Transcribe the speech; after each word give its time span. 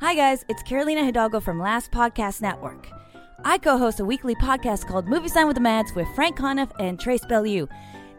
Hi, 0.00 0.14
guys, 0.14 0.46
it's 0.48 0.62
Carolina 0.62 1.04
Hidalgo 1.04 1.40
from 1.40 1.60
Last 1.60 1.90
Podcast 1.90 2.40
Network. 2.40 2.88
I 3.44 3.58
co 3.58 3.76
host 3.76 4.00
a 4.00 4.04
weekly 4.04 4.34
podcast 4.34 4.88
called 4.88 5.06
Movie 5.06 5.28
Sign 5.28 5.46
with 5.46 5.56
the 5.56 5.60
Mads 5.60 5.94
with 5.94 6.08
Frank 6.14 6.38
Conniff 6.38 6.70
and 6.80 6.98
Trace 6.98 7.26
Beaulieu, 7.26 7.66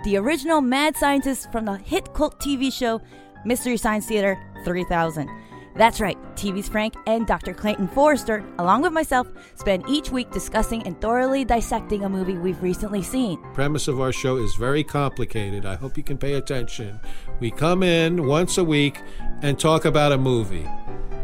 the 0.04 0.16
original 0.16 0.62
mad 0.62 0.96
scientists 0.96 1.48
from 1.52 1.66
the 1.66 1.78
hit 1.78 2.14
cult 2.14 2.40
TV 2.40 2.72
show 2.72 3.02
Mystery 3.46 3.78
Science 3.78 4.06
Theater 4.06 4.40
3000. 4.64 5.28
That's 5.76 6.00
right, 6.00 6.18
TV's 6.36 6.70
Frank 6.70 6.94
and 7.08 7.26
Dr. 7.26 7.52
Clayton 7.52 7.88
Forrester, 7.88 8.46
along 8.60 8.84
with 8.84 8.94
myself, 8.94 9.28
spend 9.56 9.84
each 9.90 10.12
week 10.12 10.30
discussing 10.30 10.84
and 10.84 11.00
thoroughly 11.02 11.44
dissecting 11.44 12.04
a 12.04 12.10
movie 12.10 12.38
we've 12.38 12.62
recently 12.62 13.02
seen. 13.02 13.42
premise 13.54 13.88
of 13.88 14.00
our 14.00 14.12
show 14.12 14.38
is 14.38 14.54
very 14.54 14.84
complicated. 14.84 15.66
I 15.66 15.76
hope 15.76 15.98
you 15.98 16.04
can 16.04 16.20
pay 16.20 16.34
attention. 16.34 17.00
We 17.40 17.50
come 17.50 17.82
in 17.82 18.28
once 18.28 18.60
a 18.60 18.64
week 18.64 19.02
and 19.42 19.58
talk 19.58 19.86
about 19.86 20.12
a 20.12 20.18
movie. 20.20 20.68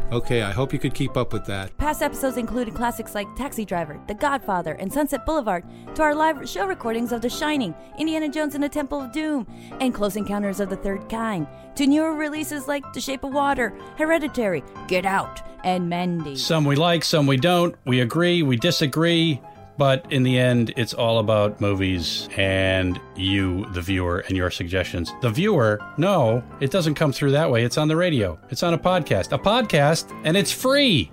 Okay, 0.09 0.41
I 0.41 0.51
hope 0.51 0.71
you 0.71 0.79
could 0.79 0.93
keep 0.93 1.17
up 1.17 1.33
with 1.33 1.45
that. 1.47 1.75
Past 1.77 2.01
episodes 2.01 2.37
included 2.37 2.73
classics 2.73 3.13
like 3.13 3.27
Taxi 3.35 3.65
Driver, 3.65 3.99
The 4.07 4.13
Godfather, 4.13 4.73
and 4.75 4.91
Sunset 4.91 5.25
Boulevard, 5.25 5.65
to 5.95 6.01
our 6.01 6.15
live 6.15 6.47
show 6.47 6.65
recordings 6.65 7.11
of 7.11 7.21
The 7.21 7.29
Shining, 7.29 7.75
Indiana 7.99 8.29
Jones 8.29 8.55
and 8.55 8.63
the 8.63 8.69
Temple 8.69 9.01
of 9.01 9.11
Doom, 9.11 9.45
and 9.81 9.93
Close 9.93 10.15
Encounters 10.15 10.61
of 10.61 10.69
the 10.69 10.77
Third 10.77 11.09
Kind, 11.09 11.45
to 11.75 11.85
newer 11.85 12.13
releases 12.13 12.69
like 12.69 12.93
The 12.93 13.01
Shape 13.01 13.25
of 13.25 13.33
Water, 13.33 13.77
Hereditary, 13.97 14.63
Get 14.87 15.05
Out, 15.05 15.41
and 15.65 15.89
Mandy. 15.89 16.37
Some 16.37 16.63
we 16.63 16.77
like, 16.77 17.03
some 17.03 17.27
we 17.27 17.35
don't. 17.35 17.75
We 17.85 17.99
agree, 17.99 18.43
we 18.43 18.55
disagree. 18.55 19.41
But 19.77 20.11
in 20.11 20.23
the 20.23 20.37
end, 20.37 20.73
it's 20.75 20.93
all 20.93 21.19
about 21.19 21.61
movies 21.61 22.27
and 22.35 22.99
you, 23.15 23.65
the 23.73 23.81
viewer, 23.81 24.19
and 24.27 24.35
your 24.35 24.49
suggestions. 24.49 25.13
The 25.21 25.29
viewer, 25.29 25.79
no, 25.97 26.43
it 26.59 26.71
doesn't 26.71 26.95
come 26.95 27.11
through 27.13 27.31
that 27.31 27.51
way. 27.51 27.63
It's 27.63 27.77
on 27.77 27.87
the 27.87 27.95
radio, 27.95 28.39
it's 28.49 28.63
on 28.63 28.73
a 28.73 28.77
podcast. 28.77 29.31
A 29.31 29.37
podcast, 29.37 30.11
and 30.25 30.35
it's 30.35 30.51
free. 30.51 31.11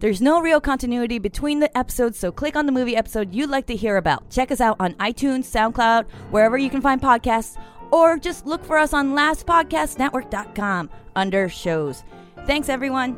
There's 0.00 0.22
no 0.22 0.40
real 0.40 0.62
continuity 0.62 1.18
between 1.18 1.60
the 1.60 1.76
episodes, 1.76 2.18
so 2.18 2.32
click 2.32 2.56
on 2.56 2.64
the 2.64 2.72
movie 2.72 2.96
episode 2.96 3.34
you'd 3.34 3.50
like 3.50 3.66
to 3.66 3.76
hear 3.76 3.98
about. 3.98 4.28
Check 4.30 4.50
us 4.50 4.60
out 4.60 4.76
on 4.80 4.94
iTunes, 4.94 5.44
SoundCloud, 5.44 6.08
wherever 6.30 6.56
you 6.56 6.70
can 6.70 6.80
find 6.80 7.02
podcasts, 7.02 7.62
or 7.90 8.16
just 8.16 8.46
look 8.46 8.64
for 8.64 8.78
us 8.78 8.94
on 8.94 9.12
lastpodcastnetwork.com 9.12 10.88
under 11.14 11.48
shows. 11.50 12.02
Thanks, 12.46 12.70
everyone, 12.70 13.14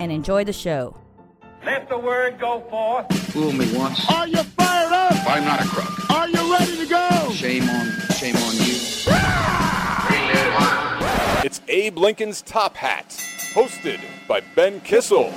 and 0.00 0.10
enjoy 0.10 0.42
the 0.42 0.52
show. 0.52 0.96
Let 1.64 1.88
the 1.88 1.98
word 1.98 2.38
go 2.38 2.60
forth. 2.70 3.12
Fool 3.32 3.52
me 3.52 3.70
once. 3.76 4.00
Are 4.10 4.26
you 4.28 4.42
fired 4.42 4.92
up? 4.92 5.12
I'm 5.28 5.44
not 5.44 5.60
a 5.64 5.68
crook. 5.68 6.10
Are 6.10 6.28
you 6.28 6.52
ready 6.52 6.76
to 6.76 6.86
go? 6.86 7.30
Shame 7.32 7.68
on, 7.68 7.90
shame 8.16 8.36
on 8.36 8.54
you. 8.56 8.74
It's 11.44 11.60
Abe 11.68 11.98
Lincoln's 11.98 12.42
Top 12.42 12.76
Hat, 12.76 13.08
hosted 13.52 14.00
by 14.26 14.40
Ben 14.54 14.80
Kissel. 14.80 15.30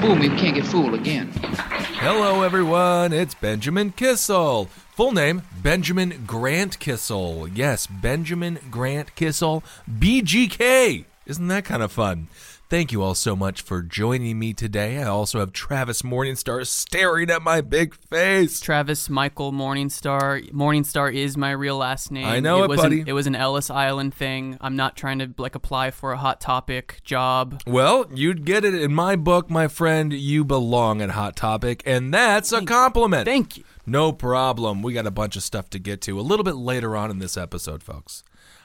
Fool 0.00 0.16
me, 0.16 0.28
we 0.28 0.36
can't 0.36 0.54
get 0.56 0.66
fooled 0.66 0.94
again. 0.94 1.30
Hello, 1.34 2.42
everyone. 2.42 3.12
It's 3.12 3.34
Benjamin 3.34 3.92
Kissel. 3.92 4.66
Full 4.96 5.12
name 5.12 5.42
Benjamin 5.62 6.24
Grant 6.26 6.78
Kissel. 6.80 7.48
Yes, 7.48 7.86
Benjamin 7.86 8.58
Grant 8.70 9.14
Kissel, 9.14 9.62
BGK. 9.88 11.04
Isn't 11.24 11.48
that 11.48 11.64
kind 11.64 11.82
of 11.82 11.92
fun? 11.92 12.26
Thank 12.72 12.90
you 12.90 13.02
all 13.02 13.14
so 13.14 13.36
much 13.36 13.60
for 13.60 13.82
joining 13.82 14.38
me 14.38 14.54
today. 14.54 14.96
I 14.96 15.04
also 15.04 15.40
have 15.40 15.52
Travis 15.52 16.00
Morningstar 16.00 16.66
staring 16.66 17.28
at 17.28 17.42
my 17.42 17.60
big 17.60 17.94
face. 17.94 18.60
Travis 18.60 19.10
Michael 19.10 19.52
Morningstar. 19.52 20.50
Morningstar 20.52 21.12
is 21.12 21.36
my 21.36 21.50
real 21.50 21.76
last 21.76 22.10
name. 22.10 22.24
I 22.24 22.40
know 22.40 22.64
it, 22.64 22.70
was 22.70 22.80
buddy. 22.80 23.02
An, 23.02 23.08
it 23.08 23.12
was 23.12 23.26
an 23.26 23.34
Ellis 23.36 23.68
Island 23.68 24.14
thing. 24.14 24.56
I'm 24.62 24.74
not 24.74 24.96
trying 24.96 25.18
to 25.18 25.34
like 25.36 25.54
apply 25.54 25.90
for 25.90 26.12
a 26.12 26.16
hot 26.16 26.40
topic 26.40 27.02
job. 27.04 27.60
Well, 27.66 28.06
you'd 28.14 28.46
get 28.46 28.64
it 28.64 28.72
in 28.72 28.94
my 28.94 29.16
book, 29.16 29.50
my 29.50 29.68
friend. 29.68 30.10
You 30.10 30.42
belong 30.42 31.02
at 31.02 31.10
Hot 31.10 31.36
Topic, 31.36 31.82
and 31.84 32.14
that's 32.14 32.52
a 32.52 32.64
compliment. 32.64 33.26
Thank 33.26 33.58
you. 33.58 33.64
No 33.84 34.12
problem. 34.12 34.80
We 34.80 34.94
got 34.94 35.06
a 35.06 35.10
bunch 35.10 35.36
of 35.36 35.42
stuff 35.42 35.68
to 35.68 35.78
get 35.78 36.00
to 36.02 36.18
a 36.18 36.22
little 36.22 36.42
bit 36.42 36.56
later 36.56 36.96
on 36.96 37.10
in 37.10 37.18
this 37.18 37.36
episode, 37.36 37.82
folks. 37.82 38.24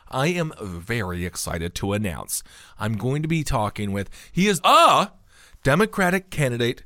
I 0.10 0.28
am 0.28 0.54
very 0.62 1.26
excited 1.26 1.76
to 1.76 1.94
announce 1.94 2.44
I'm 2.80 2.98
going 2.98 3.22
to 3.22 3.28
be 3.28 3.44
talking 3.44 3.92
with, 3.92 4.10
he 4.32 4.48
is 4.48 4.62
a 4.64 5.12
Democratic 5.64 6.30
candidate 6.30 6.84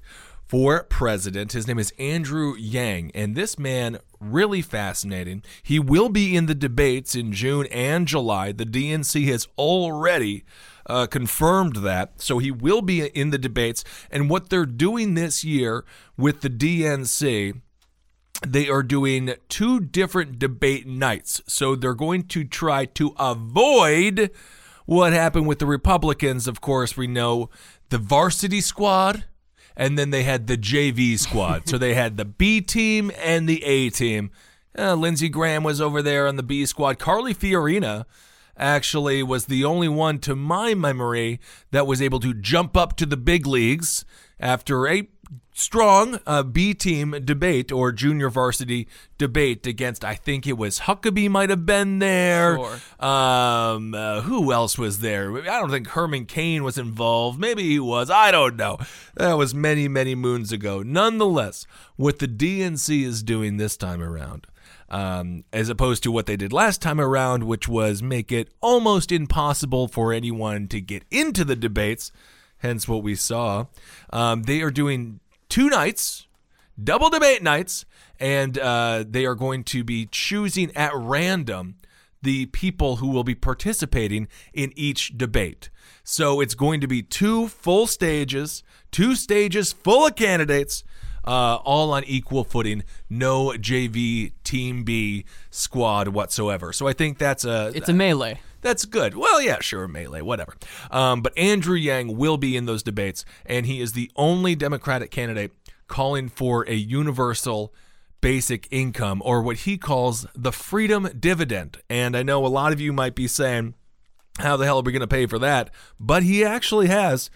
for 0.52 0.84
president. 0.84 1.54
His 1.54 1.66
name 1.66 1.80
is 1.80 1.94
Andrew 1.98 2.56
Yang, 2.58 3.12
and 3.16 3.36
this 3.36 3.58
man 3.58 4.00
really 4.20 4.62
fascinating. 4.62 5.44
He 5.64 5.80
will 5.80 6.10
be 6.10 6.36
in 6.36 6.46
the 6.46 6.54
debates 6.54 7.16
in 7.16 7.32
June 7.32 7.68
and 7.68 8.06
July. 8.06 8.52
The 8.52 8.66
DNC 8.66 9.28
has 9.28 9.48
already 9.58 10.44
uh, 10.86 11.08
confirmed 11.08 11.78
that, 11.78 12.22
so 12.22 12.40
he 12.40 12.52
will 12.52 12.82
be 12.82 13.06
in 13.06 13.30
the 13.30 13.38
debates. 13.38 13.86
And 14.10 14.30
what 14.30 14.50
they're 14.50 14.66
doing 14.66 15.14
this 15.14 15.44
year 15.44 15.86
with 16.18 16.42
the 16.42 16.50
DNC 16.50 17.62
they 18.46 18.70
are 18.70 18.84
doing 18.84 19.34
two 19.50 19.80
different 19.80 20.40
debate 20.40 20.88
nights. 20.88 21.42
So 21.48 21.76
they're 21.76 21.94
going 21.94 22.24
to 22.30 22.44
try 22.44 22.86
to 22.86 23.14
avoid 23.20 24.32
what 24.86 25.14
happened 25.14 25.48
with 25.48 25.60
the 25.60 25.66
Republicans. 25.66 26.48
Of 26.48 26.62
course, 26.62 26.98
we 26.98 27.08
know 27.08 27.50
the 27.90 27.98
varsity 27.98 28.62
squad, 28.62 29.26
and 29.76 29.98
then 29.98 30.10
they 30.10 30.24
had 30.24 30.48
the 30.48 30.58
JV 30.58 31.18
squad. 31.20 31.68
so 31.68 31.78
they 31.78 31.94
had 31.94 32.18
the 32.18 32.26
B 32.26 32.62
team 32.62 33.12
and 33.18 33.48
the 33.48 33.64
A 33.64 33.90
team. 33.90 34.32
Uh, 34.78 34.96
Lindsey 34.96 35.30
Graham 35.30 35.64
was 35.64 35.82
over 35.82 36.02
there 36.02 36.28
on 36.28 36.38
the 36.38 36.44
B 36.44 36.66
squad. 36.66 36.98
Carly 36.98 37.36
Fiorina 37.36 38.06
actually 38.58 39.22
was 39.24 39.46
the 39.46 39.64
only 39.66 39.88
one, 39.88 40.20
to 40.20 40.36
my 40.36 40.74
memory, 40.74 41.40
that 41.72 41.88
was 41.88 42.02
able 42.02 42.20
to 42.20 42.34
jump 42.34 42.78
up 42.78 42.96
to 42.98 43.06
the 43.06 43.18
big 43.18 43.46
leagues 43.46 44.06
after 44.40 44.88
a 44.88 45.08
strong 45.62 46.20
uh, 46.26 46.44
B 46.44 46.74
team 46.74 47.12
debate 47.24 47.72
or 47.72 47.92
junior 47.92 48.30
varsity 48.30 48.88
debate 49.18 49.68
against 49.68 50.04
I 50.04 50.16
think 50.16 50.48
it 50.48 50.58
was 50.58 50.82
Huckabee 50.82 51.30
might 51.30 51.50
have 51.50 51.66
been 51.66 52.00
there. 52.00 52.58
Sure. 52.58 53.08
Um, 53.08 53.94
uh, 53.94 54.22
who 54.22 54.52
else 54.52 54.78
was 54.78 55.00
there? 55.00 55.38
I 55.38 55.60
don't 55.60 55.70
think 55.70 55.90
Herman 55.90 56.26
Cain 56.26 56.64
was 56.64 56.78
involved. 56.78 57.40
Maybe 57.40 57.64
he 57.64 57.80
was. 57.80 58.10
I 58.10 58.32
don't 58.32 58.56
know. 58.56 58.80
That 59.16 59.38
was 59.38 59.54
many 59.54 59.88
many 59.88 60.16
moons 60.16 60.52
ago. 60.52 60.82
Nonetheless, 60.82 61.68
what 61.96 62.20
the 62.20 62.28
DNC 62.28 63.04
is 63.04 63.24
doing 63.24 63.58
this 63.58 63.78
time 63.78 64.02
around. 64.02 64.48
Um, 64.90 65.46
as 65.54 65.70
opposed 65.70 66.04
to 66.04 66.12
what 66.12 66.26
they 66.26 66.36
did 66.36 66.52
last 66.52 66.82
time 66.82 67.00
around, 67.00 67.46
which 67.46 67.66
was 67.66 68.04
make 68.04 68.30
it 68.30 68.50
almost 68.60 69.10
impossible 69.10 69.88
for 69.88 70.12
anyone 70.12 70.68
to 70.68 70.82
get 70.82 71.06
into 71.10 71.46
the 71.46 71.56
debates, 71.56 72.12
hence 72.58 72.90
what 72.90 73.02
we 73.02 73.16
saw. 73.16 73.68
Um, 74.10 74.44
they 74.44 74.62
are 74.62 74.70
doing 74.70 75.21
two 75.52 75.70
nights, 75.70 76.28
double 76.82 77.10
debate 77.10 77.44
nights, 77.44 77.86
and 78.20 78.58
uh, 78.58 79.04
they 79.08 79.26
are 79.26 79.36
going 79.36 79.64
to 79.66 79.84
be 79.84 80.08
choosing 80.10 80.76
at 80.76 80.92
random 80.96 81.76
the 82.24 82.46
people 82.48 82.98
who 82.98 83.08
will 83.08 83.24
be 83.24 83.36
participating 83.36 84.28
in 84.54 84.72
each 84.76 85.18
debate. 85.18 85.70
So 86.04 86.40
it's 86.40 86.56
going 86.56 86.80
to 86.82 86.88
be 86.88 87.02
two 87.02 87.48
full 87.48 87.86
stages, 87.86 88.64
two 88.92 89.16
stages 89.16 89.74
full 89.74 90.08
of 90.08 90.16
candidates. 90.16 90.84
Uh, 91.24 91.58
all 91.58 91.94
on 91.94 92.04
equal 92.06 92.44
footing, 92.44 92.84
no 93.08 93.50
JV 93.50 94.32
Team 94.44 94.84
B 94.84 95.24
squad 95.52 96.08
whatsoever. 96.08 96.74
So 96.74 96.88
I 96.88 96.94
think 96.94 97.20
that's 97.20 97.46
a 97.46 97.72
It's 97.76 97.90
a 97.90 97.94
melee. 97.94 98.40
That's 98.62 98.86
good. 98.86 99.16
Well, 99.16 99.42
yeah, 99.42 99.60
sure, 99.60 99.88
melee, 99.88 100.22
whatever. 100.22 100.56
Um, 100.90 101.22
but 101.22 101.38
Andrew 101.38 101.76
Yang 101.76 102.18
will 102.18 102.38
be 102.38 102.56
in 102.56 102.66
those 102.66 102.84
debates, 102.84 103.26
and 103.46 103.66
he 103.66 103.82
is 103.82 103.94
the 103.94 104.12
only 104.16 104.56
Democratic 104.56 105.12
candidate 105.12 105.52
calling 105.88 106.30
for 106.30 106.68
a 106.70 106.76
universal 106.76 107.74
basic 108.22 108.68
income, 108.72 109.22
or 109.26 109.42
what 109.42 109.58
he 109.58 109.78
calls 109.78 110.28
the 110.36 110.52
freedom 110.52 111.10
dividend. 111.20 111.78
And 111.90 112.16
I 112.16 112.24
know 112.24 112.46
a 112.46 112.48
lot 112.48 112.72
of 112.72 112.80
you 112.80 112.94
might 112.94 113.16
be 113.16 113.28
saying, 113.28 113.74
how 114.38 114.58
the 114.58 114.66
hell 114.66 114.80
are 114.80 114.84
we 114.84 114.92
going 114.92 115.02
to 115.02 115.08
pay 115.08 115.26
for 115.26 115.40
that? 115.40 115.70
But 116.00 116.24
he 116.24 116.46
actually 116.46 116.88
has 116.88 117.30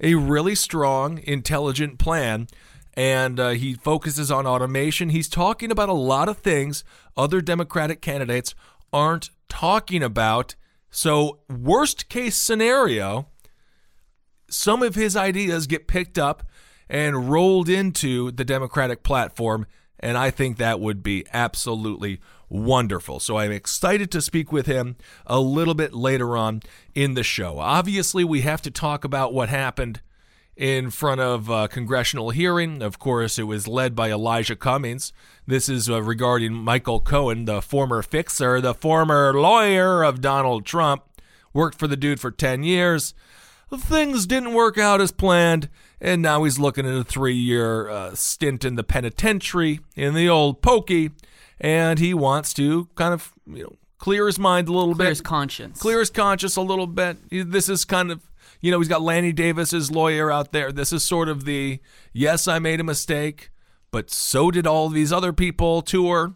a 0.00 0.14
really 0.14 0.54
strong, 0.54 1.20
intelligent 1.24 1.98
plan. 1.98 2.48
And 2.94 3.38
uh, 3.38 3.50
he 3.50 3.74
focuses 3.74 4.30
on 4.30 4.46
automation. 4.46 5.10
He's 5.10 5.28
talking 5.28 5.70
about 5.70 5.88
a 5.88 5.94
lot 5.94 6.28
of 6.28 6.38
things 6.38 6.82
other 7.16 7.40
Democratic 7.40 8.00
candidates 8.00 8.54
aren't 8.92 9.30
talking 9.48 10.02
about. 10.02 10.54
So, 10.90 11.40
worst 11.48 12.08
case 12.08 12.36
scenario, 12.36 13.28
some 14.48 14.82
of 14.82 14.94
his 14.94 15.16
ideas 15.16 15.66
get 15.66 15.86
picked 15.86 16.18
up 16.18 16.42
and 16.88 17.30
rolled 17.30 17.68
into 17.68 18.32
the 18.32 18.44
Democratic 18.44 19.02
platform. 19.02 19.66
And 20.00 20.18
I 20.18 20.30
think 20.30 20.56
that 20.56 20.80
would 20.80 21.02
be 21.02 21.24
absolutely 21.32 22.20
wonderful. 22.48 23.20
So 23.20 23.36
I'm 23.38 23.52
excited 23.52 24.10
to 24.10 24.20
speak 24.20 24.50
with 24.50 24.66
him 24.66 24.96
a 25.26 25.38
little 25.38 25.74
bit 25.74 25.94
later 25.94 26.36
on 26.36 26.62
in 26.94 27.14
the 27.14 27.22
show. 27.22 27.58
Obviously, 27.58 28.24
we 28.24 28.40
have 28.40 28.60
to 28.62 28.70
talk 28.70 29.04
about 29.04 29.32
what 29.32 29.48
happened 29.48 30.00
in 30.60 30.90
front 30.90 31.22
of 31.22 31.48
a 31.48 31.66
congressional 31.68 32.28
hearing. 32.28 32.82
Of 32.82 32.98
course, 32.98 33.38
it 33.38 33.44
was 33.44 33.66
led 33.66 33.96
by 33.96 34.10
Elijah 34.10 34.54
Cummings. 34.54 35.10
This 35.46 35.70
is 35.70 35.88
uh, 35.88 36.02
regarding 36.02 36.52
Michael 36.52 37.00
Cohen, 37.00 37.46
the 37.46 37.62
former 37.62 38.02
fixer, 38.02 38.60
the 38.60 38.74
former 38.74 39.32
lawyer 39.32 40.02
of 40.04 40.20
Donald 40.20 40.66
Trump. 40.66 41.02
Worked 41.54 41.78
for 41.78 41.88
the 41.88 41.96
dude 41.96 42.20
for 42.20 42.30
10 42.30 42.62
years. 42.62 43.14
things 43.74 44.26
didn't 44.26 44.52
work 44.52 44.76
out 44.76 45.00
as 45.00 45.10
planned, 45.12 45.70
and 45.98 46.20
now 46.20 46.44
he's 46.44 46.58
looking 46.58 46.86
at 46.86 46.94
a 46.94 47.04
three 47.04 47.34
year 47.34 47.88
uh, 47.88 48.14
stint 48.14 48.62
in 48.62 48.74
the 48.74 48.84
penitentiary 48.84 49.80
in 49.96 50.12
the 50.12 50.28
old 50.28 50.60
pokey, 50.60 51.10
and 51.58 51.98
he 51.98 52.12
wants 52.12 52.52
to 52.54 52.88
kind 52.96 53.14
of, 53.14 53.32
you 53.46 53.62
know, 53.62 53.76
clear 53.96 54.26
his 54.26 54.38
mind 54.38 54.68
a 54.68 54.72
little 54.72 54.94
Clear 54.94 55.06
bit. 55.06 55.08
his 55.08 55.20
conscience. 55.22 55.80
Clear 55.80 56.00
his 56.00 56.10
conscience 56.10 56.56
a 56.56 56.60
little 56.62 56.86
bit. 56.86 57.16
This 57.30 57.68
is 57.70 57.84
kind 57.86 58.10
of, 58.12 58.20
you 58.60 58.70
know, 58.70 58.78
he's 58.78 58.88
got 58.88 59.02
Lanny 59.02 59.32
Davis's 59.32 59.90
lawyer 59.90 60.30
out 60.30 60.52
there. 60.52 60.72
This 60.72 60.92
is 60.92 61.02
sort 61.02 61.28
of 61.28 61.44
the, 61.44 61.80
yes, 62.12 62.46
I 62.46 62.58
made 62.58 62.80
a 62.80 62.84
mistake, 62.84 63.50
but 63.90 64.10
so 64.10 64.50
did 64.50 64.66
all 64.66 64.88
these 64.88 65.12
other 65.12 65.32
people 65.32 65.82
tour. 65.82 66.34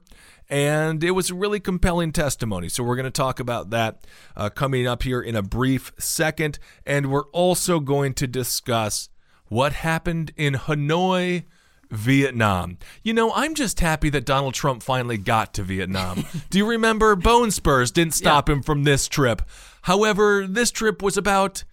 And 0.50 1.03
it 1.03 1.12
was 1.12 1.31
a 1.31 1.35
really 1.35 1.59
compelling 1.59 2.12
testimony. 2.12 2.69
So 2.69 2.85
we're 2.85 2.97
going 2.97 3.05
to 3.05 3.11
talk 3.11 3.41
about 3.41 3.71
that 3.71 4.06
uh, 4.37 4.50
coming 4.50 4.87
up 4.87 5.03
here 5.03 5.21
in 5.21 5.35
a 5.35 5.43
brief 5.43 5.93
second. 5.99 6.59
And 6.85 7.11
we're 7.11 7.29
also 7.31 7.81
going 7.81 8.12
to 8.15 8.26
discuss 8.26 9.09
what 9.47 9.73
happened 9.73 10.32
in 10.37 10.55
Hanoi, 10.55 11.44
Vietnam. 11.91 12.79
You 13.03 13.15
know, 13.15 13.32
I'm 13.32 13.55
just 13.55 13.81
happy 13.81 14.11
that 14.11 14.26
Donald 14.26 14.55
Trump 14.55 14.82
finally 14.82 15.17
got 15.17 15.55
to 15.55 15.62
Vietnam. 15.62 16.26
Do 16.50 16.59
you 16.59 16.67
remember 16.67 17.17
Bone 17.17 17.50
Spurs 17.50 17.91
didn't 17.91 18.15
stop 18.15 18.49
him 18.49 18.62
from 18.62 18.85
this 18.85 19.09
trip? 19.09 19.43
However, 19.82 20.47
this 20.47 20.71
trip 20.71 21.03
was 21.03 21.17
about 21.17 21.65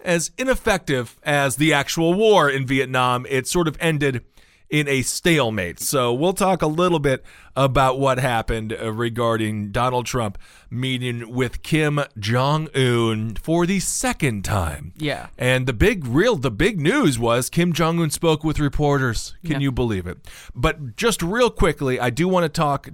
as 0.00 0.30
ineffective 0.38 1.18
as 1.22 1.56
the 1.56 1.72
actual 1.72 2.14
war 2.14 2.48
in 2.48 2.66
Vietnam. 2.66 3.26
It 3.28 3.46
sort 3.46 3.68
of 3.68 3.76
ended 3.80 4.24
in 4.70 4.86
a 4.88 5.02
stalemate. 5.02 5.80
So 5.80 6.12
we'll 6.12 6.34
talk 6.34 6.62
a 6.62 6.66
little 6.66 6.98
bit 6.98 7.24
about 7.58 7.98
what 7.98 8.18
happened 8.18 8.72
uh, 8.72 8.92
regarding 8.92 9.72
Donald 9.72 10.06
Trump 10.06 10.38
meeting 10.70 11.34
with 11.34 11.62
Kim 11.64 11.98
Jong 12.16 12.68
Un 12.72 13.34
for 13.34 13.66
the 13.66 13.80
second 13.80 14.44
time. 14.44 14.92
Yeah. 14.96 15.26
And 15.36 15.66
the 15.66 15.72
big 15.72 16.06
real 16.06 16.36
the 16.36 16.52
big 16.52 16.80
news 16.80 17.18
was 17.18 17.50
Kim 17.50 17.72
Jong 17.72 17.98
Un 18.00 18.10
spoke 18.10 18.44
with 18.44 18.60
reporters. 18.60 19.34
Can 19.42 19.54
Yeah. 19.54 19.58
you 19.58 19.72
believe 19.72 20.06
it? 20.06 20.18
But 20.54 20.94
just 20.94 21.20
real 21.20 21.50
quickly, 21.50 21.98
I 21.98 22.10
do 22.10 22.28
want 22.28 22.44
to 22.44 22.48
talk 22.48 22.88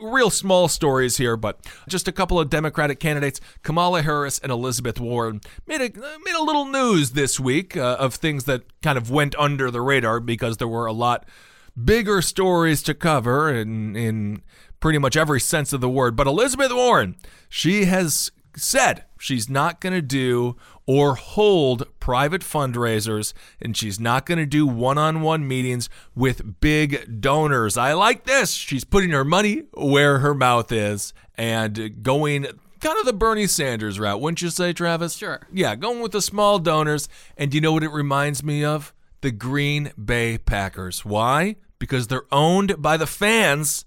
real 0.00 0.30
small 0.30 0.68
stories 0.68 1.18
here, 1.18 1.36
but 1.36 1.60
just 1.86 2.08
a 2.08 2.12
couple 2.12 2.40
of 2.40 2.48
Democratic 2.48 2.98
candidates, 2.98 3.38
Kamala 3.62 4.00
Harris 4.00 4.38
and 4.38 4.50
Elizabeth 4.50 4.98
Warren, 4.98 5.42
made 5.66 5.82
a 5.82 5.90
made 6.24 6.34
a 6.38 6.42
little 6.42 6.64
news 6.64 7.10
this 7.10 7.38
week 7.38 7.76
uh, 7.76 7.96
of 7.98 8.14
things 8.14 8.44
that 8.44 8.62
kind 8.82 8.96
of 8.96 9.10
went 9.10 9.34
under 9.38 9.70
the 9.70 9.82
radar 9.82 10.20
because 10.20 10.56
there 10.56 10.68
were 10.68 10.86
a 10.86 10.92
lot 10.92 11.26
bigger 11.82 12.22
stories 12.22 12.82
to 12.82 12.94
cover 12.94 13.52
in 13.52 13.96
in 13.96 14.42
pretty 14.80 14.98
much 14.98 15.16
every 15.16 15.40
sense 15.40 15.72
of 15.72 15.80
the 15.80 15.88
word. 15.88 16.16
But 16.16 16.26
Elizabeth 16.26 16.72
Warren, 16.72 17.16
she 17.48 17.86
has 17.86 18.30
said 18.56 19.04
she's 19.18 19.48
not 19.50 19.80
going 19.80 19.92
to 19.92 20.02
do 20.02 20.56
or 20.86 21.14
hold 21.14 21.86
private 22.00 22.42
fundraisers 22.42 23.34
and 23.60 23.76
she's 23.76 24.00
not 24.00 24.24
going 24.24 24.38
to 24.38 24.46
do 24.46 24.66
one-on-one 24.66 25.46
meetings 25.46 25.90
with 26.14 26.60
big 26.60 27.20
donors. 27.20 27.76
I 27.76 27.92
like 27.92 28.24
this. 28.24 28.52
She's 28.52 28.84
putting 28.84 29.10
her 29.10 29.24
money 29.24 29.64
where 29.74 30.20
her 30.20 30.34
mouth 30.34 30.72
is 30.72 31.12
and 31.36 32.02
going 32.02 32.46
kind 32.80 32.98
of 32.98 33.04
the 33.04 33.12
Bernie 33.12 33.46
Sanders 33.46 33.98
route, 33.98 34.20
wouldn't 34.20 34.42
you 34.42 34.50
say, 34.50 34.72
Travis? 34.72 35.16
Sure. 35.16 35.46
Yeah, 35.52 35.74
going 35.74 36.00
with 36.00 36.12
the 36.12 36.22
small 36.22 36.58
donors. 36.58 37.08
And 37.36 37.50
do 37.50 37.56
you 37.56 37.60
know 37.60 37.72
what 37.72 37.82
it 37.82 37.90
reminds 37.90 38.42
me 38.42 38.64
of? 38.64 38.94
The 39.22 39.32
Green 39.32 39.92
Bay 40.02 40.38
Packers. 40.38 41.04
Why? 41.04 41.56
Because 41.78 42.06
they're 42.06 42.26
owned 42.32 42.80
by 42.80 42.96
the 42.96 43.06
fans, 43.06 43.84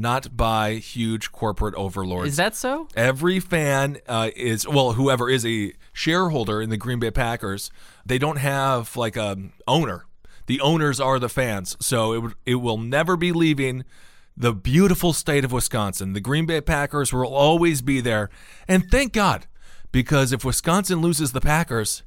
not 0.00 0.36
by 0.36 0.74
huge 0.74 1.30
corporate 1.30 1.74
overlords. 1.74 2.30
Is 2.30 2.36
that 2.36 2.56
so? 2.56 2.88
Every 2.96 3.38
fan 3.38 3.98
uh, 4.08 4.30
is 4.34 4.66
well, 4.66 4.92
whoever 4.92 5.28
is 5.28 5.44
a 5.46 5.72
shareholder 5.92 6.60
in 6.62 6.70
the 6.70 6.76
Green 6.76 6.98
Bay 6.98 7.10
Packers, 7.10 7.70
they 8.04 8.18
don't 8.18 8.38
have 8.38 8.96
like 8.96 9.16
a 9.16 9.36
owner. 9.68 10.06
The 10.46 10.60
owners 10.60 10.98
are 10.98 11.18
the 11.18 11.28
fans, 11.28 11.76
so 11.80 12.12
it 12.12 12.18
would, 12.18 12.34
it 12.44 12.54
will 12.56 12.78
never 12.78 13.16
be 13.16 13.30
leaving 13.30 13.84
the 14.36 14.52
beautiful 14.52 15.12
state 15.12 15.44
of 15.44 15.52
Wisconsin. 15.52 16.12
The 16.12 16.20
Green 16.20 16.46
Bay 16.46 16.60
Packers 16.60 17.12
will 17.12 17.32
always 17.32 17.82
be 17.82 18.00
there, 18.00 18.30
and 18.66 18.90
thank 18.90 19.12
God, 19.12 19.46
because 19.92 20.32
if 20.32 20.44
Wisconsin 20.44 21.00
loses 21.00 21.32
the 21.32 21.40
Packers, 21.40 22.02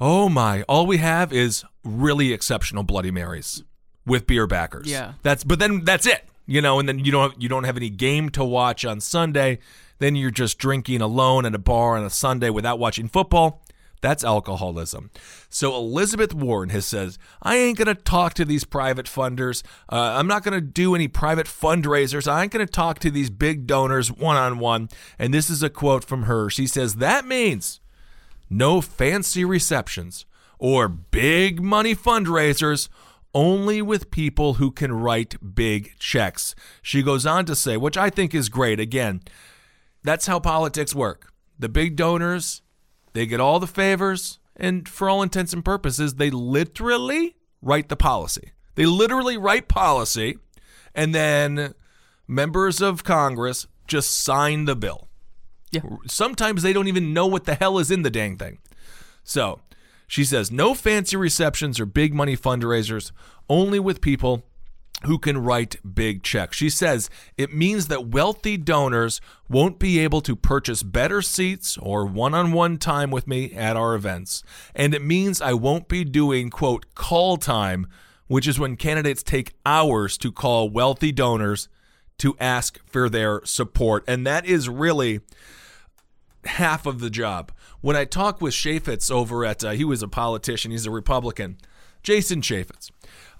oh 0.00 0.28
my, 0.28 0.62
all 0.62 0.86
we 0.86 0.98
have 0.98 1.32
is 1.32 1.64
really 1.84 2.32
exceptional 2.32 2.82
Bloody 2.82 3.10
Marys 3.10 3.62
with 4.06 4.26
beer 4.26 4.46
backers. 4.46 4.90
Yeah. 4.90 5.14
That's 5.22 5.44
but 5.44 5.58
then 5.58 5.84
that's 5.84 6.06
it. 6.06 6.24
You 6.46 6.60
know, 6.62 6.78
and 6.78 6.88
then 6.88 7.00
you 7.00 7.10
don't 7.10 7.32
have, 7.32 7.42
you 7.42 7.48
don't 7.48 7.64
have 7.64 7.76
any 7.76 7.90
game 7.90 8.30
to 8.30 8.44
watch 8.44 8.84
on 8.84 9.00
Sunday. 9.00 9.58
Then 9.98 10.14
you're 10.14 10.30
just 10.30 10.58
drinking 10.58 11.00
alone 11.00 11.44
at 11.44 11.54
a 11.54 11.58
bar 11.58 11.96
on 11.96 12.04
a 12.04 12.10
Sunday 12.10 12.50
without 12.50 12.78
watching 12.78 13.08
football. 13.08 13.62
That's 14.02 14.22
alcoholism. 14.22 15.10
So 15.48 15.74
Elizabeth 15.74 16.34
Warren 16.34 16.68
has 16.68 16.86
says, 16.86 17.18
I 17.42 17.56
ain't 17.56 17.78
going 17.78 17.86
to 17.86 17.94
talk 17.94 18.34
to 18.34 18.44
these 18.44 18.64
private 18.64 19.06
funders. 19.06 19.64
Uh, 19.90 20.14
I'm 20.16 20.26
not 20.26 20.44
going 20.44 20.54
to 20.54 20.60
do 20.60 20.94
any 20.94 21.08
private 21.08 21.46
fundraisers. 21.46 22.30
I 22.30 22.42
ain't 22.42 22.52
going 22.52 22.64
to 22.64 22.70
talk 22.70 22.98
to 23.00 23.10
these 23.10 23.30
big 23.30 23.66
donors 23.66 24.12
one 24.12 24.36
on 24.36 24.58
one. 24.58 24.90
And 25.18 25.32
this 25.32 25.48
is 25.50 25.62
a 25.62 25.70
quote 25.70 26.04
from 26.04 26.24
her. 26.24 26.50
She 26.50 26.66
says, 26.66 26.96
That 26.96 27.26
means 27.26 27.80
no 28.50 28.80
fancy 28.80 29.44
receptions 29.44 30.26
or 30.58 30.88
big 30.88 31.62
money 31.62 31.94
fundraisers, 31.94 32.88
only 33.36 33.82
with 33.82 34.10
people 34.10 34.54
who 34.54 34.70
can 34.70 34.90
write 34.90 35.54
big 35.54 35.92
checks. 35.98 36.54
She 36.80 37.02
goes 37.02 37.26
on 37.26 37.44
to 37.44 37.54
say, 37.54 37.76
which 37.76 37.98
I 37.98 38.08
think 38.08 38.34
is 38.34 38.48
great. 38.48 38.80
Again, 38.80 39.20
that's 40.02 40.26
how 40.26 40.40
politics 40.40 40.94
work. 40.94 41.30
The 41.58 41.68
big 41.68 41.96
donors, 41.96 42.62
they 43.12 43.26
get 43.26 43.38
all 43.38 43.60
the 43.60 43.66
favors, 43.66 44.38
and 44.56 44.88
for 44.88 45.10
all 45.10 45.22
intents 45.22 45.52
and 45.52 45.62
purposes, 45.62 46.14
they 46.14 46.30
literally 46.30 47.36
write 47.60 47.90
the 47.90 47.96
policy. 47.96 48.52
They 48.74 48.86
literally 48.86 49.36
write 49.36 49.68
policy, 49.68 50.38
and 50.94 51.14
then 51.14 51.74
members 52.26 52.80
of 52.80 53.04
Congress 53.04 53.66
just 53.86 54.18
sign 54.18 54.64
the 54.64 54.76
bill. 54.76 55.08
Yeah. 55.72 55.82
Sometimes 56.06 56.62
they 56.62 56.72
don't 56.72 56.88
even 56.88 57.12
know 57.12 57.26
what 57.26 57.44
the 57.44 57.54
hell 57.54 57.78
is 57.78 57.90
in 57.90 58.00
the 58.00 58.10
dang 58.10 58.38
thing. 58.38 58.60
So 59.24 59.60
she 60.06 60.24
says 60.24 60.50
no 60.50 60.74
fancy 60.74 61.16
receptions 61.16 61.80
or 61.80 61.86
big 61.86 62.14
money 62.14 62.36
fundraisers, 62.36 63.12
only 63.48 63.78
with 63.78 64.00
people 64.00 64.44
who 65.04 65.18
can 65.18 65.38
write 65.38 65.76
big 65.94 66.22
checks. 66.22 66.56
She 66.56 66.70
says 66.70 67.10
it 67.36 67.52
means 67.52 67.88
that 67.88 68.08
wealthy 68.08 68.56
donors 68.56 69.20
won't 69.48 69.78
be 69.78 69.98
able 69.98 70.20
to 70.22 70.34
purchase 70.34 70.82
better 70.82 71.20
seats 71.20 71.76
or 71.76 72.06
one 72.06 72.34
on 72.34 72.52
one 72.52 72.78
time 72.78 73.10
with 73.10 73.26
me 73.26 73.52
at 73.52 73.76
our 73.76 73.94
events. 73.94 74.42
And 74.74 74.94
it 74.94 75.02
means 75.02 75.42
I 75.42 75.52
won't 75.52 75.88
be 75.88 76.02
doing, 76.04 76.48
quote, 76.50 76.94
call 76.94 77.36
time, 77.36 77.86
which 78.26 78.48
is 78.48 78.58
when 78.58 78.76
candidates 78.76 79.22
take 79.22 79.54
hours 79.66 80.16
to 80.18 80.32
call 80.32 80.70
wealthy 80.70 81.12
donors 81.12 81.68
to 82.18 82.34
ask 82.40 82.80
for 82.86 83.10
their 83.10 83.42
support. 83.44 84.02
And 84.08 84.26
that 84.26 84.46
is 84.46 84.68
really 84.68 85.20
half 86.46 86.86
of 86.86 87.00
the 87.00 87.10
job. 87.10 87.52
When 87.80 87.96
I 87.96 88.04
talk 88.04 88.40
with 88.40 88.54
Chaffetz 88.54 89.10
over 89.10 89.44
at, 89.44 89.64
uh, 89.64 89.70
he 89.70 89.84
was 89.84 90.02
a 90.02 90.08
politician, 90.08 90.70
he's 90.70 90.86
a 90.86 90.90
Republican, 90.90 91.58
Jason 92.02 92.40
Chaffetz. 92.40 92.90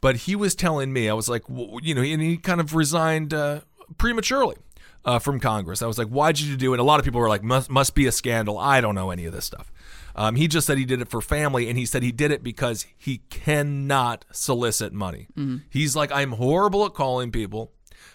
But 0.00 0.16
he 0.16 0.36
was 0.36 0.54
telling 0.54 0.92
me, 0.92 1.08
I 1.08 1.14
was 1.14 1.28
like, 1.28 1.42
you 1.48 1.94
know, 1.94 2.02
and 2.02 2.20
he 2.22 2.36
kind 2.36 2.60
of 2.60 2.74
resigned 2.74 3.32
uh, 3.32 3.60
prematurely 3.98 4.56
uh, 5.04 5.18
from 5.18 5.40
Congress. 5.40 5.82
I 5.82 5.86
was 5.86 5.98
like, 5.98 6.08
why'd 6.08 6.38
you 6.38 6.56
do 6.56 6.74
it? 6.74 6.80
A 6.80 6.82
lot 6.82 7.00
of 7.00 7.04
people 7.04 7.20
were 7.20 7.28
like, 7.28 7.42
must, 7.42 7.70
must 7.70 7.94
be 7.94 8.06
a 8.06 8.12
scandal. 8.12 8.58
I 8.58 8.80
don't 8.80 8.94
know 8.94 9.10
any 9.10 9.24
of 9.26 9.32
this 9.32 9.44
stuff. 9.44 9.72
Um, 10.14 10.34
he 10.34 10.48
just 10.48 10.66
said 10.66 10.78
he 10.78 10.86
did 10.86 11.02
it 11.02 11.08
for 11.08 11.20
family, 11.20 11.68
and 11.68 11.78
he 11.78 11.84
said 11.84 12.02
he 12.02 12.12
did 12.12 12.30
it 12.30 12.42
because 12.42 12.86
he 12.96 13.18
cannot 13.28 14.24
solicit 14.32 14.92
money. 14.92 15.28
He's 15.68 15.94
like, 15.94 16.10
I'm 16.10 16.32
horrible 16.32 16.86
at 16.86 16.94
calling 16.94 17.30
people. 17.30 17.72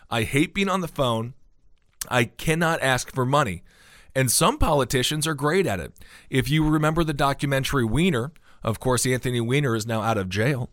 I 0.10 0.24
hate 0.24 0.54
being 0.54 0.68
on 0.70 0.82
the 0.82 0.88
phone. 0.88 1.36
I 2.10 2.24
cannot 2.26 2.82
ask 2.82 3.14
for 3.14 3.26
money. 3.26 3.64
And 4.16 4.32
some 4.32 4.58
politicians 4.58 5.26
are 5.28 5.34
great 5.34 5.66
at 5.66 5.80
it. 5.80 5.94
If 6.30 6.50
you 6.50 6.68
remember 6.68 7.04
the 7.04 7.14
documentary 7.14 7.86
Weiner, 7.86 8.32
of 8.64 8.80
course, 8.80 9.06
Anthony 9.06 9.40
Weiner 9.42 9.76
is 9.76 9.88
now 9.88 10.02
out 10.02 10.18
of 10.18 10.30
jail. 10.30 10.70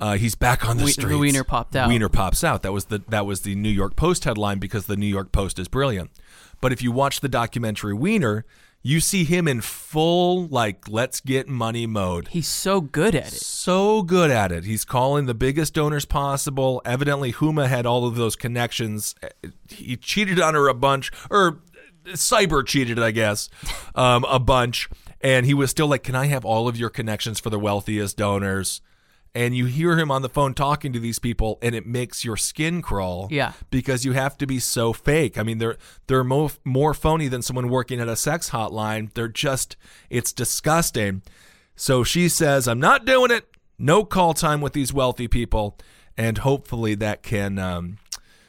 Uh, 0.00 0.16
he's 0.16 0.34
back 0.34 0.66
on 0.68 0.76
the 0.78 0.84
We- 0.84 0.92
streets. 0.92 1.16
Wiener 1.18 1.44
popped 1.44 1.74
out. 1.76 1.88
Wiener 1.88 2.08
pops 2.08 2.44
out. 2.44 2.62
That 2.62 2.72
was 2.72 2.86
the 2.86 3.02
that 3.08 3.26
was 3.26 3.40
the 3.42 3.54
New 3.54 3.68
York 3.70 3.96
Post 3.96 4.24
headline 4.24 4.58
because 4.58 4.86
the 4.86 4.96
New 4.96 5.06
York 5.06 5.32
Post 5.32 5.58
is 5.58 5.68
brilliant. 5.68 6.10
But 6.60 6.72
if 6.72 6.80
you 6.82 6.92
watch 6.92 7.20
the 7.20 7.28
documentary 7.28 7.92
Weiner, 7.94 8.44
you 8.82 9.00
see 9.00 9.24
him 9.24 9.48
in 9.48 9.60
full 9.62 10.46
like 10.46 10.88
let's 10.88 11.20
get 11.20 11.48
money 11.48 11.86
mode 11.86 12.28
He's 12.28 12.46
so 12.46 12.80
good 12.80 13.14
at 13.16 13.28
it. 13.32 13.40
so 13.40 14.02
good 14.02 14.30
at 14.30 14.52
it. 14.52 14.64
He's 14.64 14.84
calling 14.84 15.26
the 15.26 15.34
biggest 15.34 15.74
donors 15.74 16.04
possible. 16.04 16.80
Evidently, 16.84 17.32
Huma 17.32 17.66
had 17.66 17.84
all 17.84 18.06
of 18.06 18.14
those 18.16 18.36
connections. 18.36 19.14
He 19.68 19.96
cheated 19.96 20.38
on 20.40 20.54
her 20.54 20.68
a 20.68 20.74
bunch, 20.74 21.10
or 21.30 21.58
cyber 22.12 22.64
cheated, 22.66 22.98
I 22.98 23.10
guess, 23.10 23.48
um, 23.94 24.24
a 24.24 24.38
bunch. 24.38 24.88
And 25.20 25.46
he 25.46 25.54
was 25.54 25.70
still 25.70 25.88
like, 25.88 26.02
"Can 26.02 26.14
I 26.14 26.26
have 26.26 26.44
all 26.44 26.68
of 26.68 26.76
your 26.76 26.90
connections 26.90 27.40
for 27.40 27.50
the 27.50 27.58
wealthiest 27.58 28.16
donors?" 28.16 28.80
And 29.34 29.54
you 29.54 29.66
hear 29.66 29.98
him 29.98 30.10
on 30.10 30.22
the 30.22 30.30
phone 30.30 30.54
talking 30.54 30.94
to 30.94 30.98
these 30.98 31.18
people, 31.18 31.58
and 31.60 31.74
it 31.74 31.84
makes 31.86 32.24
your 32.24 32.38
skin 32.38 32.80
crawl. 32.80 33.28
Yeah. 33.30 33.52
because 33.70 34.02
you 34.04 34.12
have 34.12 34.38
to 34.38 34.46
be 34.46 34.58
so 34.58 34.92
fake. 34.94 35.36
I 35.36 35.42
mean, 35.42 35.58
they're 35.58 35.76
they're 36.06 36.24
more 36.24 36.50
more 36.64 36.94
phony 36.94 37.28
than 37.28 37.42
someone 37.42 37.68
working 37.68 38.00
at 38.00 38.08
a 38.08 38.16
sex 38.16 38.50
hotline. 38.50 39.12
They're 39.14 39.28
just 39.28 39.76
it's 40.08 40.32
disgusting. 40.32 41.22
So 41.74 42.02
she 42.04 42.28
says, 42.30 42.66
I'm 42.66 42.80
not 42.80 43.04
doing 43.04 43.30
it. 43.30 43.46
No 43.78 44.04
call 44.04 44.32
time 44.32 44.62
with 44.62 44.72
these 44.72 44.92
wealthy 44.94 45.28
people. 45.28 45.76
And 46.16 46.38
hopefully 46.38 46.94
that 46.94 47.22
can 47.22 47.58
um, 47.58 47.98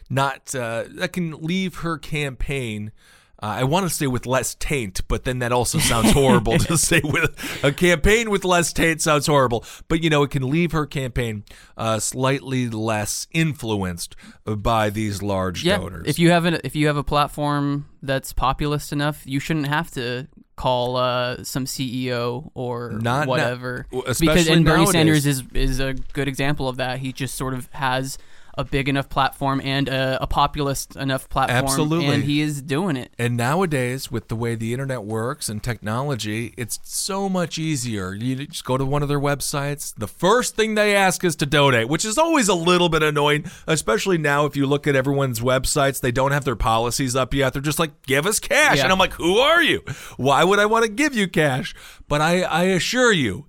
not, 0.09 0.55
uh, 0.55 0.85
that 0.91 1.11
can 1.11 1.31
leave 1.31 1.77
her 1.79 1.97
campaign. 1.97 2.93
Uh, 3.41 3.45
I 3.59 3.63
want 3.65 3.87
to 3.87 3.93
say 3.93 4.07
with 4.07 4.25
less 4.25 4.55
taint, 4.55 5.01
but 5.07 5.23
then 5.23 5.39
that 5.39 5.51
also 5.51 5.77
sounds 5.77 6.11
horrible 6.11 6.57
to 6.57 6.77
say 6.89 7.01
with 7.03 7.35
a 7.63 7.71
campaign 7.71 8.31
with 8.31 8.43
less 8.43 8.73
taint 8.73 9.01
sounds 9.01 9.27
horrible. 9.27 9.63
But 9.87 10.03
you 10.03 10.09
know, 10.09 10.23
it 10.23 10.31
can 10.31 10.49
leave 10.49 10.71
her 10.71 10.85
campaign 10.87 11.43
uh, 11.77 11.99
slightly 11.99 12.67
less 12.69 13.27
influenced 13.31 14.15
by 14.45 14.89
these 14.89 15.21
large 15.21 15.63
Yeah, 15.63 15.77
donors. 15.77 16.07
if 16.07 16.17
you 16.17 16.31
have 16.31 16.45
an 16.45 16.59
if 16.63 16.75
you 16.75 16.87
have 16.87 16.97
a 16.97 17.03
platform 17.03 17.87
that's 18.01 18.33
populist 18.33 18.91
enough, 18.91 19.21
you 19.25 19.39
shouldn't 19.39 19.67
have 19.67 19.91
to 19.91 20.27
call 20.55 20.95
uh, 20.97 21.43
some 21.43 21.65
CEO 21.65 22.49
or 22.55 22.93
Not 22.93 23.27
whatever. 23.27 23.85
well, 23.91 24.01
because 24.01 24.19
especially 24.19 24.53
and 24.53 24.65
Bernie 24.65 24.77
nowadays. 24.85 24.91
Sanders 24.93 25.25
is 25.27 25.43
is 25.53 25.79
a 25.79 25.93
good 26.13 26.27
example 26.27 26.67
of 26.67 26.77
that. 26.77 26.97
He 26.99 27.13
just 27.13 27.35
sort 27.35 27.53
of 27.53 27.69
has 27.73 28.17
a 28.57 28.63
big 28.63 28.89
enough 28.89 29.09
platform 29.09 29.61
and 29.63 29.87
a, 29.87 30.21
a 30.21 30.27
populist 30.27 30.95
enough 30.95 31.29
platform, 31.29 31.63
Absolutely. 31.63 32.07
and 32.07 32.23
he 32.23 32.41
is 32.41 32.61
doing 32.61 32.97
it. 32.97 33.11
And 33.19 33.37
nowadays, 33.37 34.11
with 34.11 34.27
the 34.27 34.35
way 34.35 34.55
the 34.55 34.73
internet 34.73 35.03
works 35.03 35.47
and 35.47 35.61
technology, 35.61 36.53
it's 36.57 36.79
so 36.83 37.29
much 37.29 37.57
easier. 37.57 38.13
You 38.13 38.47
just 38.47 38.65
go 38.65 38.77
to 38.77 38.85
one 38.85 39.03
of 39.03 39.09
their 39.09 39.19
websites. 39.19 39.93
The 39.95 40.07
first 40.07 40.55
thing 40.55 40.75
they 40.75 40.95
ask 40.95 41.23
is 41.23 41.35
to 41.37 41.45
donate, 41.45 41.87
which 41.87 42.03
is 42.03 42.17
always 42.17 42.47
a 42.49 42.55
little 42.55 42.89
bit 42.89 43.03
annoying, 43.03 43.45
especially 43.67 44.17
now 44.17 44.45
if 44.45 44.55
you 44.55 44.65
look 44.65 44.87
at 44.87 44.95
everyone's 44.95 45.39
websites, 45.39 46.01
they 46.01 46.11
don't 46.11 46.31
have 46.31 46.45
their 46.45 46.55
policies 46.55 47.15
up 47.15 47.33
yet. 47.33 47.53
They're 47.53 47.61
just 47.61 47.79
like, 47.79 48.01
give 48.03 48.25
us 48.25 48.39
cash. 48.39 48.77
Yeah. 48.77 48.83
And 48.83 48.91
I'm 48.91 48.99
like, 48.99 49.13
who 49.13 49.37
are 49.37 49.61
you? 49.61 49.83
Why 50.17 50.43
would 50.43 50.59
I 50.59 50.65
want 50.65 50.85
to 50.85 50.91
give 50.91 51.13
you 51.15 51.27
cash? 51.27 51.75
But 52.07 52.21
I, 52.21 52.41
I 52.41 52.63
assure 52.63 53.11
you, 53.11 53.45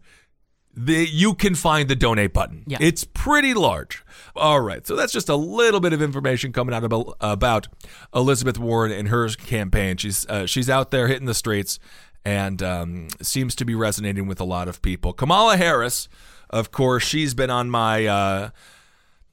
the, 0.74 1.08
you 1.08 1.34
can 1.34 1.54
find 1.54 1.88
the 1.88 1.96
donate 1.96 2.32
button. 2.32 2.64
Yeah. 2.66 2.78
It's 2.80 3.04
pretty 3.04 3.54
large. 3.54 4.04
All 4.38 4.60
right. 4.60 4.86
So 4.86 4.96
that's 4.96 5.12
just 5.12 5.28
a 5.28 5.36
little 5.36 5.80
bit 5.80 5.92
of 5.92 6.00
information 6.00 6.52
coming 6.52 6.74
out 6.74 6.84
about, 6.84 7.16
about 7.20 7.68
Elizabeth 8.14 8.58
Warren 8.58 8.92
and 8.92 9.08
her 9.08 9.28
campaign. 9.28 9.96
She's 9.96 10.26
uh, 10.26 10.46
she's 10.46 10.70
out 10.70 10.90
there 10.90 11.08
hitting 11.08 11.26
the 11.26 11.34
streets 11.34 11.78
and 12.24 12.62
um, 12.62 13.08
seems 13.22 13.54
to 13.56 13.64
be 13.64 13.74
resonating 13.74 14.26
with 14.26 14.40
a 14.40 14.44
lot 14.44 14.68
of 14.68 14.82
people. 14.82 15.12
Kamala 15.12 15.56
Harris, 15.56 16.08
of 16.50 16.70
course, 16.70 17.02
she's 17.02 17.34
been 17.34 17.50
on 17.50 17.70
my 17.70 18.06
uh, 18.06 18.50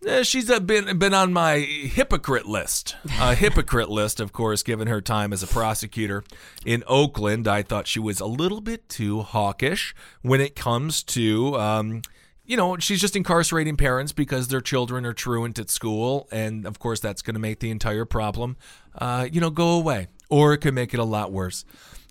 eh, 0.06 0.24
she's 0.24 0.50
uh, 0.50 0.60
been 0.60 0.98
been 0.98 1.14
on 1.14 1.34
my 1.34 1.58
hypocrite 1.60 2.46
list. 2.46 2.96
A 3.20 3.36
hypocrite 3.44 3.90
list, 3.90 4.20
of 4.20 4.34
course, 4.34 4.64
given 4.64 4.88
her 4.88 5.02
time 5.02 5.34
as 5.34 5.44
a 5.44 5.48
prosecutor 5.48 6.24
in 6.66 6.84
Oakland. 6.88 7.48
I 7.48 7.64
thought 7.64 7.88
she 7.88 8.00
was 8.00 8.20
a 8.20 8.26
little 8.26 8.62
bit 8.62 8.88
too 8.90 9.22
hawkish 9.22 9.94
when 10.22 10.42
it 10.42 10.56
comes 10.56 11.04
to. 11.04 11.56
Um, 11.58 12.02
you 12.46 12.56
know, 12.56 12.78
she's 12.78 13.02
just 13.02 13.16
incarcerating 13.16 13.78
parents 13.78 14.12
because 14.12 14.48
their 14.48 14.62
children 14.62 15.06
are 15.06 15.14
truant 15.14 15.58
at 15.60 15.70
school, 15.70 16.28
and 16.32 16.66
of 16.66 16.80
course, 16.80 17.00
that's 17.00 17.22
going 17.22 17.34
to 17.34 17.40
make 17.40 17.60
the 17.60 17.72
entire 17.72 18.06
problem, 18.06 18.58
uh, 18.98 19.28
you 19.32 19.42
know, 19.42 19.50
go 19.50 19.70
away, 19.70 20.08
or 20.30 20.54
it 20.54 20.60
could 20.60 20.74
make 20.74 20.94
it 20.94 21.00
a 21.00 21.04
lot 21.04 21.32
worse. 21.32 21.66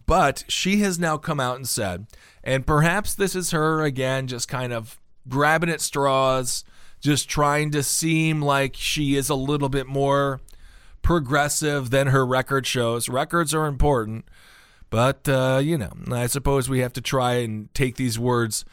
But 0.07 0.45
she 0.49 0.81
has 0.81 0.99
now 0.99 1.17
come 1.17 1.41
out 1.41 1.57
and 1.57 1.69
said, 1.69 2.07
and 2.43 2.67
perhaps 2.67 3.15
this 3.15 3.35
is 3.35 3.53
her 3.53 3.83
again, 3.83 4.27
just 4.27 4.49
kind 4.49 4.73
of 4.73 5.01
grabbing 5.29 5.71
at 5.71 5.81
straws, 5.81 6.65
just 7.01 7.29
trying 7.29 7.71
to 7.71 7.83
seem 7.83 8.43
like 8.43 8.77
she 8.77 9.15
is 9.15 9.31
a 9.31 9.35
little 9.35 9.69
bit 9.69 9.87
more 9.87 10.41
progressive 11.01 11.91
than 11.91 12.09
her 12.09 12.27
record 12.27 12.67
shows. 12.67 13.09
Records 13.09 13.55
are 13.55 13.67
important, 13.67 14.27
but, 14.91 15.29
uh, 15.29 15.61
you 15.63 15.79
know, 15.79 15.93
I 16.11 16.27
suppose 16.27 16.69
we 16.69 16.81
have 16.81 16.93
to 16.95 17.01
try 17.01 17.35
and 17.35 17.73
take 17.75 17.97
these 17.97 18.19
words 18.19 18.65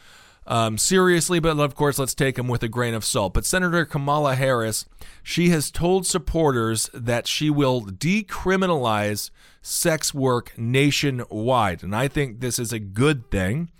um, 0.46 0.76
seriously, 0.78 1.38
but 1.38 1.58
of 1.58 1.74
course, 1.74 1.98
let's 1.98 2.14
take 2.14 2.36
them 2.36 2.48
with 2.48 2.62
a 2.62 2.68
grain 2.68 2.94
of 2.94 3.04
salt. 3.04 3.34
But 3.34 3.46
Senator 3.46 3.84
Kamala 3.84 4.34
Harris, 4.34 4.86
she 5.22 5.50
has 5.50 5.70
told 5.70 6.06
supporters 6.06 6.90
that 6.92 7.26
she 7.26 7.48
will 7.50 7.82
decriminalize 7.82 9.30
sex 9.60 10.12
work 10.12 10.52
nationwide. 10.58 11.82
And 11.82 11.94
I 11.94 12.08
think 12.08 12.40
this 12.40 12.58
is 12.58 12.72
a 12.72 12.80
good 12.80 13.30
thing. 13.30 13.70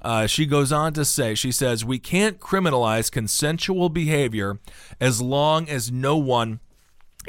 Uh, 0.00 0.26
she 0.26 0.46
goes 0.46 0.72
on 0.72 0.92
to 0.94 1.04
say, 1.04 1.34
she 1.34 1.52
says, 1.52 1.84
we 1.84 1.98
can't 1.98 2.38
criminalize 2.38 3.10
consensual 3.10 3.88
behavior 3.88 4.60
as 5.00 5.20
long 5.20 5.68
as 5.68 5.90
no 5.90 6.16
one 6.16 6.60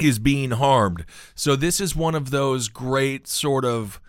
is 0.00 0.18
being 0.18 0.52
harmed. 0.52 1.04
So 1.34 1.56
this 1.56 1.80
is 1.80 1.94
one 1.96 2.14
of 2.14 2.30
those 2.30 2.68
great 2.68 3.26
sort 3.26 3.64
of 3.64 4.00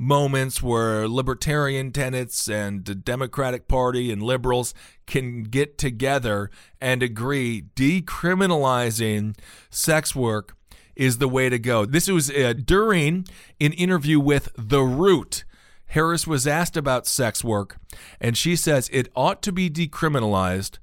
moments 0.00 0.62
where 0.62 1.06
libertarian 1.06 1.92
tenets 1.92 2.48
and 2.48 2.86
the 2.86 2.94
Democratic 2.94 3.68
Party 3.68 4.10
and 4.10 4.22
liberals 4.22 4.72
can 5.06 5.42
get 5.42 5.76
together 5.76 6.50
and 6.80 7.02
agree 7.02 7.66
decriminalizing 7.76 9.36
sex 9.68 10.16
work 10.16 10.56
is 10.96 11.18
the 11.18 11.28
way 11.28 11.50
to 11.50 11.58
go. 11.58 11.84
This 11.84 12.08
was 12.08 12.30
uh, 12.30 12.54
during 12.64 13.26
an 13.60 13.74
interview 13.74 14.18
with 14.18 14.48
The 14.56 14.80
Root. 14.80 15.44
Harris 15.88 16.26
was 16.26 16.46
asked 16.46 16.78
about 16.78 17.06
sex 17.06 17.44
work, 17.44 17.76
and 18.18 18.38
she 18.38 18.56
says 18.56 18.88
it 18.92 19.12
ought 19.14 19.42
to 19.42 19.52
be 19.52 19.68
decriminalized, 19.68 20.78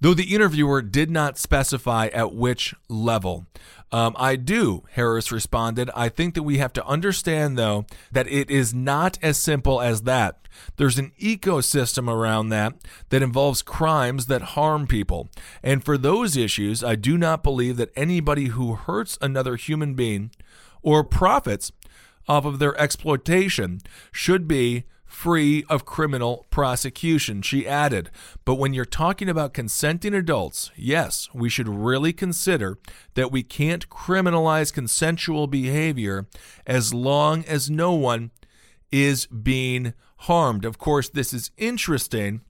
though 0.00 0.14
the 0.14 0.34
interviewer 0.34 0.82
did 0.82 1.10
not 1.10 1.38
specify 1.38 2.06
at 2.08 2.34
which 2.34 2.74
level. 2.88 3.46
Um, 3.90 4.14
I 4.18 4.36
do, 4.36 4.84
Harris 4.92 5.32
responded. 5.32 5.90
I 5.94 6.08
think 6.08 6.34
that 6.34 6.42
we 6.42 6.58
have 6.58 6.74
to 6.74 6.86
understand, 6.86 7.56
though, 7.56 7.86
that 8.12 8.28
it 8.28 8.50
is 8.50 8.74
not 8.74 9.18
as 9.22 9.38
simple 9.38 9.80
as 9.80 10.02
that. 10.02 10.46
There's 10.76 10.98
an 10.98 11.12
ecosystem 11.20 12.12
around 12.12 12.50
that 12.50 12.74
that 13.08 13.22
involves 13.22 13.62
crimes 13.62 14.26
that 14.26 14.42
harm 14.42 14.86
people. 14.86 15.30
And 15.62 15.84
for 15.84 15.96
those 15.96 16.36
issues, 16.36 16.84
I 16.84 16.96
do 16.96 17.16
not 17.16 17.42
believe 17.42 17.76
that 17.78 17.92
anybody 17.96 18.46
who 18.46 18.74
hurts 18.74 19.18
another 19.20 19.56
human 19.56 19.94
being 19.94 20.32
or 20.82 21.02
profits 21.02 21.72
off 22.28 22.44
of 22.44 22.58
their 22.58 22.78
exploitation 22.78 23.80
should 24.12 24.46
be 24.46 24.84
free 25.08 25.64
of 25.68 25.84
criminal 25.84 26.46
prosecution, 26.50 27.42
she 27.42 27.66
added. 27.66 28.10
But 28.44 28.56
when 28.56 28.74
you're 28.74 28.84
talking 28.84 29.28
about 29.28 29.54
consenting 29.54 30.14
adults, 30.14 30.70
yes, 30.76 31.28
we 31.34 31.48
should 31.48 31.68
really 31.68 32.12
consider 32.12 32.78
that 33.14 33.32
we 33.32 33.42
can't 33.42 33.88
criminalize 33.88 34.72
consensual 34.72 35.46
behavior 35.46 36.26
as 36.66 36.94
long 36.94 37.44
as 37.46 37.70
no 37.70 37.94
one 37.94 38.30
is 38.92 39.26
being 39.26 39.94
harmed. 40.18 40.64
Of 40.64 40.78
course, 40.78 41.08
this 41.08 41.32
is 41.32 41.50
interesting 41.56 42.42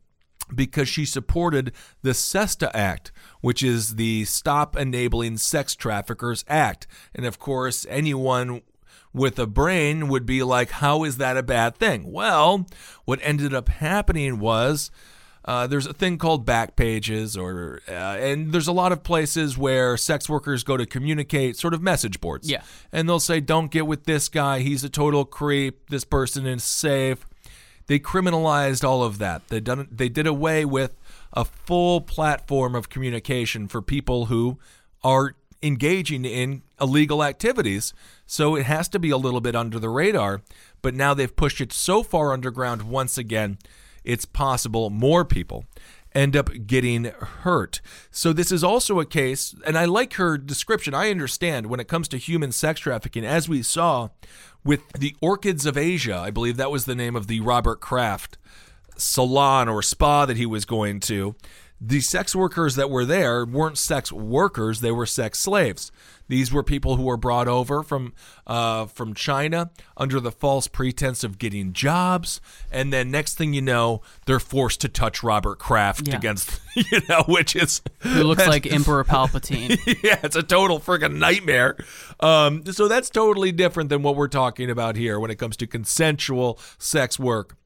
because 0.54 0.88
she 0.88 1.04
supported 1.04 1.72
the 2.02 2.14
SESTA 2.14 2.74
Act, 2.74 3.12
which 3.40 3.62
is 3.62 3.96
the 3.96 4.24
Stop 4.24 4.76
Enabling 4.76 5.36
Sex 5.36 5.74
Traffickers 5.74 6.44
Act. 6.48 6.86
And 7.14 7.26
of 7.26 7.38
course, 7.38 7.86
anyone 7.88 8.62
with 9.12 9.38
a 9.38 9.46
brain 9.46 10.08
would 10.08 10.26
be 10.26 10.42
like, 10.42 10.70
how 10.70 11.04
is 11.04 11.16
that 11.18 11.36
a 11.36 11.42
bad 11.42 11.76
thing? 11.76 12.12
Well, 12.12 12.66
what 13.04 13.20
ended 13.22 13.54
up 13.54 13.68
happening 13.68 14.38
was. 14.38 14.90
Uh, 15.44 15.66
there's 15.66 15.86
a 15.86 15.94
thing 15.94 16.18
called 16.18 16.44
Backpages, 16.44 17.40
or 17.40 17.80
uh, 17.88 17.92
and 17.92 18.52
there's 18.52 18.68
a 18.68 18.72
lot 18.72 18.92
of 18.92 19.02
places 19.02 19.56
where 19.56 19.96
sex 19.96 20.28
workers 20.28 20.62
go 20.62 20.76
to 20.76 20.84
communicate, 20.84 21.56
sort 21.56 21.72
of 21.72 21.80
message 21.80 22.20
boards. 22.20 22.50
Yeah. 22.50 22.60
and 22.92 23.08
they'll 23.08 23.18
say, 23.18 23.40
"Don't 23.40 23.70
get 23.70 23.86
with 23.86 24.04
this 24.04 24.28
guy. 24.28 24.58
He's 24.58 24.84
a 24.84 24.90
total 24.90 25.24
creep. 25.24 25.88
This 25.88 26.04
person 26.04 26.46
is 26.46 26.62
safe." 26.62 27.26
They 27.86 27.98
criminalized 27.98 28.84
all 28.86 29.02
of 29.02 29.16
that. 29.18 29.48
They 29.48 29.60
done. 29.60 29.88
They 29.90 30.10
did 30.10 30.26
away 30.26 30.66
with 30.66 30.94
a 31.32 31.46
full 31.46 32.02
platform 32.02 32.74
of 32.74 32.90
communication 32.90 33.68
for 33.68 33.80
people 33.80 34.26
who 34.26 34.58
are 35.02 35.34
engaging 35.62 36.24
in 36.24 36.62
illegal 36.80 37.22
activities. 37.24 37.92
So 38.26 38.56
it 38.56 38.66
has 38.66 38.88
to 38.88 38.98
be 38.98 39.10
a 39.10 39.16
little 39.16 39.40
bit 39.40 39.56
under 39.56 39.78
the 39.78 39.88
radar. 39.88 40.42
But 40.82 40.94
now 40.94 41.14
they've 41.14 41.34
pushed 41.34 41.60
it 41.60 41.72
so 41.72 42.02
far 42.02 42.32
underground 42.32 42.82
once 42.82 43.18
again, 43.18 43.58
it's 44.04 44.24
possible 44.24 44.90
more 44.90 45.24
people 45.24 45.64
end 46.14 46.36
up 46.36 46.50
getting 46.66 47.04
hurt. 47.04 47.80
So 48.10 48.32
this 48.32 48.50
is 48.50 48.64
also 48.64 48.98
a 49.00 49.06
case, 49.06 49.54
and 49.66 49.76
I 49.76 49.84
like 49.84 50.14
her 50.14 50.38
description. 50.38 50.94
I 50.94 51.10
understand 51.10 51.66
when 51.66 51.80
it 51.80 51.88
comes 51.88 52.08
to 52.08 52.16
human 52.16 52.52
sex 52.52 52.80
trafficking, 52.80 53.24
as 53.24 53.48
we 53.48 53.62
saw 53.62 54.08
with 54.64 54.80
the 54.92 55.14
Orchids 55.20 55.66
of 55.66 55.76
Asia, 55.76 56.16
I 56.16 56.30
believe 56.30 56.56
that 56.56 56.70
was 56.70 56.84
the 56.84 56.94
name 56.94 57.14
of 57.14 57.26
the 57.26 57.40
Robert 57.40 57.80
Kraft 57.80 58.38
salon 58.96 59.68
or 59.68 59.82
spa 59.82 60.26
that 60.26 60.36
he 60.36 60.46
was 60.46 60.64
going 60.64 61.00
to. 61.00 61.36
The 61.80 62.00
sex 62.00 62.34
workers 62.34 62.74
that 62.74 62.90
were 62.90 63.04
there 63.04 63.44
weren't 63.44 63.78
sex 63.78 64.10
workers; 64.10 64.80
they 64.80 64.90
were 64.90 65.06
sex 65.06 65.38
slaves. 65.38 65.92
These 66.26 66.52
were 66.52 66.62
people 66.62 66.96
who 66.96 67.04
were 67.04 67.16
brought 67.16 67.46
over 67.48 67.82
from 67.82 68.12
uh, 68.46 68.86
from 68.86 69.14
China 69.14 69.70
under 69.96 70.18
the 70.20 70.32
false 70.32 70.66
pretense 70.66 71.22
of 71.24 71.38
getting 71.38 71.72
jobs, 71.72 72.40
and 72.72 72.92
then 72.92 73.10
next 73.12 73.36
thing 73.38 73.54
you 73.54 73.62
know, 73.62 74.02
they're 74.26 74.40
forced 74.40 74.80
to 74.82 74.88
touch 74.88 75.22
Robert 75.22 75.58
Kraft 75.60 76.08
Yeah. 76.08 76.16
against 76.16 76.60
you 76.74 77.00
know, 77.08 77.22
which 77.28 77.54
is 77.54 77.80
Who 78.00 78.24
looks 78.24 78.46
like 78.46 78.66
Emperor 78.72 79.04
Palpatine? 79.04 79.78
yeah, 80.02 80.18
it's 80.22 80.36
a 80.36 80.42
total 80.42 80.80
freaking 80.80 81.18
nightmare. 81.18 81.76
Um, 82.20 82.64
so 82.66 82.88
that's 82.88 83.08
totally 83.08 83.52
different 83.52 83.88
than 83.88 84.02
what 84.02 84.16
we're 84.16 84.28
talking 84.28 84.68
about 84.68 84.96
here 84.96 85.18
when 85.20 85.30
it 85.30 85.36
comes 85.36 85.56
to 85.58 85.66
consensual 85.68 86.58
sex 86.76 87.18
work. 87.20 87.56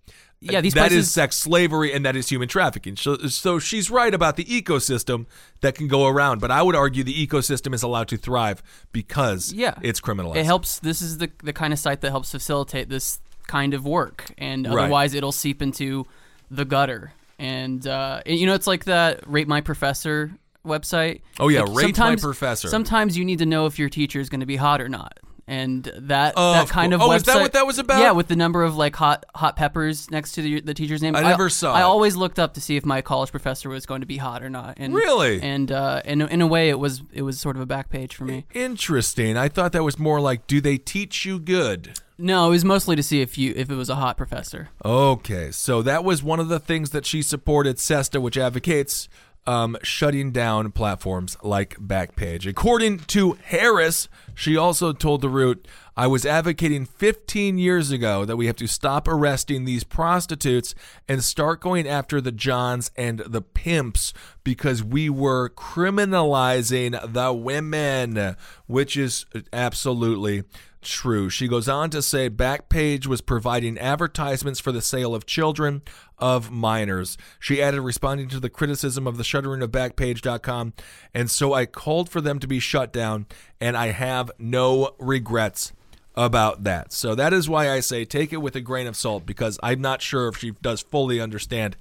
Yeah, 0.51 0.61
these 0.61 0.75
that 0.75 0.87
is 0.93 0.97
places- 0.99 1.13
sex 1.13 1.37
slavery 1.37 1.93
and 1.93 2.05
that 2.05 2.17
is 2.17 2.29
human 2.29 2.49
trafficking. 2.49 2.97
So, 2.97 3.17
so 3.29 3.59
she's 3.59 3.91
right 3.91 4.13
about 4.13 4.37
the 4.37 4.45
ecosystem 4.45 5.27
that 5.61 5.75
can 5.77 5.87
go 5.89 6.07
around, 6.07 6.41
but 6.41 6.51
I 6.51 6.63
would 6.63 6.75
argue 6.75 7.05
the 7.05 7.27
ecosystem 7.27 7.73
is 7.75 7.83
allowed 7.83 8.09
to 8.09 8.17
thrive 8.17 8.63
because 8.93 9.53
Yeah. 9.53 9.75
it's 9.83 10.01
criminalized. 10.01 10.37
It 10.37 10.45
helps. 10.45 10.79
This 10.81 11.01
is 11.01 11.19
the 11.19 11.31
the 11.45 11.53
kind 11.53 11.73
of 11.73 11.79
site 11.79 12.01
that 12.01 12.11
helps 12.11 12.31
facilitate 12.33 12.89
this 12.89 13.21
kind 13.47 13.75
of 13.75 13.85
work, 13.85 14.33
and 14.39 14.67
Right. 14.67 14.83
otherwise 14.85 15.15
it'll 15.15 15.33
seep 15.33 15.63
into 15.63 16.07
the 16.51 16.65
gutter. 16.65 17.13
And 17.39 17.87
uh, 17.87 18.23
you 18.27 18.47
know, 18.47 18.55
it's 18.55 18.67
like 18.67 18.85
that 18.85 19.21
"Rate 19.29 19.49
My 19.49 19.61
Professor" 19.61 20.33
website. 20.67 21.21
Oh, 21.41 21.49
yeah, 21.49 21.63
Like, 21.63 21.77
Rate 21.87 21.99
My 21.99 22.15
Professor. 22.17 22.69
Sometimes 22.69 23.17
you 23.19 23.25
need 23.25 23.39
to 23.41 23.47
know 23.47 23.67
if 23.67 23.79
your 23.81 23.89
teacher 23.89 24.21
is 24.21 24.29
going 24.29 24.41
to 24.41 24.47
be 24.47 24.57
hot 24.57 24.81
or 24.81 24.89
not. 24.89 25.19
And 25.47 25.85
that 25.97 26.35
Oh, 26.37 26.53
that 26.53 26.63
of 26.65 26.71
kind 26.71 26.93
course. 26.93 27.03
of 27.03 27.09
Oh, 27.09 27.11
website, 27.13 27.17
is 27.17 27.23
that 27.25 27.41
what 27.43 27.53
that 27.55 27.67
was 27.67 27.79
about? 27.79 28.01
Yeah, 28.01 28.13
with 28.13 28.29
the 28.29 28.37
number 28.37 28.63
of 28.63 28.77
like 28.77 28.95
hot 28.95 29.27
hot 29.35 29.57
peppers 29.57 30.11
next 30.11 30.33
to 30.33 30.43
the, 30.43 30.61
the 30.61 30.73
teacher's 30.73 31.03
name. 31.03 31.17
I 31.17 31.23
never 31.23 31.49
saw 31.51 31.75
I 31.75 31.81
it. 31.81 31.85
always 31.85 32.15
looked 32.15 32.39
up 32.39 32.55
to 32.55 32.61
see 32.61 32.77
if 32.77 32.85
my 32.87 33.03
college 33.03 33.31
professor 33.33 33.69
was 33.69 33.85
going 33.85 34.03
to 34.03 34.07
be 34.07 34.19
hot 34.19 34.43
or 34.43 34.49
not. 34.51 34.75
And 34.77 34.95
Really? 34.95 35.43
and 35.43 35.73
uh, 35.73 36.01
in 36.05 36.23
in 36.23 36.41
a 36.41 36.47
way, 36.47 36.69
it 36.69 36.79
was 36.79 37.03
it 37.13 37.23
was 37.23 37.41
sort 37.41 37.57
of 37.57 37.63
a 37.63 37.67
back 37.67 37.91
page 37.91 38.15
for 38.15 38.25
me. 38.25 38.47
Interesting. 38.55 39.37
I 39.37 39.49
thought 39.49 39.73
that 39.73 39.83
was 39.83 39.99
more 39.99 40.21
like, 40.21 40.47
do 40.47 40.61
they 40.61 40.79
teach 40.79 41.25
you 41.25 41.39
good? 41.41 41.99
No, 42.19 42.47
it 42.47 42.51
was 42.51 42.65
mostly 42.65 42.95
to 42.95 43.03
see 43.03 43.21
if 43.21 43.37
you 43.37 43.53
if 43.57 43.69
it 43.69 43.75
was 43.75 43.91
a 43.91 43.97
hot 43.97 44.17
professor. 44.17 44.69
Okay, 44.85 45.51
so 45.51 45.83
that 45.83 46.05
was 46.05 46.23
one 46.23 46.39
of 46.39 46.49
the 46.49 46.61
things 46.61 46.91
that 46.91 47.05
she 47.05 47.21
supported 47.21 47.79
Sesta, 47.81 48.21
which 48.21 48.39
advocates 48.39 49.09
um, 49.47 49.77
shutting 49.83 50.31
down 50.31 50.73
platforms 50.73 51.37
like 51.43 51.77
Backpage. 51.77 52.47
According 52.47 53.01
to 53.01 53.33
Harris, 53.45 54.09
she 54.35 54.57
also 54.57 54.93
told 54.93 55.21
The 55.21 55.29
Root, 55.29 55.67
I 55.97 56.07
was 56.07 56.25
advocating 56.25 56.87
15 56.87 57.59
years 57.59 57.91
ago 57.91 58.25
that 58.25 58.37
we 58.37 58.47
have 58.47 58.57
to 58.57 58.67
stop 58.67 59.07
arresting 59.07 59.65
these 59.65 59.85
prostitutes 59.85 60.75
and 61.07 61.23
start 61.23 61.61
going 61.61 61.87
after 61.87 62.21
the 62.21 62.33
Johns 62.33 62.91
and 62.97 63.19
the 63.21 63.43
pimps 63.43 64.15
because 64.43 64.83
we 64.83 65.11
were 65.11 65.51
criminalizing 65.51 67.13
the 67.13 67.33
women, 67.33 68.37
which 68.67 68.97
is 68.97 69.27
absolutely 69.53 70.45
true. 70.83 71.31
She 71.31 71.49
goes 71.49 71.69
on 71.69 71.91
to 71.91 72.03
say 72.03 72.29
Backpage 72.29 73.07
was 73.07 73.21
providing 73.21 73.79
advertisements 73.79 74.61
for 74.61 74.73
the 74.73 74.83
sale 74.83 75.15
of 75.15 75.27
children 75.27 75.83
of 76.19 76.51
minors. 76.51 77.17
She 77.41 77.63
added, 77.63 77.81
responding 77.81 78.29
to 78.29 78.41
the 78.41 78.51
criticism 78.51 79.07
of 79.07 79.17
the 79.17 79.25
shuttering 79.25 79.63
of 79.63 79.71
Backpage.com, 79.71 80.75
and 81.15 81.31
so 81.31 81.55
I 81.55 81.67
called 81.67 82.09
for 82.09 82.21
them 82.21 82.39
to 82.39 82.47
be 82.47 82.59
shut 82.59 82.93
down, 82.93 83.27
and 83.61 83.77
I 83.77 83.89
have 83.89 84.31
no 84.39 84.95
regrets 84.99 85.73
about 86.15 86.65
that. 86.65 86.93
So 86.93 87.15
that 87.15 87.33
is 87.33 87.49
why 87.49 87.71
I 87.71 87.81
say 87.81 88.05
take 88.05 88.33
it 88.33 88.39
with 88.39 88.55
a 88.55 88.61
grain 88.61 88.87
of 88.87 88.97
salt 88.97 89.25
because 89.25 89.59
I'm 89.63 89.81
not 89.81 90.03
sure 90.03 90.29
if 90.29 90.37
she 90.37 90.51
does 90.63 90.83
fully 90.83 91.21
understand 91.21 91.77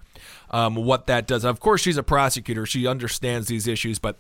um, 0.50 0.76
what 0.76 1.08
that 1.08 1.28
does. 1.28 1.44
Of 1.44 1.60
course, 1.60 1.82
she's 1.82 1.98
a 1.98 2.04
prosecutor, 2.04 2.66
she 2.66 2.88
understands 2.88 3.48
these 3.48 3.68
issues, 3.68 4.00
but 4.00 4.18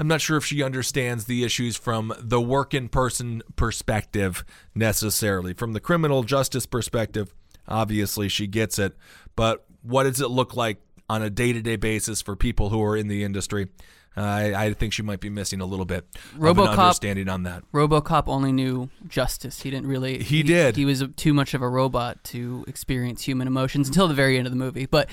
I'm 0.00 0.08
not 0.08 0.22
sure 0.22 0.38
if 0.38 0.46
she 0.46 0.62
understands 0.62 1.26
the 1.26 1.44
issues 1.44 1.76
from 1.76 2.14
the 2.18 2.40
working 2.40 2.88
person 2.88 3.42
perspective 3.54 4.46
necessarily. 4.74 5.52
From 5.52 5.74
the 5.74 5.80
criminal 5.80 6.22
justice 6.22 6.64
perspective, 6.64 7.34
obviously 7.68 8.30
she 8.30 8.46
gets 8.46 8.78
it. 8.78 8.96
But 9.36 9.66
what 9.82 10.04
does 10.04 10.22
it 10.22 10.30
look 10.30 10.56
like 10.56 10.78
on 11.10 11.20
a 11.20 11.28
day 11.28 11.52
to 11.52 11.60
day 11.60 11.76
basis 11.76 12.22
for 12.22 12.34
people 12.34 12.70
who 12.70 12.82
are 12.82 12.96
in 12.96 13.08
the 13.08 13.22
industry? 13.22 13.68
Uh, 14.16 14.22
I, 14.22 14.64
I 14.64 14.72
think 14.72 14.94
she 14.94 15.02
might 15.02 15.20
be 15.20 15.28
missing 15.28 15.60
a 15.60 15.66
little 15.66 15.84
bit 15.84 16.06
RoboCop- 16.34 16.78
understanding 16.78 17.28
on 17.28 17.42
that. 17.42 17.62
RoboCop 17.72 18.24
only 18.26 18.52
knew 18.52 18.88
justice. 19.06 19.60
He 19.60 19.70
didn't 19.70 19.86
really. 19.86 20.22
He 20.22 20.42
did. 20.42 20.76
He 20.76 20.86
was 20.86 21.04
too 21.16 21.34
much 21.34 21.52
of 21.52 21.60
a 21.60 21.68
robot 21.68 22.24
to 22.24 22.64
experience 22.66 23.22
human 23.22 23.46
emotions 23.46 23.86
until 23.86 24.08
the 24.08 24.14
very 24.14 24.38
end 24.38 24.46
of 24.46 24.52
the 24.52 24.58
movie. 24.58 24.86
But 24.86 25.10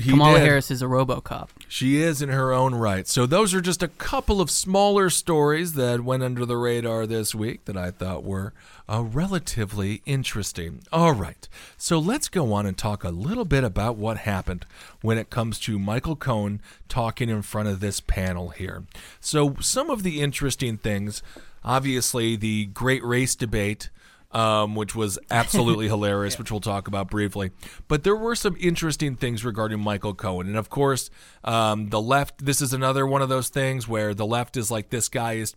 He 0.00 0.10
Kamala 0.10 0.38
did. 0.38 0.46
Harris 0.46 0.70
is 0.70 0.82
a 0.82 0.86
RoboCop. 0.86 1.48
She 1.68 2.00
is 2.00 2.22
in 2.22 2.28
her 2.28 2.52
own 2.52 2.74
right. 2.74 3.06
So 3.06 3.26
those 3.26 3.54
are 3.54 3.60
just 3.60 3.82
a 3.82 3.88
couple 3.88 4.40
of 4.40 4.50
smaller 4.50 5.10
stories 5.10 5.74
that 5.74 6.02
went 6.02 6.22
under 6.22 6.44
the 6.44 6.56
radar 6.56 7.06
this 7.06 7.34
week 7.34 7.64
that 7.66 7.76
I 7.76 7.90
thought 7.90 8.24
were 8.24 8.52
uh, 8.88 9.02
relatively 9.02 10.02
interesting. 10.06 10.82
All 10.92 11.12
right. 11.12 11.48
So 11.76 11.98
let's 11.98 12.28
go 12.28 12.52
on 12.52 12.66
and 12.66 12.76
talk 12.76 13.04
a 13.04 13.10
little 13.10 13.44
bit 13.44 13.62
about 13.62 13.96
what 13.96 14.18
happened 14.18 14.66
when 15.00 15.18
it 15.18 15.30
comes 15.30 15.58
to 15.60 15.78
Michael 15.78 16.16
Cohen 16.16 16.60
talking 16.88 17.28
in 17.28 17.42
front 17.42 17.68
of 17.68 17.80
this 17.80 18.00
panel 18.00 18.48
here. 18.48 18.84
So 19.20 19.56
some 19.60 19.90
of 19.90 20.02
the 20.02 20.20
interesting 20.20 20.76
things, 20.76 21.22
obviously 21.64 22.36
the 22.36 22.66
great 22.66 23.04
race 23.04 23.34
debate 23.34 23.90
um, 24.32 24.74
which 24.74 24.94
was 24.94 25.18
absolutely 25.30 25.88
hilarious, 25.88 26.38
which 26.38 26.50
we'll 26.50 26.60
talk 26.60 26.88
about 26.88 27.10
briefly. 27.10 27.50
But 27.88 28.04
there 28.04 28.16
were 28.16 28.34
some 28.34 28.56
interesting 28.60 29.16
things 29.16 29.44
regarding 29.44 29.80
Michael 29.80 30.14
Cohen. 30.14 30.46
And 30.46 30.56
of 30.56 30.70
course, 30.70 31.10
um, 31.44 31.88
the 31.88 32.00
left, 32.00 32.44
this 32.44 32.60
is 32.60 32.72
another 32.72 33.06
one 33.06 33.22
of 33.22 33.28
those 33.28 33.48
things 33.48 33.88
where 33.88 34.14
the 34.14 34.26
left 34.26 34.56
is 34.56 34.70
like, 34.70 34.90
this 34.90 35.08
guy 35.08 35.34
is 35.34 35.54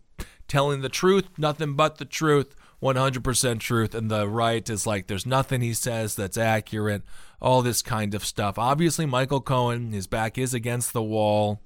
telling 0.48 0.82
the 0.82 0.90
truth, 0.90 1.26
nothing 1.38 1.76
but 1.76 1.98
the 1.98 2.06
truth. 2.06 2.56
100% 2.82 3.60
truth, 3.62 3.96
and 3.96 4.12
the 4.12 4.28
right 4.28 4.70
is 4.70 4.86
like, 4.86 5.08
there's 5.08 5.26
nothing 5.26 5.62
he 5.62 5.74
says 5.74 6.16
that's 6.16 6.38
accurate, 6.38 7.02
all 7.42 7.62
this 7.62 7.82
kind 7.82 8.14
of 8.14 8.26
stuff. 8.26 8.60
Obviously, 8.60 9.06
Michael 9.06 9.40
Cohen, 9.40 9.94
his 9.94 10.06
back 10.06 10.38
is 10.38 10.54
against 10.54 10.92
the 10.92 11.02
wall. 11.02 11.62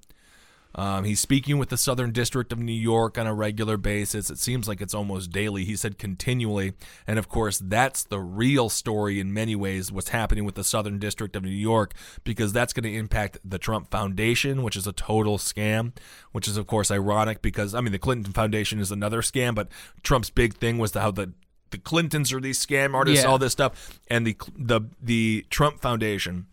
Um, 0.78 1.06
he's 1.06 1.20
speaking 1.20 1.58
with 1.58 1.70
the 1.70 1.78
Southern 1.78 2.12
District 2.12 2.52
of 2.54 2.60
New 2.60 2.72
York 2.72 3.18
on 3.18 3.26
a 3.26 3.34
regular 3.34 3.78
basis. 3.78 4.30
It 4.30 4.38
seems 4.38 4.68
like 4.68 4.80
it's 4.80 4.94
almost 4.94 5.32
daily. 5.32 5.66
He 5.66 5.76
said 5.76 5.98
continually. 5.98 6.74
And 7.08 7.18
of 7.18 7.28
course, 7.28 7.58
that's 7.58 8.04
the 8.04 8.20
real 8.20 8.70
story 8.70 9.20
in 9.20 9.34
many 9.34 9.56
ways 9.56 9.92
what's 9.92 10.10
happening 10.10 10.46
with 10.46 10.54
the 10.56 10.64
Southern 10.64 11.00
District 11.00 11.36
of 11.36 11.44
New 11.44 11.50
York, 11.50 11.94
because 12.24 12.54
that's 12.54 12.74
going 12.74 12.84
to 12.84 12.94
impact 12.94 13.40
the 13.44 13.58
Trump 13.58 13.90
Foundation, 13.90 14.62
which 14.62 14.76
is 14.76 14.86
a 14.86 14.94
total 14.94 15.40
scam, 15.40 15.94
which 16.32 16.48
is, 16.48 16.58
of 16.58 16.68
course, 16.68 16.92
ironic 16.92 17.42
because, 17.42 17.74
I 17.74 17.82
mean, 17.82 17.92
the 17.92 17.98
Clinton 18.00 18.32
Foundation 18.34 18.80
is 18.80 18.92
another 18.92 19.22
scam, 19.24 19.56
but 19.56 19.70
Trump's 20.04 20.30
big 20.30 20.54
thing 20.58 20.78
was 20.78 20.92
the, 20.92 21.02
how 21.02 21.12
the 21.12 21.34
the 21.70 21.78
Clintons 21.78 22.32
are 22.32 22.40
these 22.40 22.66
scam 22.66 22.94
artists, 22.94 23.24
Yeah. 23.24 23.30
all 23.30 23.38
this 23.38 23.52
stuff, 23.52 24.00
and 24.10 24.26
the 24.26 24.38
the 24.58 24.82
the 25.02 25.46
Trump 25.50 25.82
Foundation 25.82 26.46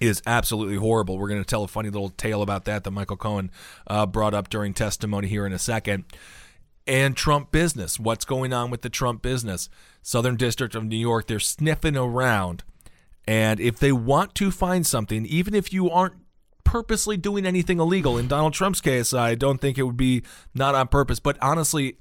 is 0.00 0.22
absolutely 0.26 0.76
horrible. 0.76 1.18
We're 1.18 1.28
going 1.28 1.42
to 1.42 1.48
tell 1.48 1.62
a 1.62 1.68
funny 1.68 1.90
little 1.90 2.08
tale 2.08 2.42
about 2.42 2.64
that 2.64 2.84
that 2.84 2.90
Michael 2.90 3.18
Cohen 3.18 3.50
uh, 3.86 4.06
brought 4.06 4.34
up 4.34 4.48
during 4.48 4.72
testimony 4.72 5.28
here 5.28 5.46
in 5.46 5.52
a 5.52 5.58
second. 5.58 6.04
And 6.86 7.14
Trump 7.14 7.52
business. 7.52 8.00
What's 8.00 8.24
going 8.24 8.52
on 8.52 8.70
with 8.70 8.82
the 8.82 8.88
Trump 8.88 9.22
business? 9.22 9.68
Southern 10.02 10.36
District 10.36 10.74
of 10.74 10.84
New 10.84 10.96
York, 10.96 11.26
they're 11.26 11.38
sniffing 11.38 11.96
around. 11.96 12.64
And 13.28 13.60
if 13.60 13.78
they 13.78 13.92
want 13.92 14.34
to 14.36 14.50
find 14.50 14.86
something, 14.86 15.26
even 15.26 15.54
if 15.54 15.72
you 15.72 15.90
aren't 15.90 16.14
purposely 16.64 17.16
doing 17.16 17.44
anything 17.44 17.78
illegal, 17.78 18.16
in 18.16 18.26
Donald 18.26 18.54
Trump's 18.54 18.80
case, 18.80 19.12
I 19.12 19.34
don't 19.34 19.60
think 19.60 19.76
it 19.76 19.82
would 19.82 19.96
be 19.96 20.22
not 20.54 20.74
on 20.74 20.88
purpose. 20.88 21.20
But 21.20 21.36
honestly, 21.42 21.98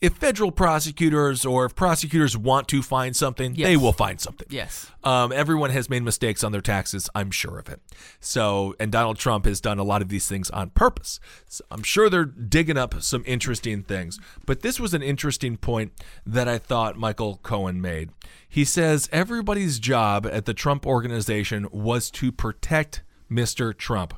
if 0.00 0.14
federal 0.14 0.52
prosecutors 0.52 1.44
or 1.46 1.64
if 1.64 1.74
prosecutors 1.74 2.36
want 2.36 2.68
to 2.68 2.82
find 2.82 3.16
something, 3.16 3.54
they 3.54 3.76
will 3.76 3.92
find 3.92 4.20
something. 4.20 4.46
Yes. 4.50 4.90
Um, 5.02 5.32
everyone 5.32 5.70
has 5.70 5.88
made 5.88 6.02
mistakes 6.02 6.44
on 6.44 6.52
their 6.52 6.60
taxes. 6.60 7.08
I'm 7.14 7.30
sure 7.30 7.58
of 7.58 7.68
it. 7.68 7.80
So, 8.20 8.74
and 8.78 8.92
Donald 8.92 9.18
Trump 9.18 9.46
has 9.46 9.60
done 9.60 9.78
a 9.78 9.84
lot 9.84 10.02
of 10.02 10.08
these 10.08 10.28
things 10.28 10.50
on 10.50 10.70
purpose. 10.70 11.20
So 11.46 11.64
I'm 11.70 11.82
sure 11.82 12.10
they're 12.10 12.24
digging 12.24 12.76
up 12.76 13.02
some 13.02 13.22
interesting 13.26 13.82
things. 13.82 14.18
But 14.44 14.62
this 14.62 14.78
was 14.78 14.94
an 14.94 15.02
interesting 15.02 15.56
point 15.56 15.92
that 16.26 16.48
I 16.48 16.58
thought 16.58 16.96
Michael 16.96 17.40
Cohen 17.42 17.80
made. 17.80 18.10
He 18.48 18.64
says 18.64 19.08
everybody's 19.12 19.78
job 19.78 20.26
at 20.30 20.44
the 20.44 20.54
Trump 20.54 20.86
organization 20.86 21.66
was 21.72 22.10
to 22.12 22.30
protect 22.30 23.02
Mr. 23.30 23.76
Trump. 23.76 24.14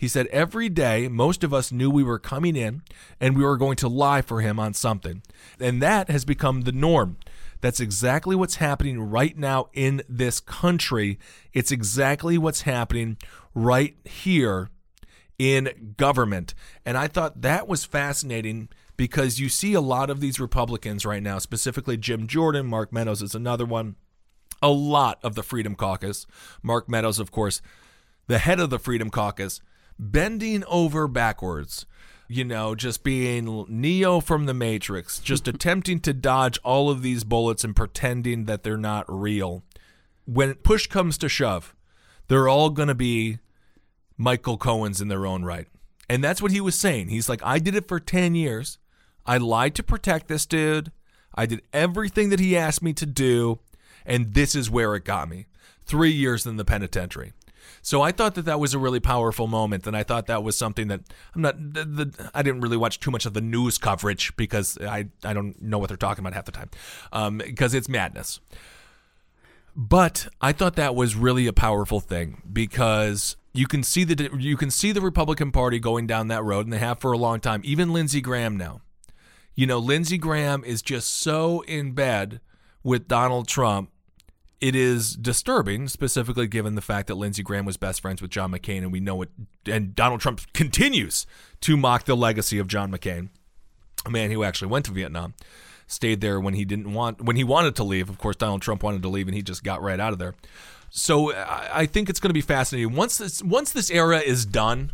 He 0.00 0.08
said 0.08 0.28
every 0.28 0.70
day, 0.70 1.08
most 1.08 1.44
of 1.44 1.52
us 1.52 1.70
knew 1.70 1.90
we 1.90 2.02
were 2.02 2.18
coming 2.18 2.56
in 2.56 2.80
and 3.20 3.36
we 3.36 3.44
were 3.44 3.58
going 3.58 3.76
to 3.76 3.86
lie 3.86 4.22
for 4.22 4.40
him 4.40 4.58
on 4.58 4.72
something. 4.72 5.22
And 5.60 5.82
that 5.82 6.08
has 6.08 6.24
become 6.24 6.62
the 6.62 6.72
norm. 6.72 7.18
That's 7.60 7.80
exactly 7.80 8.34
what's 8.34 8.54
happening 8.54 8.98
right 8.98 9.36
now 9.36 9.68
in 9.74 10.00
this 10.08 10.40
country. 10.40 11.18
It's 11.52 11.70
exactly 11.70 12.38
what's 12.38 12.62
happening 12.62 13.18
right 13.54 13.94
here 14.04 14.70
in 15.38 15.92
government. 15.98 16.54
And 16.86 16.96
I 16.96 17.06
thought 17.06 17.42
that 17.42 17.68
was 17.68 17.84
fascinating 17.84 18.70
because 18.96 19.38
you 19.38 19.50
see 19.50 19.74
a 19.74 19.82
lot 19.82 20.08
of 20.08 20.20
these 20.20 20.40
Republicans 20.40 21.04
right 21.04 21.22
now, 21.22 21.38
specifically 21.38 21.98
Jim 21.98 22.26
Jordan, 22.26 22.64
Mark 22.64 22.90
Meadows 22.90 23.20
is 23.20 23.34
another 23.34 23.66
one, 23.66 23.96
a 24.62 24.70
lot 24.70 25.18
of 25.22 25.34
the 25.34 25.42
Freedom 25.42 25.74
Caucus. 25.74 26.26
Mark 26.62 26.88
Meadows, 26.88 27.18
of 27.18 27.30
course, 27.30 27.60
the 28.28 28.38
head 28.38 28.60
of 28.60 28.70
the 28.70 28.78
Freedom 28.78 29.10
Caucus, 29.10 29.60
bending 30.00 30.64
over 30.64 31.06
backwards. 31.06 31.86
You 32.26 32.44
know, 32.44 32.76
just 32.76 33.02
being 33.02 33.66
Neo 33.68 34.20
from 34.20 34.46
the 34.46 34.54
Matrix, 34.54 35.18
just 35.18 35.48
attempting 35.48 36.00
to 36.00 36.12
dodge 36.12 36.58
all 36.62 36.88
of 36.88 37.02
these 37.02 37.24
bullets 37.24 37.64
and 37.64 37.74
pretending 37.74 38.44
that 38.44 38.62
they're 38.62 38.76
not 38.76 39.04
real. 39.08 39.64
When 40.26 40.54
push 40.54 40.86
comes 40.86 41.18
to 41.18 41.28
shove, 41.28 41.74
they're 42.28 42.48
all 42.48 42.70
going 42.70 42.88
to 42.88 42.94
be 42.94 43.40
Michael 44.16 44.56
Cohen's 44.56 45.00
in 45.00 45.08
their 45.08 45.26
own 45.26 45.44
right. 45.44 45.66
And 46.08 46.22
that's 46.22 46.40
what 46.40 46.52
he 46.52 46.60
was 46.60 46.78
saying. 46.78 47.08
He's 47.08 47.28
like, 47.28 47.40
I 47.44 47.58
did 47.58 47.74
it 47.74 47.88
for 47.88 47.98
10 47.98 48.34
years. 48.34 48.78
I 49.26 49.38
lied 49.38 49.74
to 49.76 49.82
protect 49.82 50.28
this 50.28 50.46
dude. 50.46 50.92
I 51.34 51.46
did 51.46 51.62
everything 51.72 52.30
that 52.30 52.40
he 52.40 52.56
asked 52.56 52.82
me 52.82 52.92
to 52.94 53.06
do. 53.06 53.58
And 54.06 54.34
this 54.34 54.54
is 54.54 54.70
where 54.70 54.94
it 54.94 55.04
got 55.04 55.28
me. 55.28 55.46
three 55.84 56.12
years 56.12 56.46
in 56.46 56.56
the 56.56 56.64
penitentiary. 56.64 57.32
So 57.82 58.02
I 58.02 58.12
thought 58.12 58.34
that 58.34 58.44
that 58.46 58.60
was 58.60 58.74
a 58.74 58.78
really 58.78 59.00
powerful 59.00 59.46
moment, 59.46 59.86
and 59.86 59.96
I 59.96 60.02
thought 60.02 60.26
that 60.26 60.42
was 60.42 60.56
something 60.56 60.88
that 60.88 61.00
I'm 61.34 61.42
not. 61.42 61.74
The, 61.74 61.84
the, 61.84 62.30
I 62.34 62.42
didn't 62.42 62.60
really 62.60 62.76
watch 62.76 63.00
too 63.00 63.10
much 63.10 63.26
of 63.26 63.34
the 63.34 63.40
news 63.40 63.78
coverage 63.78 64.36
because 64.36 64.78
I 64.80 65.08
I 65.24 65.32
don't 65.32 65.60
know 65.60 65.78
what 65.78 65.88
they're 65.88 65.96
talking 65.96 66.22
about 66.22 66.34
half 66.34 66.44
the 66.44 66.52
time, 66.52 66.70
um, 67.12 67.38
because 67.38 67.74
it's 67.74 67.88
madness. 67.88 68.40
But 69.76 70.28
I 70.40 70.52
thought 70.52 70.76
that 70.76 70.94
was 70.94 71.14
really 71.14 71.46
a 71.46 71.52
powerful 71.52 72.00
thing 72.00 72.42
because 72.52 73.36
you 73.52 73.66
can 73.66 73.82
see 73.82 74.04
the 74.04 74.30
you 74.38 74.56
can 74.56 74.70
see 74.70 74.92
the 74.92 75.00
Republican 75.00 75.52
Party 75.52 75.78
going 75.78 76.06
down 76.06 76.28
that 76.28 76.44
road, 76.44 76.66
and 76.66 76.72
they 76.72 76.78
have 76.78 76.98
for 76.98 77.12
a 77.12 77.18
long 77.18 77.40
time. 77.40 77.60
Even 77.64 77.92
Lindsey 77.92 78.20
Graham 78.20 78.56
now, 78.56 78.80
you 79.54 79.66
know, 79.66 79.78
Lindsey 79.78 80.18
Graham 80.18 80.64
is 80.64 80.82
just 80.82 81.08
so 81.08 81.60
in 81.62 81.92
bed 81.92 82.40
with 82.82 83.08
Donald 83.08 83.48
Trump. 83.48 83.89
It 84.60 84.76
is 84.76 85.16
disturbing, 85.16 85.88
specifically 85.88 86.46
given 86.46 86.74
the 86.74 86.82
fact 86.82 87.08
that 87.08 87.14
Lindsey 87.14 87.42
Graham 87.42 87.64
was 87.64 87.78
best 87.78 88.02
friends 88.02 88.20
with 88.20 88.30
John 88.30 88.52
McCain, 88.52 88.78
and 88.78 88.92
we 88.92 89.00
know 89.00 89.22
it. 89.22 89.30
And 89.66 89.94
Donald 89.94 90.20
Trump 90.20 90.40
continues 90.52 91.26
to 91.62 91.76
mock 91.76 92.04
the 92.04 92.16
legacy 92.16 92.58
of 92.58 92.68
John 92.68 92.92
McCain, 92.92 93.30
a 94.04 94.10
man 94.10 94.30
who 94.30 94.44
actually 94.44 94.68
went 94.68 94.84
to 94.86 94.92
Vietnam 94.92 95.34
stayed 95.90 96.20
there 96.20 96.38
when 96.38 96.54
he 96.54 96.64
didn't 96.64 96.92
want 96.92 97.22
when 97.22 97.36
he 97.36 97.44
wanted 97.44 97.74
to 97.76 97.84
leave. 97.84 98.08
Of 98.08 98.18
course, 98.18 98.36
Donald 98.36 98.62
Trump 98.62 98.82
wanted 98.82 99.02
to 99.02 99.08
leave, 99.08 99.28
and 99.28 99.34
he 99.34 99.42
just 99.42 99.64
got 99.64 99.82
right 99.82 99.98
out 99.98 100.12
of 100.12 100.18
there. 100.18 100.34
So 100.90 101.32
I, 101.34 101.86
think 101.86 102.10
it's 102.10 102.18
going 102.18 102.30
to 102.30 102.34
be 102.34 102.40
fascinating 102.40 102.94
once 102.94 103.18
this 103.18 103.42
once 103.42 103.72
this 103.72 103.90
era 103.90 104.18
is 104.18 104.44
done. 104.44 104.92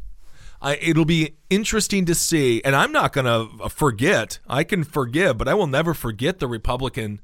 I, 0.60 0.76
it'll 0.76 1.04
be 1.04 1.36
interesting 1.50 2.06
to 2.06 2.14
see, 2.14 2.62
and 2.64 2.74
I'm 2.74 2.92
not 2.92 3.12
going 3.12 3.26
to 3.26 3.68
forget. 3.68 4.38
I 4.48 4.64
can 4.64 4.84
forgive, 4.84 5.36
but 5.36 5.48
I 5.48 5.54
will 5.54 5.66
never 5.66 5.92
forget 5.92 6.38
the 6.38 6.46
Republican 6.46 7.20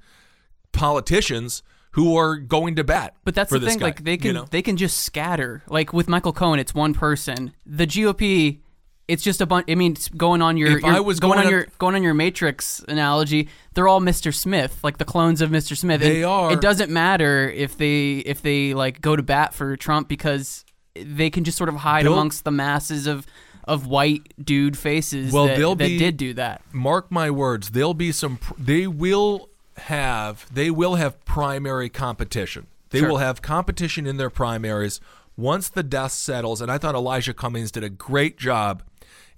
politicians 0.72 1.62
who 1.92 2.16
are 2.16 2.36
going 2.36 2.76
to 2.76 2.84
bat. 2.84 3.14
But 3.24 3.34
that's 3.34 3.50
the 3.50 3.60
thing. 3.60 3.78
guy, 3.78 3.86
Like 3.86 4.04
they 4.04 4.16
can 4.16 4.26
you 4.28 4.32
know? 4.32 4.46
they 4.50 4.62
can 4.62 4.76
just 4.76 4.98
scatter. 4.98 5.62
Like 5.68 5.92
with 5.92 6.08
Michael 6.08 6.32
Cohen, 6.32 6.58
it's 6.58 6.74
one 6.74 6.94
person. 6.94 7.52
The 7.66 7.86
GOP, 7.86 8.60
it's 9.08 9.22
just 9.22 9.40
a 9.40 9.46
bunch. 9.46 9.70
I 9.70 9.74
mean, 9.74 9.96
going 10.16 10.40
on 10.42 10.56
your, 10.56 10.76
If 10.78 10.82
your- 10.84 10.92
I 10.92 11.00
was 11.00 11.20
going, 11.20 11.34
going 11.34 11.40
on 11.40 11.46
up- 11.46 11.50
your 11.50 11.66
going 11.78 11.94
on 11.94 12.02
your 12.02 12.14
Matrix 12.14 12.82
analogy, 12.88 13.48
they're 13.74 13.88
all 13.88 14.00
Mr. 14.00 14.34
Smith, 14.34 14.78
like 14.82 14.98
the 14.98 15.04
clones 15.04 15.40
of 15.40 15.50
Mr. 15.50 15.76
Smith. 15.76 16.00
They 16.00 16.16
And 16.22 16.24
are. 16.26 16.52
It 16.52 16.60
doesn't 16.60 16.90
matter 16.90 17.50
if 17.50 17.76
they 17.76 18.18
if 18.18 18.42
they 18.42 18.74
like 18.74 19.00
go 19.00 19.14
to 19.16 19.22
bat 19.22 19.52
for 19.54 19.76
Trump 19.76 20.08
because 20.08 20.64
they 20.94 21.30
can 21.30 21.44
just 21.44 21.56
sort 21.58 21.68
of 21.68 21.76
hide 21.76 22.06
amongst 22.06 22.44
the 22.44 22.50
masses 22.50 23.06
of 23.06 23.26
of 23.64 23.86
white 23.86 24.32
dude 24.44 24.76
faces 24.76 25.32
Well, 25.32 25.46
that, 25.46 25.56
they'll 25.56 25.74
that 25.76 25.86
be- 25.86 25.96
did 25.98 26.16
do 26.16 26.34
that. 26.34 26.62
mark 26.72 27.12
my 27.12 27.30
words 27.30 27.70
there'll 27.70 27.94
be 27.94 28.10
some 28.12 28.38
they 28.58 28.86
will 28.88 29.48
have 29.76 30.46
they 30.52 30.70
will 30.70 30.96
have 30.96 31.22
primary 31.24 31.88
competition 31.88 32.66
they 32.90 32.98
Sure. 32.98 33.08
will 33.10 33.18
have 33.18 33.40
competition 33.42 34.06
in 34.06 34.16
their 34.18 34.30
primaries 34.30 35.00
once 35.36 35.68
the 35.68 35.82
dust 35.82 36.22
settles 36.22 36.60
and 36.60 36.70
i 36.70 36.76
thought 36.78 36.94
elijah 36.94 37.32
cummings 37.34 37.70
did 37.72 37.82
a 37.84 37.88
great 37.90 38.38
job 38.38 38.82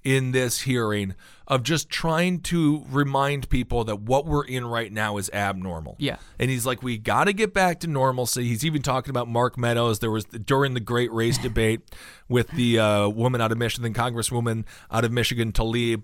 in 0.03 0.33
this 0.33 0.63
hearing 0.63 1.15
of 1.49 1.63
just 1.63 1.89
trying 1.89 2.39
to 2.41 2.85
remind 2.91 3.49
people 3.49 3.85
that 3.85 4.01
what 4.01 4.27
we're 4.27 4.45
in 4.45 4.65
right 4.67 4.93
now 4.93 5.17
is 5.17 5.31
abnormal 5.33 5.95
Yeah. 5.99 6.17
and 6.39 6.51
he's 6.51 6.67
like 6.67 6.83
we 6.83 6.99
got 6.99 7.25
to 7.25 7.33
get 7.33 7.55
back 7.55 7.81
to 7.81 7.87
normalcy 7.87 8.45
he's 8.45 8.65
even 8.67 8.83
talking 8.83 9.11
about 9.11 9.29
mark 9.29 9.57
meadows 9.57 10.01
there 10.01 10.11
was 10.11 10.25
during 10.27 10.75
the 10.75 10.81
great 10.81 11.11
race 11.13 11.39
debate 11.49 11.81
with 12.29 12.49
the 12.51 12.79
uh, 12.79 13.09
woman 13.09 13.41
out 13.41 13.51
of 13.53 13.57
michigan 13.57 13.95
congresswoman 13.95 14.65
out 14.91 15.05
of 15.05 15.13
michigan 15.13 15.53
Tlaib 15.53 16.03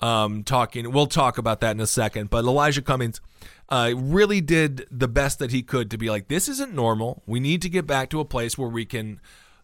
um, 0.00 0.42
talking 0.44 0.90
we'll 0.92 1.06
talk 1.06 1.38
about 1.38 1.60
that 1.60 1.70
in 1.70 1.80
a 1.80 1.86
second 1.86 2.28
but 2.28 2.44
elijah 2.44 2.82
cummings 2.82 3.20
uh, 3.70 3.92
really 3.96 4.40
did 4.40 4.86
the 4.90 5.08
best 5.08 5.38
that 5.38 5.50
he 5.50 5.62
could 5.62 5.90
to 5.90 5.98
be 5.98 6.08
like 6.10 6.28
this 6.28 6.48
isn't 6.48 6.74
normal 6.74 7.22
we 7.26 7.40
need 7.40 7.60
to 7.62 7.68
get 7.68 7.86
back 7.86 8.08
to 8.10 8.20
a 8.20 8.24
place 8.24 8.56
where 8.56 8.68
we 8.68 8.84
can 8.84 9.20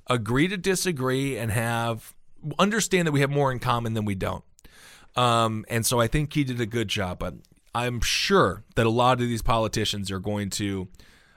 agree 0.08 0.48
to 0.48 0.56
disagree 0.56 1.36
and 1.36 1.50
have 1.50 2.14
understand 2.58 3.06
that 3.06 3.12
we 3.12 3.20
have 3.20 3.30
more 3.30 3.50
in 3.50 3.58
common 3.58 3.94
than 3.94 4.04
we 4.04 4.14
don't 4.14 4.44
um, 5.16 5.64
and 5.68 5.86
so 5.86 6.00
I 6.00 6.06
think 6.06 6.32
he 6.32 6.44
did 6.44 6.60
a 6.60 6.66
good 6.66 6.88
job. 6.88 7.18
But 7.18 7.34
I'm 7.74 8.00
sure 8.00 8.64
that 8.74 8.86
a 8.86 8.90
lot 8.90 9.20
of 9.20 9.28
these 9.28 9.42
politicians 9.42 10.10
are 10.10 10.18
going 10.18 10.50
to 10.50 10.88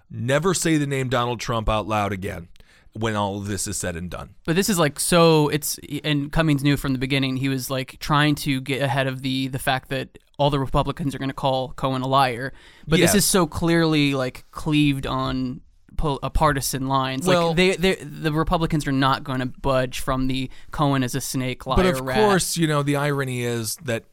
never 0.10 0.54
say 0.54 0.78
the 0.78 0.88
name 0.88 1.10
Donald 1.10 1.40
Trump 1.40 1.70
out 1.70 1.88
loud 1.88 2.12
again 2.12 2.48
when 2.94 3.16
all 3.16 3.38
of 3.38 3.48
this 3.48 3.68
is 3.68 3.78
said 3.78 3.96
and 3.96 4.10
done. 4.10 4.36
But 4.46 4.56
this 4.56 4.70
is 4.70 4.80
like 4.80 5.00
so 5.00 5.50
it's 5.50 5.80
and 6.04 6.32
Cummings 6.32 6.64
knew 6.64 6.78
from 6.78 6.94
the 6.94 7.00
beginning 7.00 7.38
he 7.38 7.50
was 7.50 7.70
like 7.70 8.00
trying 8.00 8.36
to 8.36 8.62
get 8.62 8.82
ahead 8.82 9.08
of 9.08 9.22
the 9.22 9.48
the 9.48 9.60
fact 9.60 9.90
that 9.90 10.18
all 10.38 10.50
the 10.50 10.60
Republicans 10.60 11.16
are 11.16 11.18
going 11.18 11.30
to 11.30 11.36
call 11.36 11.74
Cohen 11.74 12.02
a 12.02 12.08
liar. 12.08 12.54
But 12.88 13.00
this 13.00 13.16
is 13.16 13.26
so 13.26 13.48
clearly 13.48 14.14
like 14.14 14.46
cleaved 14.52 15.06
on 15.06 15.62
pol- 15.98 16.20
uh, 16.22 16.30
partisan 16.30 16.88
lines. 16.88 17.26
Well- 17.26 17.48
like 17.48 17.58
they 17.58 17.76
they 17.76 17.96
the 17.96 18.32
Republicans 18.32 18.88
are 18.88 18.92
not 18.92 19.24
going 19.24 19.40
to 19.40 19.48
budge 19.48 20.00
from 20.00 20.28
the 20.28 20.50
Cohen 20.72 21.04
as 21.04 21.16
a 21.16 21.22
snake 21.22 21.66
liar 21.66 21.78
but 21.78 21.86
of 21.86 22.02
rat. 22.02 22.18
course, 22.18 22.56
you 22.58 22.68
know, 22.68 22.84
the 22.84 22.96
irony 22.96 23.44
is 23.44 23.76
that 23.78 24.04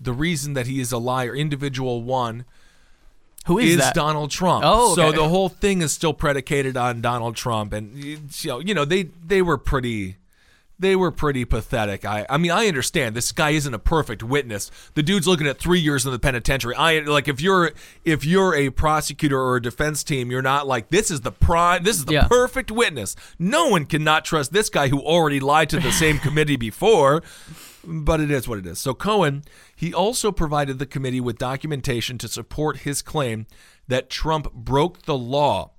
the 0.00 0.12
reason 0.12 0.54
that 0.54 0.66
he 0.66 0.80
is 0.80 0.92
a 0.92 0.98
liar, 0.98 1.34
individual 1.34 2.02
one, 2.02 2.44
who 3.46 3.58
is, 3.58 3.76
is? 3.76 3.90
Donald 3.92 4.30
Trump. 4.30 4.64
Oh, 4.66 4.94
so 4.94 5.12
the 5.12 5.28
whole 5.28 5.48
thing 5.48 5.82
is 5.82 5.92
still 5.92 6.14
predicated 6.14 6.76
on 6.76 7.00
Donald 7.00 7.36
Trump, 7.36 7.72
and 7.72 7.94
you 7.94 8.18
know, 8.44 8.58
you 8.58 8.74
know, 8.74 8.84
they 8.84 9.04
they 9.24 9.42
were 9.42 9.58
pretty. 9.58 10.16
They 10.80 10.96
were 10.96 11.10
pretty 11.10 11.44
pathetic. 11.44 12.06
I, 12.06 12.24
I 12.30 12.38
mean, 12.38 12.50
I 12.50 12.66
understand 12.66 13.14
this 13.14 13.32
guy 13.32 13.50
isn't 13.50 13.74
a 13.74 13.78
perfect 13.78 14.22
witness. 14.22 14.70
The 14.94 15.02
dude's 15.02 15.26
looking 15.28 15.46
at 15.46 15.58
three 15.58 15.78
years 15.78 16.06
in 16.06 16.12
the 16.12 16.18
penitentiary. 16.18 16.74
I 16.74 17.00
like 17.00 17.28
if 17.28 17.40
you're 17.40 17.72
if 18.04 18.24
you're 18.24 18.54
a 18.54 18.70
prosecutor 18.70 19.38
or 19.38 19.56
a 19.56 19.62
defense 19.62 20.02
team, 20.02 20.30
you're 20.30 20.40
not 20.40 20.66
like 20.66 20.88
this 20.88 21.10
is 21.10 21.20
the 21.20 21.32
prime, 21.32 21.82
this 21.82 21.96
is 21.98 22.06
the 22.06 22.14
Yeah. 22.14 22.28
perfect 22.28 22.70
witness. 22.70 23.14
No 23.38 23.68
one 23.68 23.84
cannot 23.84 24.24
trust 24.24 24.52
this 24.54 24.70
guy 24.70 24.88
who 24.88 25.00
already 25.00 25.38
lied 25.38 25.68
to 25.70 25.78
the 25.80 25.92
same 25.92 26.18
committee 26.26 26.56
before 26.56 27.22
but 27.82 28.20
it 28.20 28.30
is 28.30 28.46
what 28.46 28.58
it 28.58 28.66
is. 28.66 28.78
So 28.78 28.92
Cohen, 28.92 29.42
he 29.74 29.92
also 29.94 30.30
provided 30.32 30.78
the 30.78 30.84
committee 30.84 31.20
with 31.20 31.38
documentation 31.38 32.18
to 32.18 32.28
support 32.28 32.80
his 32.80 33.00
claim 33.00 33.46
that 33.88 34.10
Trump 34.10 34.52
broke 34.52 35.02
the 35.06 35.16
law. 35.16 35.70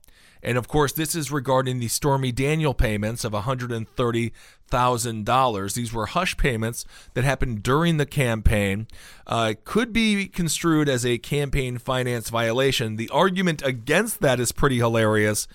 And 0.41 0.57
of 0.57 0.67
course, 0.67 0.91
this 0.93 1.13
is 1.13 1.31
regarding 1.31 1.79
the 1.79 1.87
Stormy 1.87 2.31
Daniel 2.31 2.73
payments 2.73 3.23
of 3.23 3.33
$130,000. 3.33 4.31
These 4.71 5.93
were 5.93 6.07
hush 6.07 6.35
payments 6.37 6.85
that 7.13 7.23
happened 7.23 7.61
during 7.63 7.97
the 7.97 8.05
campaign. 8.05 8.87
Uh, 9.27 9.53
could 9.63 9.93
be 9.93 10.27
construed 10.27 10.89
as 10.89 11.05
a 11.05 11.17
campaign 11.17 11.77
finance 11.77 12.29
violation. 12.29 12.95
The 12.95 13.09
argument 13.09 13.61
against 13.63 14.21
that 14.21 14.39
is 14.39 14.51
pretty 14.51 14.77
hilarious. 14.77 15.47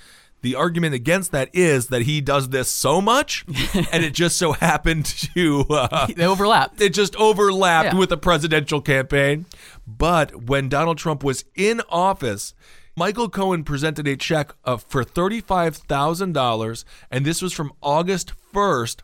The 0.43 0.55
argument 0.55 0.95
against 0.95 1.33
that 1.33 1.49
is 1.55 1.89
that 1.89 2.03
he 2.03 2.21
does 2.21 2.51
this 2.51 2.71
so 2.71 3.01
much, 3.01 3.45
and 3.91 4.05
it 4.05 4.13
just 4.15 4.37
so 4.37 4.53
happened 4.53 5.07
to 5.35 5.65
uh, 5.71 6.07
they 6.15 6.25
overlapped. 6.27 6.81
it 6.81 6.93
just 6.95 7.17
overlapped 7.17 7.95
Yeah. 7.95 7.99
with 7.99 8.11
the 8.11 8.17
presidential 8.19 8.81
campaign. 8.81 9.47
But 9.87 10.45
when 10.45 10.69
Donald 10.69 10.99
Trump 10.99 11.25
was 11.25 11.45
in 11.57 11.81
office, 11.89 12.55
Michael 12.95 13.29
Cohen 13.29 13.65
presented 13.65 14.07
a 14.07 14.17
check 14.17 14.55
of, 14.65 14.85
for 14.85 15.05
$35,000, 15.05 16.85
and 17.11 17.25
this 17.25 17.43
was 17.43 17.53
from 17.53 17.73
August 17.83 18.33
1st, 18.55 19.01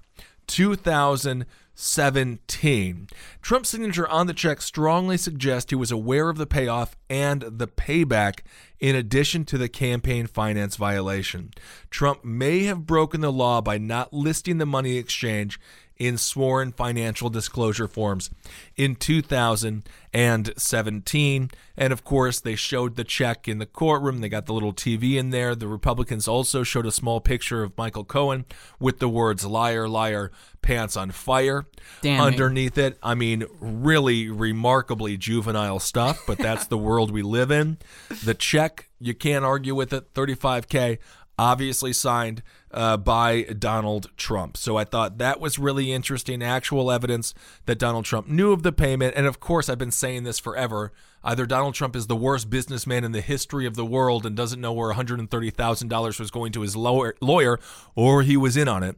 2017. 0.52 3.08
Trump's 3.40 3.70
signature 3.70 4.06
on 4.06 4.26
the 4.26 4.34
check 4.34 4.60
strongly 4.60 5.16
suggests 5.16 5.70
he 5.70 5.76
was 5.76 5.90
aware 5.90 6.28
of 6.28 6.36
the 6.36 6.46
payoff 6.46 6.94
and 7.08 7.40
the 7.40 7.66
payback 7.66 8.40
in 8.78 8.94
addition 8.94 9.46
to 9.46 9.56
the 9.56 9.70
campaign 9.70 10.26
finance 10.26 10.76
violation. 10.76 11.52
Trump 11.88 12.22
may 12.22 12.64
have 12.64 12.84
broken 12.84 13.22
the 13.22 13.32
law 13.32 13.62
by 13.62 13.78
not 13.78 14.12
listing 14.12 14.58
the 14.58 14.66
money 14.66 14.98
exchange 14.98 15.58
in 15.98 16.18
sworn 16.18 16.72
financial 16.72 17.30
disclosure 17.30 17.88
forms 17.88 18.30
in 18.76 18.96
2017. 18.96 21.50
And 21.76 21.92
of 21.92 22.04
course, 22.04 22.40
they 22.40 22.54
showed 22.54 22.96
the 22.96 23.04
check 23.04 23.48
in 23.48 23.58
the 23.58 23.66
courtroom. 23.66 24.20
They 24.20 24.28
got 24.28 24.46
the 24.46 24.52
little 24.52 24.72
TV 24.72 25.16
in 25.16 25.30
there. 25.30 25.54
The 25.54 25.68
Republicans 25.68 26.26
also 26.26 26.62
showed 26.62 26.86
a 26.86 26.92
small 26.92 27.20
picture 27.20 27.62
of 27.62 27.76
Michael 27.78 28.04
Cohen 28.04 28.44
with 28.78 28.98
the 28.98 29.08
words 29.08 29.44
liar, 29.44 29.88
liar, 29.88 30.32
pants 30.60 30.96
on 30.96 31.10
fire 31.10 31.66
Damning. 32.02 32.20
underneath 32.20 32.78
it. 32.78 32.98
I 33.02 33.14
mean, 33.14 33.44
really 33.60 34.28
remarkably 34.28 35.16
juvenile 35.16 35.80
stuff, 35.80 36.22
but 36.26 36.38
that's 36.38 36.66
the 36.66 36.78
world 36.78 37.10
we 37.10 37.22
live 37.22 37.50
in. 37.50 37.78
The 38.24 38.34
check, 38.34 38.88
you 38.98 39.14
can't 39.14 39.44
argue 39.44 39.74
with 39.74 39.92
it, 39.92 40.12
35K 40.14 40.98
obviously 41.38 41.92
signed 41.92 42.42
uh, 42.72 42.96
by 42.96 43.42
Donald 43.42 44.10
Trump. 44.16 44.56
So 44.56 44.76
I 44.76 44.84
thought 44.84 45.18
that 45.18 45.40
was 45.40 45.58
really 45.58 45.92
interesting. 45.92 46.42
Actual 46.42 46.90
evidence 46.90 47.34
that 47.66 47.78
Donald 47.78 48.04
Trump 48.04 48.28
knew 48.28 48.52
of 48.52 48.62
the 48.62 48.72
payment. 48.72 49.14
And 49.16 49.26
of 49.26 49.40
course, 49.40 49.68
I've 49.68 49.78
been 49.78 49.90
saying 49.90 50.24
this 50.24 50.38
forever. 50.38 50.92
Either 51.24 51.46
Donald 51.46 51.74
Trump 51.74 51.94
is 51.94 52.06
the 52.06 52.16
worst 52.16 52.50
businessman 52.50 53.04
in 53.04 53.12
the 53.12 53.20
history 53.20 53.66
of 53.66 53.76
the 53.76 53.84
world 53.84 54.26
and 54.26 54.36
doesn't 54.36 54.60
know 54.60 54.72
where 54.72 54.92
$130,000 54.92 56.20
was 56.20 56.30
going 56.30 56.52
to 56.52 56.62
his 56.62 56.74
lawyer, 56.74 57.14
lawyer, 57.20 57.60
or 57.94 58.22
he 58.22 58.36
was 58.36 58.56
in 58.56 58.68
on 58.68 58.82
it. 58.82 58.96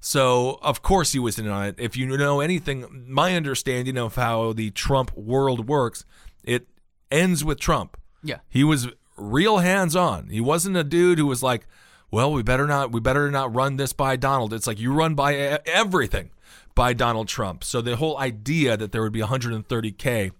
So, 0.00 0.58
of 0.60 0.82
course, 0.82 1.12
he 1.12 1.18
was 1.18 1.38
in 1.38 1.48
on 1.48 1.66
it. 1.66 1.76
If 1.78 1.96
you 1.96 2.16
know 2.16 2.40
anything, 2.40 3.06
my 3.08 3.34
understanding 3.34 3.96
of 3.96 4.16
how 4.16 4.52
the 4.52 4.70
Trump 4.70 5.16
world 5.16 5.66
works, 5.66 6.04
it 6.44 6.68
ends 7.10 7.42
with 7.42 7.58
Trump. 7.58 7.96
Yeah. 8.22 8.40
He 8.48 8.64
was 8.64 8.88
real 9.16 9.58
hands 9.58 9.96
on. 9.96 10.28
He 10.28 10.40
wasn't 10.40 10.76
a 10.76 10.84
dude 10.84 11.18
who 11.18 11.26
was 11.26 11.42
like, 11.42 11.66
well, 12.14 12.32
we 12.32 12.44
better 12.44 12.68
not 12.68 12.92
we 12.92 13.00
better 13.00 13.28
not 13.28 13.52
run 13.52 13.76
this 13.76 13.92
by 13.92 14.14
Donald. 14.14 14.54
It's 14.54 14.68
like 14.68 14.78
you 14.78 14.92
run 14.92 15.16
by 15.16 15.34
everything 15.34 16.30
by 16.76 16.92
Donald 16.92 17.26
Trump. 17.26 17.64
So 17.64 17.80
the 17.80 17.96
whole 17.96 18.16
idea 18.18 18.76
that 18.76 18.92
there 18.92 19.02
would 19.02 19.12
be 19.12 19.20
130k 19.20 20.30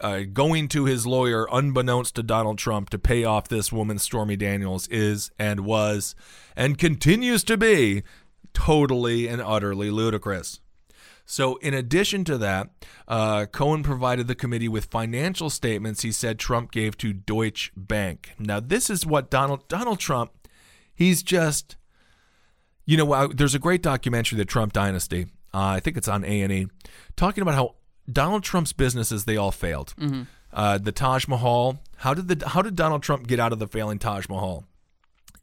uh, 0.00 0.20
going 0.32 0.68
to 0.68 0.84
his 0.84 1.04
lawyer 1.04 1.48
unbeknownst 1.50 2.14
to 2.14 2.22
Donald 2.22 2.58
Trump 2.58 2.90
to 2.90 2.98
pay 3.00 3.24
off 3.24 3.48
this 3.48 3.72
woman 3.72 3.98
Stormy 3.98 4.36
Daniels 4.36 4.86
is 4.86 5.32
and 5.36 5.60
was 5.60 6.14
and 6.54 6.78
continues 6.78 7.42
to 7.42 7.56
be 7.56 8.04
totally 8.52 9.26
and 9.26 9.42
utterly 9.42 9.90
ludicrous. 9.90 10.60
So, 11.26 11.56
in 11.56 11.74
addition 11.74 12.22
to 12.24 12.38
that, 12.38 12.68
uh, 13.08 13.46
Cohen 13.46 13.82
provided 13.82 14.28
the 14.28 14.34
committee 14.34 14.68
with 14.68 14.84
financial 14.84 15.50
statements 15.50 16.02
he 16.02 16.12
said 16.12 16.38
Trump 16.38 16.70
gave 16.70 16.96
to 16.98 17.12
Deutsche 17.12 17.72
Bank. 17.76 18.32
Now, 18.38 18.60
this 18.60 18.90
is 18.90 19.06
what 19.06 19.30
Donald 19.30 19.66
Donald 19.66 19.98
Trump, 19.98 20.30
he's 20.94 21.22
just, 21.22 21.76
you 22.86 22.96
know, 22.96 23.28
there's 23.28 23.54
a 23.54 23.58
great 23.58 23.82
documentary, 23.82 24.36
The 24.38 24.44
Trump 24.44 24.72
Dynasty. 24.72 25.26
Uh, 25.52 25.76
I 25.76 25.80
think 25.80 25.96
it's 25.96 26.08
on 26.08 26.24
A 26.24 26.42
and 26.42 26.52
E, 26.52 26.66
talking 27.16 27.42
about 27.42 27.54
how 27.54 27.74
Donald 28.10 28.42
Trump's 28.42 28.72
businesses 28.72 29.24
they 29.24 29.36
all 29.36 29.52
failed. 29.52 29.94
Uh, 30.52 30.78
the 30.78 30.92
Taj 30.92 31.26
Mahal. 31.26 31.80
How 31.98 32.14
did 32.14 32.28
the 32.28 32.48
how 32.48 32.62
did 32.62 32.76
Donald 32.76 33.02
Trump 33.02 33.26
get 33.26 33.40
out 33.40 33.52
of 33.52 33.58
the 33.58 33.66
failing 33.66 33.98
Taj 33.98 34.28
Mahal? 34.28 34.64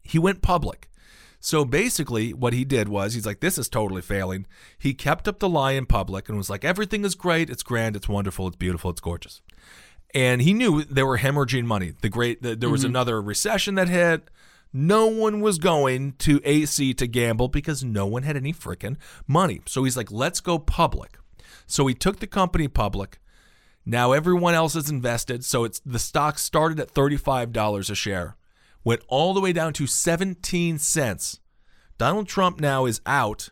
He 0.02 0.18
went 0.18 0.42
public. 0.42 0.88
So 1.40 1.64
basically, 1.64 2.32
what 2.32 2.52
he 2.52 2.64
did 2.64 2.88
was 2.88 3.14
he's 3.14 3.26
like, 3.26 3.40
this 3.40 3.58
is 3.58 3.68
totally 3.68 4.00
failing. 4.00 4.46
He 4.78 4.94
kept 4.94 5.26
up 5.26 5.40
the 5.40 5.48
lie 5.48 5.72
in 5.72 5.86
public 5.86 6.28
and 6.28 6.38
was 6.38 6.48
like, 6.48 6.64
everything 6.64 7.04
is 7.04 7.16
great, 7.16 7.50
it's 7.50 7.64
grand, 7.64 7.96
it's 7.96 8.08
wonderful, 8.08 8.46
it's 8.46 8.56
beautiful, 8.56 8.90
it's 8.90 9.00
gorgeous. 9.00 9.42
And 10.14 10.40
he 10.42 10.52
knew 10.54 10.84
they 10.84 11.02
were 11.02 11.18
hemorrhaging 11.18 11.64
money. 11.64 11.94
The 12.00 12.08
great, 12.08 12.42
the, 12.42 12.54
there 12.54 12.68
was 12.70 12.84
another 12.84 13.20
recession 13.20 13.74
that 13.74 13.88
hit. 13.88 14.28
No 14.72 15.06
one 15.06 15.40
was 15.40 15.58
going 15.58 16.12
to 16.18 16.40
AC 16.44 16.94
to 16.94 17.06
gamble 17.06 17.48
because 17.48 17.84
no 17.84 18.06
one 18.06 18.22
had 18.22 18.36
any 18.36 18.52
freaking 18.52 18.96
money. 19.26 19.60
So 19.66 19.84
he's 19.84 19.96
like, 19.96 20.10
let's 20.10 20.40
go 20.40 20.58
public. 20.58 21.18
So 21.66 21.86
he 21.86 21.94
took 21.94 22.20
the 22.20 22.26
company 22.26 22.68
public. 22.68 23.18
Now 23.84 24.12
everyone 24.12 24.54
else 24.54 24.74
is 24.76 24.88
invested. 24.88 25.44
So 25.44 25.64
it's 25.64 25.80
the 25.80 25.98
stock 25.98 26.38
started 26.38 26.80
at 26.80 26.94
$35 26.94 27.90
a 27.90 27.94
share, 27.94 28.36
went 28.84 29.02
all 29.08 29.34
the 29.34 29.40
way 29.40 29.52
down 29.52 29.72
to 29.74 29.86
17 29.86 30.78
cents. 30.78 31.40
Donald 31.98 32.28
Trump 32.28 32.60
now 32.60 32.86
is 32.86 33.00
out 33.04 33.50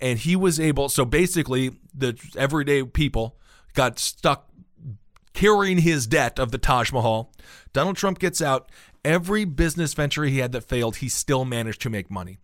and 0.00 0.18
he 0.18 0.34
was 0.34 0.58
able 0.58 0.88
so 0.88 1.04
basically 1.04 1.72
the 1.94 2.18
everyday 2.36 2.82
people 2.82 3.36
got 3.74 3.98
stuck 3.98 4.49
carrying 5.40 5.78
his 5.78 6.06
debt 6.06 6.38
of 6.38 6.50
the 6.50 6.58
Taj 6.58 6.92
Mahal. 6.92 7.32
Donald 7.72 7.96
Trump 7.96 8.18
gets 8.18 8.42
out. 8.42 8.70
Every 9.02 9.46
business 9.46 9.94
venture 9.94 10.24
he 10.24 10.38
had 10.38 10.52
that 10.52 10.64
failed, 10.64 10.96
he 10.96 11.08
still 11.08 11.46
managed 11.46 11.80
to 11.80 11.90
make 11.90 12.10
money 12.10 12.38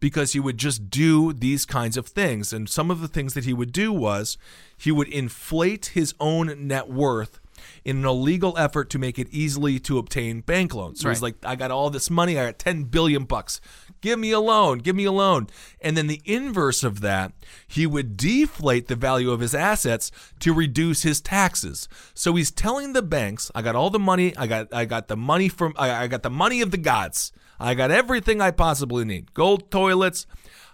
because 0.00 0.32
he 0.32 0.40
would 0.40 0.58
just 0.58 0.90
do 0.90 1.32
these 1.32 1.64
kinds 1.64 1.96
of 1.96 2.08
things. 2.08 2.52
And 2.52 2.68
some 2.68 2.90
of 2.90 3.00
the 3.00 3.06
things 3.06 3.34
that 3.34 3.44
he 3.44 3.52
would 3.52 3.70
do 3.70 3.92
was 3.92 4.36
he 4.76 4.90
would 4.90 5.06
inflate 5.06 5.86
his 5.86 6.12
own 6.18 6.66
net 6.66 6.88
worth 6.88 7.38
in 7.84 7.98
an 7.98 8.04
illegal 8.04 8.58
effort 8.58 8.90
to 8.90 8.98
make 8.98 9.16
it 9.16 9.28
easily 9.30 9.78
to 9.78 9.98
obtain 9.98 10.40
bank 10.40 10.74
loans. 10.74 11.00
So 11.00 11.08
he's 11.08 11.22
like, 11.22 11.36
I 11.44 11.54
got 11.54 11.70
all 11.70 11.88
this 11.88 12.10
money, 12.10 12.36
I 12.36 12.46
got 12.46 12.58
10 12.58 12.84
billion 12.84 13.24
bucks. 13.24 13.60
Give 14.00 14.18
me 14.18 14.30
a 14.30 14.40
loan, 14.40 14.78
give 14.78 14.96
me 14.96 15.04
a 15.04 15.12
loan. 15.12 15.48
And 15.80 15.96
then 15.96 16.06
the 16.06 16.22
inverse 16.24 16.82
of 16.82 17.00
that, 17.00 17.32
he 17.66 17.86
would 17.86 18.16
deflate 18.16 18.88
the 18.88 18.96
value 18.96 19.30
of 19.30 19.40
his 19.40 19.54
assets 19.54 20.10
to 20.40 20.54
reduce 20.54 21.02
his 21.02 21.20
taxes. 21.20 21.88
So 22.14 22.34
he's 22.34 22.50
telling 22.50 22.92
the 22.92 23.02
banks, 23.02 23.50
I 23.54 23.62
got 23.62 23.76
all 23.76 23.90
the 23.90 23.98
money, 23.98 24.34
I 24.36 24.46
got 24.46 24.72
I 24.72 24.86
got 24.86 25.08
the 25.08 25.16
money 25.16 25.48
from 25.48 25.74
I, 25.76 26.04
I 26.04 26.06
got 26.06 26.22
the 26.22 26.30
money 26.30 26.60
of 26.60 26.70
the 26.70 26.78
gods. 26.78 27.32
I 27.58 27.74
got 27.74 27.90
everything 27.90 28.40
I 28.40 28.52
possibly 28.52 29.04
need. 29.04 29.34
Gold 29.34 29.70
toilets. 29.70 30.26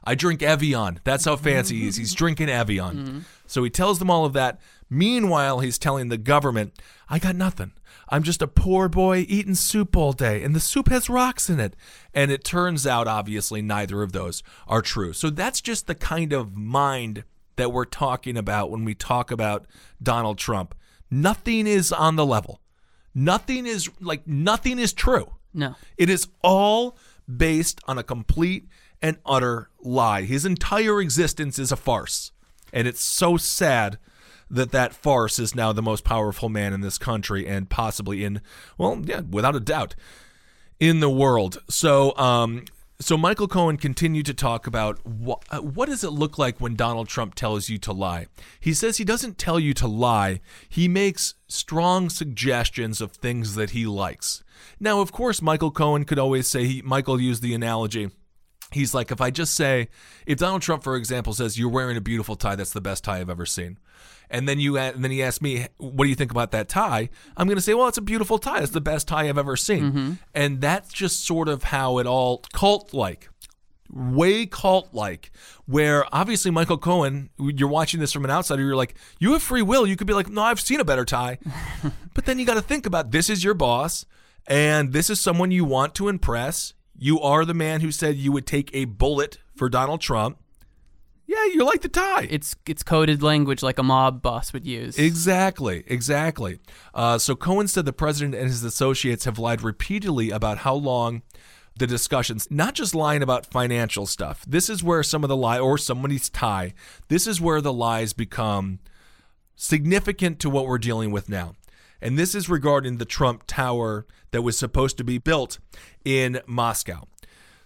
I 0.04 0.14
drink 0.14 0.40
Evian. 0.40 1.00
That's 1.02 1.24
how 1.24 1.34
fancy 1.34 1.80
he 1.80 1.88
is. 1.88 1.96
He's 1.96 2.14
drinking 2.14 2.48
Evian. 2.48 2.96
Mm-hmm. 2.96 3.18
So 3.48 3.64
he 3.64 3.70
tells 3.70 3.98
them 3.98 4.08
all 4.08 4.24
of 4.24 4.34
that. 4.34 4.60
Meanwhile, 4.88 5.58
he's 5.60 5.78
telling 5.78 6.10
the 6.10 6.16
government, 6.16 6.80
I 7.08 7.18
got 7.18 7.34
nothing. 7.34 7.72
I'm 8.08 8.22
just 8.22 8.42
a 8.42 8.48
poor 8.48 8.88
boy 8.88 9.26
eating 9.28 9.54
soup 9.54 9.96
all 9.96 10.12
day, 10.12 10.42
and 10.42 10.54
the 10.54 10.60
soup 10.60 10.88
has 10.88 11.10
rocks 11.10 11.50
in 11.50 11.58
it. 11.58 11.74
And 12.14 12.30
it 12.30 12.44
turns 12.44 12.86
out, 12.86 13.08
obviously, 13.08 13.62
neither 13.62 14.02
of 14.02 14.12
those 14.12 14.42
are 14.68 14.82
true. 14.82 15.12
So 15.12 15.30
that's 15.30 15.60
just 15.60 15.86
the 15.86 15.94
kind 15.94 16.32
of 16.32 16.56
mind 16.56 17.24
that 17.56 17.72
we're 17.72 17.84
talking 17.84 18.36
about 18.36 18.70
when 18.70 18.84
we 18.84 18.94
talk 18.94 19.30
about 19.30 19.66
Donald 20.02 20.38
Trump. 20.38 20.74
Nothing 21.10 21.66
is 21.66 21.92
on 21.92 22.16
the 22.16 22.26
level. 22.26 22.60
Nothing 23.14 23.66
is 23.66 23.88
like 24.00 24.26
nothing 24.26 24.78
is 24.78 24.92
true. 24.92 25.32
No. 25.54 25.74
It 25.96 26.10
is 26.10 26.28
all 26.42 26.98
based 27.34 27.80
on 27.88 27.98
a 27.98 28.02
complete 28.02 28.68
and 29.00 29.16
utter 29.24 29.70
lie. 29.80 30.22
His 30.22 30.44
entire 30.44 31.00
existence 31.00 31.58
is 31.58 31.72
a 31.72 31.76
farce. 31.76 32.32
And 32.72 32.86
it's 32.86 33.02
so 33.02 33.36
sad 33.36 33.98
that 34.50 34.72
that 34.72 34.94
farce 34.94 35.38
is 35.38 35.54
now 35.54 35.72
the 35.72 35.82
most 35.82 36.04
powerful 36.04 36.48
man 36.48 36.72
in 36.72 36.80
this 36.80 36.98
country 36.98 37.46
and 37.46 37.68
possibly 37.68 38.24
in, 38.24 38.40
well, 38.78 39.00
yeah, 39.04 39.20
without 39.20 39.56
a 39.56 39.60
doubt, 39.60 39.94
in 40.78 41.00
the 41.00 41.10
world. 41.10 41.58
So, 41.68 42.16
um, 42.16 42.64
so 42.98 43.16
Michael 43.16 43.48
Cohen 43.48 43.76
continued 43.76 44.26
to 44.26 44.34
talk 44.34 44.66
about 44.66 45.04
what, 45.06 45.42
what 45.62 45.88
does 45.88 46.02
it 46.02 46.10
look 46.10 46.38
like 46.38 46.60
when 46.60 46.76
Donald 46.76 47.08
Trump 47.08 47.34
tells 47.34 47.68
you 47.68 47.76
to 47.78 47.92
lie. 47.92 48.26
He 48.58 48.72
says 48.72 48.96
he 48.96 49.04
doesn't 49.04 49.36
tell 49.36 49.60
you 49.60 49.74
to 49.74 49.86
lie. 49.86 50.40
He 50.68 50.88
makes 50.88 51.34
strong 51.48 52.08
suggestions 52.08 53.00
of 53.00 53.12
things 53.12 53.54
that 53.54 53.70
he 53.70 53.86
likes. 53.86 54.42
Now, 54.80 55.00
of 55.00 55.12
course, 55.12 55.42
Michael 55.42 55.70
Cohen 55.70 56.04
could 56.04 56.18
always 56.18 56.46
say 56.46 56.64
he, 56.64 56.82
Michael 56.82 57.20
used 57.20 57.42
the 57.42 57.54
analogy. 57.54 58.10
He's 58.72 58.94
like, 58.94 59.10
if 59.12 59.20
I 59.20 59.30
just 59.30 59.54
say, 59.54 59.88
if 60.26 60.38
Donald 60.38 60.62
Trump, 60.62 60.82
for 60.82 60.96
example, 60.96 61.32
says 61.32 61.58
you're 61.58 61.68
wearing 61.68 61.96
a 61.96 62.00
beautiful 62.00 62.34
tie, 62.34 62.56
that's 62.56 62.72
the 62.72 62.80
best 62.80 63.04
tie 63.04 63.20
I've 63.20 63.30
ever 63.30 63.46
seen, 63.46 63.78
and 64.30 64.48
then 64.48 64.58
you, 64.58 64.78
and 64.78 65.02
then 65.04 65.10
he 65.10 65.22
asked 65.22 65.42
me, 65.42 65.66
what 65.78 66.04
do 66.04 66.08
you 66.08 66.14
think 66.14 66.30
about 66.30 66.50
that 66.52 66.68
tie? 66.68 67.08
I'm 67.36 67.46
going 67.46 67.56
to 67.56 67.62
say, 67.62 67.74
well, 67.74 67.88
it's 67.88 67.98
a 67.98 68.02
beautiful 68.02 68.38
tie. 68.38 68.60
It's 68.60 68.72
the 68.72 68.80
best 68.80 69.08
tie 69.08 69.28
I've 69.28 69.38
ever 69.38 69.56
seen, 69.56 69.82
mm-hmm. 69.84 70.12
and 70.34 70.60
that's 70.60 70.92
just 70.92 71.24
sort 71.24 71.48
of 71.48 71.64
how 71.64 71.98
it 71.98 72.06
all 72.06 72.42
cult 72.52 72.92
like, 72.92 73.28
way 73.90 74.46
cult 74.46 74.88
like. 74.92 75.30
Where 75.66 76.04
obviously 76.14 76.50
Michael 76.50 76.78
Cohen, 76.78 77.30
you're 77.38 77.68
watching 77.68 78.00
this 78.00 78.12
from 78.12 78.24
an 78.24 78.30
outsider, 78.30 78.62
you're 78.62 78.76
like, 78.76 78.94
you 79.18 79.32
have 79.32 79.42
free 79.42 79.62
will. 79.62 79.86
You 79.86 79.96
could 79.96 80.06
be 80.06 80.14
like, 80.14 80.28
no, 80.28 80.42
I've 80.42 80.60
seen 80.60 80.80
a 80.80 80.84
better 80.84 81.04
tie, 81.04 81.38
but 82.14 82.24
then 82.24 82.38
you 82.38 82.46
got 82.46 82.54
to 82.54 82.62
think 82.62 82.86
about 82.86 83.10
this 83.10 83.28
is 83.28 83.42
your 83.42 83.54
boss, 83.54 84.06
and 84.46 84.92
this 84.92 85.10
is 85.10 85.20
someone 85.20 85.50
you 85.50 85.64
want 85.64 85.94
to 85.96 86.08
impress. 86.08 86.74
You 86.98 87.20
are 87.20 87.44
the 87.44 87.54
man 87.54 87.80
who 87.80 87.92
said 87.92 88.16
you 88.16 88.32
would 88.32 88.46
take 88.46 88.70
a 88.72 88.86
bullet 88.86 89.38
for 89.54 89.68
Donald 89.68 90.00
Trump. 90.00 90.38
Yeah, 91.26 91.44
you 91.46 91.64
like 91.64 91.82
the 91.82 91.88
tie. 91.88 92.28
It's 92.30 92.54
it's 92.66 92.82
coded 92.82 93.22
language 93.22 93.62
like 93.62 93.78
a 93.78 93.82
mob 93.82 94.22
boss 94.22 94.52
would 94.52 94.66
use. 94.66 94.96
Exactly, 94.96 95.82
exactly. 95.86 96.60
Uh, 96.94 97.18
so 97.18 97.34
Cohen 97.34 97.66
said 97.66 97.84
the 97.84 97.92
president 97.92 98.34
and 98.34 98.44
his 98.44 98.62
associates 98.62 99.24
have 99.24 99.38
lied 99.38 99.62
repeatedly 99.62 100.30
about 100.30 100.58
how 100.58 100.74
long 100.74 101.22
the 101.78 101.86
discussions, 101.86 102.48
not 102.50 102.74
just 102.74 102.94
lying 102.94 103.22
about 103.22 103.44
financial 103.44 104.06
stuff. 104.06 104.44
This 104.46 104.70
is 104.70 104.82
where 104.82 105.02
some 105.02 105.24
of 105.24 105.28
the 105.28 105.36
lie 105.36 105.58
or 105.58 105.76
somebody's 105.76 106.30
tie. 106.30 106.72
This 107.08 107.26
is 107.26 107.40
where 107.40 107.60
the 107.60 107.72
lies 107.72 108.12
become 108.12 108.78
significant 109.56 110.38
to 110.40 110.50
what 110.50 110.66
we're 110.66 110.78
dealing 110.78 111.10
with 111.10 111.28
now. 111.28 111.54
And 112.00 112.18
this 112.18 112.34
is 112.34 112.48
regarding 112.48 112.98
the 112.98 113.04
Trump 113.04 113.44
Tower 113.46 114.06
that 114.30 114.42
was 114.42 114.58
supposed 114.58 114.96
to 114.98 115.04
be 115.04 115.18
built 115.18 115.58
in 116.04 116.40
Moscow. 116.46 117.08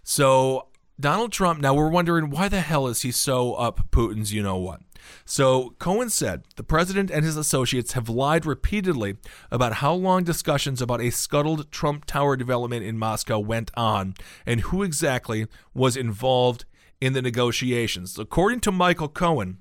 So 0.03 0.68
Donald 1.01 1.33
Trump, 1.33 1.61
now 1.61 1.73
we're 1.73 1.89
wondering 1.89 2.31
why 2.31 2.49
the 2.49 2.61
hell 2.61 2.87
is 2.87 3.03
he 3.03 3.11
so 3.11 3.55
up 3.55 3.91
Putin's 3.91 4.33
you 4.33 4.43
know 4.43 4.59
what? 4.59 4.81
So 5.25 5.75
Cohen 5.79 6.11
said 6.11 6.45
the 6.57 6.63
president 6.63 7.11
and 7.11 7.25
his 7.25 7.37
associates 7.37 7.93
have 7.93 8.09
lied 8.09 8.45
repeatedly 8.45 9.17
about 9.51 9.75
how 9.75 9.95
long 9.95 10.25
discussions 10.25 10.83
about 10.83 11.01
a 11.01 11.11
scuttled 11.11 11.71
Trump 11.73 12.05
Tower 12.05 12.37
development 12.37 12.85
in 12.85 12.99
Moscow 12.99 13.39
went 13.39 13.71
on 13.77 14.15
and 14.45 14.61
who 14.61 14.83
exactly 14.83 15.47
was 15.73 15.97
involved 15.97 16.67
in 17.01 17.15
the 17.15 17.23
negotiations. 17.23 18.19
According 18.19 18.61
to 18.61 18.73
Michael 18.73 19.09
Cohen, 19.09 19.59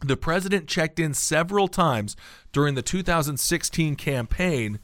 the 0.00 0.16
president 0.16 0.68
checked 0.68 1.00
in 1.00 1.12
several 1.12 1.66
times 1.66 2.14
during 2.52 2.76
the 2.76 2.82
2016 2.82 3.96
campaign 3.96 4.78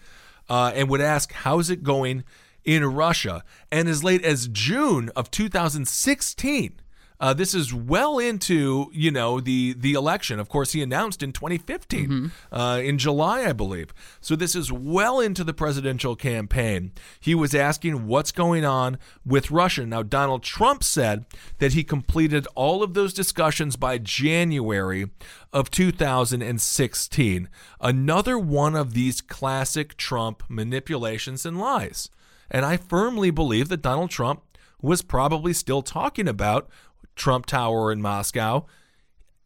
uh, 0.49 0.73
and 0.75 0.91
would 0.91 1.01
ask, 1.01 1.33
How's 1.33 1.71
it 1.71 1.85
going 1.85 2.25
in 2.65 2.85
Russia? 2.85 3.45
And 3.71 3.89
as 3.89 4.05
late 4.05 4.25
as 4.25 4.49
June 4.49 5.11
of 5.17 5.31
2016, 5.31 6.81
uh, 7.21 7.33
this 7.33 7.55
is 7.55 7.73
well 7.73 8.19
into 8.19 8.91
you 8.93 9.11
know 9.11 9.41
the 9.41 9.73
the 9.75 9.95
election. 9.95 10.41
Of 10.41 10.49
course, 10.49 10.73
he 10.73 10.83
announced 10.83 11.23
in 11.23 11.33
2015, 11.33 12.33
uh, 12.53 12.81
in 12.85 12.99
July, 12.99 13.45
I 13.45 13.53
believe. 13.53 13.95
So 14.21 14.35
this 14.35 14.55
is 14.55 14.73
well 14.73 15.21
into 15.21 15.45
the 15.45 15.55
presidential 15.55 16.17
campaign. 16.17 16.93
He 17.21 17.35
was 17.35 17.55
asking 17.55 18.07
what's 18.07 18.33
going 18.33 18.65
on 18.65 18.99
with 19.25 19.51
Russia. 19.51 19.87
Now, 19.87 20.03
Donald 20.03 20.43
Trump 20.43 20.83
said 20.83 21.25
that 21.61 21.73
he 21.73 21.85
completed 21.85 22.47
all 22.55 22.83
of 22.83 22.95
those 22.95 23.15
discussions 23.15 23.77
by 23.77 23.99
January 23.99 25.09
of 25.53 25.71
2016. 25.71 27.49
Another 27.81 28.39
one 28.39 28.75
of 28.75 28.93
these 28.93 29.21
classic 29.21 29.97
Trump 29.97 30.43
manipulations 30.49 31.47
and 31.47 31.59
lies. 31.59 32.11
And 32.55 32.65
I 32.65 32.77
firmly 32.77 33.33
believe 33.33 33.69
that 33.71 33.83
Donald 33.83 34.11
Trump 34.11 34.45
was 34.81 35.03
probably 35.03 35.53
still 35.53 35.83
talking 35.83 36.29
about 36.29 36.71
Trump 37.17 37.47
Tower 37.47 37.91
in 37.91 38.01
Moscow. 38.01 38.67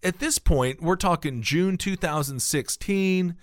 At 0.03 0.19
this 0.19 0.39
point, 0.39 0.83
we're 0.83 0.95
talking 0.95 1.41
June 1.41 1.79
2016. 1.79 3.35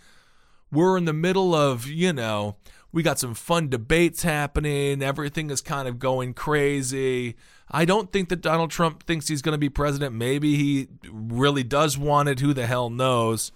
We're 0.72 0.98
in 1.00 1.06
the 1.06 1.14
middle 1.14 1.56
of, 1.56 1.88
you 1.88 2.14
know, 2.14 2.58
we 2.92 3.02
got 3.02 3.18
some 3.18 3.34
fun 3.34 3.70
debates 3.70 4.22
happening. 4.22 5.02
Everything 5.02 5.50
is 5.50 5.62
kind 5.62 5.88
of 5.88 5.98
going 5.98 6.36
crazy. 6.36 7.36
I 7.72 7.86
don't 7.86 8.14
think 8.14 8.30
that 8.30 8.42
Donald 8.42 8.70
Trump 8.70 9.02
thinks 9.02 9.30
he's 9.30 9.42
going 9.42 9.56
to 9.56 9.58
be 9.58 9.70
president. 9.70 10.14
Maybe 10.14 10.58
he 10.58 10.90
really 11.10 11.64
does 11.64 11.98
want 11.98 12.30
it. 12.30 12.40
Who 12.40 12.54
the 12.54 12.68
hell 12.68 12.92
knows? 12.92 13.52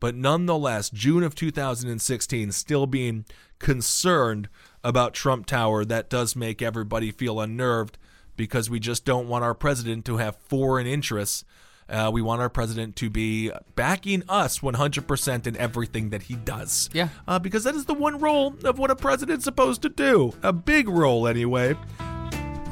But 0.00 0.16
nonetheless, 0.16 0.88
June 0.88 1.22
of 1.22 1.34
2016, 1.34 2.52
still 2.52 2.86
being 2.86 3.26
concerned 3.58 4.48
about 4.84 5.14
Trump 5.14 5.46
Tower, 5.46 5.84
that 5.84 6.10
does 6.10 6.34
make 6.36 6.62
everybody 6.62 7.10
feel 7.10 7.40
unnerved 7.40 7.98
because 8.36 8.70
we 8.70 8.80
just 8.80 9.04
don't 9.04 9.28
want 9.28 9.44
our 9.44 9.54
president 9.54 10.04
to 10.06 10.16
have 10.16 10.36
foreign 10.36 10.86
interests. 10.86 11.44
Uh, 11.88 12.10
we 12.12 12.22
want 12.22 12.40
our 12.40 12.48
president 12.48 12.96
to 12.96 13.10
be 13.10 13.50
backing 13.74 14.22
us 14.28 14.60
100% 14.60 15.46
in 15.46 15.56
everything 15.56 16.10
that 16.10 16.22
he 16.22 16.36
does. 16.36 16.88
Yeah. 16.92 17.08
Uh, 17.28 17.38
because 17.38 17.64
that 17.64 17.74
is 17.74 17.84
the 17.84 17.94
one 17.94 18.18
role 18.18 18.54
of 18.64 18.78
what 18.78 18.90
a 18.90 18.96
president's 18.96 19.44
supposed 19.44 19.82
to 19.82 19.88
do. 19.88 20.32
A 20.42 20.52
big 20.52 20.88
role, 20.88 21.26
anyway. 21.28 21.76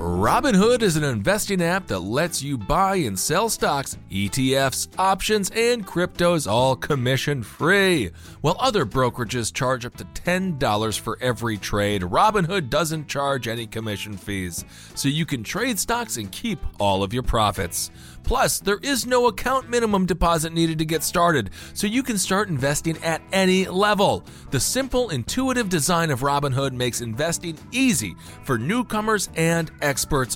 Robinhood 0.01 0.81
is 0.81 0.97
an 0.97 1.05
investing 1.05 1.61
app 1.61 1.89
that 1.89 1.99
lets 1.99 2.43
you 2.43 2.57
buy 2.57 2.97
and 2.97 3.19
sell 3.19 3.51
stocks, 3.51 3.99
ETFs, 4.11 4.89
options, 4.97 5.51
and 5.51 5.87
cryptos 5.87 6.51
all 6.51 6.75
commission 6.75 7.43
free. 7.43 8.11
While 8.41 8.57
other 8.59 8.87
brokerages 8.87 9.53
charge 9.53 9.85
up 9.85 9.95
to 9.99 10.07
$10 10.07 10.99
for 10.99 11.19
every 11.21 11.59
trade, 11.59 12.01
Robinhood 12.01 12.71
doesn't 12.71 13.09
charge 13.09 13.47
any 13.47 13.67
commission 13.67 14.17
fees, 14.17 14.65
so 14.95 15.07
you 15.07 15.27
can 15.27 15.45
trade 15.45 15.79
stocks 15.79 16.17
and 16.17 16.33
keep 16.33 16.61
all 16.79 17.03
of 17.03 17.13
your 17.13 17.23
profits. 17.23 17.91
Plus, 18.23 18.59
there 18.59 18.79
is 18.83 19.07
no 19.07 19.27
account 19.27 19.69
minimum 19.69 20.07
deposit 20.07 20.53
needed 20.53 20.79
to 20.79 20.85
get 20.87 21.03
started, 21.03 21.51
so 21.75 21.87
you 21.87 22.03
can 22.03 22.17
start 22.17 22.49
investing 22.49 22.97
at 23.03 23.21
any 23.33 23.67
level. 23.67 24.25
The 24.51 24.61
simple, 24.61 25.11
intuitive 25.11 25.69
design 25.69 26.11
of 26.11 26.21
Robinhood 26.21 26.73
makes 26.73 27.03
investing 27.03 27.59
easy 27.71 28.15
for 28.45 28.57
newcomers 28.57 29.29
and 29.35 29.71
experts 29.81 29.90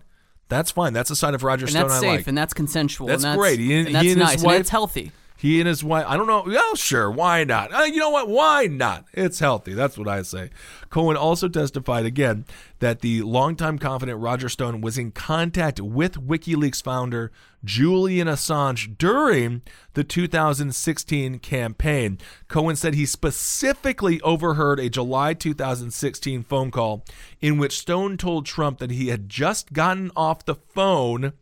That's 0.50 0.72
fine. 0.72 0.94
That's 0.94 1.10
a 1.10 1.16
sign 1.16 1.36
of 1.36 1.44
Roger 1.44 1.66
And 1.66 1.72
Stone 1.72 1.90
that's 1.90 1.94
I 1.98 2.00
safe 2.02 2.18
like. 2.20 2.28
and 2.28 2.38
that's 2.38 2.54
consensual. 2.54 3.08
That's 3.08 3.24
and 3.24 3.32
that's 3.32 3.38
great. 3.38 3.60
He 3.60 3.74
and- 3.78 3.88
and 3.88 3.96
that's 3.96 4.04
he 4.06 4.12
and 4.12 4.22
his 4.22 4.28
nice. 4.30 4.44
wife- 4.44 4.54
and 4.56 4.62
it's 4.62 4.70
healthy. 4.70 5.12
He 5.40 5.60
and 5.60 5.68
his 5.68 5.84
wife, 5.84 6.06
I 6.08 6.18
don't 6.18 6.26
know. 6.26 6.44
Well, 6.48 6.76
sure. 6.76 7.12
Why 7.12 7.44
not? 7.44 7.72
Uh, 7.72 7.84
you 7.84 7.98
know 7.98 8.10
what? 8.10 8.28
Why 8.28 8.66
not? 8.66 9.06
It's 9.14 9.40
healthy. 9.40 9.76
That's 9.76 9.96
what 9.96 10.08
I 10.08 10.24
say. 10.24 10.50
Cohen 10.90 11.16
also 11.16 11.48
testified 11.48 12.06
again 12.06 12.46
that 12.80 13.02
the 13.02 13.22
longtime 13.22 13.78
confidant 13.78 14.20
Roger 14.20 14.50
Stone 14.50 14.82
was 14.82 14.98
in 14.98 15.12
contact 15.12 15.80
with 15.80 16.14
WikiLeaks 16.14 16.82
founder 16.82 17.32
Julian 17.64 18.28
Assange 18.28 18.98
during 18.98 19.62
the 19.94 20.04
2016 20.04 21.38
campaign. 21.40 22.18
Cohen 22.48 22.76
said 22.76 22.96
he 22.96 23.06
specifically 23.06 24.20
overheard 24.22 24.80
a 24.80 24.90
July 24.90 25.36
2016 25.36 26.44
phone 26.44 26.72
call 26.72 27.06
in 27.42 27.60
which 27.60 27.78
Stone 27.78 28.18
told 28.18 28.48
Trump 28.48 28.80
that 28.80 28.92
he 28.92 29.10
had 29.10 29.30
just 29.30 29.72
gotten 29.72 30.12
off 30.16 30.46
the 30.46 30.56
phone 30.56 31.34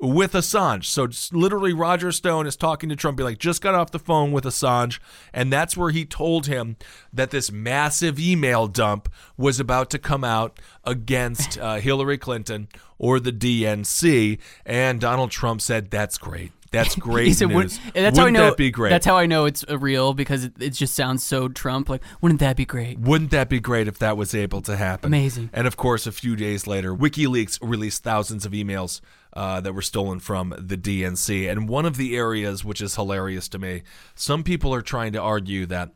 with 0.00 0.32
Assange. 0.32 0.84
So 0.86 1.08
literally, 1.36 1.72
Roger 1.72 2.10
Stone 2.12 2.46
is 2.46 2.56
talking 2.56 2.88
to 2.88 2.96
Trump, 2.96 3.18
be 3.18 3.22
like, 3.22 3.38
just 3.38 3.60
got 3.62 3.74
off 3.74 3.90
the 3.90 3.98
phone 3.98 4.32
with 4.32 4.44
Assange. 4.44 4.98
And 5.32 5.52
that's 5.52 5.76
where 5.76 5.90
he 5.90 6.04
told 6.04 6.46
him 6.46 6.76
that 7.12 7.30
this 7.30 7.52
massive 7.52 8.18
email 8.18 8.66
dump 8.66 9.10
was 9.36 9.60
about 9.60 9.90
to 9.90 9.98
come 9.98 10.24
out 10.24 10.58
against 10.84 11.58
uh, 11.58 11.76
Hillary 11.76 12.18
Clinton 12.18 12.68
or 12.98 13.20
the 13.20 13.32
DNC. 13.32 14.38
And 14.66 15.00
Donald 15.00 15.30
Trump 15.30 15.60
said, 15.60 15.90
that's 15.90 16.18
great. 16.18 16.52
That's 16.72 16.94
great 16.96 17.26
He 17.26 17.34
said, 17.34 17.48
news. 17.48 17.54
"Wouldn't- 17.80 17.80
and 17.96 18.04
that's 18.06 18.16
how 18.18 18.26
I 18.26 18.30
know. 18.30 18.44
that 18.44 18.56
be 18.56 18.70
great? 18.70 18.90
That's 18.90 19.04
how 19.04 19.16
I 19.16 19.26
know 19.26 19.44
it's 19.44 19.64
real 19.68 20.14
because 20.14 20.44
it, 20.44 20.52
it 20.60 20.70
just 20.70 20.94
sounds 20.94 21.24
so 21.24 21.48
Trump. 21.48 21.88
Like, 21.88 22.02
wouldn't 22.20 22.38
that 22.40 22.56
be 22.56 22.64
great? 22.64 22.98
Wouldn't 23.00 23.32
that 23.32 23.48
be 23.48 23.58
great 23.60 23.88
if 23.88 23.98
that 23.98 24.16
was 24.16 24.34
able 24.36 24.60
to 24.62 24.76
happen? 24.76 25.08
Amazing. 25.08 25.50
And 25.52 25.66
of 25.66 25.76
course, 25.76 26.06
a 26.06 26.12
few 26.12 26.36
days 26.36 26.66
later, 26.68 26.94
WikiLeaks 26.94 27.58
released 27.60 28.04
thousands 28.04 28.46
of 28.46 28.52
emails 28.52 29.00
uh, 29.32 29.60
that 29.60 29.72
were 29.72 29.82
stolen 29.82 30.20
from 30.20 30.54
the 30.58 30.76
DNC. 30.76 31.50
And 31.50 31.68
one 31.68 31.86
of 31.86 31.96
the 31.96 32.16
areas 32.16 32.64
which 32.64 32.80
is 32.80 32.96
hilarious 32.96 33.48
to 33.48 33.58
me, 33.58 33.82
some 34.14 34.42
people 34.42 34.74
are 34.74 34.82
trying 34.82 35.12
to 35.12 35.20
argue 35.20 35.66
that 35.66 35.90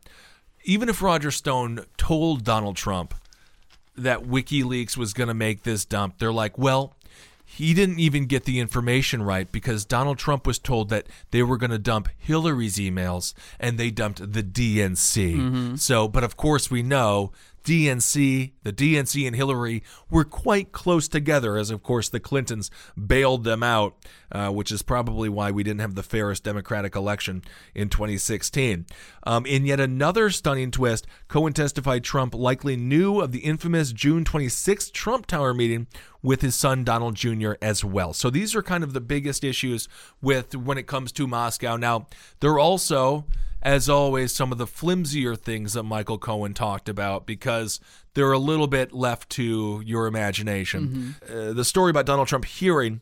even 0.65 0.89
if 0.89 1.03
Roger 1.03 1.31
Stone 1.31 1.85
told 1.97 2.45
Donald 2.45 2.77
Trump 2.77 3.15
that 3.97 4.23
WikiLeaks 4.23 4.97
was 4.97 5.13
going 5.13 5.29
to 5.29 5.35
make 5.35 5.63
this 5.63 5.85
dump, 5.85 6.19
they're 6.19 6.33
like, 6.33 6.57
well, 6.59 6.97
he 7.45 7.75
didn't 7.75 8.01
even 8.01 8.27
get 8.27 8.45
the 8.45 8.59
information 8.59 9.23
right 9.23 9.51
because 9.53 9.85
Donald 9.85 10.19
Trump 10.19 10.47
was 10.47 10.59
told 10.59 10.89
that 10.89 11.07
they 11.31 11.43
were 11.43 11.57
going 11.59 11.71
to 11.71 11.79
dump 11.79 12.09
Hillary's 12.19 12.77
emails 12.79 13.35
and 13.61 13.79
they 13.79 13.91
dumped 13.91 14.33
the 14.33 14.43
DNC. 14.43 15.79
So, 15.79 16.09
but 16.09 16.25
of 16.25 16.37
course, 16.37 16.71
we 16.71 16.83
know 16.83 17.31
DNC, 17.65 18.53
the 18.63 18.73
DNC 18.73 19.27
and 19.27 19.35
Hillary 19.35 19.83
were 20.11 20.25
quite 20.25 20.71
close 20.71 21.09
together, 21.09 21.57
as 21.57 21.71
of 21.71 21.83
course 21.83 22.11
the 22.11 22.21
Clintons 22.21 22.71
bailed 23.07 23.45
them 23.45 23.63
out, 23.63 23.97
uh, 24.31 24.51
which 24.51 24.71
is 24.71 24.83
probably 24.83 25.31
why 25.31 25.51
we 25.51 25.63
didn't 25.63 25.81
have 25.81 25.95
the 25.95 26.03
fairest 26.03 26.45
Democratic 26.45 26.95
election 26.95 27.43
in 27.75 27.89
2016. 27.89 28.85
Um, 29.27 29.47
in 29.47 29.65
yet 29.65 29.81
another 29.81 30.29
stunning 30.29 30.71
twist, 30.71 31.07
Cohen 31.27 31.55
testified 31.55 32.05
Trump 32.05 32.35
likely 32.35 32.77
knew 32.77 33.21
of 33.21 33.33
the 33.33 33.41
infamous 33.41 33.93
June 33.93 34.25
26th 34.25 34.93
Trump 34.93 35.25
Tower 35.27 35.55
meeting 35.55 35.87
with 36.23 36.43
his 36.43 36.55
son 36.55 36.85
Donald 36.85 37.15
Jr. 37.15 37.53
as 37.63 37.83
well. 37.83 38.13
So 38.13 38.29
these 38.29 38.55
are 38.55 38.63
kind 38.63 38.85
of 38.85 38.93
the 38.93 39.01
biggest 39.01 39.43
issues 39.43 39.89
with 40.21 40.55
when 40.55 40.77
it 40.77 40.87
comes 40.87 41.13
to 41.13 41.27
Moscow. 41.27 41.77
Now, 41.77 42.09
they're 42.41 42.59
also 42.59 43.25
as 43.65 43.89
always, 43.89 44.33
some 44.33 44.53
of 44.53 44.59
the 44.59 44.67
flimsier 44.67 45.35
things 45.35 45.73
that 45.73 45.85
Michael 45.85 46.19
Cohen 46.19 46.53
talked 46.55 46.89
about 46.89 47.27
because 47.27 47.81
they're 48.13 48.33
a 48.33 48.39
little 48.39 48.67
bit 48.67 48.93
left 48.93 49.31
to 49.31 49.83
your 49.85 50.07
imagination. 50.07 51.15
Uh, 51.29 51.53
the 51.53 51.65
story 51.65 51.91
about 51.91 52.07
Donald 52.07 52.29
Trump 52.29 52.45
hearing 52.45 53.01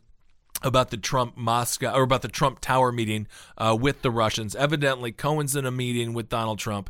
about 0.63 0.91
the 0.91 0.97
Trump 0.97 1.37
Moscow 1.37 1.93
or 1.93 2.03
about 2.03 2.23
the 2.23 2.29
Trump 2.29 2.61
Tower 2.61 2.93
meeting 2.93 3.27
uh, 3.59 3.77
with 3.79 4.03
the 4.03 4.11
Russians. 4.11 4.55
Evidently, 4.55 5.11
Cohen's 5.11 5.57
in 5.57 5.67
a 5.67 5.73
meeting 5.73 6.15
with 6.15 6.29
Donald 6.29 6.61
Trump. 6.61 6.89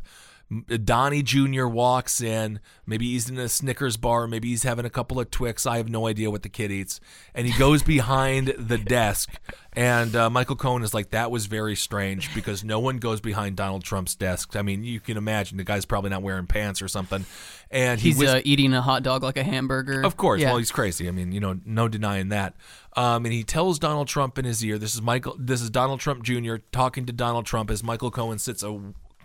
Donnie 0.83 1.23
Jr. 1.23 1.65
walks 1.67 2.21
in. 2.21 2.59
Maybe 2.85 3.05
he's 3.11 3.29
in 3.29 3.37
a 3.37 3.47
Snickers 3.49 3.97
bar. 3.97 4.27
Maybe 4.27 4.49
he's 4.49 4.63
having 4.63 4.85
a 4.85 4.89
couple 4.89 5.19
of 5.19 5.31
Twix. 5.31 5.65
I 5.65 5.77
have 5.77 5.89
no 5.89 6.07
idea 6.07 6.29
what 6.29 6.43
the 6.43 6.49
kid 6.49 6.71
eats. 6.71 6.99
And 7.33 7.47
he 7.47 7.57
goes 7.57 7.81
behind 7.95 8.53
the 8.57 8.77
desk. 8.77 9.29
And 9.75 10.15
uh, 10.15 10.29
Michael 10.29 10.55
Cohen 10.55 10.83
is 10.83 10.93
like, 10.93 11.09
that 11.11 11.31
was 11.31 11.47
very 11.47 11.75
strange 11.75 12.33
because 12.35 12.63
no 12.63 12.79
one 12.79 12.97
goes 12.97 13.21
behind 13.21 13.55
Donald 13.55 13.83
Trump's 13.83 14.13
desk. 14.15 14.55
I 14.55 14.61
mean, 14.61 14.83
you 14.83 14.99
can 14.99 15.17
imagine 15.17 15.57
the 15.57 15.63
guy's 15.63 15.85
probably 15.85 16.09
not 16.11 16.21
wearing 16.21 16.45
pants 16.45 16.81
or 16.81 16.87
something. 16.87 17.25
And 17.71 17.99
he 17.99 18.09
He's 18.09 18.17
whis- 18.19 18.29
uh, 18.29 18.41
eating 18.43 18.73
a 18.73 18.81
hot 18.81 19.01
dog 19.03 19.23
like 19.23 19.37
a 19.37 19.43
hamburger. 19.43 20.03
of 20.03 20.15
course. 20.17 20.41
Yeah. 20.41 20.49
Well, 20.49 20.57
he's 20.59 20.71
crazy. 20.71 21.07
I 21.07 21.11
mean, 21.11 21.31
you 21.31 21.39
know, 21.39 21.59
no 21.65 21.87
denying 21.87 22.29
that. 22.29 22.53
Um, 22.95 23.25
and 23.25 23.33
he 23.33 23.43
tells 23.43 23.79
Donald 23.79 24.07
Trump 24.07 24.37
in 24.37 24.45
his 24.45 24.63
ear, 24.63 24.77
"This 24.77 24.93
is 24.93 25.01
Michael. 25.01 25.35
This 25.39 25.61
is 25.63 25.71
Donald 25.71 25.99
Trump 25.99 26.21
Jr. 26.21 26.57
talking 26.71 27.07
to 27.07 27.11
Donald 27.13 27.47
Trump 27.47 27.71
as 27.71 27.81
Michael 27.83 28.11
Cohen 28.11 28.37
sits 28.37 28.63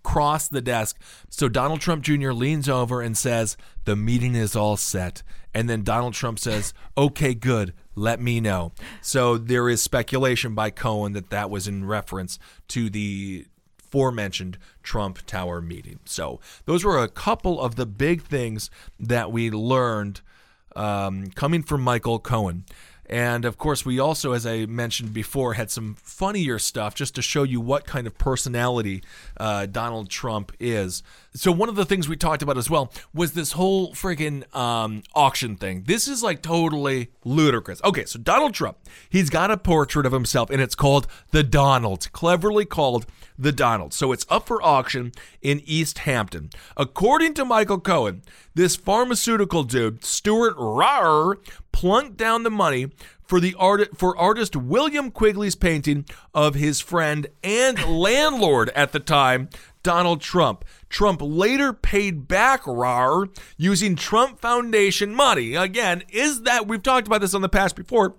across 0.08 0.48
the 0.48 0.62
desk. 0.62 0.96
So 1.28 1.48
Donald 1.48 1.80
Trump 1.80 2.02
Jr. 2.02 2.32
leans 2.32 2.68
over 2.68 3.02
and 3.02 3.16
says, 3.16 3.56
"The 3.84 3.94
meeting 3.94 4.34
is 4.34 4.56
all 4.56 4.76
set." 4.76 5.22
And 5.54 5.68
then 5.68 5.82
Donald 5.82 6.14
Trump 6.14 6.38
says, 6.38 6.72
"Okay, 6.96 7.34
good. 7.34 7.74
Let 7.94 8.20
me 8.20 8.40
know." 8.40 8.72
So 9.02 9.36
there 9.36 9.68
is 9.68 9.82
speculation 9.82 10.54
by 10.54 10.70
Cohen 10.70 11.12
that 11.12 11.30
that 11.30 11.50
was 11.50 11.68
in 11.68 11.84
reference 11.84 12.38
to 12.68 12.88
the 12.88 13.46
aforementioned 13.84 14.58
Trump 14.82 15.18
Tower 15.26 15.60
meeting. 15.60 15.98
So 16.04 16.40
those 16.64 16.84
were 16.84 17.02
a 17.02 17.08
couple 17.08 17.60
of 17.60 17.76
the 17.76 17.86
big 17.86 18.22
things 18.22 18.70
that 18.98 19.30
we 19.30 19.50
learned 19.50 20.22
um, 20.74 21.28
coming 21.32 21.62
from 21.62 21.82
Michael 21.82 22.18
Cohen. 22.18 22.64
And 23.08 23.46
of 23.46 23.56
course, 23.56 23.86
we 23.86 23.98
also, 23.98 24.32
as 24.32 24.44
I 24.46 24.66
mentioned 24.66 25.14
before, 25.14 25.54
had 25.54 25.70
some 25.70 25.94
funnier 25.94 26.58
stuff 26.58 26.94
just 26.94 27.14
to 27.14 27.22
show 27.22 27.42
you 27.42 27.60
what 27.60 27.86
kind 27.86 28.06
of 28.06 28.18
personality 28.18 29.02
uh, 29.38 29.66
Donald 29.66 30.10
Trump 30.10 30.52
is. 30.60 31.02
So, 31.38 31.52
one 31.52 31.68
of 31.68 31.76
the 31.76 31.84
things 31.84 32.08
we 32.08 32.16
talked 32.16 32.42
about 32.42 32.58
as 32.58 32.68
well 32.68 32.92
was 33.14 33.32
this 33.32 33.52
whole 33.52 33.92
friggin' 33.92 34.52
um, 34.56 35.04
auction 35.14 35.54
thing. 35.54 35.84
This 35.86 36.08
is 36.08 36.20
like 36.20 36.42
totally 36.42 37.10
ludicrous. 37.24 37.80
Okay, 37.84 38.04
so 38.06 38.18
Donald 38.18 38.54
Trump, 38.54 38.76
he's 39.08 39.30
got 39.30 39.52
a 39.52 39.56
portrait 39.56 40.04
of 40.04 40.10
himself, 40.10 40.50
and 40.50 40.60
it's 40.60 40.74
called 40.74 41.06
the 41.30 41.44
Donald, 41.44 42.10
cleverly 42.10 42.64
called 42.64 43.06
the 43.38 43.52
Donald. 43.52 43.94
So 43.94 44.10
it's 44.10 44.26
up 44.28 44.48
for 44.48 44.60
auction 44.60 45.12
in 45.40 45.62
East 45.64 45.98
Hampton. 45.98 46.50
According 46.76 47.34
to 47.34 47.44
Michael 47.44 47.78
Cohen, 47.78 48.22
this 48.56 48.74
pharmaceutical 48.74 49.62
dude, 49.62 50.04
Stuart 50.04 50.56
Rahr, 50.56 51.36
plunked 51.70 52.16
down 52.16 52.42
the 52.42 52.50
money 52.50 52.88
for 53.28 53.38
the 53.38 53.54
art 53.58 53.96
for 53.96 54.16
artist 54.16 54.56
William 54.56 55.10
Quigley's 55.10 55.54
painting 55.54 56.06
of 56.34 56.54
his 56.54 56.80
friend 56.80 57.28
and 57.44 57.84
landlord 57.84 58.70
at 58.70 58.92
the 58.92 59.00
time, 59.00 59.50
Donald 59.82 60.20
Trump. 60.20 60.64
Trump 60.88 61.20
later 61.22 61.72
paid 61.72 62.26
back 62.26 62.62
Rahr 62.64 63.28
using 63.58 63.94
Trump 63.94 64.40
Foundation 64.40 65.14
money. 65.14 65.54
Again, 65.54 66.02
is 66.08 66.42
that 66.42 66.66
we've 66.66 66.82
talked 66.82 67.06
about 67.06 67.20
this 67.20 67.34
on 67.34 67.42
the 67.42 67.48
past 67.48 67.76
before? 67.76 68.16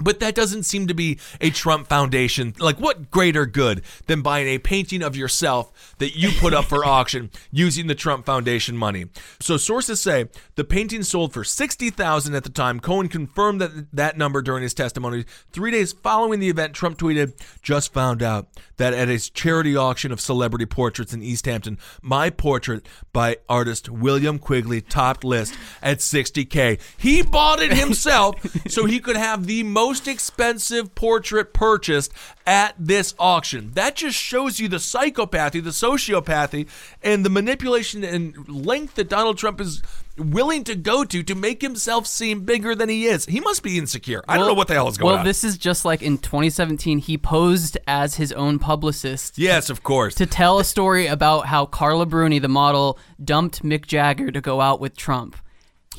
But 0.00 0.20
that 0.20 0.34
doesn't 0.34 0.64
seem 0.64 0.86
to 0.86 0.94
be 0.94 1.18
a 1.40 1.50
Trump 1.50 1.88
Foundation. 1.88 2.54
Like, 2.58 2.78
what 2.78 3.10
greater 3.10 3.46
good 3.46 3.82
than 4.06 4.22
buying 4.22 4.48
a 4.48 4.58
painting 4.58 5.02
of 5.02 5.16
yourself 5.16 5.94
that 5.98 6.16
you 6.16 6.30
put 6.38 6.54
up 6.54 6.66
for 6.66 6.84
auction 6.86 7.30
using 7.50 7.86
the 7.86 7.94
Trump 7.94 8.26
Foundation 8.26 8.76
money? 8.76 9.06
So 9.40 9.56
sources 9.56 10.00
say 10.00 10.26
the 10.54 10.64
painting 10.64 11.02
sold 11.02 11.32
for 11.32 11.44
sixty 11.44 11.90
thousand 11.90 12.34
at 12.34 12.44
the 12.44 12.50
time. 12.50 12.80
Cohen 12.80 13.08
confirmed 13.08 13.60
that 13.60 13.92
that 13.92 14.16
number 14.18 14.42
during 14.42 14.62
his 14.62 14.74
testimony. 14.74 15.24
Three 15.52 15.70
days 15.70 15.92
following 15.92 16.40
the 16.40 16.48
event, 16.48 16.74
Trump 16.74 16.98
tweeted, 16.98 17.34
"Just 17.62 17.92
found 17.92 18.22
out 18.22 18.48
that 18.76 18.94
at 18.94 19.08
a 19.08 19.18
charity 19.32 19.76
auction 19.76 20.12
of 20.12 20.20
celebrity 20.20 20.66
portraits 20.66 21.12
in 21.12 21.22
East 21.22 21.46
Hampton, 21.46 21.78
my 22.02 22.30
portrait 22.30 22.86
by 23.12 23.36
artist 23.48 23.88
William 23.88 24.38
Quigley 24.38 24.80
topped 24.80 25.24
list 25.24 25.54
at 25.82 25.98
60k. 25.98 26.80
He 26.96 27.22
bought 27.22 27.60
it 27.60 27.72
himself 27.72 28.36
so 28.68 28.84
he 28.84 29.00
could 29.00 29.16
have 29.16 29.46
the 29.46 29.62
most 29.62 29.87
expensive 30.06 30.94
portrait 30.94 31.52
purchased 31.54 32.12
at 32.46 32.74
this 32.78 33.14
auction. 33.18 33.72
That 33.74 33.96
just 33.96 34.16
shows 34.16 34.60
you 34.60 34.68
the 34.68 34.76
psychopathy, 34.76 35.62
the 35.62 35.70
sociopathy, 35.70 36.68
and 37.02 37.24
the 37.24 37.30
manipulation 37.30 38.04
and 38.04 38.48
length 38.48 38.94
that 38.96 39.08
Donald 39.08 39.38
Trump 39.38 39.60
is 39.60 39.82
willing 40.16 40.64
to 40.64 40.74
go 40.74 41.04
to 41.04 41.22
to 41.22 41.34
make 41.34 41.62
himself 41.62 42.06
seem 42.06 42.44
bigger 42.44 42.74
than 42.74 42.88
he 42.88 43.06
is. 43.06 43.24
He 43.26 43.40
must 43.40 43.62
be 43.62 43.78
insecure. 43.78 44.22
I 44.28 44.36
don't 44.36 44.46
know 44.46 44.54
what 44.54 44.68
the 44.68 44.74
hell 44.74 44.88
is 44.88 44.98
going 44.98 45.06
well, 45.06 45.14
on. 45.14 45.18
Well, 45.20 45.24
this 45.24 45.44
is 45.44 45.56
just 45.56 45.84
like 45.84 46.02
in 46.02 46.18
2017, 46.18 46.98
he 46.98 47.16
posed 47.16 47.78
as 47.86 48.16
his 48.16 48.32
own 48.32 48.58
publicist 48.58 49.38
yes, 49.38 49.70
of 49.70 49.82
course. 49.82 50.14
to 50.16 50.26
tell 50.26 50.58
a 50.58 50.64
story 50.64 51.06
about 51.06 51.46
how 51.46 51.66
Carla 51.66 52.06
Bruni, 52.06 52.38
the 52.38 52.48
model, 52.48 52.98
dumped 53.22 53.62
Mick 53.62 53.86
Jagger 53.86 54.30
to 54.30 54.40
go 54.40 54.60
out 54.60 54.80
with 54.80 54.96
Trump. 54.96 55.36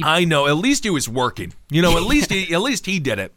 I 0.04 0.26
know. 0.26 0.48
At 0.48 0.58
least 0.58 0.84
he 0.84 0.90
was 0.90 1.10
working. 1.10 1.54
You 1.70 1.82
know, 1.82 1.98
at 1.98 2.04
least 2.04 2.32
he, 2.32 2.54
at 2.54 2.62
least 2.62 2.86
he 2.86 3.00
did 3.00 3.20
it. 3.20 3.34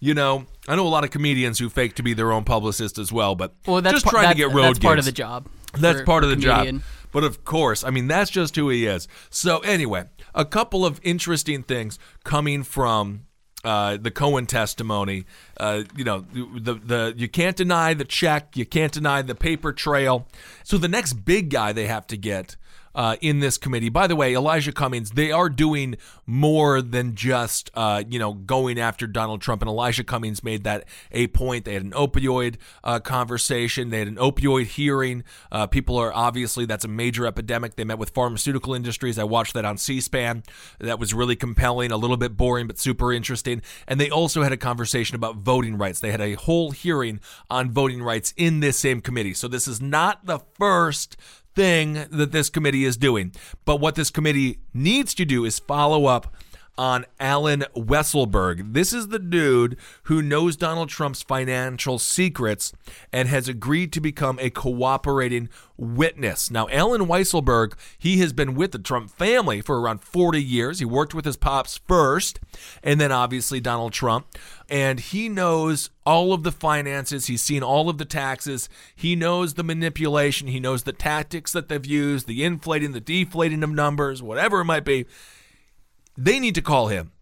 You 0.00 0.14
know, 0.14 0.46
I 0.66 0.76
know 0.76 0.86
a 0.86 0.88
lot 0.88 1.04
of 1.04 1.10
comedians 1.10 1.58
who 1.58 1.68
fake 1.68 1.94
to 1.96 2.02
be 2.02 2.14
their 2.14 2.32
own 2.32 2.44
publicist 2.44 2.98
as 2.98 3.12
well, 3.12 3.34
but 3.34 3.54
Well, 3.66 3.82
that's 3.82 3.96
just 3.96 4.06
par- 4.06 4.14
trying 4.22 4.30
to 4.30 4.34
get 4.36 4.50
road 4.50 4.64
That's 4.64 4.78
part 4.78 4.98
of 4.98 5.04
the 5.04 5.12
job. 5.12 5.46
That's 5.78 6.02
part 6.02 6.24
of 6.24 6.30
the 6.30 6.36
comedian. 6.36 6.78
job. 6.78 6.86
But 7.12 7.24
of 7.24 7.44
course, 7.44 7.84
I 7.84 7.90
mean 7.90 8.08
that's 8.08 8.30
just 8.30 8.56
who 8.56 8.68
he 8.70 8.86
is. 8.86 9.08
So 9.28 9.58
anyway, 9.58 10.04
a 10.34 10.44
couple 10.44 10.86
of 10.86 11.00
interesting 11.02 11.62
things 11.62 11.98
coming 12.24 12.62
from 12.62 13.26
uh, 13.64 13.98
the 14.00 14.10
Cohen 14.10 14.46
testimony. 14.46 15.24
Uh, 15.58 15.82
you 15.96 16.04
know, 16.04 16.24
the 16.32 16.74
the 16.74 17.14
you 17.16 17.28
can't 17.28 17.56
deny 17.56 17.94
the 17.94 18.04
check, 18.04 18.56
you 18.56 18.64
can't 18.64 18.92
deny 18.92 19.22
the 19.22 19.34
paper 19.34 19.72
trail. 19.72 20.26
So 20.64 20.78
the 20.78 20.88
next 20.88 21.12
big 21.24 21.50
guy 21.50 21.72
they 21.72 21.86
have 21.86 22.06
to 22.08 22.16
get. 22.16 22.56
Uh, 22.94 23.16
in 23.20 23.40
this 23.40 23.56
committee, 23.56 23.88
by 23.88 24.06
the 24.06 24.16
way, 24.16 24.34
Elijah 24.34 24.72
Cummings, 24.72 25.10
they 25.12 25.30
are 25.30 25.48
doing 25.48 25.96
more 26.26 26.82
than 26.82 27.14
just, 27.14 27.70
uh, 27.74 28.02
you 28.08 28.18
know, 28.18 28.34
going 28.34 28.78
after 28.80 29.06
Donald 29.06 29.40
Trump. 29.40 29.62
And 29.62 29.68
Elijah 29.68 30.04
Cummings 30.04 30.42
made 30.42 30.64
that 30.64 30.84
a 31.12 31.28
point. 31.28 31.64
They 31.64 31.74
had 31.74 31.84
an 31.84 31.92
opioid 31.92 32.56
uh, 32.82 32.98
conversation. 33.00 33.90
They 33.90 34.00
had 34.00 34.08
an 34.08 34.16
opioid 34.16 34.66
hearing. 34.66 35.24
Uh, 35.52 35.66
people 35.66 35.96
are 35.96 36.12
obviously 36.12 36.66
that's 36.66 36.84
a 36.84 36.88
major 36.88 37.26
epidemic. 37.26 37.76
They 37.76 37.84
met 37.84 37.98
with 37.98 38.10
pharmaceutical 38.10 38.74
industries. 38.74 39.18
I 39.18 39.24
watched 39.24 39.54
that 39.54 39.64
on 39.64 39.78
C-SPAN. 39.78 40.42
That 40.80 40.98
was 40.98 41.14
really 41.14 41.36
compelling, 41.36 41.92
a 41.92 41.96
little 41.96 42.16
bit 42.16 42.36
boring, 42.36 42.66
but 42.66 42.78
super 42.78 43.12
interesting. 43.12 43.62
And 43.86 44.00
they 44.00 44.10
also 44.10 44.42
had 44.42 44.52
a 44.52 44.56
conversation 44.56 45.14
about 45.14 45.36
voting 45.36 45.78
rights. 45.78 46.00
They 46.00 46.10
had 46.10 46.20
a 46.20 46.34
whole 46.34 46.70
hearing 46.70 47.20
on 47.48 47.70
voting 47.70 48.02
rights 48.02 48.34
in 48.36 48.60
this 48.60 48.78
same 48.78 49.00
committee. 49.00 49.34
So 49.34 49.48
this 49.48 49.68
is 49.68 49.80
not 49.80 50.26
the 50.26 50.40
first 50.58 51.16
thing 51.60 52.06
that 52.10 52.32
this 52.32 52.48
committee 52.48 52.86
is 52.86 52.96
doing. 52.96 53.34
But 53.66 53.80
what 53.80 53.94
this 53.94 54.10
committee 54.10 54.60
needs 54.72 55.12
to 55.16 55.26
do 55.26 55.44
is 55.44 55.58
follow 55.58 56.06
up 56.06 56.34
on 56.80 57.04
Alan 57.20 57.62
Weisselberg. 57.76 58.72
This 58.72 58.94
is 58.94 59.08
the 59.08 59.18
dude 59.18 59.76
who 60.04 60.22
knows 60.22 60.56
Donald 60.56 60.88
Trump's 60.88 61.20
financial 61.20 61.98
secrets 61.98 62.72
and 63.12 63.28
has 63.28 63.48
agreed 63.48 63.92
to 63.92 64.00
become 64.00 64.38
a 64.40 64.48
cooperating 64.48 65.50
witness. 65.76 66.50
Now, 66.50 66.68
Alan 66.70 67.02
Weisselberg, 67.02 67.74
he 67.98 68.20
has 68.20 68.32
been 68.32 68.54
with 68.54 68.72
the 68.72 68.78
Trump 68.78 69.10
family 69.10 69.60
for 69.60 69.78
around 69.78 70.02
40 70.02 70.42
years. 70.42 70.78
He 70.78 70.86
worked 70.86 71.12
with 71.12 71.26
his 71.26 71.36
pops 71.36 71.80
first, 71.86 72.40
and 72.82 72.98
then 72.98 73.12
obviously 73.12 73.60
Donald 73.60 73.92
Trump. 73.92 74.28
And 74.70 75.00
he 75.00 75.28
knows 75.28 75.90
all 76.06 76.32
of 76.32 76.44
the 76.44 76.52
finances. 76.52 77.26
He's 77.26 77.42
seen 77.42 77.62
all 77.62 77.90
of 77.90 77.98
the 77.98 78.06
taxes. 78.06 78.70
He 78.96 79.14
knows 79.14 79.52
the 79.52 79.64
manipulation. 79.64 80.48
He 80.48 80.60
knows 80.60 80.84
the 80.84 80.94
tactics 80.94 81.52
that 81.52 81.68
they've 81.68 81.84
used, 81.84 82.26
the 82.26 82.42
inflating, 82.42 82.92
the 82.92 83.00
deflating 83.00 83.62
of 83.62 83.68
numbers, 83.68 84.22
whatever 84.22 84.62
it 84.62 84.64
might 84.64 84.86
be. 84.86 85.04
They 86.16 86.38
need 86.38 86.54
to 86.56 86.62
call 86.62 86.88
him. 86.88 87.12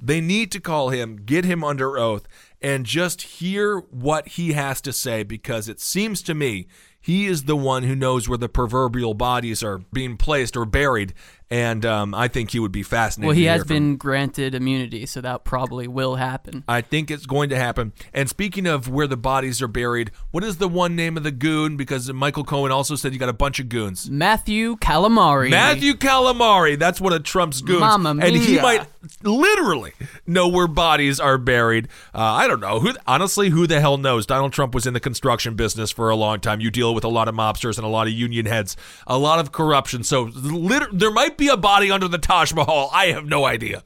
They 0.00 0.20
need 0.20 0.52
to 0.52 0.60
call 0.60 0.90
him, 0.90 1.16
get 1.24 1.44
him 1.44 1.64
under 1.64 1.98
oath, 1.98 2.28
and 2.62 2.86
just 2.86 3.22
hear 3.22 3.78
what 3.78 4.28
he 4.28 4.52
has 4.52 4.80
to 4.82 4.92
say 4.92 5.24
because 5.24 5.68
it 5.68 5.80
seems 5.80 6.22
to 6.22 6.34
me 6.34 6.68
he 7.00 7.26
is 7.26 7.44
the 7.44 7.56
one 7.56 7.84
who 7.84 7.96
knows 7.96 8.28
where 8.28 8.38
the 8.38 8.48
proverbial 8.48 9.14
bodies 9.14 9.62
are 9.62 9.78
being 9.92 10.16
placed 10.16 10.56
or 10.56 10.64
buried. 10.64 11.14
And 11.50 11.86
um, 11.86 12.14
I 12.14 12.28
think 12.28 12.50
he 12.50 12.58
would 12.58 12.72
be 12.72 12.82
fascinated. 12.82 13.28
Well, 13.28 13.34
he 13.34 13.44
has 13.44 13.60
hear 13.60 13.64
from 13.64 13.68
been 13.68 13.96
granted 13.96 14.54
immunity, 14.54 15.06
so 15.06 15.22
that 15.22 15.44
probably 15.44 15.88
will 15.88 16.16
happen. 16.16 16.62
I 16.68 16.82
think 16.82 17.10
it's 17.10 17.24
going 17.24 17.48
to 17.48 17.56
happen. 17.56 17.94
And 18.12 18.28
speaking 18.28 18.66
of 18.66 18.88
where 18.88 19.06
the 19.06 19.16
bodies 19.16 19.62
are 19.62 19.68
buried, 19.68 20.10
what 20.30 20.44
is 20.44 20.58
the 20.58 20.68
one 20.68 20.94
name 20.94 21.16
of 21.16 21.22
the 21.22 21.30
goon? 21.30 21.78
Because 21.78 22.12
Michael 22.12 22.44
Cohen 22.44 22.70
also 22.70 22.96
said 22.96 23.14
you 23.14 23.18
got 23.18 23.30
a 23.30 23.32
bunch 23.32 23.60
of 23.60 23.70
goons. 23.70 24.10
Matthew 24.10 24.76
Calamari. 24.76 25.48
Matthew 25.48 25.94
Calamari, 25.94 26.78
that's 26.78 27.00
one 27.00 27.14
of 27.14 27.22
Trump's 27.22 27.62
goons. 27.62 27.80
Mamma 27.80 28.10
And 28.10 28.36
he 28.36 28.60
might 28.60 28.86
literally 29.22 29.94
know 30.26 30.48
where 30.48 30.66
bodies 30.68 31.18
are 31.18 31.38
buried. 31.38 31.88
Uh, 32.14 32.18
I 32.20 32.46
don't 32.46 32.60
know. 32.60 32.80
Who 32.80 32.92
honestly, 33.06 33.48
who 33.48 33.66
the 33.66 33.80
hell 33.80 33.96
knows? 33.96 34.26
Donald 34.26 34.52
Trump 34.52 34.74
was 34.74 34.86
in 34.86 34.92
the 34.92 35.00
construction 35.00 35.54
business 35.54 35.90
for 35.90 36.10
a 36.10 36.16
long 36.16 36.40
time. 36.40 36.60
You 36.60 36.70
deal 36.70 36.94
with 36.94 37.04
a 37.04 37.08
lot 37.08 37.26
of 37.26 37.34
mobsters 37.34 37.78
and 37.78 37.86
a 37.86 37.88
lot 37.88 38.06
of 38.06 38.12
union 38.12 38.44
heads, 38.44 38.76
a 39.06 39.16
lot 39.16 39.38
of 39.38 39.50
corruption. 39.50 40.04
So 40.04 40.24
liter- 40.24 40.90
there 40.92 41.10
might 41.10 41.37
be 41.38 41.48
a 41.48 41.56
body 41.56 41.90
under 41.90 42.08
the 42.08 42.18
Taj 42.18 42.52
Mahal. 42.52 42.90
I 42.92 43.06
have 43.06 43.24
no 43.24 43.44
idea. 43.46 43.82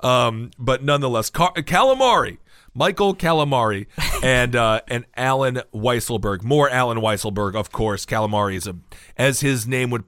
Um, 0.00 0.50
but 0.58 0.82
nonetheless, 0.82 1.30
Car- 1.30 1.54
Calamari. 1.54 2.38
Michael 2.74 3.14
Calamari 3.14 3.86
and 4.24 4.56
uh, 4.56 4.80
and 4.88 5.04
Alan 5.16 5.62
Weisselberg. 5.72 6.42
More 6.42 6.68
Alan 6.68 6.98
Weisselberg, 6.98 7.54
of 7.54 7.70
course. 7.70 8.04
Calamari 8.04 8.56
is 8.56 8.66
a, 8.66 8.76
as 9.16 9.40
his 9.40 9.66
name 9.66 9.90
would 9.90 10.04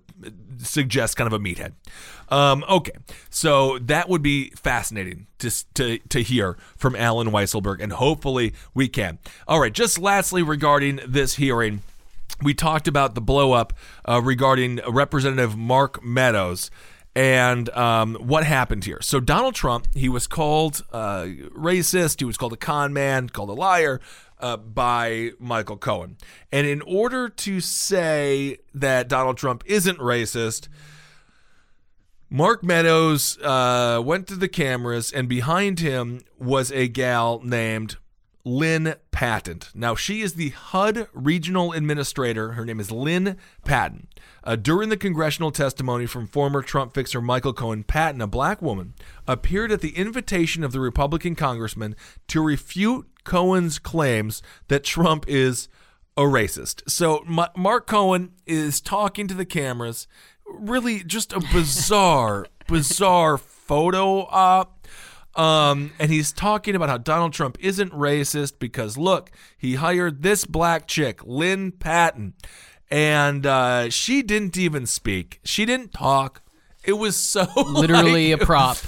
suggest, 0.58 1.16
kind 1.16 1.32
of 1.32 1.32
a 1.32 1.42
meathead. 1.42 1.72
Um, 2.28 2.64
okay, 2.68 2.92
so 3.30 3.78
that 3.78 4.08
would 4.08 4.22
be 4.22 4.50
fascinating 4.50 5.28
to, 5.38 5.50
to 5.74 5.98
to 5.98 6.22
hear 6.22 6.56
from 6.76 6.96
Alan 6.96 7.28
Weisselberg, 7.28 7.80
and 7.80 7.92
hopefully 7.92 8.52
we 8.74 8.88
can. 8.88 9.18
All 9.46 9.60
right, 9.60 9.72
just 9.72 9.98
lastly 9.98 10.42
regarding 10.42 10.98
this 11.06 11.36
hearing, 11.36 11.82
we 12.42 12.54
talked 12.54 12.88
about 12.88 13.14
the 13.14 13.20
blow 13.20 13.52
up 13.52 13.72
uh, 14.04 14.20
regarding 14.22 14.80
Representative 14.88 15.56
Mark 15.56 16.02
Meadows 16.02 16.70
and 17.14 17.70
um, 17.70 18.14
what 18.16 18.44
happened 18.44 18.84
here. 18.84 19.00
So 19.00 19.20
Donald 19.20 19.54
Trump, 19.54 19.88
he 19.94 20.08
was 20.08 20.26
called 20.26 20.84
uh, 20.92 21.24
racist, 21.56 22.20
he 22.20 22.26
was 22.26 22.36
called 22.36 22.52
a 22.52 22.58
con 22.58 22.92
man, 22.92 23.28
called 23.30 23.50
a 23.50 23.54
liar. 23.54 24.00
Uh, 24.38 24.54
by 24.54 25.30
Michael 25.38 25.78
Cohen. 25.78 26.18
And 26.52 26.66
in 26.66 26.82
order 26.82 27.30
to 27.30 27.58
say 27.62 28.58
that 28.74 29.08
Donald 29.08 29.38
Trump 29.38 29.62
isn't 29.64 29.98
racist, 29.98 30.68
Mark 32.28 32.62
Meadows 32.62 33.38
uh, 33.38 34.02
went 34.04 34.26
to 34.26 34.36
the 34.36 34.48
cameras, 34.48 35.10
and 35.10 35.26
behind 35.26 35.80
him 35.80 36.20
was 36.38 36.70
a 36.72 36.86
gal 36.86 37.40
named 37.42 37.96
Lynn 38.46 38.94
Patton. 39.10 39.62
Now, 39.74 39.96
she 39.96 40.20
is 40.22 40.34
the 40.34 40.50
HUD 40.50 41.08
regional 41.12 41.72
administrator. 41.72 42.52
Her 42.52 42.64
name 42.64 42.78
is 42.78 42.92
Lynn 42.92 43.38
Patton. 43.64 44.06
Uh, 44.44 44.54
during 44.54 44.88
the 44.88 44.96
congressional 44.96 45.50
testimony 45.50 46.06
from 46.06 46.28
former 46.28 46.62
Trump 46.62 46.94
fixer 46.94 47.20
Michael 47.20 47.52
Cohen, 47.52 47.82
Patton, 47.82 48.20
a 48.20 48.28
black 48.28 48.62
woman, 48.62 48.94
appeared 49.26 49.72
at 49.72 49.80
the 49.80 49.96
invitation 49.96 50.62
of 50.62 50.70
the 50.70 50.78
Republican 50.78 51.34
congressman 51.34 51.96
to 52.28 52.40
refute 52.40 53.08
Cohen's 53.24 53.80
claims 53.80 54.42
that 54.68 54.84
Trump 54.84 55.24
is 55.26 55.68
a 56.16 56.22
racist. 56.22 56.88
So, 56.88 57.24
Ma- 57.26 57.48
Mark 57.56 57.88
Cohen 57.88 58.30
is 58.46 58.80
talking 58.80 59.26
to 59.26 59.34
the 59.34 59.44
cameras 59.44 60.06
really 60.46 61.02
just 61.02 61.32
a 61.32 61.40
bizarre, 61.52 62.46
bizarre 62.68 63.38
photo 63.38 64.20
op. 64.26 64.75
Um, 65.36 65.92
and 65.98 66.10
he's 66.10 66.32
talking 66.32 66.74
about 66.74 66.88
how 66.88 66.98
Donald 66.98 67.34
Trump 67.34 67.58
isn't 67.60 67.92
racist 67.92 68.58
because 68.58 68.96
look, 68.96 69.30
he 69.58 69.74
hired 69.74 70.22
this 70.22 70.46
black 70.46 70.86
chick, 70.86 71.20
Lynn 71.24 71.72
Patton, 71.72 72.34
and 72.90 73.44
uh, 73.44 73.90
she 73.90 74.22
didn't 74.22 74.56
even 74.56 74.86
speak. 74.86 75.40
She 75.44 75.66
didn't 75.66 75.92
talk. 75.92 76.42
It 76.86 76.94
was 76.94 77.16
so 77.16 77.46
Literally 77.56 78.32
like- 78.32 78.42
a 78.42 78.46
prop. 78.46 78.78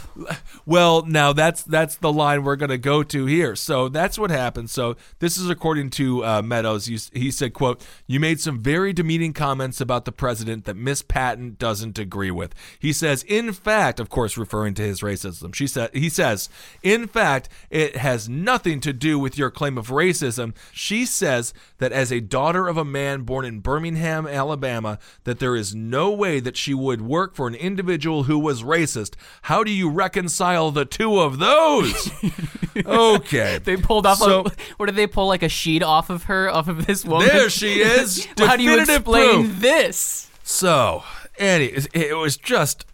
well, 0.66 1.04
now 1.06 1.32
that's 1.32 1.62
that's 1.62 1.96
the 1.96 2.12
line 2.12 2.44
we're 2.44 2.56
going 2.56 2.70
to 2.70 2.78
go 2.78 3.02
to 3.02 3.26
here. 3.26 3.54
So 3.56 3.88
that's 3.88 4.18
what 4.18 4.30
happened. 4.30 4.70
So 4.70 4.96
this 5.18 5.36
is 5.36 5.48
according 5.50 5.90
to 5.90 6.24
uh, 6.24 6.42
Meadows. 6.42 6.86
He, 6.86 6.98
he 7.12 7.30
said, 7.30 7.54
"quote 7.54 7.84
You 8.06 8.20
made 8.20 8.40
some 8.40 8.58
very 8.60 8.92
demeaning 8.92 9.32
comments 9.32 9.80
about 9.80 10.04
the 10.04 10.12
president 10.12 10.64
that 10.64 10.76
Miss 10.76 11.02
Patton 11.02 11.56
doesn't 11.58 11.98
agree 11.98 12.30
with." 12.30 12.54
He 12.78 12.92
says, 12.92 13.24
"In 13.24 13.52
fact, 13.52 14.00
of 14.00 14.08
course, 14.08 14.36
referring 14.36 14.74
to 14.74 14.82
his 14.82 15.00
racism, 15.00 15.54
she 15.54 15.66
said 15.66 15.90
he 15.92 16.08
says, 16.08 16.48
in 16.82 17.06
fact, 17.06 17.48
it 17.70 17.96
has 17.96 18.28
nothing 18.28 18.80
to 18.80 18.92
do 18.92 19.18
with 19.18 19.36
your 19.38 19.50
claim 19.50 19.76
of 19.78 19.88
racism." 19.88 20.54
She 20.72 21.04
says 21.04 21.52
that 21.78 21.92
as 21.92 22.12
a 22.12 22.20
daughter 22.20 22.68
of 22.68 22.76
a 22.76 22.84
man 22.84 23.22
born 23.22 23.44
in 23.44 23.60
Birmingham, 23.60 24.26
Alabama, 24.26 24.98
that 25.24 25.38
there 25.38 25.56
is 25.56 25.74
no 25.74 26.10
way 26.10 26.40
that 26.40 26.56
she 26.56 26.74
would 26.74 27.00
work 27.02 27.34
for 27.34 27.48
an 27.48 27.54
individual 27.54 27.87
who 27.88 28.38
was 28.38 28.62
racist. 28.62 29.14
How 29.42 29.64
do 29.64 29.70
you 29.70 29.88
reconcile 29.90 30.70
the 30.70 30.84
two 30.84 31.18
of 31.18 31.38
those? 31.38 32.10
okay. 32.86 33.58
They 33.62 33.76
pulled 33.76 34.06
off. 34.06 34.18
So- 34.18 34.40
a, 34.40 34.52
what 34.76 34.86
did 34.86 34.96
they 34.96 35.06
pull 35.06 35.26
like 35.26 35.42
a 35.42 35.48
sheet 35.48 35.82
off 35.82 36.10
of 36.10 36.24
her, 36.24 36.50
off 36.50 36.68
of 36.68 36.86
this 36.86 37.04
woman? 37.04 37.28
There 37.28 37.50
she 37.50 37.80
is. 37.80 38.26
How 38.38 38.56
do 38.56 38.62
you 38.62 38.80
explain 38.80 39.46
proof. 39.46 39.60
this? 39.60 40.30
So, 40.42 41.02
Annie, 41.38 41.72
it 41.92 42.16
was 42.16 42.36
just, 42.36 42.84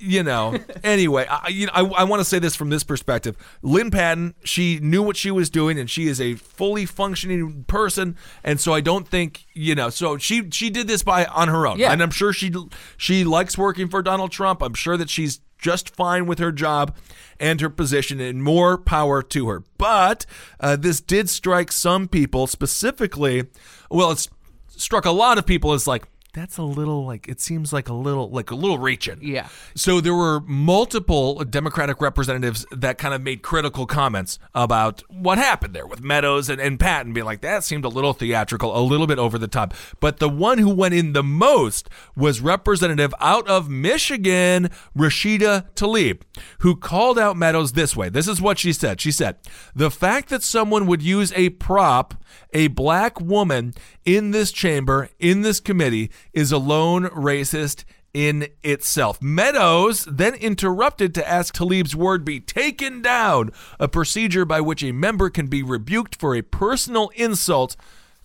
you 0.00 0.22
know. 0.22 0.56
anyway, 0.82 1.26
I, 1.28 1.48
you 1.48 1.66
know, 1.66 1.72
I, 1.74 1.82
I 1.82 2.04
want 2.04 2.20
to 2.20 2.24
say 2.24 2.38
this 2.38 2.56
from 2.56 2.70
this 2.70 2.82
perspective. 2.82 3.36
Lynn 3.62 3.90
Patton, 3.90 4.34
she 4.44 4.78
knew 4.80 5.02
what 5.02 5.16
she 5.16 5.30
was 5.30 5.50
doing, 5.50 5.78
and 5.78 5.88
she 5.88 6.08
is 6.08 6.20
a 6.20 6.34
fully 6.34 6.86
functioning 6.86 7.64
person. 7.64 8.16
And 8.42 8.58
so 8.58 8.72
I 8.72 8.80
don't 8.80 9.06
think, 9.06 9.46
you 9.52 9.74
know, 9.74 9.90
so 9.90 10.16
she 10.18 10.50
she 10.50 10.70
did 10.70 10.88
this 10.88 11.02
by 11.02 11.24
on 11.26 11.48
her 11.48 11.66
own, 11.66 11.78
Yeah. 11.78 11.92
and 11.92 12.02
I'm 12.02 12.10
sure 12.10 12.32
she 12.32 12.52
she 12.96 13.24
likes 13.24 13.56
working 13.58 13.88
for 13.88 14.02
Donald 14.02 14.32
Trump. 14.32 14.62
I'm 14.62 14.74
sure 14.74 14.96
that 14.96 15.10
she's 15.10 15.40
just 15.58 15.94
fine 15.94 16.24
with 16.24 16.38
her 16.38 16.50
job 16.52 16.96
and 17.38 17.60
her 17.60 17.68
position, 17.68 18.18
and 18.18 18.42
more 18.42 18.78
power 18.78 19.22
to 19.22 19.48
her. 19.50 19.62
But 19.76 20.24
uh, 20.58 20.76
this 20.76 21.00
did 21.02 21.28
strike 21.28 21.70
some 21.70 22.08
people, 22.08 22.46
specifically. 22.46 23.44
Well, 23.90 24.10
it's 24.12 24.28
struck 24.68 25.04
a 25.04 25.10
lot 25.10 25.36
of 25.36 25.44
people 25.44 25.72
as 25.74 25.86
like 25.86 26.08
that's 26.32 26.58
a 26.58 26.62
little 26.62 27.04
like 27.04 27.28
it 27.28 27.40
seems 27.40 27.72
like 27.72 27.88
a 27.88 27.92
little 27.92 28.30
like 28.30 28.50
a 28.50 28.54
little 28.54 28.78
reaching. 28.78 29.18
Yeah. 29.20 29.48
So 29.74 30.00
there 30.00 30.14
were 30.14 30.40
multiple 30.40 31.44
Democratic 31.44 32.00
representatives 32.00 32.66
that 32.70 32.98
kind 32.98 33.14
of 33.14 33.22
made 33.22 33.42
critical 33.42 33.86
comments 33.86 34.38
about 34.54 35.02
what 35.10 35.38
happened 35.38 35.74
there 35.74 35.86
with 35.86 36.02
Meadows 36.02 36.48
and, 36.48 36.60
and 36.60 36.78
Patton 36.78 37.12
being 37.12 37.26
like 37.26 37.40
that 37.40 37.64
seemed 37.64 37.84
a 37.84 37.88
little 37.88 38.12
theatrical, 38.12 38.76
a 38.76 38.80
little 38.80 39.06
bit 39.06 39.18
over 39.18 39.38
the 39.38 39.48
top. 39.48 39.74
But 39.98 40.18
the 40.18 40.28
one 40.28 40.58
who 40.58 40.72
went 40.72 40.94
in 40.94 41.12
the 41.12 41.22
most 41.22 41.88
was 42.16 42.40
Representative 42.40 43.14
out 43.20 43.48
of 43.48 43.68
Michigan, 43.68 44.70
Rashida 44.96 45.66
Tlaib, 45.74 46.22
who 46.60 46.76
called 46.76 47.18
out 47.18 47.36
Meadows 47.36 47.72
this 47.72 47.96
way. 47.96 48.08
This 48.08 48.28
is 48.28 48.40
what 48.40 48.58
she 48.58 48.72
said. 48.72 49.00
She 49.00 49.10
said, 49.12 49.36
"The 49.74 49.90
fact 49.90 50.28
that 50.28 50.42
someone 50.42 50.86
would 50.86 51.02
use 51.02 51.32
a 51.34 51.50
prop, 51.50 52.14
a 52.52 52.68
black 52.68 53.20
woman 53.20 53.74
in 54.04 54.30
this 54.30 54.52
chamber, 54.52 55.08
in 55.18 55.42
this 55.42 55.60
committee, 55.60 56.10
is 56.32 56.52
alone 56.52 57.04
racist." 57.10 57.84
In 58.12 58.48
itself. 58.64 59.22
Meadows 59.22 60.04
then 60.04 60.34
interrupted 60.34 61.14
to 61.14 61.28
ask 61.28 61.54
Tlaib's 61.54 61.94
word 61.94 62.24
be 62.24 62.40
taken 62.40 63.02
down, 63.02 63.52
a 63.78 63.86
procedure 63.86 64.44
by 64.44 64.60
which 64.60 64.82
a 64.82 64.90
member 64.90 65.30
can 65.30 65.46
be 65.46 65.62
rebuked 65.62 66.16
for 66.16 66.34
a 66.34 66.42
personal 66.42 67.12
insult 67.14 67.76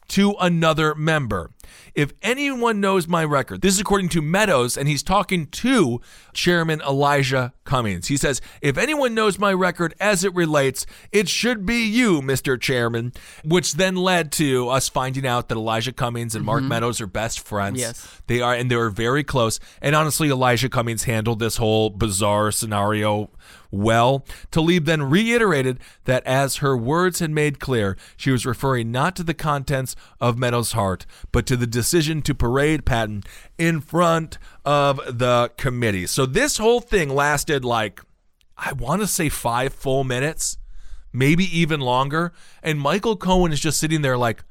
to 0.09 0.35
another 0.39 0.95
member. 0.95 1.51
If 1.93 2.13
anyone 2.21 2.79
knows 2.79 3.07
my 3.07 3.23
record, 3.23 3.61
this 3.61 3.73
is 3.73 3.79
according 3.79 4.09
to 4.09 4.21
Meadows, 4.21 4.77
and 4.77 4.87
he's 4.87 5.01
talking 5.01 5.47
to 5.47 6.01
Chairman 6.33 6.81
Elijah 6.81 7.53
Cummings. 7.63 8.07
He 8.07 8.17
says, 8.17 8.41
If 8.61 8.77
anyone 8.77 9.15
knows 9.15 9.39
my 9.39 9.53
record 9.53 9.95
as 9.99 10.23
it 10.23 10.33
relates, 10.35 10.85
it 11.11 11.29
should 11.29 11.65
be 11.65 11.85
you, 11.85 12.21
Mr. 12.21 12.59
Chairman, 12.59 13.13
which 13.43 13.73
then 13.73 13.95
led 13.95 14.31
to 14.33 14.69
us 14.69 14.89
finding 14.89 15.25
out 15.25 15.49
that 15.49 15.55
Elijah 15.55 15.93
Cummings 15.93 16.35
and 16.35 16.45
Mark 16.45 16.61
mm-hmm. 16.61 16.69
Meadows 16.69 17.01
are 17.01 17.07
best 17.07 17.39
friends. 17.39 17.79
Yes. 17.79 18.21
They 18.27 18.41
are, 18.41 18.53
and 18.53 18.69
they 18.69 18.75
were 18.75 18.89
very 18.89 19.23
close. 19.23 19.59
And 19.81 19.95
honestly, 19.95 20.29
Elijah 20.29 20.69
Cummings 20.69 21.03
handled 21.03 21.39
this 21.39 21.57
whole 21.57 21.89
bizarre 21.89 22.51
scenario 22.51 23.29
well. 23.75 24.25
Tlaib 24.51 24.85
then 24.85 25.03
reiterated 25.03 25.79
that 26.05 26.25
as 26.25 26.57
her 26.57 26.75
words 26.77 27.19
had 27.19 27.31
made 27.31 27.59
clear, 27.59 27.97
she 28.17 28.31
was 28.31 28.45
referring 28.45 28.91
not 28.91 29.15
to 29.15 29.23
the 29.23 29.33
contents 29.33 29.95
of 30.19 30.37
Meadows' 30.37 30.71
heart, 30.71 31.05
but 31.31 31.45
to 31.45 31.55
the 31.55 31.67
decision 31.67 32.21
to 32.23 32.33
parade 32.33 32.85
Patton 32.85 33.23
in 33.57 33.81
front 33.81 34.37
of 34.63 34.97
the 35.19 35.51
committee. 35.57 36.07
So 36.07 36.25
this 36.25 36.57
whole 36.57 36.81
thing 36.81 37.09
lasted 37.09 37.65
like, 37.65 38.01
I 38.57 38.73
want 38.73 39.01
to 39.01 39.07
say 39.07 39.29
five 39.29 39.73
full 39.73 40.03
minutes, 40.03 40.57
maybe 41.11 41.43
even 41.57 41.79
longer. 41.79 42.33
And 42.63 42.79
Michael 42.79 43.17
Cohen 43.17 43.51
is 43.51 43.59
just 43.59 43.79
sitting 43.79 44.01
there 44.01 44.17
like, 44.17 44.43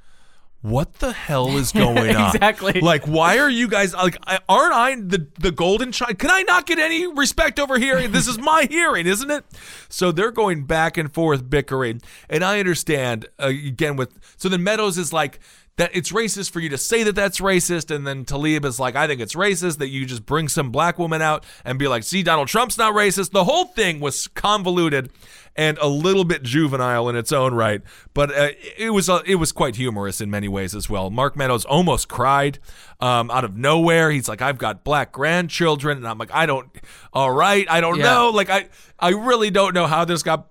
what 0.64 0.94
the 0.94 1.12
hell 1.12 1.58
is 1.58 1.72
going 1.72 2.16
on? 2.16 2.34
Exactly. 2.34 2.80
Like, 2.80 3.04
why 3.04 3.38
are 3.38 3.50
you 3.50 3.68
guys 3.68 3.92
like? 3.92 4.16
Aren't 4.48 4.72
I 4.72 4.94
the 4.94 5.26
the 5.38 5.52
golden 5.52 5.92
child? 5.92 6.18
Can 6.18 6.30
I 6.30 6.42
not 6.42 6.64
get 6.64 6.78
any 6.78 7.06
respect 7.06 7.60
over 7.60 7.78
here? 7.78 8.08
This 8.08 8.26
is 8.26 8.38
my 8.38 8.66
hearing, 8.70 9.06
isn't 9.06 9.30
it? 9.30 9.44
So 9.90 10.10
they're 10.10 10.30
going 10.32 10.64
back 10.64 10.96
and 10.96 11.12
forth 11.12 11.50
bickering, 11.50 12.00
and 12.30 12.42
I 12.42 12.60
understand 12.60 13.26
uh, 13.38 13.48
again 13.48 13.96
with. 13.96 14.18
So 14.38 14.48
then 14.48 14.64
Meadows 14.64 14.96
is 14.98 15.12
like. 15.12 15.38
That 15.76 15.90
it's 15.92 16.12
racist 16.12 16.52
for 16.52 16.60
you 16.60 16.68
to 16.68 16.78
say 16.78 17.02
that 17.02 17.16
that's 17.16 17.40
racist, 17.40 17.92
and 17.92 18.06
then 18.06 18.24
Tlaib 18.24 18.64
is 18.64 18.78
like, 18.78 18.94
I 18.94 19.08
think 19.08 19.20
it's 19.20 19.34
racist 19.34 19.78
that 19.78 19.88
you 19.88 20.06
just 20.06 20.24
bring 20.24 20.46
some 20.46 20.70
black 20.70 21.00
woman 21.00 21.20
out 21.20 21.44
and 21.64 21.80
be 21.80 21.88
like, 21.88 22.04
see, 22.04 22.22
Donald 22.22 22.46
Trump's 22.46 22.78
not 22.78 22.94
racist. 22.94 23.32
The 23.32 23.42
whole 23.42 23.64
thing 23.64 23.98
was 23.98 24.28
convoluted 24.28 25.10
and 25.56 25.78
a 25.78 25.86
little 25.88 26.24
bit 26.24 26.42
juvenile 26.42 27.08
in 27.08 27.16
its 27.16 27.30
own 27.32 27.54
right, 27.54 27.80
but 28.12 28.30
uh, 28.36 28.48
it 28.76 28.90
was 28.90 29.08
uh, 29.08 29.22
it 29.26 29.36
was 29.36 29.52
quite 29.52 29.76
humorous 29.76 30.20
in 30.20 30.30
many 30.30 30.48
ways 30.48 30.74
as 30.74 30.90
well. 30.90 31.10
Mark 31.10 31.36
Meadows 31.36 31.64
almost 31.64 32.08
cried 32.08 32.58
um, 33.00 33.30
out 33.30 33.44
of 33.44 33.56
nowhere. 33.56 34.10
He's 34.10 34.28
like, 34.28 34.42
"I've 34.42 34.58
got 34.58 34.82
black 34.84 35.12
grandchildren," 35.12 35.98
and 35.98 36.08
I'm 36.08 36.18
like, 36.18 36.32
"I 36.34 36.46
don't, 36.46 36.68
all 37.12 37.30
right, 37.30 37.66
I 37.70 37.80
don't 37.80 37.98
Yeah. 37.98 38.04
know." 38.04 38.30
Like 38.30 38.50
I 38.50 38.68
I 38.98 39.10
really 39.10 39.50
don't 39.50 39.74
know 39.74 39.86
how 39.86 40.04
this 40.04 40.22
got 40.22 40.46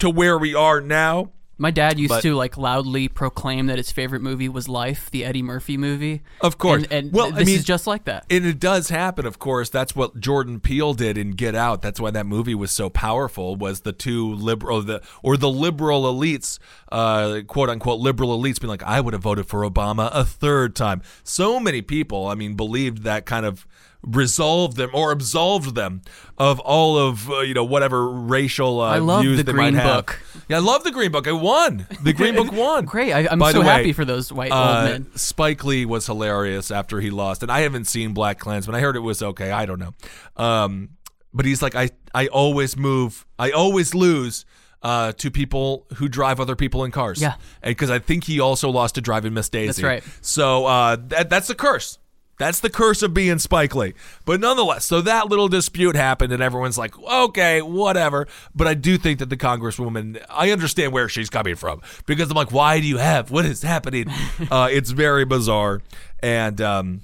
to 0.00 0.10
where 0.10 0.36
we 0.38 0.54
are 0.54 0.80
now. 0.80 1.30
My 1.58 1.70
dad 1.70 1.98
used 1.98 2.10
But- 2.10 2.20
to 2.22 2.34
like 2.34 2.58
loudly 2.58 3.08
proclaim 3.08 3.66
that 3.66 3.78
his 3.78 3.90
favorite 3.90 4.20
movie 4.20 4.48
was 4.48 4.68
Life, 4.68 5.10
the 5.10 5.24
Eddie 5.24 5.42
Murphy 5.42 5.78
movie. 5.78 6.22
Of 6.42 6.58
course. 6.58 6.82
and, 6.84 6.92
and 6.92 7.12
Well, 7.12 7.28
I 7.28 7.38
this 7.38 7.46
mean- 7.46 7.56
is 7.56 7.64
just 7.64 7.86
like 7.86 8.04
that. 8.04 8.26
And 8.28 8.44
it 8.44 8.60
does 8.60 8.90
happen, 8.90 9.24
of 9.24 9.38
course. 9.38 9.70
That's 9.70 9.96
what 9.96 10.20
Jordan 10.20 10.60
Peele 10.60 10.92
did 10.92 11.16
in 11.16 11.30
Get 11.30 11.54
Out. 11.54 11.80
That's 11.80 11.98
why 11.98 12.10
that 12.10 12.26
movie 12.26 12.54
was 12.54 12.70
so 12.70 12.90
powerful. 12.90 13.56
Was 13.56 13.80
the 13.80 13.92
two 13.92 14.34
liberal, 14.34 14.82
the 14.82 15.00
or 15.22 15.38
the 15.38 15.48
liberal 15.48 16.02
elites, 16.02 16.58
uh, 16.92 17.40
quote 17.46 17.70
unquote 17.70 18.00
liberal 18.00 18.38
elites, 18.38 18.60
being 18.60 18.68
like, 18.68 18.82
"I 18.82 19.00
would 19.00 19.14
have 19.14 19.22
voted 19.22 19.46
for 19.46 19.62
Obama 19.68 20.10
a 20.12 20.24
third 20.24 20.76
time." 20.76 21.00
So 21.24 21.58
many 21.58 21.80
people, 21.80 22.26
I 22.26 22.34
mean, 22.34 22.54
believed 22.54 23.02
that 23.04 23.24
kind 23.24 23.46
of 23.46 23.66
resolved 24.02 24.76
them 24.76 24.90
or 24.92 25.10
absolved 25.10 25.74
them 25.74 26.02
of 26.38 26.60
all 26.60 26.96
of 26.98 27.30
uh, 27.30 27.40
you 27.40 27.54
know 27.54 27.64
whatever 27.64 28.08
racial 28.08 28.80
uh, 28.80 28.90
I 28.94 28.98
love 28.98 29.22
views 29.22 29.38
the 29.38 29.42
they 29.44 29.52
Green 29.52 29.74
might 29.74 29.82
have. 29.82 30.06
Book. 30.06 30.20
Yeah, 30.48 30.56
I 30.58 30.60
love 30.60 30.84
the 30.84 30.90
Green 30.92 31.10
Book. 31.10 31.26
I 31.26 31.32
won. 31.32 31.86
The 32.02 32.12
Green 32.12 32.34
Book 32.36 32.52
won. 32.52 32.84
Great. 32.84 33.12
I, 33.12 33.26
I'm 33.30 33.38
By 33.38 33.52
so 33.52 33.60
way, 33.60 33.66
happy 33.66 33.92
for 33.92 34.04
those 34.04 34.32
white 34.32 34.52
uh, 34.52 34.56
old 34.80 34.84
men. 34.90 35.16
Spike 35.16 35.64
Lee 35.64 35.84
was 35.86 36.06
hilarious 36.06 36.70
after 36.70 37.00
he 37.00 37.10
lost, 37.10 37.42
and 37.42 37.50
I 37.50 37.60
haven't 37.60 37.86
seen 37.86 38.12
Black 38.12 38.38
Klansman. 38.38 38.74
I 38.76 38.80
heard 38.80 38.96
it 38.96 39.00
was 39.00 39.22
okay. 39.22 39.50
I 39.50 39.66
don't 39.66 39.80
know, 39.80 39.94
um, 40.36 40.90
but 41.34 41.44
he's 41.46 41.62
like, 41.62 41.74
I 41.74 41.90
I 42.14 42.28
always 42.28 42.76
move, 42.76 43.26
I 43.38 43.50
always 43.50 43.94
lose. 43.94 44.44
Uh, 44.82 45.10
to 45.12 45.32
people 45.32 45.84
who 45.96 46.06
drive 46.06 46.38
other 46.38 46.54
people 46.54 46.84
in 46.84 46.92
cars, 46.92 47.20
Yeah. 47.20 47.34
because 47.64 47.90
I 47.90 47.98
think 47.98 48.22
he 48.22 48.38
also 48.38 48.70
lost 48.70 48.94
to 48.96 49.00
driving 49.00 49.34
Miss 49.34 49.48
Daisy. 49.48 49.66
That's 49.68 49.82
right. 49.82 50.04
So 50.20 50.64
uh, 50.66 50.96
that 51.08 51.28
that's 51.28 51.48
the 51.48 51.56
curse. 51.56 51.98
That's 52.38 52.60
the 52.60 52.70
curse 52.70 53.02
of 53.02 53.14
being 53.14 53.38
Spike 53.38 53.74
Lee. 53.74 53.94
But 54.24 54.40
nonetheless, 54.40 54.84
so 54.84 55.00
that 55.00 55.28
little 55.28 55.48
dispute 55.48 55.96
happened, 55.96 56.32
and 56.32 56.42
everyone's 56.42 56.76
like, 56.76 56.98
okay, 56.98 57.62
whatever. 57.62 58.26
But 58.54 58.66
I 58.66 58.74
do 58.74 58.98
think 58.98 59.20
that 59.20 59.30
the 59.30 59.36
Congresswoman, 59.36 60.22
I 60.28 60.50
understand 60.50 60.92
where 60.92 61.08
she's 61.08 61.30
coming 61.30 61.54
from 61.56 61.80
because 62.04 62.30
I'm 62.30 62.36
like, 62.36 62.52
why 62.52 62.80
do 62.80 62.86
you 62.86 62.98
have? 62.98 63.30
What 63.30 63.46
is 63.46 63.62
happening? 63.62 64.08
uh, 64.50 64.68
it's 64.70 64.90
very 64.90 65.24
bizarre. 65.24 65.80
And, 66.20 66.60
um, 66.60 67.00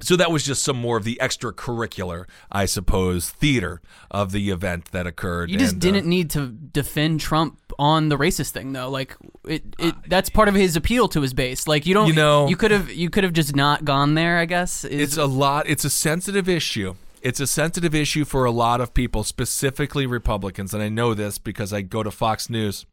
so 0.00 0.16
that 0.16 0.30
was 0.30 0.44
just 0.44 0.62
some 0.62 0.76
more 0.76 0.96
of 0.96 1.04
the 1.04 1.18
extracurricular, 1.20 2.26
I 2.52 2.66
suppose, 2.66 3.30
theater 3.30 3.80
of 4.10 4.32
the 4.32 4.50
event 4.50 4.92
that 4.92 5.06
occurred. 5.06 5.50
You 5.50 5.58
just 5.58 5.74
And, 5.74 5.84
uh, 5.84 5.86
didn't 5.92 6.06
need 6.06 6.30
to 6.30 6.46
defend 6.48 7.20
Trump 7.20 7.58
on 7.78 8.08
the 8.08 8.16
racist 8.16 8.50
thing 8.50 8.72
though. 8.72 8.88
Like 8.90 9.16
it, 9.46 9.64
it 9.78 9.94
that's 10.08 10.30
part 10.30 10.48
of 10.48 10.54
his 10.54 10.76
appeal 10.76 11.08
to 11.08 11.20
his 11.20 11.34
base. 11.34 11.66
Like 11.66 11.86
you 11.86 11.94
don't 11.94 12.08
You 12.08 12.14
know- 12.14 12.48
you 12.48 12.56
could 12.56 12.70
have 12.70 12.90
you 12.92 13.10
could 13.10 13.24
have 13.24 13.32
just 13.32 13.54
not 13.56 13.84
gone 13.84 14.14
there, 14.14 14.38
I 14.38 14.44
guess. 14.46 14.84
Is- 14.84 15.00
It's 15.00 15.16
a 15.16 15.26
lot. 15.26 15.68
It's 15.68 15.84
a 15.84 15.90
sensitive 15.90 16.48
issue. 16.48 16.94
It's 17.20 17.40
a 17.40 17.46
sensitive 17.48 17.94
issue 17.96 18.24
for 18.24 18.44
a 18.44 18.50
lot 18.52 18.80
of 18.80 18.94
people, 18.94 19.24
specifically 19.24 20.06
Republicans, 20.06 20.72
and 20.72 20.80
I 20.82 20.88
know 20.88 21.14
this 21.14 21.38
because 21.38 21.72
I 21.72 21.80
go 21.82 22.04
to 22.04 22.12
Fox 22.12 22.48
News 22.48 22.86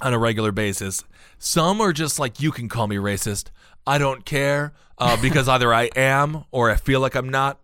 on 0.00 0.14
a 0.14 0.18
regular 0.18 0.52
basis. 0.52 1.02
Some 1.38 1.80
are 1.80 1.92
just 1.92 2.20
like, 2.20 2.40
"You 2.40 2.52
can 2.52 2.68
call 2.68 2.86
me 2.86 2.96
racist. 2.96 3.48
I 3.84 3.98
don't 3.98 4.24
care," 4.24 4.72
uh, 4.98 5.16
because 5.20 5.48
either 5.48 5.72
I 5.72 5.90
am 5.96 6.44
or 6.50 6.70
I 6.70 6.76
feel 6.76 7.00
like 7.00 7.14
I'm 7.14 7.28
not. 7.28 7.60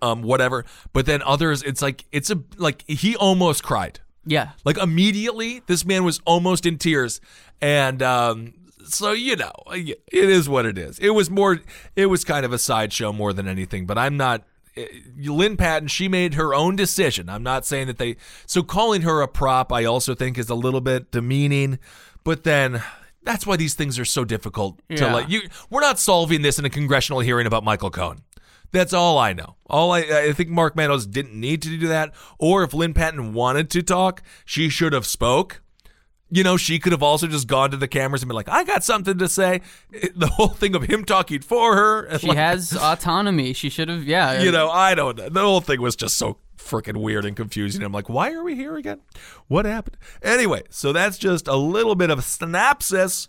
Um, 0.00 0.22
whatever. 0.22 0.64
But 0.92 1.06
then 1.06 1.22
others, 1.22 1.62
it's 1.62 1.80
like 1.80 2.06
it's 2.10 2.28
a 2.28 2.42
like 2.56 2.82
he 2.90 3.14
almost 3.14 3.62
cried. 3.62 4.00
yeah. 4.26 4.50
Like 4.64 4.76
immediately, 4.76 5.62
this 5.68 5.84
man 5.84 6.02
was 6.02 6.20
almost 6.24 6.66
in 6.66 6.76
tears, 6.76 7.20
and 7.60 8.02
um, 8.02 8.54
so 8.84 9.12
you 9.12 9.36
know, 9.36 9.52
it 9.70 10.00
is 10.10 10.48
what 10.48 10.66
it 10.66 10.76
is. 10.76 10.98
It 10.98 11.10
was 11.10 11.30
more, 11.30 11.60
it 11.94 12.06
was 12.06 12.24
kind 12.24 12.44
of 12.44 12.52
a 12.52 12.58
sideshow 12.58 13.12
more 13.12 13.32
than 13.32 13.46
anything. 13.46 13.86
But 13.86 13.96
I'm 13.96 14.16
not. 14.16 14.42
eh, 14.76 14.86
Lynn 15.18 15.56
Patton, 15.56 15.86
she 15.86 16.08
made 16.08 16.34
her 16.34 16.52
own 16.52 16.74
decision. 16.74 17.28
I'm 17.28 17.44
not 17.44 17.64
saying 17.64 17.86
that 17.86 17.98
they. 17.98 18.16
So 18.44 18.64
calling 18.64 19.02
her 19.02 19.20
a 19.22 19.28
prop, 19.28 19.72
I 19.72 19.84
also 19.84 20.16
think 20.16 20.36
is 20.36 20.50
a 20.50 20.56
little 20.56 20.80
bit 20.80 21.12
demeaning. 21.12 21.78
But 22.24 22.42
then. 22.42 22.82
That's 23.24 23.46
why 23.46 23.56
these 23.56 23.74
things 23.74 23.98
are 23.98 24.04
so 24.04 24.24
difficult 24.24 24.80
to 24.96 25.04
like. 25.12 25.28
You, 25.28 25.42
we're 25.70 25.80
not 25.80 25.98
solving 25.98 26.42
this 26.42 26.58
in 26.58 26.64
a 26.64 26.70
congressional 26.70 27.20
hearing 27.20 27.46
about 27.46 27.64
Michael 27.64 27.90
Cohen. 27.90 28.22
That's 28.72 28.92
all 28.92 29.18
I 29.18 29.32
know. 29.32 29.56
All 29.66 29.92
I, 29.92 30.00
I 30.00 30.32
think 30.32 30.48
Mark 30.48 30.74
Meadows 30.76 31.06
didn't 31.06 31.38
need 31.38 31.62
to 31.62 31.78
do 31.78 31.88
that, 31.88 32.12
or 32.38 32.62
if 32.64 32.74
Lynn 32.74 32.94
Patton 32.94 33.32
wanted 33.32 33.70
to 33.70 33.82
talk, 33.82 34.22
she 34.44 34.68
should 34.68 34.92
have 34.92 35.06
spoke. 35.06 35.61
You 36.34 36.42
know, 36.42 36.56
she 36.56 36.78
could 36.78 36.92
have 36.92 37.02
also 37.02 37.26
just 37.26 37.46
gone 37.46 37.72
to 37.72 37.76
the 37.76 37.86
cameras 37.86 38.22
and 38.22 38.28
been 38.28 38.36
like, 38.36 38.48
"I 38.48 38.64
got 38.64 38.82
something 38.82 39.18
to 39.18 39.28
say." 39.28 39.60
The 40.14 40.28
whole 40.28 40.48
thing 40.48 40.74
of 40.74 40.84
him 40.84 41.04
talking 41.04 41.42
for 41.42 41.76
her, 41.76 42.18
She 42.18 42.28
like, 42.28 42.38
has 42.38 42.74
autonomy. 42.80 43.52
She 43.52 43.68
should 43.68 43.88
have 43.88 44.04
yeah. 44.04 44.40
you 44.40 44.50
know, 44.50 44.70
I 44.70 44.94
don't 44.94 45.18
know. 45.18 45.28
The 45.28 45.40
whole 45.40 45.60
thing 45.60 45.80
was 45.80 45.94
just 45.94 46.16
so 46.16 46.38
freaking 46.56 46.98
weird 46.98 47.24
and 47.24 47.36
confusing. 47.36 47.82
I'm 47.82 47.92
like, 47.92 48.08
why 48.08 48.32
are 48.32 48.42
we 48.42 48.54
here 48.54 48.76
again? 48.76 49.00
What 49.48 49.66
happened? 49.66 49.98
Anyway, 50.22 50.62
so 50.70 50.92
that's 50.92 51.18
just 51.18 51.48
a 51.48 51.56
little 51.56 51.94
bit 51.94 52.08
of 52.10 52.18
a 52.18 52.22
synopsis 52.22 53.28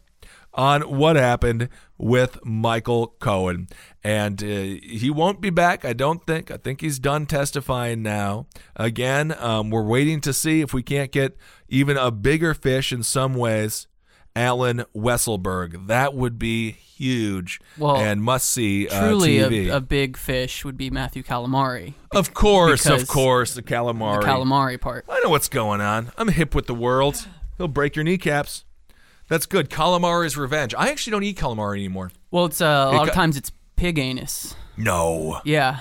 on 0.54 0.82
what 0.84 1.16
happened 1.16 1.70
with 2.04 2.43
Michael 2.43 3.16
Cohen. 3.20 3.68
And 4.04 4.43
uh, 4.43 4.45
he 4.45 5.10
won't 5.10 5.39
be 5.39 5.49
back, 5.49 5.86
I 5.86 5.93
don't 5.93 6.26
think. 6.28 6.51
I 6.51 6.58
think 6.58 6.82
he's 6.82 6.99
done 6.99 7.26
testifying 7.26 8.04
now. 8.04 8.47
Again, 8.76 9.34
um, 9.39 9.70
we're 9.70 9.86
waiting 9.86 10.20
to 10.22 10.34
see 10.34 10.62
if 10.62 10.74
we 10.74 10.84
can't 10.84 11.12
get 11.12 11.38
even 11.70 11.97
a 11.97 12.12
bigger 12.12 12.54
fish 12.54 12.91
in 12.91 13.04
some 13.04 13.34
ways. 13.34 13.88
Alan 14.36 14.84
Weisselberg. 14.95 15.88
That 15.88 16.16
would 16.16 16.39
be 16.39 16.72
huge 16.72 17.60
Well, 17.78 17.97
and 17.97 18.22
must 18.22 18.49
see 18.49 18.88
uh, 18.88 19.08
Truly, 19.08 19.70
a, 19.70 19.78
a 19.78 19.80
big 19.80 20.18
fish 20.18 20.66
would 20.66 20.76
be 20.76 20.89
Matthew 20.89 21.22
Calamari. 21.22 21.93
Of 22.12 22.34
course, 22.34 22.88
of 22.88 23.08
course, 23.08 23.54
the 23.54 23.62
calamari. 23.62 24.22
The 24.22 24.28
calamari 24.28 24.82
part. 24.82 25.06
I 25.08 25.20
know 25.20 25.30
what's 25.30 25.49
going 25.49 25.82
on. 25.82 26.12
I'm 26.18 26.30
hip 26.30 26.56
with 26.56 26.66
the 26.66 26.74
world. 26.74 27.28
He'll 27.58 27.68
break 27.68 27.95
your 27.95 28.04
kneecaps. 28.04 28.66
That's 29.30 29.45
good. 29.45 29.69
Calamari 29.69 30.26
is 30.26 30.38
revenge. 30.38 30.76
I 30.78 30.89
actually 30.89 31.11
don't 31.11 31.24
eat 31.24 31.38
calamari 31.38 31.76
anymore. 31.78 32.11
Well, 32.32 32.45
it's 32.45 32.61
uh, 32.61 32.89
a 32.91 32.95
lot 32.95 33.07
of 33.07 33.13
times 33.13 33.38
it's 33.38 33.51
pig 33.76 33.97
anus. 33.97 34.55
No. 34.78 35.39
Yeah, 35.45 35.80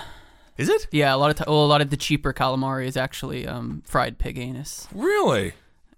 Is 0.57 0.69
it? 0.69 0.87
yeah. 0.91 1.13
A 1.13 1.17
lot 1.17 1.29
of 1.31 1.37
ti 1.37 1.43
well, 1.47 1.65
a 1.65 1.67
lot 1.67 1.81
of 1.81 1.89
the 1.89 1.97
cheaper 1.97 2.31
calamari 2.33 2.85
is 2.85 2.95
actually 2.97 3.47
um, 3.47 3.81
fried 3.85 4.17
pig 4.17 4.37
anus. 4.37 4.87
Really? 4.93 5.53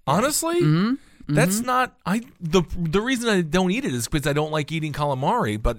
Honestly? 0.07 0.61
Mm-hmm. 0.61 0.93
That's 1.33 1.61
not 1.61 1.95
I 2.05 2.21
the 2.39 2.63
the 2.75 3.01
reason 3.01 3.29
I 3.29 3.41
don't 3.41 3.71
eat 3.71 3.83
it 3.85 3.93
is 3.93 4.07
because 4.07 4.27
I 4.27 4.33
don't 4.33 4.51
like 4.51 4.71
eating 4.71 4.93
calamari, 4.93 5.61
but 5.61 5.77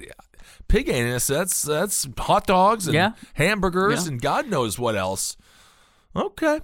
pig 0.69 0.89
anus, 0.89 1.27
that's 1.29 1.63
that's 1.63 2.07
hot 2.19 2.47
dogs 2.47 2.87
and 2.89 2.95
Yeah. 2.95 3.13
hamburgers 3.35 4.05
Yeah. 4.07 4.13
and 4.13 4.21
God 4.21 4.49
knows 4.49 4.79
what 4.79 4.97
else. 4.97 5.37
Okay. 6.17 6.61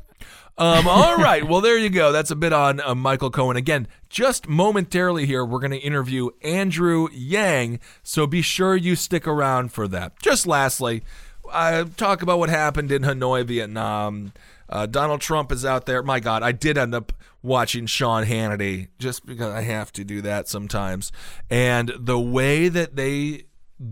Um, 0.63 0.87
all 0.87 1.17
right. 1.17 1.43
Well, 1.43 1.61
there 1.61 1.77
you 1.77 1.91
go. 1.91 2.13
That's 2.13 2.31
a 2.31 2.37
bit 2.37 2.53
on 2.53 2.81
uh, 2.81 2.95
Michael 2.95 3.33
Cohen. 3.33 3.57
Again, 3.57 3.89
just 4.09 4.47
momentarily 4.47 5.27
here, 5.27 5.45
we're 5.45 5.59
going 5.59 5.73
to 5.73 5.79
interview 5.79 6.31
Andrew 6.41 7.09
Yang. 7.13 7.81
So 8.05 8.29
be 8.29 8.43
sure 8.43 8.77
you 8.77 8.95
stick 8.95 9.27
around 9.27 9.73
for 9.73 9.89
that. 9.89 10.21
Just 10.23 10.47
lastly, 10.47 11.03
uh, 11.51 11.87
talk 11.97 12.23
about 12.23 12.39
what 12.39 12.49
happened 12.49 12.93
in 12.93 13.03
Hanoi, 13.03 13.45
Vietnam. 13.45 14.33
Uh, 14.69 14.87
Donald 14.87 15.21
Trump 15.21 15.51
is 15.51 15.65
out 15.65 15.87
there. 15.87 16.01
My 16.01 16.21
God, 16.21 16.45
I 16.45 16.53
did 16.53 16.79
end 16.79 16.95
up 16.95 17.13
watching 17.43 17.87
Sean 17.87 18.25
Hannity 18.25 18.87
just 19.01 19.27
because 19.27 19.53
I 19.53 19.63
have 19.63 19.93
to 19.95 20.05
do 20.05 20.23
that 20.23 20.47
sometimes. 20.47 21.11
And 21.51 21.93
the 21.99 22.21
way 22.21 22.69
that 22.69 22.95
they 22.95 23.47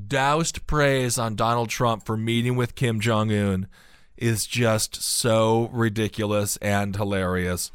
doused 0.06 0.68
praise 0.68 1.18
on 1.18 1.34
Donald 1.34 1.68
Trump 1.68 2.06
for 2.06 2.16
meeting 2.16 2.54
with 2.54 2.76
Kim 2.76 3.00
Jong 3.00 3.32
Un 3.32 3.66
is 4.20 4.46
just 4.46 5.02
so 5.02 5.68
ridiculous 5.72 6.56
and 6.58 6.94
hilarious. 6.94 7.70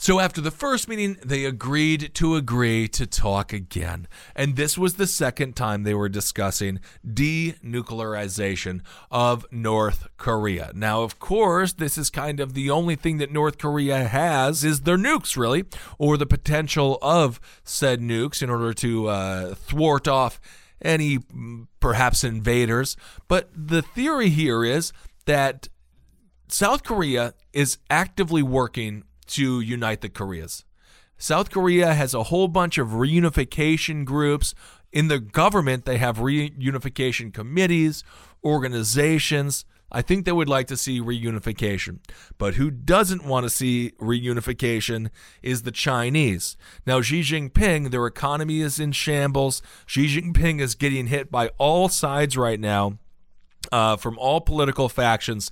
So 0.00 0.18
after 0.18 0.40
the 0.40 0.50
first 0.50 0.88
meeting, 0.88 1.18
they 1.22 1.44
agreed 1.44 2.14
to 2.14 2.34
agree 2.34 2.88
to 2.88 3.06
talk 3.06 3.52
again. 3.52 4.08
And 4.34 4.56
this 4.56 4.78
was 4.78 4.94
the 4.94 5.06
second 5.06 5.56
time 5.56 5.82
they 5.82 5.92
were 5.92 6.08
discussing 6.08 6.80
denuclearization 7.06 8.80
of 9.10 9.44
North 9.52 10.08
Korea. 10.16 10.72
Now, 10.74 11.02
of 11.02 11.18
course, 11.18 11.74
this 11.74 11.98
is 11.98 12.08
kind 12.08 12.40
of 12.40 12.54
the 12.54 12.70
only 12.70 12.96
thing 12.96 13.18
that 13.18 13.30
North 13.30 13.58
Korea 13.58 14.04
has 14.04 14.64
is 14.64 14.80
their 14.80 14.96
nukes, 14.96 15.36
really, 15.36 15.66
or 15.98 16.16
the 16.16 16.24
potential 16.24 16.98
of 17.02 17.38
said 17.62 18.00
nukes 18.00 18.42
in 18.42 18.48
order 18.48 18.72
to 18.72 19.08
uh, 19.08 19.54
thwart 19.54 20.08
off 20.08 20.40
any 20.80 21.18
mm, 21.18 21.66
perhaps 21.78 22.24
invaders. 22.24 22.96
But 23.28 23.50
the 23.54 23.82
theory 23.82 24.30
here 24.30 24.64
is 24.64 24.94
that 25.26 25.68
South 26.48 26.82
Korea 26.82 27.34
is 27.52 27.78
actively 27.88 28.42
working 28.42 29.04
to 29.28 29.60
unite 29.60 30.00
the 30.00 30.08
Koreas. 30.08 30.64
South 31.16 31.50
Korea 31.50 31.94
has 31.94 32.14
a 32.14 32.24
whole 32.24 32.48
bunch 32.48 32.78
of 32.78 32.88
reunification 32.88 34.04
groups. 34.04 34.54
In 34.92 35.08
the 35.08 35.20
government, 35.20 35.84
they 35.84 35.98
have 35.98 36.16
reunification 36.16 37.32
committees, 37.32 38.02
organizations. 38.42 39.64
I 39.92 40.02
think 40.02 40.24
they 40.24 40.32
would 40.32 40.48
like 40.48 40.66
to 40.68 40.76
see 40.76 41.00
reunification. 41.00 41.98
But 42.38 42.54
who 42.54 42.70
doesn't 42.70 43.24
want 43.24 43.44
to 43.44 43.50
see 43.50 43.92
reunification 44.00 45.10
is 45.42 45.62
the 45.62 45.72
Chinese. 45.72 46.56
Now, 46.86 47.02
Xi 47.02 47.20
Jinping, 47.20 47.90
their 47.90 48.06
economy 48.06 48.60
is 48.60 48.80
in 48.80 48.92
shambles. 48.92 49.62
Xi 49.86 50.06
Jinping 50.06 50.60
is 50.60 50.74
getting 50.74 51.08
hit 51.08 51.30
by 51.30 51.48
all 51.58 51.88
sides 51.88 52.36
right 52.36 52.58
now 52.58 52.98
uh, 53.72 53.96
from 53.96 54.18
all 54.18 54.40
political 54.40 54.88
factions. 54.88 55.50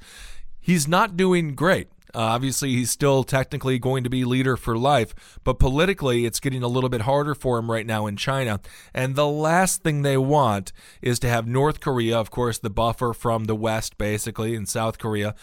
He's 0.61 0.89
not 0.89 1.17
doing 1.17 1.55
great. 1.55 1.89
Uh, 2.15 2.21
obviously, 2.21 2.71
he's 2.71 2.91
still 2.91 3.23
technically 3.23 3.79
going 3.79 4.03
to 4.03 4.11
be 4.11 4.25
leader 4.25 4.57
for 4.57 4.79
life, 4.79 5.39
but 5.45 5.59
politically, 5.59 6.25
it's 6.25 6.41
getting 6.41 6.63
a 6.63 6.69
little 6.69 6.89
bit 6.89 7.03
harder 7.03 7.35
for 7.35 7.59
him 7.59 7.71
right 7.71 7.87
now 7.87 8.07
in 8.07 8.17
China. 8.17 8.61
And 8.95 9.15
the 9.15 9.27
last 9.27 9.83
thing 9.83 10.03
they 10.03 10.17
want 10.17 10.73
is 11.03 11.19
to 11.21 11.29
have 11.29 11.47
North 11.47 11.81
Korea, 11.81 12.19
of 12.19 12.31
course, 12.31 12.59
the 12.59 12.71
buffer 12.71 13.13
from 13.13 13.45
the 13.45 13.55
West, 13.55 13.99
basically, 13.99 14.55
in 14.55 14.65
South 14.65 14.99
Korea, 14.99 15.35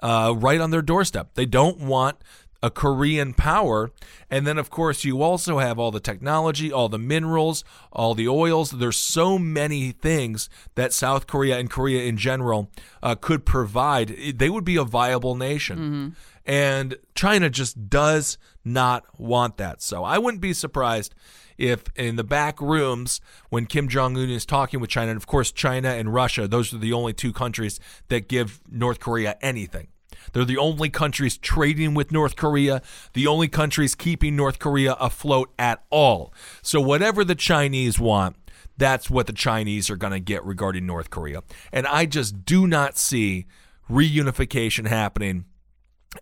uh, 0.00 0.34
right 0.36 0.60
on 0.60 0.70
their 0.70 0.82
doorstep. 0.82 1.34
They 1.34 1.46
don't 1.46 1.78
want 1.78 2.16
a 2.64 2.70
Korean 2.70 3.34
power. 3.34 3.92
And 4.30 4.46
then, 4.46 4.56
of 4.56 4.70
course, 4.70 5.04
you 5.04 5.20
also 5.20 5.58
have 5.58 5.78
all 5.78 5.90
the 5.90 6.00
technology, 6.00 6.72
all 6.72 6.88
the 6.88 6.98
minerals, 6.98 7.62
all 7.92 8.14
the 8.14 8.26
oils. 8.26 8.70
There's 8.70 8.96
so 8.96 9.38
many 9.38 9.92
things 9.92 10.48
that 10.74 10.94
South 10.94 11.26
Korea 11.26 11.58
and 11.58 11.68
Korea 11.70 12.04
in 12.04 12.16
general 12.16 12.70
uh, 13.02 13.16
could 13.16 13.44
provide. 13.44 14.16
They 14.38 14.48
would 14.48 14.64
be 14.64 14.76
a 14.76 14.84
viable 14.84 15.34
nation. 15.34 16.16
And 16.46 16.96
China 17.14 17.50
just 17.50 17.90
does 17.90 18.38
not 18.64 19.04
want 19.20 19.58
that. 19.58 19.82
So 19.82 20.02
I 20.02 20.16
wouldn't 20.16 20.40
be 20.40 20.54
surprised 20.54 21.14
if 21.58 21.84
in 21.96 22.16
the 22.16 22.24
back 22.24 22.62
rooms 22.62 23.20
when 23.50 23.66
Kim 23.66 23.88
Jong 23.88 24.16
un 24.16 24.30
is 24.30 24.46
talking 24.46 24.80
with 24.80 24.88
China, 24.88 25.10
and 25.10 25.18
of 25.18 25.26
course, 25.26 25.52
China 25.52 25.90
and 25.90 26.12
Russia, 26.12 26.48
those 26.48 26.72
are 26.72 26.78
the 26.78 26.94
only 26.94 27.12
two 27.12 27.32
countries 27.32 27.78
that 28.08 28.26
give 28.26 28.60
North 28.70 29.00
Korea 29.00 29.36
anything. 29.42 29.88
They're 30.32 30.44
the 30.44 30.58
only 30.58 30.90
countries 30.90 31.36
trading 31.36 31.94
with 31.94 32.12
North 32.12 32.36
Korea, 32.36 32.82
the 33.12 33.26
only 33.26 33.48
countries 33.48 33.94
keeping 33.94 34.36
North 34.36 34.58
Korea 34.58 34.94
afloat 34.94 35.52
at 35.58 35.84
all. 35.90 36.32
So, 36.62 36.80
whatever 36.80 37.24
the 37.24 37.34
Chinese 37.34 37.98
want, 37.98 38.36
that's 38.76 39.08
what 39.08 39.26
the 39.26 39.32
Chinese 39.32 39.90
are 39.90 39.96
going 39.96 40.12
to 40.12 40.20
get 40.20 40.44
regarding 40.44 40.86
North 40.86 41.10
Korea. 41.10 41.42
And 41.72 41.86
I 41.86 42.06
just 42.06 42.44
do 42.44 42.66
not 42.66 42.98
see 42.98 43.46
reunification 43.90 44.86
happening 44.88 45.44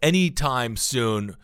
anytime 0.03 0.77
soon. 0.77 1.37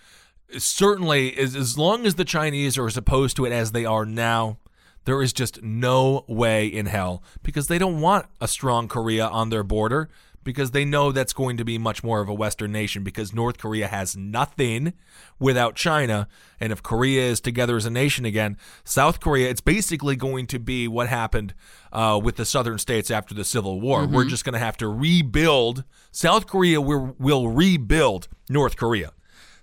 Certainly, 0.57 1.37
as, 1.37 1.55
as 1.55 1.79
long 1.79 2.07
as 2.07 2.15
the 2.17 2.25
Chinese 2.25 2.79
are 2.79 2.87
as 2.87 2.97
opposed 2.97 3.37
to 3.37 3.45
it 3.45 3.53
as 3.53 3.73
they 3.73 3.85
are 3.85 4.05
now, 4.05 4.59
there 5.05 5.23
is 5.23 5.33
just 5.33 5.63
no 5.63 6.25
way 6.29 6.67
in 6.67 6.87
hell 6.87 7.23
because 7.43 7.69
they 7.69 7.79
don't 7.79 8.01
want 8.01 8.27
a 8.41 8.49
strong 8.49 8.89
Korea 8.89 9.27
on 9.27 9.49
their 9.49 9.63
border 9.63 10.11
because 10.49 10.71
they 10.71 10.87
know 10.87 11.13
that's 11.13 11.35
going 11.35 11.59
to 11.59 11.65
be 11.65 11.77
much 11.77 12.03
more 12.03 12.23
of 12.23 12.29
a 12.31 12.33
Western 12.33 12.73
nation 12.73 13.05
because 13.05 13.35
North 13.35 13.59
Korea 13.59 13.87
has 13.87 14.17
nothing 14.17 14.95
without 15.39 15.77
China. 15.77 16.27
And 16.59 16.73
if 16.73 16.83
Korea 16.83 17.21
is 17.21 17.39
together 17.39 17.77
as 17.77 17.85
a 17.85 17.91
nation 17.91 18.25
again, 18.25 18.57
South 18.83 19.21
Korea, 19.21 19.51
it's 19.51 19.61
basically 19.61 20.17
going 20.17 20.47
to 20.47 20.59
be 20.59 20.89
what 20.89 21.07
happened 21.11 21.53
uh, 21.93 22.19
with 22.25 22.37
the 22.37 22.47
southern 22.47 22.79
states 22.79 23.11
after 23.11 23.35
the 23.35 23.45
Civil 23.45 23.79
War. 23.79 24.07
We're 24.07 24.25
just 24.25 24.47
going 24.47 24.55
to 24.55 24.59
have 24.59 24.79
to 24.79 24.89
rebuild. 24.89 25.85
South 26.13 26.47
Korea 26.47 26.81
will, 26.81 27.15
will 27.19 27.51
rebuild 27.51 28.29
North 28.49 28.79
Korea. 28.79 29.13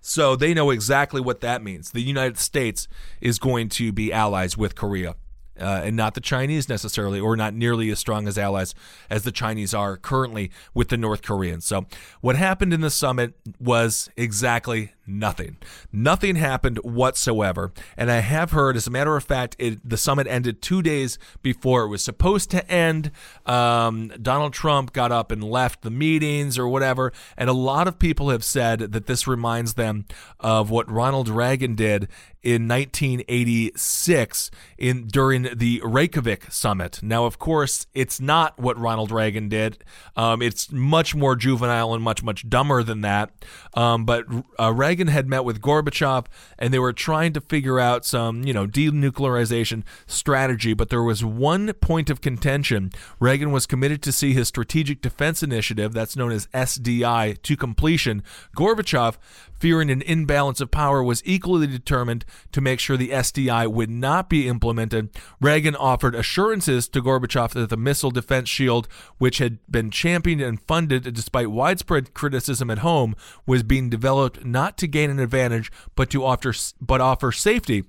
So 0.01 0.35
they 0.35 0.53
know 0.53 0.69
exactly 0.69 1.19
what 1.19 1.41
that 1.41 1.63
means. 1.63 1.89
The 1.93 2.03
United 2.03 2.37
States 2.37 2.87
is 3.21 3.39
going 3.39 3.69
to 3.69 3.91
be 3.91 4.13
allies 4.13 4.55
with 4.55 4.75
Korea. 4.75 5.15
Uh, 5.59 5.81
and 5.85 5.95
not 5.95 6.15
the 6.15 6.21
Chinese 6.21 6.67
necessarily, 6.67 7.17
or 7.17 7.37
not 7.37 7.53
nearly 7.53 7.89
as 7.89 7.97
strong 7.97 8.27
as 8.27 8.37
allies 8.37 8.75
as 9.09 9.23
the 9.23 9.31
Chinese 9.31 9.73
are 9.73 9.95
currently 9.95 10.51
with 10.73 10.89
the 10.89 10.97
North 10.97 11.21
Koreans. 11.21 11.63
So, 11.65 11.85
what 12.19 12.35
happened 12.35 12.73
in 12.73 12.81
the 12.81 12.89
summit 12.89 13.35
was 13.57 14.09
exactly 14.17 14.94
nothing. 15.07 15.57
Nothing 15.91 16.35
happened 16.35 16.77
whatsoever. 16.79 17.71
And 17.97 18.11
I 18.11 18.19
have 18.19 18.51
heard, 18.51 18.75
as 18.75 18.87
a 18.87 18.91
matter 18.91 19.15
of 19.15 19.23
fact, 19.23 19.55
it, 19.59 19.87
the 19.87 19.97
summit 19.97 20.27
ended 20.27 20.61
two 20.61 20.81
days 20.81 21.17
before 21.41 21.83
it 21.83 21.89
was 21.89 22.03
supposed 22.03 22.51
to 22.51 22.69
end. 22.69 23.11
Um, 23.45 24.11
Donald 24.21 24.53
Trump 24.53 24.93
got 24.93 25.11
up 25.11 25.31
and 25.31 25.43
left 25.43 25.81
the 25.81 25.91
meetings 25.91 26.57
or 26.57 26.67
whatever. 26.67 27.11
And 27.37 27.49
a 27.49 27.53
lot 27.53 27.87
of 27.87 27.99
people 27.99 28.29
have 28.29 28.43
said 28.43 28.79
that 28.79 29.05
this 29.05 29.27
reminds 29.27 29.73
them 29.73 30.05
of 30.39 30.69
what 30.69 30.89
Ronald 30.89 31.29
Reagan 31.29 31.75
did 31.75 32.07
in 32.45 32.67
1986 32.67 34.51
in 34.77 35.07
during 35.07 35.47
the 35.55 35.81
Reykjavik 35.83 36.51
summit. 36.51 37.01
Now, 37.01 37.25
of 37.25 37.39
course, 37.39 37.87
it's 37.95 38.21
not 38.21 38.59
what 38.59 38.79
Ronald 38.79 39.09
Reagan 39.09 39.49
did. 39.49 39.83
Um, 40.15 40.43
it's 40.43 40.71
much 40.71 41.15
more 41.15 41.35
juvenile 41.35 41.95
and 41.95 42.03
much 42.03 42.21
much 42.21 42.47
dumber 42.47 42.83
than 42.83 43.01
that. 43.01 43.31
Um, 43.73 44.05
but 44.05 44.25
uh, 44.59 44.71
Reagan 44.71 44.94
had 44.99 45.27
met 45.27 45.45
with 45.45 45.61
Gorbachev, 45.61 46.25
and 46.57 46.73
they 46.73 46.79
were 46.79 46.93
trying 46.93 47.33
to 47.33 47.41
figure 47.41 47.79
out 47.79 48.05
some 48.05 48.43
you 48.43 48.53
know 48.53 48.67
denuclearization 48.67 49.83
strategy. 50.07 50.73
But 50.73 50.89
there 50.89 51.03
was 51.03 51.23
one 51.23 51.71
point 51.73 52.09
of 52.09 52.21
contention. 52.21 52.91
Reagan 53.19 53.51
was 53.51 53.65
committed 53.65 54.01
to 54.03 54.11
see 54.11 54.33
his 54.33 54.47
Strategic 54.47 55.01
Defense 55.01 55.43
Initiative, 55.43 55.93
that's 55.93 56.15
known 56.15 56.31
as 56.31 56.47
SDI, 56.47 57.41
to 57.41 57.57
completion. 57.57 58.23
Gorbachev 58.55 59.17
fearing 59.59 59.89
an 59.89 60.01
imbalance 60.01 60.61
of 60.61 60.71
power, 60.71 61.03
was 61.03 61.21
equally 61.25 61.67
determined 61.67 62.25
to 62.51 62.61
make 62.61 62.79
sure 62.79 62.97
the 62.97 63.09
SDI 63.09 63.71
would 63.71 63.89
not 63.89 64.29
be 64.29 64.47
implemented. 64.47 65.09
Reagan 65.41 65.75
offered 65.75 66.15
assurances 66.15 66.87
to 66.89 67.01
Gorbachev 67.01 67.51
that 67.51 67.69
the 67.69 67.77
missile 67.77 68.11
defense 68.11 68.49
shield, 68.49 68.87
which 69.17 69.39
had 69.39 69.59
been 69.69 69.91
championed 69.91 70.41
and 70.41 70.61
funded 70.61 71.13
despite 71.13 71.51
widespread 71.51 72.13
criticism 72.13 72.69
at 72.69 72.79
home, 72.79 73.15
was 73.45 73.63
being 73.63 73.89
developed 73.89 74.45
not 74.45 74.77
to 74.77 74.87
gain 74.87 75.09
an 75.09 75.19
advantage, 75.19 75.71
but 75.95 76.09
to 76.09 76.23
offer 76.23 76.53
but 76.81 77.01
offer 77.01 77.31
safety 77.31 77.83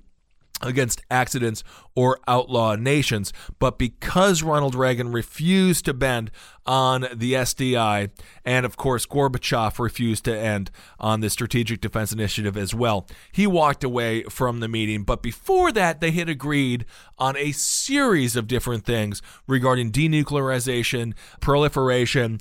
against 0.61 1.01
accidents 1.11 1.63
or 1.95 2.19
outlaw 2.27 2.75
nations. 2.75 3.31
But 3.59 3.77
because 3.77 4.43
Ronald 4.43 4.75
Reagan 4.75 5.11
refused 5.11 5.85
to 5.85 5.93
bend 5.93 6.31
on 6.65 7.07
the 7.13 7.33
SDI, 7.33 8.09
and 8.43 8.65
of 8.65 8.75
course 8.75 9.05
Gorbachev 9.05 9.79
refused 9.79 10.25
to 10.25 10.37
end 10.37 10.71
on 10.99 11.21
the 11.21 11.29
Strategic 11.29 11.79
Defense 11.79 12.11
Initiative 12.11 12.57
as 12.57 12.73
well, 12.73 13.07
he 13.31 13.47
walked 13.47 13.83
away 13.83 14.23
from 14.23 14.59
the 14.59 14.67
meeting. 14.67 15.03
But 15.03 15.21
before 15.21 15.71
that, 15.73 16.01
they 16.01 16.11
had 16.11 16.29
agreed 16.29 16.85
on 17.17 17.37
a 17.37 17.51
series 17.51 18.35
of 18.35 18.47
different 18.47 18.85
things 18.85 19.21
regarding 19.47 19.91
denuclearization, 19.91 21.13
proliferation, 21.39 22.39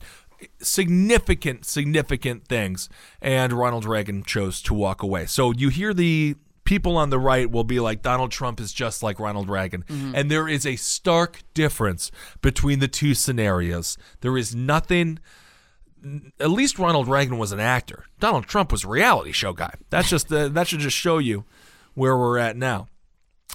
significant, 0.60 1.64
significant 1.64 2.46
things. 2.46 2.88
And 3.20 3.52
Ronald 3.52 3.84
Reagan 3.84 4.22
chose 4.22 4.60
to 4.62 4.74
walk 4.74 5.02
away. 5.02 5.26
So 5.26 5.52
you 5.52 5.68
hear 5.68 5.94
the 5.94 6.36
people 6.66 6.98
on 6.98 7.08
the 7.08 7.18
right 7.18 7.50
will 7.50 7.64
be 7.64 7.80
like 7.80 8.02
Donald 8.02 8.30
Trump 8.30 8.60
is 8.60 8.72
just 8.72 9.02
like 9.02 9.18
Ronald 9.18 9.48
Reagan. 9.48 9.84
And 9.88 10.30
there 10.30 10.46
is 10.46 10.66
a 10.66 10.76
stark 10.76 11.42
difference 11.54 12.10
between 12.42 12.80
the 12.80 12.88
two 12.88 13.14
scenarios. 13.14 13.96
There 14.20 14.36
is 14.36 14.54
nothing 14.54 15.18
at 16.38 16.50
least 16.50 16.78
Ronald 16.78 17.08
Reagan 17.08 17.38
was 17.38 17.52
an 17.52 17.60
actor. 17.60 18.04
Donald 18.20 18.46
Trump 18.46 18.70
was 18.70 18.84
a 18.84 18.88
reality 18.88 19.32
show 19.32 19.52
guy. 19.52 19.74
That's 19.90 20.08
just 20.08 20.32
uh, 20.32 20.48
that 20.48 20.68
should 20.68 20.80
just 20.80 20.96
show 20.96 21.18
you 21.18 21.44
where 21.94 22.16
we're 22.16 22.38
at 22.38 22.56
now. 22.56 22.88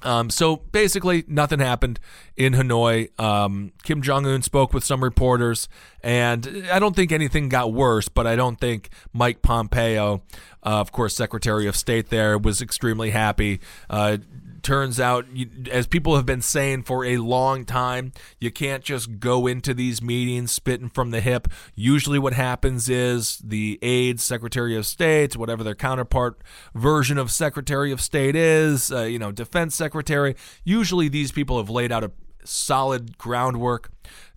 Um, 0.03 0.29
so 0.29 0.57
basically, 0.57 1.23
nothing 1.27 1.59
happened 1.59 1.99
in 2.35 2.53
Hanoi. 2.53 3.17
Um, 3.19 3.71
Kim 3.83 4.01
Jong 4.01 4.25
Un 4.25 4.41
spoke 4.41 4.73
with 4.73 4.83
some 4.83 5.03
reporters, 5.03 5.67
and 6.03 6.65
I 6.71 6.79
don't 6.79 6.95
think 6.95 7.11
anything 7.11 7.49
got 7.49 7.73
worse. 7.73 8.07
But 8.07 8.27
I 8.27 8.35
don't 8.35 8.59
think 8.59 8.89
Mike 9.13 9.41
Pompeo, 9.41 10.23
uh, 10.63 10.79
of 10.79 10.91
course, 10.91 11.15
Secretary 11.15 11.67
of 11.67 11.75
State 11.75 12.09
there, 12.09 12.37
was 12.37 12.61
extremely 12.61 13.11
happy. 13.11 13.59
Uh, 13.89 14.17
turns 14.63 14.99
out, 14.99 15.25
you, 15.33 15.49
as 15.71 15.87
people 15.87 16.15
have 16.15 16.25
been 16.25 16.41
saying 16.41 16.83
for 16.83 17.05
a 17.05 17.17
long 17.17 17.65
time, 17.65 18.11
you 18.39 18.51
can't 18.51 18.83
just 18.83 19.19
go 19.19 19.47
into 19.47 19.73
these 19.73 20.01
meetings 20.01 20.51
spitting 20.51 20.89
from 20.89 21.11
the 21.11 21.21
hip. 21.21 21.47
Usually, 21.75 22.19
what 22.19 22.33
happens 22.33 22.89
is 22.89 23.37
the 23.43 23.79
aides, 23.81 24.23
Secretary 24.23 24.75
of 24.75 24.85
State, 24.85 25.35
whatever 25.35 25.63
their 25.63 25.75
counterpart 25.75 26.41
version 26.73 27.17
of 27.17 27.31
Secretary 27.31 27.91
of 27.91 28.01
State 28.01 28.35
is, 28.35 28.91
uh, 28.91 29.03
you 29.03 29.19
know, 29.19 29.31
Defense 29.31 29.75
Secretary. 29.75 30.35
Usually, 30.63 31.07
these 31.07 31.31
people 31.31 31.57
have 31.57 31.69
laid 31.69 31.91
out 31.91 32.03
a 32.03 32.11
solid 32.43 33.17
groundwork. 33.17 33.91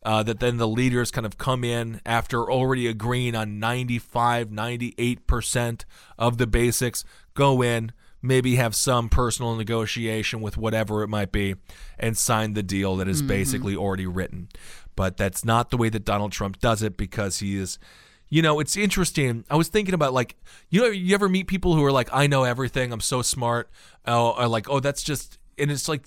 Uh, 0.06 0.22
that 0.22 0.38
then 0.38 0.58
the 0.58 0.68
leaders 0.68 1.10
kind 1.10 1.24
of 1.24 1.38
come 1.38 1.64
in 1.64 1.98
after 2.04 2.50
already 2.50 2.86
agreeing 2.86 3.34
on 3.34 3.58
95, 3.58 4.48
98% 4.50 5.84
of 6.18 6.36
the 6.36 6.46
basics, 6.46 7.06
go 7.32 7.62
in, 7.62 7.90
maybe 8.24 8.56
have 8.56 8.74
some 8.74 9.08
personal 9.08 9.54
negotiation 9.54 10.40
with 10.40 10.56
whatever 10.56 11.02
it 11.02 11.08
might 11.08 11.30
be, 11.30 11.54
and 11.98 12.16
sign 12.16 12.54
the 12.54 12.62
deal 12.62 12.96
that 12.96 13.06
is 13.06 13.18
mm-hmm. 13.18 13.28
basically 13.28 13.76
already 13.76 14.06
written. 14.06 14.48
But 14.96 15.16
that's 15.16 15.44
not 15.44 15.70
the 15.70 15.76
way 15.76 15.90
that 15.90 16.04
Donald 16.04 16.32
Trump 16.32 16.58
does 16.58 16.82
it 16.82 16.96
because 16.96 17.40
he 17.40 17.56
is. 17.56 17.78
You 18.30 18.42
know, 18.42 18.58
it's 18.58 18.76
interesting. 18.76 19.44
I 19.50 19.56
was 19.56 19.68
thinking 19.68 19.94
about 19.94 20.12
like, 20.12 20.36
you 20.70 20.80
know, 20.80 20.88
you 20.88 21.14
ever 21.14 21.28
meet 21.28 21.46
people 21.46 21.74
who 21.74 21.84
are 21.84 21.92
like, 21.92 22.08
I 22.12 22.26
know 22.26 22.44
everything, 22.44 22.92
I'm 22.92 23.00
so 23.00 23.22
smart, 23.22 23.70
oh, 24.06 24.30
or 24.30 24.48
like, 24.48 24.68
oh, 24.68 24.80
that's 24.80 25.02
just, 25.02 25.38
and 25.58 25.70
it's 25.70 25.88
like, 25.88 26.06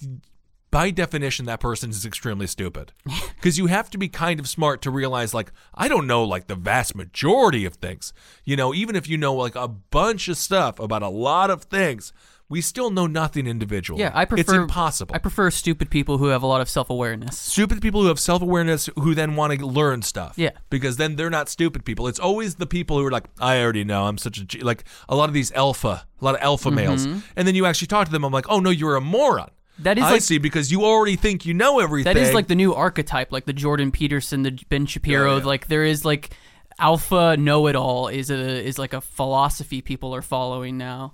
by 0.71 0.91
definition, 0.91 1.45
that 1.45 1.59
person 1.59 1.89
is 1.89 2.05
extremely 2.05 2.47
stupid. 2.47 2.93
Because 3.37 3.59
you 3.59 3.67
have 3.67 3.91
to 3.91 3.99
be 3.99 4.09
kind 4.09 4.39
of 4.39 4.49
smart 4.49 4.81
to 4.81 4.89
realize, 4.89 5.31
like, 5.31 5.51
I 5.73 5.87
don't 5.87 6.07
know, 6.07 6.23
like, 6.23 6.47
the 6.47 6.55
vast 6.55 6.95
majority 6.95 7.65
of 7.65 7.75
things. 7.75 8.11
You 8.43 8.55
know, 8.55 8.73
even 8.73 8.95
if 8.95 9.07
you 9.07 9.15
know, 9.15 9.35
like, 9.35 9.55
a 9.55 9.67
bunch 9.67 10.27
of 10.27 10.37
stuff 10.37 10.79
about 10.79 11.03
a 11.03 11.07
lot 11.07 11.51
of 11.51 11.63
things, 11.63 12.11
we 12.49 12.61
still 12.61 12.89
know 12.89 13.07
nothing 13.07 13.45
individually. 13.45 14.01
Yeah, 14.01 14.11
I 14.13 14.25
prefer. 14.25 14.41
It's 14.41 14.51
impossible. 14.51 15.13
I 15.15 15.19
prefer 15.19 15.51
stupid 15.51 15.89
people 15.89 16.17
who 16.17 16.27
have 16.27 16.43
a 16.43 16.47
lot 16.47 16.61
of 16.61 16.69
self 16.69 16.89
awareness. 16.89 17.37
stupid 17.37 17.81
people 17.81 18.01
who 18.01 18.07
have 18.07 18.19
self 18.19 18.41
awareness 18.41 18.89
who 18.95 19.13
then 19.13 19.35
want 19.35 19.57
to 19.59 19.65
learn 19.65 20.01
stuff. 20.01 20.33
Yeah. 20.37 20.51
Because 20.69 20.97
then 20.97 21.15
they're 21.15 21.29
not 21.29 21.49
stupid 21.49 21.83
people. 21.83 22.07
It's 22.07 22.19
always 22.19 22.55
the 22.55 22.67
people 22.67 22.97
who 22.97 23.05
are 23.05 23.11
like, 23.11 23.25
I 23.39 23.61
already 23.61 23.83
know. 23.83 24.05
I'm 24.05 24.17
such 24.17 24.37
a 24.37 24.45
G-. 24.45 24.61
like 24.61 24.85
a 25.09 25.15
lot 25.15 25.29
of 25.29 25.33
these 25.33 25.51
alpha, 25.51 26.05
a 26.21 26.25
lot 26.25 26.35
of 26.35 26.41
alpha 26.41 26.71
males, 26.71 27.05
mm-hmm. 27.05 27.19
and 27.35 27.47
then 27.47 27.55
you 27.55 27.65
actually 27.65 27.87
talk 27.87 28.05
to 28.07 28.11
them. 28.11 28.23
I'm 28.23 28.33
like, 28.33 28.49
oh 28.49 28.59
no, 28.59 28.69
you're 28.69 28.95
a 28.95 29.01
moron. 29.01 29.49
That 29.79 29.97
is 29.97 30.03
I 30.03 30.11
like- 30.13 30.21
see 30.21 30.37
because 30.37 30.71
you 30.71 30.83
already 30.83 31.15
think 31.15 31.45
you 31.45 31.53
know 31.53 31.79
everything. 31.79 32.13
That 32.13 32.19
is 32.19 32.33
like 32.33 32.47
the 32.47 32.55
new 32.55 32.73
archetype, 32.73 33.31
like 33.31 33.45
the 33.45 33.53
Jordan 33.53 33.91
Peterson, 33.91 34.43
the 34.43 34.59
Ben 34.69 34.85
Shapiro. 34.85 35.33
Yeah, 35.33 35.37
yeah. 35.39 35.45
Like 35.45 35.67
there 35.67 35.83
is 35.83 36.03
like 36.03 36.31
alpha 36.79 37.35
know 37.37 37.67
it 37.67 37.75
all 37.75 38.07
is 38.07 38.29
a 38.29 38.37
is 38.37 38.77
like 38.77 38.93
a 38.93 39.01
philosophy 39.01 39.81
people 39.81 40.13
are 40.15 40.21
following 40.21 40.77
now, 40.77 41.13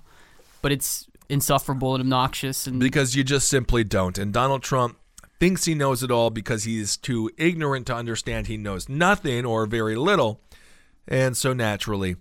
but 0.62 0.72
it's 0.72 1.06
insufferable 1.28 1.94
and 1.94 2.02
obnoxious 2.02 2.66
and 2.66 2.78
because 2.80 3.14
you 3.14 3.24
just 3.24 3.48
simply 3.48 3.84
don't. 3.84 4.18
And 4.18 4.32
Donald 4.32 4.62
Trump 4.62 4.98
thinks 5.40 5.64
he 5.64 5.74
knows 5.74 6.02
it 6.02 6.10
all 6.10 6.30
because 6.30 6.64
he's 6.64 6.96
too 6.96 7.30
ignorant 7.36 7.86
to 7.86 7.94
understand 7.94 8.46
he 8.46 8.56
knows 8.56 8.88
nothing 8.88 9.44
or 9.44 9.66
very 9.66 9.96
little. 9.96 10.40
And 11.06 11.36
so 11.36 11.52
naturally, 11.52 12.16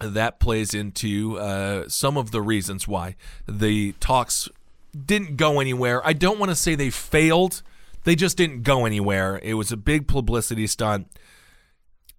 that 0.00 0.38
plays 0.38 0.74
into 0.74 1.38
uh, 1.38 1.88
some 1.88 2.16
of 2.16 2.30
the 2.30 2.42
reasons 2.42 2.86
why 2.86 3.16
the 3.48 3.92
talks 4.00 4.48
didn't 4.92 5.36
go 5.36 5.60
anywhere. 5.60 6.04
I 6.06 6.12
don't 6.12 6.38
want 6.38 6.50
to 6.50 6.56
say 6.56 6.74
they 6.74 6.90
failed, 6.90 7.62
they 8.04 8.14
just 8.14 8.36
didn't 8.36 8.62
go 8.62 8.84
anywhere. 8.84 9.40
It 9.42 9.54
was 9.54 9.72
a 9.72 9.76
big 9.76 10.06
publicity 10.06 10.66
stunt. 10.66 11.08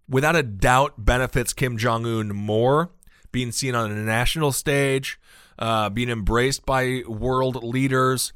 Without 0.09 0.35
a 0.35 0.43
doubt, 0.43 1.05
benefits 1.05 1.53
Kim 1.53 1.77
Jong 1.77 2.05
un 2.05 2.29
more 2.29 2.91
being 3.31 3.51
seen 3.51 3.75
on 3.75 3.91
a 3.91 3.95
national 3.95 4.51
stage, 4.51 5.19
uh, 5.59 5.89
being 5.89 6.09
embraced 6.09 6.65
by 6.65 7.03
world 7.07 7.63
leaders, 7.63 8.31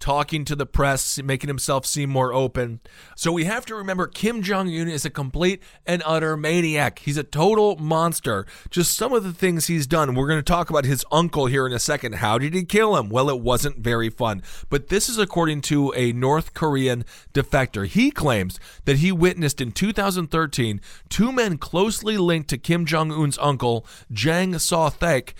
talking 0.00 0.46
to 0.46 0.56
the 0.56 0.66
press, 0.66 1.22
making 1.22 1.48
himself 1.48 1.84
seem 1.84 2.10
more 2.10 2.32
open. 2.32 2.80
So 3.14 3.30
we 3.30 3.44
have 3.44 3.66
to 3.66 3.74
remember 3.74 4.06
Kim 4.06 4.42
Jong 4.42 4.68
un 4.68 4.88
is 4.88 5.04
a 5.04 5.10
complete 5.10 5.62
and 5.86 6.02
utter 6.06 6.36
maniac. 6.36 7.00
He's 7.00 7.18
a 7.18 7.22
total 7.22 7.76
monster. 7.76 8.46
Just 8.70 8.96
some 8.96 9.12
of 9.12 9.22
the 9.22 9.32
things 9.32 9.66
he's 9.66 9.86
done. 9.86 10.14
We're 10.14 10.26
going 10.26 10.38
to 10.38 10.42
talk 10.42 10.70
about 10.70 10.86
his 10.86 11.04
uncle 11.12 11.46
here 11.46 11.66
in 11.66 11.72
a 11.72 11.78
second. 11.78 12.16
How 12.16 12.38
did 12.38 12.54
he 12.54 12.64
kill 12.64 12.96
him? 12.96 13.10
Well, 13.10 13.28
it 13.28 13.40
wasn't 13.40 13.78
very 13.78 14.08
fun. 14.08 14.42
But 14.70 14.88
this 14.88 15.08
is 15.08 15.18
according 15.18 15.60
to 15.62 15.92
a 15.94 16.12
North 16.12 16.54
Korean 16.54 17.04
defector. 17.34 17.86
He 17.86 18.10
claims 18.10 18.58
that 18.86 18.98
he 18.98 19.12
witnessed 19.12 19.60
in 19.60 19.72
2013 19.72 20.80
two 21.10 21.30
men 21.30 21.58
closely 21.58 22.16
linked 22.16 22.48
to 22.50 22.58
Kim 22.58 22.86
Jong 22.86 23.12
un's 23.12 23.38
uncle, 23.38 23.86
Jang 24.10 24.58
Song-thaek. 24.58 25.34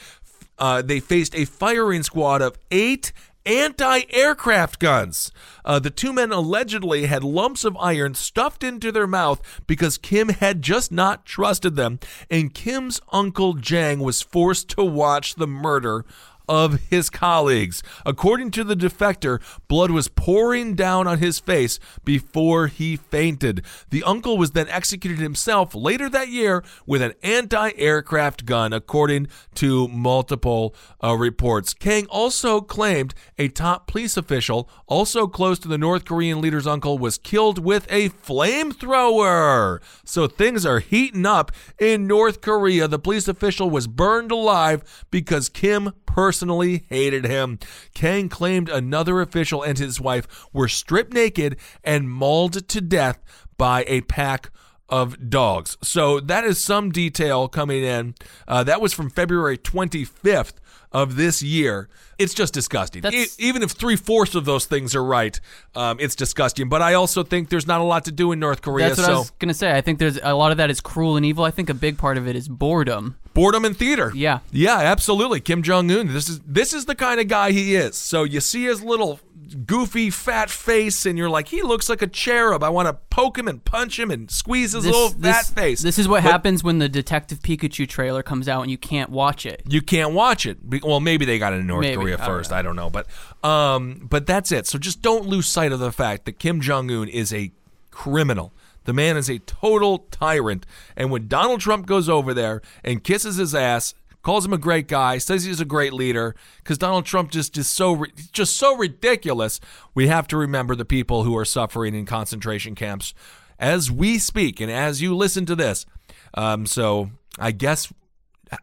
Uh, 0.60 0.82
they 0.82 1.00
faced 1.00 1.34
a 1.34 1.46
firing 1.46 2.02
squad 2.02 2.42
of 2.42 2.58
eight 2.70 3.12
anti 3.46 4.02
aircraft 4.10 4.78
guns. 4.78 5.32
Uh, 5.64 5.78
the 5.78 5.90
two 5.90 6.12
men 6.12 6.32
allegedly 6.32 7.06
had 7.06 7.24
lumps 7.24 7.64
of 7.64 7.76
iron 7.78 8.14
stuffed 8.14 8.62
into 8.62 8.92
their 8.92 9.06
mouth 9.06 9.40
because 9.66 9.98
Kim 9.98 10.28
had 10.28 10.62
just 10.62 10.90
not 10.90 11.24
trusted 11.24 11.76
them, 11.76 11.98
and 12.30 12.54
Kim's 12.54 13.00
uncle 13.12 13.54
Jang 13.54 14.00
was 14.00 14.22
forced 14.22 14.68
to 14.70 14.84
watch 14.84 15.34
the 15.34 15.46
murder 15.46 16.04
of 16.50 16.80
his 16.90 17.08
colleagues. 17.08 17.80
According 18.04 18.50
to 18.50 18.64
the 18.64 18.74
defector, 18.74 19.40
blood 19.68 19.92
was 19.92 20.08
pouring 20.08 20.74
down 20.74 21.06
on 21.06 21.18
his 21.18 21.38
face 21.38 21.78
before 22.04 22.66
he 22.66 22.96
fainted. 22.96 23.64
The 23.90 24.02
uncle 24.02 24.36
was 24.36 24.50
then 24.50 24.68
executed 24.68 25.20
himself 25.20 25.76
later 25.76 26.08
that 26.08 26.28
year 26.28 26.64
with 26.86 27.02
an 27.02 27.12
anti 27.22 27.70
aircraft 27.76 28.46
gun, 28.46 28.72
according 28.72 29.28
to 29.54 29.86
multiple 29.88 30.74
uh, 31.04 31.14
reports. 31.14 31.72
Kang 31.72 32.06
also 32.06 32.60
claimed 32.60 33.14
a 33.38 33.46
top 33.46 33.86
police 33.86 34.16
official, 34.16 34.68
also 34.88 35.28
close 35.28 35.60
to 35.60 35.68
the 35.68 35.78
North 35.78 36.04
Korean 36.04 36.40
leader's 36.40 36.66
uncle, 36.66 36.98
was 36.98 37.16
killed 37.16 37.64
with 37.64 37.86
a 37.88 38.08
flamethrower. 38.08 39.80
So 40.04 40.26
things 40.26 40.66
are 40.66 40.80
heating 40.80 41.26
up 41.26 41.52
in 41.78 42.08
North 42.08 42.40
Korea. 42.40 42.88
The 42.88 42.98
police 42.98 43.28
official 43.28 43.70
was 43.70 43.86
burned 43.86 44.32
alive 44.32 45.06
because 45.12 45.48
Kim 45.48 45.92
personally 46.06 46.39
hated 46.88 47.24
him. 47.24 47.58
Kang 47.94 48.28
claimed 48.28 48.68
another 48.68 49.20
official 49.20 49.62
and 49.62 49.78
his 49.78 50.00
wife 50.00 50.48
were 50.52 50.68
stripped 50.68 51.12
naked 51.12 51.56
and 51.84 52.10
mauled 52.10 52.68
to 52.68 52.80
death 52.80 53.18
by 53.56 53.84
a 53.86 54.00
pack 54.02 54.50
of 54.88 55.30
dogs. 55.30 55.76
So 55.82 56.20
that 56.20 56.44
is 56.44 56.58
some 56.58 56.90
detail 56.90 57.48
coming 57.48 57.84
in. 57.84 58.14
Uh, 58.48 58.64
that 58.64 58.80
was 58.80 58.92
from 58.92 59.08
February 59.08 59.56
25th 59.56 60.54
of 60.92 61.16
this 61.16 61.42
year. 61.42 61.88
It's 62.18 62.34
just 62.34 62.52
disgusting. 62.52 63.04
E- 63.06 63.26
even 63.38 63.62
if 63.62 63.70
three 63.70 63.96
fourths 63.96 64.34
of 64.34 64.44
those 64.44 64.66
things 64.66 64.94
are 64.94 65.04
right, 65.04 65.40
um, 65.74 65.98
it's 66.00 66.14
disgusting. 66.14 66.68
But 66.68 66.82
I 66.82 66.94
also 66.94 67.22
think 67.22 67.48
there's 67.48 67.66
not 67.66 67.80
a 67.80 67.84
lot 67.84 68.04
to 68.06 68.12
do 68.12 68.32
in 68.32 68.40
North 68.40 68.62
Korea. 68.62 68.88
that's 68.88 68.98
what 68.98 69.06
so 69.06 69.12
I 69.12 69.18
was 69.18 69.30
gonna 69.38 69.54
say. 69.54 69.72
I 69.74 69.80
think 69.80 69.98
there's 69.98 70.18
a 70.22 70.34
lot 70.34 70.50
of 70.50 70.58
that 70.58 70.70
is 70.70 70.80
cruel 70.80 71.16
and 71.16 71.24
evil. 71.24 71.44
I 71.44 71.50
think 71.50 71.70
a 71.70 71.74
big 71.74 71.96
part 71.96 72.18
of 72.18 72.26
it 72.26 72.36
is 72.36 72.48
boredom. 72.48 73.16
Boredom 73.34 73.64
in 73.64 73.74
theater. 73.74 74.12
Yeah. 74.14 74.40
Yeah, 74.50 74.78
absolutely. 74.78 75.40
Kim 75.40 75.62
Jong 75.62 75.90
Un. 75.90 76.12
This 76.12 76.28
is 76.28 76.40
this 76.40 76.72
is 76.72 76.84
the 76.86 76.94
kind 76.94 77.20
of 77.20 77.28
guy 77.28 77.52
he 77.52 77.74
is. 77.76 77.96
So 77.96 78.24
you 78.24 78.40
see 78.40 78.64
his 78.64 78.82
little 78.82 79.20
goofy 79.66 80.10
fat 80.10 80.48
face, 80.48 81.04
and 81.06 81.18
you're 81.18 81.28
like, 81.28 81.48
he 81.48 81.62
looks 81.62 81.88
like 81.88 82.02
a 82.02 82.06
cherub. 82.06 82.62
I 82.62 82.68
want 82.68 82.86
to 82.86 82.92
poke 83.10 83.36
him 83.36 83.48
and 83.48 83.64
punch 83.64 83.98
him 83.98 84.10
and 84.10 84.30
squeeze 84.30 84.72
his 84.72 84.86
little 84.86 85.08
fat 85.10 85.46
face. 85.46 85.82
This 85.82 85.98
is 85.98 86.06
what 86.06 86.22
But 86.22 86.30
happens 86.30 86.62
when 86.62 86.78
the 86.78 86.88
Detective 86.88 87.40
Pikachu 87.40 87.88
trailer 87.88 88.22
comes 88.22 88.48
out 88.48 88.62
and 88.62 88.70
you 88.70 88.78
can't 88.78 89.10
watch 89.10 89.46
it. 89.46 89.62
You 89.68 89.82
can't 89.82 90.12
watch 90.12 90.46
it. 90.46 90.58
Well, 90.84 91.00
maybe 91.00 91.24
they 91.24 91.38
got 91.40 91.52
it 91.52 91.56
in 91.56 91.66
North 91.66 91.82
Maybe. 91.82 91.96
Korea 91.96 92.14
I 92.14 92.18
don't 92.18 92.26
first. 92.26 92.50
know. 92.52 92.56
I 92.58 92.62
don't 92.62 92.76
know, 92.76 92.90
but 92.90 93.06
um, 93.44 94.06
but 94.08 94.24
that's 94.26 94.52
it. 94.52 94.66
So 94.68 94.78
just 94.78 95.02
don't 95.02 95.26
lose 95.26 95.46
sight 95.48 95.72
of 95.72 95.80
the 95.80 95.90
fact 95.92 96.26
that 96.26 96.38
Kim 96.38 96.60
Jong 96.60 96.88
Un 96.90 97.08
is 97.08 97.32
a 97.32 97.50
criminal. 97.90 98.52
The 98.90 98.94
man 98.94 99.16
is 99.16 99.30
a 99.30 99.38
total 99.38 99.98
tyrant. 100.10 100.66
And 100.96 101.12
when 101.12 101.28
Donald 101.28 101.60
Trump 101.60 101.86
goes 101.86 102.08
over 102.08 102.34
there 102.34 102.60
and 102.82 103.04
kisses 103.04 103.36
his 103.36 103.54
ass, 103.54 103.94
calls 104.22 104.44
him 104.44 104.52
a 104.52 104.58
great 104.58 104.88
guy, 104.88 105.18
says 105.18 105.44
he's 105.44 105.60
a 105.60 105.64
great 105.64 105.92
leader, 105.92 106.34
because 106.56 106.76
Donald 106.76 107.06
Trump 107.06 107.30
just 107.30 107.56
is 107.56 107.68
so 107.70 108.04
just 108.32 108.56
so 108.56 108.76
ridiculous. 108.76 109.60
We 109.94 110.08
have 110.08 110.26
to 110.26 110.36
remember 110.36 110.74
the 110.74 110.84
people 110.84 111.22
who 111.22 111.36
are 111.36 111.44
suffering 111.44 111.94
in 111.94 112.04
concentration 112.04 112.74
camps 112.74 113.14
as 113.60 113.92
we 113.92 114.18
speak 114.18 114.60
and 114.60 114.72
as 114.72 115.00
you 115.00 115.14
listen 115.14 115.46
to 115.46 115.54
this. 115.54 115.86
Um, 116.34 116.66
so 116.66 117.12
I 117.38 117.52
guess 117.52 117.92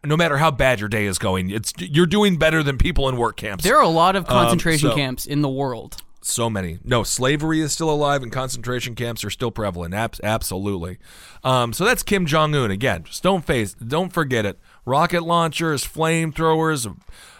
no 0.05 0.17
matter 0.17 0.35
how 0.35 0.51
bad 0.51 0.81
your 0.81 0.89
day 0.89 1.05
is 1.05 1.17
going, 1.17 1.51
it's 1.51 1.71
you're 1.79 2.05
doing 2.05 2.35
better 2.35 2.63
than 2.63 2.77
people 2.77 3.07
in 3.07 3.15
work 3.15 3.37
camps. 3.37 3.63
There 3.63 3.77
are 3.77 3.81
a 3.81 3.87
lot 3.87 4.17
of 4.17 4.27
concentration 4.27 4.89
so- 4.89 4.95
camps 4.95 5.25
in 5.25 5.41
the 5.41 5.47
world. 5.47 6.03
So 6.31 6.49
many. 6.49 6.79
No, 6.83 7.03
slavery 7.03 7.61
is 7.61 7.71
still 7.71 7.89
alive, 7.89 8.23
and 8.23 8.31
concentration 8.31 8.95
camps 8.95 9.23
are 9.23 9.29
still 9.29 9.51
prevalent. 9.51 9.93
Abs- 9.93 10.21
absolutely. 10.23 10.97
Um, 11.43 11.73
so 11.73 11.85
that's 11.85 12.03
Kim 12.03 12.25
Jong 12.25 12.55
Un 12.55 12.71
again. 12.71 13.03
Just 13.03 13.23
don't 13.23 13.45
face, 13.45 13.73
don't 13.73 14.11
forget 14.11 14.45
it. 14.45 14.59
Rocket 14.85 15.23
launchers, 15.23 15.85
flamethrowers, 15.85 16.93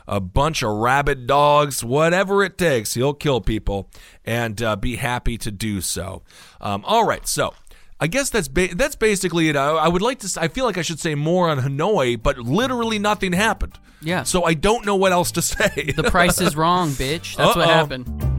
a, 0.08 0.20
bunch 0.20 0.64
of 0.64 0.76
rabid 0.78 1.28
dogs, 1.28 1.84
whatever 1.84 2.44
it 2.44 2.58
takes, 2.58 2.94
he'll 2.94 3.14
kill 3.14 3.42
people 3.42 3.90
and 4.26 4.62
uh, 4.62 4.76
be 4.76 4.96
happy 4.96 5.38
to 5.38 5.52
do 5.52 5.82
so. 5.82 6.24
Um, 6.62 6.84
all 6.86 7.06
right, 7.06 7.28
so. 7.28 7.54
I 8.00 8.06
guess 8.06 8.30
that's 8.30 8.48
ba- 8.48 8.76
that's 8.76 8.96
basically 8.96 9.50
it. 9.50 9.56
I, 9.56 9.70
I 9.70 9.88
would 9.88 10.04
like 10.04 10.20
to. 10.20 10.40
I 10.40 10.50
feel 10.50 10.66
like 10.66 10.78
I 10.78 10.84
should 10.84 11.00
say 11.00 11.16
more 11.16 11.50
on 11.50 11.58
Hanoi, 11.58 12.22
but 12.22 12.38
literally 12.38 13.00
nothing 13.00 13.34
happened. 13.34 13.80
Yeah. 14.04 14.22
So 14.22 14.44
I 14.44 14.54
don't 14.54 14.86
know 14.86 14.96
what 14.96 15.12
else 15.14 15.32
to 15.32 15.42
say. 15.42 15.94
The 15.96 16.04
price 16.04 16.40
is 16.40 16.56
wrong, 16.56 16.90
bitch. 16.92 17.36
That's 17.38 17.56
what 17.56 17.68
Uh-oh. 17.68 17.74
happened. 17.74 18.37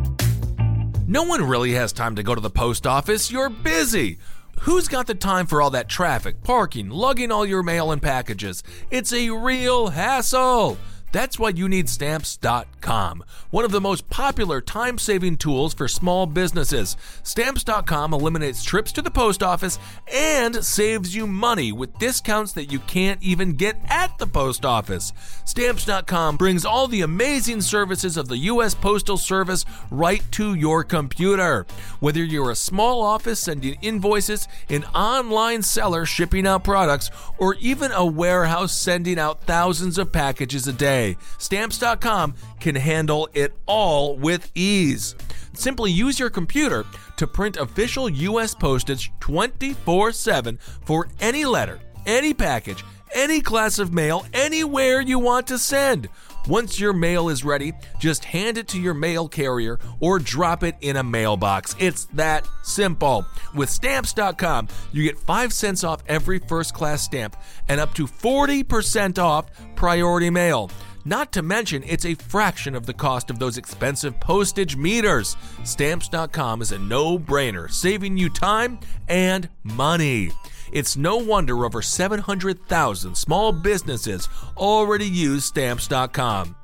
No 1.11 1.23
one 1.23 1.43
really 1.49 1.73
has 1.73 1.95
time 1.95 2.17
to 2.17 2.23
go 2.23 2.35
to 2.35 2.41
the 2.43 2.51
post 2.51 2.87
office. 2.87 3.31
You're 3.31 3.49
busy. 3.49 4.19
Who's 4.61 4.89
got 4.89 5.07
the 5.07 5.15
time 5.15 5.47
for 5.47 5.63
all 5.63 5.71
that 5.71 5.89
traffic, 5.89 6.43
parking, 6.45 6.91
lugging 6.91 7.33
all 7.33 7.47
your 7.47 7.63
mail 7.63 7.93
and 7.93 8.03
packages? 8.03 8.63
It's 8.91 9.11
a 9.15 9.31
real 9.31 9.89
hassle. 9.89 10.77
That's 11.11 11.39
why 11.39 11.51
you 11.51 11.69
need 11.69 11.89
stamps.com, 11.89 13.25
one 13.51 13.65
of 13.65 13.71
the 13.71 13.81
most 13.81 14.11
popular 14.11 14.61
time 14.61 14.99
saving 14.99 15.39
tools 15.39 15.73
for 15.73 15.89
small 15.89 16.27
businesses. 16.27 16.97
Stamps.com 17.23 18.13
eliminates 18.13 18.63
trips 18.63 18.93
to 18.93 19.03
the 19.03 19.11
post 19.11 19.43
office 19.43 19.79
and 20.13 20.65
saves 20.65 21.15
you 21.15 21.27
money 21.27 21.73
with 21.73 21.99
discounts 21.99 22.53
that 22.53 22.71
you 22.71 22.79
can't 22.81 23.23
even 23.23 23.53
get 23.55 23.77
at 23.89 24.19
the 24.19 24.27
post 24.27 24.67
office. 24.67 25.13
Stamps.com 25.45 26.37
brings 26.37 26.65
all 26.65 26.89
the 26.89 27.01
amazing 27.01 27.63
services 27.63 28.17
of 28.17 28.29
the 28.29 28.39
U.S. 28.39 28.75
Postal 28.75 29.17
Service 29.17 29.65
right 29.91 30.23
to 30.33 30.55
your 30.55 30.85
computer. 30.85 31.67
Whether 32.01 32.23
you're 32.23 32.51
a 32.51 32.57
small 32.57 33.03
office 33.03 33.41
sending 33.41 33.79
invoices, 33.81 34.47
an 34.69 34.85
online 34.95 35.63
seller 35.63 36.05
shipping 36.05 36.47
out 36.47 36.65
products, 36.65 37.11
or 37.39 37.55
even 37.55 37.93
a 37.93 38.05
warehouse 38.05 38.73
sending 38.73 39.19
out 39.19 39.43
thousands 39.45 39.97
of 39.97 40.13
packages 40.13 40.67
a 40.67 40.73
day, 40.73 40.98
Stamps.com 41.39 42.35
can 42.61 42.75
handle 42.75 43.29
it 43.35 43.55
all 43.67 44.17
with 44.17 44.51
ease. 44.55 45.15
Simply 45.55 45.91
use 45.91 46.19
your 46.19 46.31
computer 46.31 46.85
to 47.17 47.27
print 47.27 47.57
official 47.57 48.09
U.S. 48.09 48.55
postage 48.55 49.13
24 49.21 50.13
7 50.13 50.59
for 50.85 51.09
any 51.21 51.45
letter, 51.45 51.81
any 52.07 52.33
package, 52.33 52.85
any 53.15 53.41
class 53.41 53.79
of 53.79 53.93
mail, 53.93 54.25
anywhere 54.33 55.01
you 55.01 55.19
want 55.19 55.47
to 55.49 55.59
send. 55.59 56.09
Once 56.47 56.81
your 56.81 56.95
mail 56.95 57.29
is 57.29 57.45
ready, 57.45 57.73
just 57.99 58.25
hand 58.25 58.57
it 58.57 58.67
to 58.69 58.81
your 58.81 58.95
mail 58.95 59.29
carrier 59.29 59.79
or 60.01 60.19
drop 60.19 60.63
it 60.63 60.75
in 60.81 60.97
a 60.97 61.03
mailbox. 61.03 61.77
It's 61.79 62.07
that 62.15 62.49
simple. 62.63 63.27
With 63.55 63.69
stamps.com, 63.69 64.69
you 64.93 65.03
get 65.03 65.19
5 65.19 65.53
cents 65.53 65.85
off 65.85 66.03
every 66.07 66.39
first 66.39 66.73
class 66.73 67.03
stamp 67.03 67.37
and 67.69 67.81
up 67.81 67.93
to 67.95 68.07
40% 68.07 69.19
off 69.19 69.47
priority 69.75 70.31
mail. 70.31 70.71
Not 71.05 71.33
to 71.33 71.43
mention, 71.43 71.83
it's 71.87 72.05
a 72.05 72.15
fraction 72.15 72.75
of 72.75 72.87
the 72.87 72.93
cost 72.93 73.31
of 73.31 73.39
those 73.39 73.57
expensive 73.57 74.19
postage 74.21 74.77
meters. 74.77 75.37
Stamps.com 75.65 76.63
is 76.63 76.73
a 76.73 76.79
no 76.79 77.19
brainer, 77.19 77.71
saving 77.71 78.17
you 78.17 78.29
time 78.29 78.79
and 79.09 79.49
money. 79.63 80.31
It's 80.73 80.97
no 80.97 81.17
wonder 81.17 81.65
over 81.65 81.81
700,000 81.81 83.17
small 83.17 83.53
businesses 83.53 84.29
already 84.57 85.07
use 85.07 85.45
Stamps.com. 85.47 86.57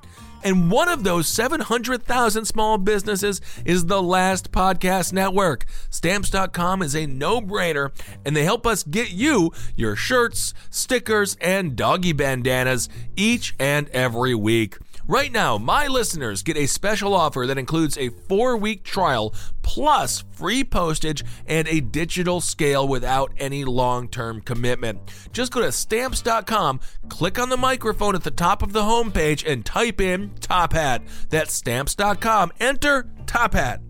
And 0.44 0.70
one 0.70 0.90
of 0.90 1.04
those 1.04 1.26
700,000 1.26 2.44
small 2.44 2.76
businesses 2.76 3.40
is 3.64 3.86
the 3.86 4.02
Last 4.02 4.52
Podcast 4.52 5.10
Network. 5.10 5.64
Stamps.com 5.88 6.82
is 6.82 6.94
a 6.94 7.06
no 7.06 7.40
brainer, 7.40 7.92
and 8.26 8.36
they 8.36 8.44
help 8.44 8.66
us 8.66 8.82
get 8.82 9.10
you 9.10 9.52
your 9.74 9.96
shirts, 9.96 10.52
stickers, 10.68 11.38
and 11.40 11.74
doggy 11.74 12.12
bandanas 12.12 12.90
each 13.16 13.54
and 13.58 13.88
every 13.88 14.34
week. 14.34 14.76
Right 15.06 15.30
now, 15.30 15.58
my 15.58 15.86
listeners 15.86 16.42
get 16.42 16.56
a 16.56 16.66
special 16.66 17.14
offer 17.14 17.44
that 17.46 17.58
includes 17.58 17.98
a 17.98 18.08
four 18.08 18.56
week 18.56 18.84
trial 18.84 19.34
plus 19.60 20.24
free 20.32 20.64
postage 20.64 21.22
and 21.46 21.68
a 21.68 21.80
digital 21.80 22.40
scale 22.40 22.88
without 22.88 23.30
any 23.36 23.64
long 23.64 24.08
term 24.08 24.40
commitment. 24.40 24.98
Just 25.30 25.52
go 25.52 25.60
to 25.60 25.72
stamps.com, 25.72 26.80
click 27.10 27.38
on 27.38 27.50
the 27.50 27.56
microphone 27.58 28.14
at 28.14 28.24
the 28.24 28.30
top 28.30 28.62
of 28.62 28.72
the 28.72 28.82
homepage, 28.82 29.46
and 29.46 29.66
type 29.66 30.00
in 30.00 30.30
Top 30.40 30.72
Hat. 30.72 31.02
That's 31.28 31.52
stamps.com. 31.52 32.52
Enter 32.58 33.10
Top 33.26 33.52
Hat. 33.52 33.80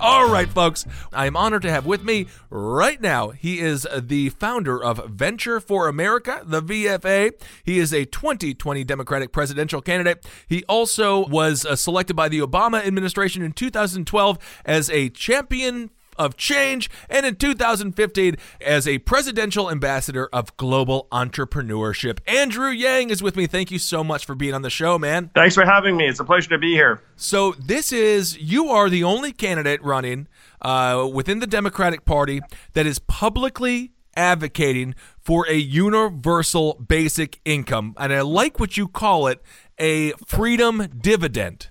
All 0.00 0.28
right, 0.28 0.48
folks. 0.48 0.84
I 1.12 1.26
am 1.26 1.36
honored 1.36 1.62
to 1.62 1.70
have 1.70 1.86
with 1.86 2.04
me 2.04 2.26
right 2.50 3.00
now. 3.00 3.30
He 3.30 3.60
is 3.60 3.86
the 3.96 4.28
founder 4.30 4.82
of 4.82 5.08
Venture 5.08 5.60
for 5.60 5.88
America, 5.88 6.42
the 6.44 6.60
VFA. 6.60 7.32
He 7.64 7.78
is 7.78 7.92
a 7.94 8.04
2020 8.04 8.84
Democratic 8.84 9.32
presidential 9.32 9.80
candidate. 9.80 10.26
He 10.46 10.64
also 10.64 11.26
was 11.26 11.64
uh, 11.64 11.76
selected 11.76 12.14
by 12.14 12.28
the 12.28 12.40
Obama 12.40 12.84
administration 12.84 13.42
in 13.42 13.52
2012 13.52 14.38
as 14.66 14.90
a 14.90 15.08
champion 15.10 15.90
of 16.16 16.36
change 16.36 16.90
and 17.08 17.26
in 17.26 17.36
2015 17.36 18.36
as 18.60 18.88
a 18.88 18.98
presidential 18.98 19.70
ambassador 19.70 20.28
of 20.32 20.56
global 20.56 21.06
entrepreneurship. 21.12 22.18
Andrew 22.26 22.70
Yang 22.70 23.10
is 23.10 23.22
with 23.22 23.36
me. 23.36 23.46
Thank 23.46 23.70
you 23.70 23.78
so 23.78 24.04
much 24.04 24.24
for 24.24 24.34
being 24.34 24.54
on 24.54 24.62
the 24.62 24.70
show, 24.70 24.98
man. 24.98 25.30
Thanks 25.34 25.54
for 25.54 25.64
having 25.64 25.96
me. 25.96 26.06
It's 26.06 26.20
a 26.20 26.24
pleasure 26.24 26.50
to 26.50 26.58
be 26.58 26.72
here. 26.72 27.00
So, 27.16 27.52
this 27.52 27.92
is, 27.92 28.38
you 28.38 28.68
are 28.68 28.88
the 28.88 29.04
only 29.04 29.32
candidate 29.32 29.82
running 29.82 30.28
uh, 30.60 31.08
within 31.12 31.40
the 31.40 31.46
Democratic 31.46 32.04
Party 32.04 32.40
that 32.72 32.86
is 32.86 32.98
publicly 32.98 33.92
advocating 34.16 34.94
for 35.20 35.46
a 35.48 35.54
universal 35.54 36.74
basic 36.74 37.40
income. 37.44 37.94
And 37.98 38.12
I 38.12 38.20
like 38.20 38.60
what 38.60 38.76
you 38.76 38.88
call 38.88 39.26
it 39.26 39.40
a 39.78 40.12
freedom 40.26 40.86
dividend. 41.00 41.68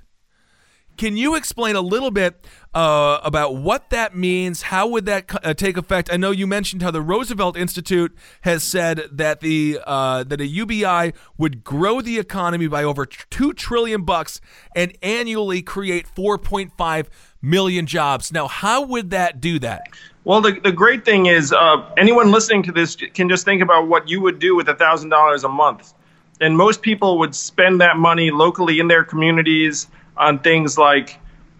Can 0.97 1.17
you 1.17 1.35
explain 1.35 1.75
a 1.75 1.81
little 1.81 2.11
bit 2.11 2.45
uh, 2.73 3.19
about 3.23 3.55
what 3.55 3.89
that 3.89 4.15
means? 4.15 4.63
How 4.63 4.87
would 4.87 5.05
that 5.05 5.29
uh, 5.43 5.53
take 5.53 5.75
effect? 5.75 6.09
I 6.11 6.17
know 6.17 6.31
you 6.31 6.45
mentioned 6.45 6.81
how 6.83 6.91
the 6.91 7.01
Roosevelt 7.01 7.57
Institute 7.57 8.15
has 8.41 8.63
said 8.63 9.03
that 9.11 9.39
the 9.39 9.79
uh, 9.85 10.23
that 10.23 10.39
a 10.39 10.45
UBI 10.45 11.13
would 11.37 11.63
grow 11.63 12.01
the 12.01 12.19
economy 12.19 12.67
by 12.67 12.83
over 12.83 13.05
two 13.05 13.53
trillion 13.53 14.03
bucks 14.03 14.39
and 14.75 14.95
annually 15.01 15.63
create 15.63 16.05
4.5 16.15 17.07
million 17.41 17.87
jobs. 17.87 18.31
Now, 18.31 18.47
how 18.47 18.83
would 18.83 19.09
that 19.09 19.41
do 19.41 19.57
that? 19.59 19.87
Well, 20.25 20.41
the, 20.41 20.59
the 20.63 20.71
great 20.71 21.03
thing 21.03 21.25
is, 21.25 21.51
uh, 21.51 21.83
anyone 21.97 22.31
listening 22.31 22.63
to 22.63 22.71
this 22.71 22.95
can 22.95 23.29
just 23.29 23.45
think 23.45 23.61
about 23.61 23.87
what 23.87 24.07
you 24.07 24.21
would 24.21 24.39
do 24.39 24.55
with 24.55 24.69
a 24.69 24.75
thousand 24.75 25.09
dollars 25.09 25.43
a 25.43 25.49
month, 25.49 25.93
and 26.39 26.55
most 26.55 26.81
people 26.81 27.17
would 27.19 27.33
spend 27.35 27.81
that 27.81 27.97
money 27.97 28.29
locally 28.29 28.79
in 28.79 28.87
their 28.87 29.03
communities 29.03 29.87
on 30.17 30.39
things 30.39 30.77
like 30.77 31.19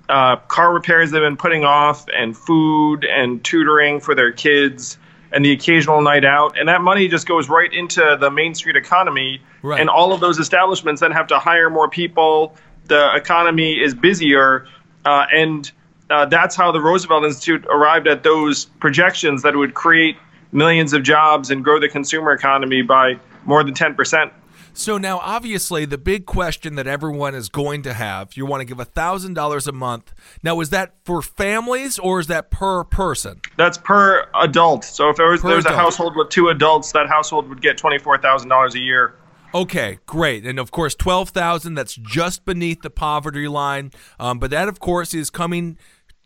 uh, 0.10 0.36
car 0.36 0.74
repairs 0.74 1.12
they've 1.12 1.22
been 1.22 1.38
putting 1.38 1.64
off, 1.64 2.06
and 2.16 2.36
food 2.36 3.06
and 3.06 3.44
tutoring 3.44 4.00
for 4.00 4.16
their 4.16 4.32
kids, 4.32 4.98
and 5.32 5.44
the 5.44 5.52
occasional 5.52 6.02
night 6.02 6.26
out. 6.26 6.58
And 6.60 6.70
that 6.70 6.82
money 6.82 7.08
just 7.08 7.28
goes 7.28 7.50
right 7.50 7.72
into 7.72 8.18
the 8.20 8.30
Main 8.30 8.54
Street 8.54 8.76
economy. 8.76 9.42
Right. 9.62 9.80
And 9.80 9.90
all 9.90 10.14
of 10.14 10.20
those 10.20 10.40
establishments 10.40 11.02
then 11.02 11.12
have 11.12 11.28
to 11.28 11.40
hire 11.40 11.70
more 11.70 11.90
people. 11.90 12.56
The 12.86 13.16
economy 13.16 13.82
is 13.82 13.96
busier. 13.96 14.68
Uh, 15.06 15.26
and 15.34 15.72
uh, 16.10 16.26
that's 16.26 16.56
how 16.56 16.72
the 16.72 16.82
Roosevelt 16.82 17.24
Institute 17.24 17.66
arrived 17.70 18.08
at 18.08 18.24
those 18.24 18.66
projections 18.66 19.42
that 19.44 19.54
it 19.54 19.58
would 19.58 19.74
create 19.74 20.18
millions 20.52 20.94
of 20.94 21.02
jobs 21.02 21.50
and 21.50 21.64
grow 21.64 21.80
the 21.80 21.90
consumer 21.90 22.32
economy 22.32 22.82
by 22.82 23.20
more 23.46 23.64
than 23.64 23.74
10%. 23.74 24.32
So 24.76 24.98
now, 24.98 25.20
obviously, 25.20 25.86
the 25.86 26.00
big 26.00 26.26
question 26.26 26.76
that 26.76 26.88
everyone 26.88 27.36
is 27.36 27.48
going 27.48 27.84
to 27.84 27.94
have, 27.94 28.36
you 28.36 28.46
want 28.46 28.62
to 28.62 28.66
give 28.66 28.86
thousand 28.88 29.36
dollars 29.36 29.68
a 29.68 29.72
month. 29.72 30.14
Now, 30.42 30.60
is 30.62 30.72
that 30.72 30.96
for 31.04 31.22
families 31.22 32.00
or 32.00 32.20
is 32.20 32.28
that 32.28 32.50
per 32.50 32.84
person? 32.84 33.42
That's 33.56 33.78
per 33.78 34.28
adult. 34.34 34.84
So 34.84 35.10
if 35.10 35.18
there 35.18 35.30
was, 35.30 35.42
Per 35.42 35.50
there 35.50 35.58
was 35.58 35.66
a 35.66 35.76
household 35.76 36.16
with 36.16 36.30
two 36.30 36.50
adults, 36.50 36.92
that 36.94 37.08
household 37.08 37.48
would 37.50 37.62
get 37.62 37.78
twenty-four 37.78 38.18
thousand 38.18 38.50
dollars 38.50 38.74
a 38.76 38.80
year. 38.80 39.16
Okay, 39.56 40.00
great. 40.08 40.48
And 40.48 40.58
of 40.58 40.72
course, 40.72 40.96
12,000, 40.96 41.76
that's 41.76 41.94
just 41.94 42.44
beneath 42.44 42.82
the 42.82 42.90
poverty 42.90 43.48
line. 43.48 43.92
Um, 44.20 44.40
but 44.40 44.50
that, 44.50 44.68
of 44.68 44.80
course, 44.80 45.14
is 45.14 45.30
coming 45.30 45.78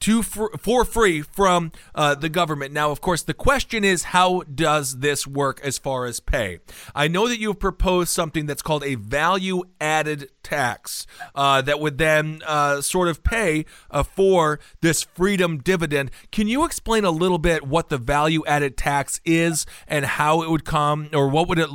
to 0.01 0.23
fr- 0.23 0.55
for 0.59 0.85
free 0.85 1.21
from 1.21 1.71
uh, 1.95 2.15
the 2.15 2.29
government. 2.29 2.73
Now, 2.73 2.91
of 2.91 3.01
course, 3.01 3.23
the 3.23 3.33
question 3.33 3.83
is 3.83 4.03
how 4.05 4.41
does 4.41 4.99
this 4.99 5.25
work 5.27 5.59
as 5.63 5.77
far 5.77 6.05
as 6.05 6.19
pay? 6.19 6.59
I 6.95 7.07
know 7.07 7.27
that 7.27 7.39
you've 7.39 7.59
proposed 7.59 8.09
something 8.09 8.45
that's 8.45 8.61
called 8.61 8.83
a 8.83 8.95
value 8.95 9.63
added 9.81 10.29
tax 10.43 11.05
uh, 11.35 11.61
that 11.61 11.79
would 11.79 11.97
then 11.97 12.41
uh, 12.45 12.81
sort 12.81 13.07
of 13.09 13.23
pay 13.23 13.65
uh, 13.91 14.03
for 14.03 14.59
this 14.81 15.03
freedom 15.03 15.57
dividend. 15.57 16.11
Can 16.31 16.47
you 16.47 16.63
explain 16.63 17.03
a 17.03 17.11
little 17.11 17.37
bit 17.39 17.67
what 17.67 17.89
the 17.89 17.97
value 17.97 18.43
added 18.45 18.77
tax 18.77 19.19
is 19.25 19.65
and 19.87 20.05
how 20.05 20.41
it 20.41 20.49
would 20.49 20.65
come, 20.65 21.09
or 21.13 21.27
what 21.27 21.47
would 21.49 21.59
it 21.59 21.69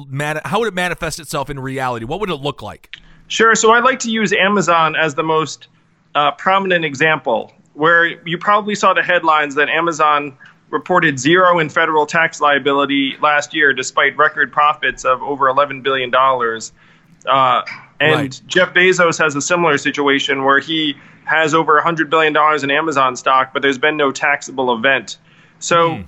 how 0.44 0.60
would 0.60 0.68
it 0.68 0.74
manifest 0.74 1.18
itself 1.20 1.50
in 1.50 1.58
reality? 1.58 2.04
What 2.04 2.20
would 2.20 2.30
it 2.30 2.36
look 2.36 2.62
like? 2.62 2.96
Sure. 3.28 3.54
So 3.54 3.72
I'd 3.72 3.84
like 3.84 3.98
to 4.00 4.10
use 4.10 4.32
Amazon 4.32 4.94
as 4.94 5.14
the 5.14 5.22
most 5.22 5.68
uh, 6.14 6.32
prominent 6.32 6.84
example, 6.84 7.52
where 7.74 8.06
you 8.26 8.38
probably 8.38 8.74
saw 8.74 8.92
the 8.94 9.02
headlines 9.02 9.54
that 9.54 9.68
Amazon 9.68 10.36
reported 10.70 11.18
zero 11.18 11.58
in 11.58 11.68
federal 11.68 12.06
tax 12.06 12.40
liability 12.40 13.16
last 13.20 13.54
year, 13.54 13.72
despite 13.72 14.16
record 14.16 14.52
profits 14.52 15.04
of 15.04 15.22
over 15.22 15.46
$11 15.46 15.82
billion. 15.82 16.12
Uh, 16.14 17.62
and 18.00 18.14
Right. 18.14 18.40
Jeff 18.46 18.72
Bezos 18.74 19.18
has 19.18 19.36
a 19.36 19.42
similar 19.42 19.78
situation 19.78 20.44
where 20.44 20.58
he 20.58 20.96
has 21.24 21.54
over 21.54 21.80
$100 21.80 22.10
billion 22.10 22.36
in 22.64 22.70
Amazon 22.70 23.16
stock, 23.16 23.52
but 23.52 23.62
there's 23.62 23.78
been 23.78 23.96
no 23.96 24.10
taxable 24.10 24.74
event. 24.74 25.18
So 25.60 26.02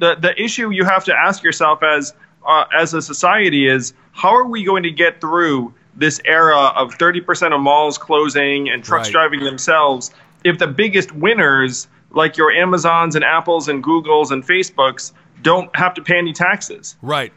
the, 0.00 0.16
the 0.16 0.40
issue 0.42 0.70
you 0.70 0.84
have 0.84 1.04
to 1.04 1.14
ask 1.14 1.42
yourself 1.42 1.82
as, 1.82 2.14
uh, 2.44 2.64
as 2.76 2.92
a 2.94 3.00
society 3.02 3.68
is 3.68 3.92
how 4.12 4.34
are 4.34 4.46
we 4.46 4.64
going 4.64 4.82
to 4.82 4.90
get 4.90 5.20
through 5.20 5.72
this 5.94 6.20
era 6.24 6.72
of 6.74 6.98
30% 6.98 7.54
of 7.54 7.60
malls 7.60 7.96
closing 7.96 8.68
and 8.68 8.82
trucks 8.82 9.08
Right. 9.08 9.12
driving 9.12 9.44
themselves 9.44 10.10
if 10.46 10.58
the 10.58 10.66
biggest 10.66 11.12
winners, 11.12 11.88
like 12.10 12.36
your 12.36 12.52
Amazons 12.52 13.16
and 13.16 13.24
Apples 13.24 13.68
and 13.68 13.82
Googles 13.82 14.30
and 14.30 14.46
Facebooks, 14.46 15.12
don't 15.42 15.74
have 15.76 15.94
to 15.94 16.02
pay 16.02 16.18
any 16.18 16.32
taxes? 16.32 16.96
Right. 17.02 17.32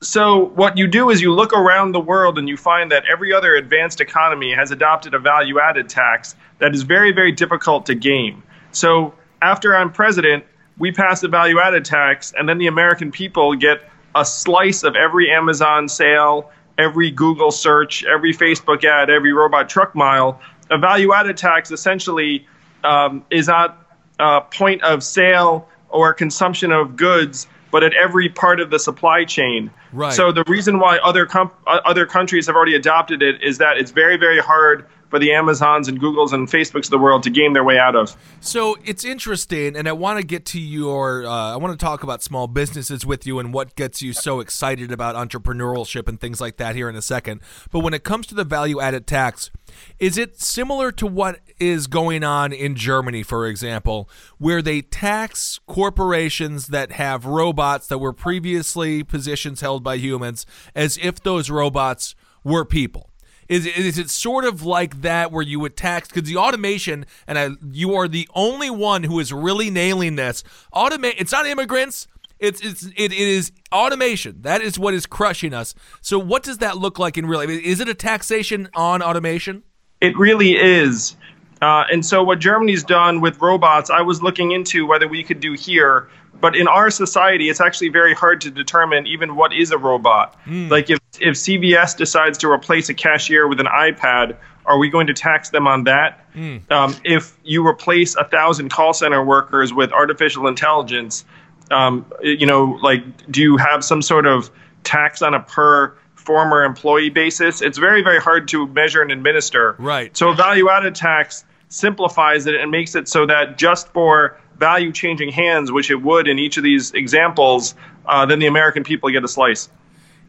So 0.00 0.46
what 0.46 0.78
you 0.78 0.86
do 0.86 1.10
is 1.10 1.20
you 1.20 1.34
look 1.34 1.52
around 1.52 1.92
the 1.92 2.00
world 2.00 2.38
and 2.38 2.48
you 2.48 2.56
find 2.56 2.90
that 2.90 3.04
every 3.10 3.32
other 3.32 3.56
advanced 3.56 4.00
economy 4.00 4.54
has 4.54 4.70
adopted 4.70 5.12
a 5.12 5.18
value 5.18 5.60
added 5.60 5.88
tax 5.88 6.36
that 6.58 6.72
is 6.72 6.82
very 6.82 7.12
very 7.12 7.32
difficult 7.32 7.86
to 7.86 7.94
game. 7.94 8.42
So 8.70 9.12
after 9.42 9.76
I'm 9.76 9.92
president, 9.92 10.44
we 10.78 10.92
pass 10.92 11.22
a 11.24 11.28
value 11.28 11.60
added 11.60 11.84
tax 11.84 12.32
and 12.38 12.48
then 12.48 12.58
the 12.58 12.68
American 12.68 13.10
people 13.10 13.56
get 13.56 13.90
a 14.14 14.24
slice 14.24 14.84
of 14.84 14.94
every 14.94 15.30
Amazon 15.32 15.88
sale, 15.88 16.50
every 16.78 17.10
Google 17.10 17.50
search, 17.50 18.04
every 18.04 18.32
Facebook 18.32 18.84
ad, 18.84 19.10
every 19.10 19.32
robot 19.32 19.68
truck 19.68 19.96
mile. 19.96 20.40
A 20.70 20.78
value 20.78 21.12
added 21.12 21.36
tax 21.36 21.70
essentially 21.70 22.46
um, 22.84 23.24
is 23.30 23.48
at 23.48 23.76
uh, 24.18 24.40
point 24.40 24.82
of 24.82 25.02
sale 25.02 25.68
or 25.88 26.12
consumption 26.12 26.72
of 26.72 26.96
goods, 26.96 27.46
but 27.70 27.82
at 27.82 27.94
every 27.94 28.28
part 28.28 28.60
of 28.60 28.70
the 28.70 28.78
supply 28.78 29.24
chain. 29.24 29.70
Right. 29.92 30.12
So 30.12 30.32
the 30.32 30.44
reason 30.46 30.78
why 30.80 30.98
other 30.98 31.26
com- 31.26 31.52
uh, 31.66 31.80
other 31.84 32.06
countries 32.06 32.46
have 32.46 32.56
already 32.56 32.74
adopted 32.74 33.22
it 33.22 33.42
is 33.42 33.58
that 33.58 33.78
it's 33.78 33.90
very 33.90 34.16
very 34.16 34.40
hard 34.40 34.86
for 35.08 35.18
the 35.18 35.32
Amazons 35.32 35.88
and 35.88 36.00
Googles 36.00 36.32
and 36.32 36.48
Facebooks 36.48 36.84
of 36.84 36.90
the 36.90 36.98
world 36.98 37.22
to 37.22 37.30
game 37.30 37.52
their 37.52 37.64
way 37.64 37.78
out 37.78 37.96
of. 37.96 38.16
So 38.40 38.76
it's 38.84 39.04
interesting, 39.04 39.76
and 39.76 39.88
I 39.88 39.92
want 39.92 40.20
to 40.20 40.26
get 40.26 40.44
to 40.46 40.60
your. 40.60 41.26
Uh, 41.26 41.54
I 41.54 41.56
want 41.56 41.78
to 41.78 41.82
talk 41.82 42.02
about 42.02 42.22
small 42.22 42.46
businesses 42.46 43.06
with 43.06 43.26
you 43.26 43.38
and 43.38 43.52
what 43.52 43.74
gets 43.74 44.02
you 44.02 44.12
so 44.12 44.40
excited 44.40 44.92
about 44.92 45.14
entrepreneurship 45.14 46.08
and 46.08 46.20
things 46.20 46.40
like 46.40 46.56
that 46.58 46.74
here 46.74 46.88
in 46.88 46.96
a 46.96 47.02
second. 47.02 47.40
But 47.70 47.80
when 47.80 47.94
it 47.94 48.04
comes 48.04 48.26
to 48.28 48.34
the 48.34 48.44
value 48.44 48.80
added 48.80 49.06
tax, 49.06 49.50
is 49.98 50.18
it 50.18 50.40
similar 50.40 50.92
to 50.92 51.06
what 51.06 51.40
is 51.58 51.86
going 51.86 52.22
on 52.22 52.52
in 52.52 52.74
Germany, 52.74 53.22
for 53.22 53.46
example, 53.46 54.08
where 54.38 54.62
they 54.62 54.82
tax 54.82 55.58
corporations 55.66 56.68
that 56.68 56.92
have 56.92 57.24
robots 57.24 57.86
that 57.88 57.98
were 57.98 58.12
previously 58.12 59.02
positions 59.02 59.60
held 59.60 59.77
by 59.82 59.96
humans 59.96 60.46
as 60.74 60.98
if 61.00 61.22
those 61.22 61.50
robots 61.50 62.14
were 62.44 62.64
people? 62.64 63.10
Is 63.48 63.66
is 63.66 63.98
it 63.98 64.10
sort 64.10 64.44
of 64.44 64.62
like 64.62 65.00
that 65.00 65.32
where 65.32 65.42
you 65.42 65.58
would 65.60 65.76
tax 65.76 66.08
because 66.08 66.28
the 66.28 66.36
automation 66.36 67.06
and 67.26 67.38
I, 67.38 67.48
you 67.72 67.94
are 67.94 68.06
the 68.06 68.28
only 68.34 68.68
one 68.68 69.04
who 69.04 69.18
is 69.20 69.32
really 69.32 69.70
nailing 69.70 70.16
this 70.16 70.44
automate 70.74 71.14
it's 71.16 71.32
not 71.32 71.46
immigrants 71.46 72.08
it's 72.38 72.60
it's 72.60 72.84
it, 72.84 73.10
it 73.10 73.12
is 73.12 73.52
automation 73.72 74.42
that 74.42 74.60
is 74.60 74.78
what 74.78 74.92
is 74.92 75.06
crushing 75.06 75.54
us 75.54 75.74
so 76.02 76.18
what 76.18 76.42
does 76.42 76.58
that 76.58 76.76
look 76.76 76.98
like 76.98 77.16
in 77.16 77.24
real 77.24 77.40
life 77.40 77.48
is 77.48 77.80
it 77.80 77.88
a 77.88 77.94
taxation 77.94 78.68
on 78.74 79.00
automation 79.00 79.62
It 80.00 80.16
really 80.16 80.56
is. 80.56 81.16
Uh, 81.60 81.84
and 81.90 82.06
so, 82.06 82.22
what 82.22 82.38
Germany's 82.38 82.84
done 82.84 83.20
with 83.20 83.40
robots, 83.40 83.90
I 83.90 84.02
was 84.02 84.22
looking 84.22 84.52
into 84.52 84.86
whether 84.86 85.08
we 85.08 85.24
could 85.24 85.40
do 85.40 85.54
here. 85.54 86.08
But 86.40 86.56
in 86.56 86.68
our 86.68 86.90
society, 86.90 87.48
it's 87.48 87.60
actually 87.60 87.88
very 87.88 88.14
hard 88.14 88.40
to 88.42 88.50
determine 88.50 89.06
even 89.06 89.34
what 89.34 89.52
is 89.52 89.70
a 89.70 89.78
robot. 89.78 90.36
Like, 90.70 90.88
if, 90.90 90.98
if 91.20 91.34
CVS 91.34 91.96
decides 91.96 92.38
to 92.38 92.50
replace 92.50 92.88
a 92.88 92.94
cashier 92.94 93.48
with 93.48 93.60
an 93.60 93.66
iPad, 93.66 94.36
are 94.64 94.78
we 94.78 94.88
going 94.88 95.06
to 95.08 95.14
tax 95.14 95.50
them 95.50 95.66
on 95.66 95.84
that? 95.84 96.24
Um, 96.70 96.94
if 97.04 97.36
you 97.42 97.66
replace 97.66 98.14
a 98.14 98.24
thousand 98.24 98.68
call 98.68 98.92
center 98.92 99.24
workers 99.24 99.72
with 99.72 99.92
artificial 99.92 100.46
intelligence, 100.46 101.24
um, 101.70 102.06
you 102.22 102.46
know, 102.46 102.78
like, 102.82 103.02
do 103.30 103.40
you 103.40 103.56
have 103.56 103.82
some 103.82 104.02
sort 104.02 104.26
of 104.26 104.50
tax 104.84 105.22
on 105.22 105.34
a 105.34 105.40
per 105.40 105.96
former 106.14 106.62
employee 106.62 107.10
basis? 107.10 107.62
It's 107.62 107.78
very, 107.78 108.02
very 108.02 108.20
hard 108.20 108.46
to 108.48 108.66
measure 108.68 109.02
and 109.02 109.10
administer. 109.10 109.74
Right. 109.78 110.16
So, 110.16 110.32
value 110.34 110.68
added 110.70 110.94
tax 110.94 111.44
simplifies 111.68 112.46
it 112.46 112.54
and 112.54 112.70
makes 112.70 112.94
it 112.94 113.08
so 113.08 113.26
that 113.26 113.58
just 113.58 113.88
for 113.88 114.38
value 114.58 114.92
changing 114.92 115.30
hands, 115.30 115.72
which 115.72 115.90
it 115.90 116.02
would 116.02 116.28
in 116.28 116.38
each 116.38 116.56
of 116.56 116.62
these 116.62 116.92
examples, 116.92 117.74
uh, 118.06 118.26
then 118.26 118.38
the 118.38 118.46
American 118.46 118.84
people 118.84 119.10
get 119.10 119.24
a 119.24 119.28
slice. 119.28 119.68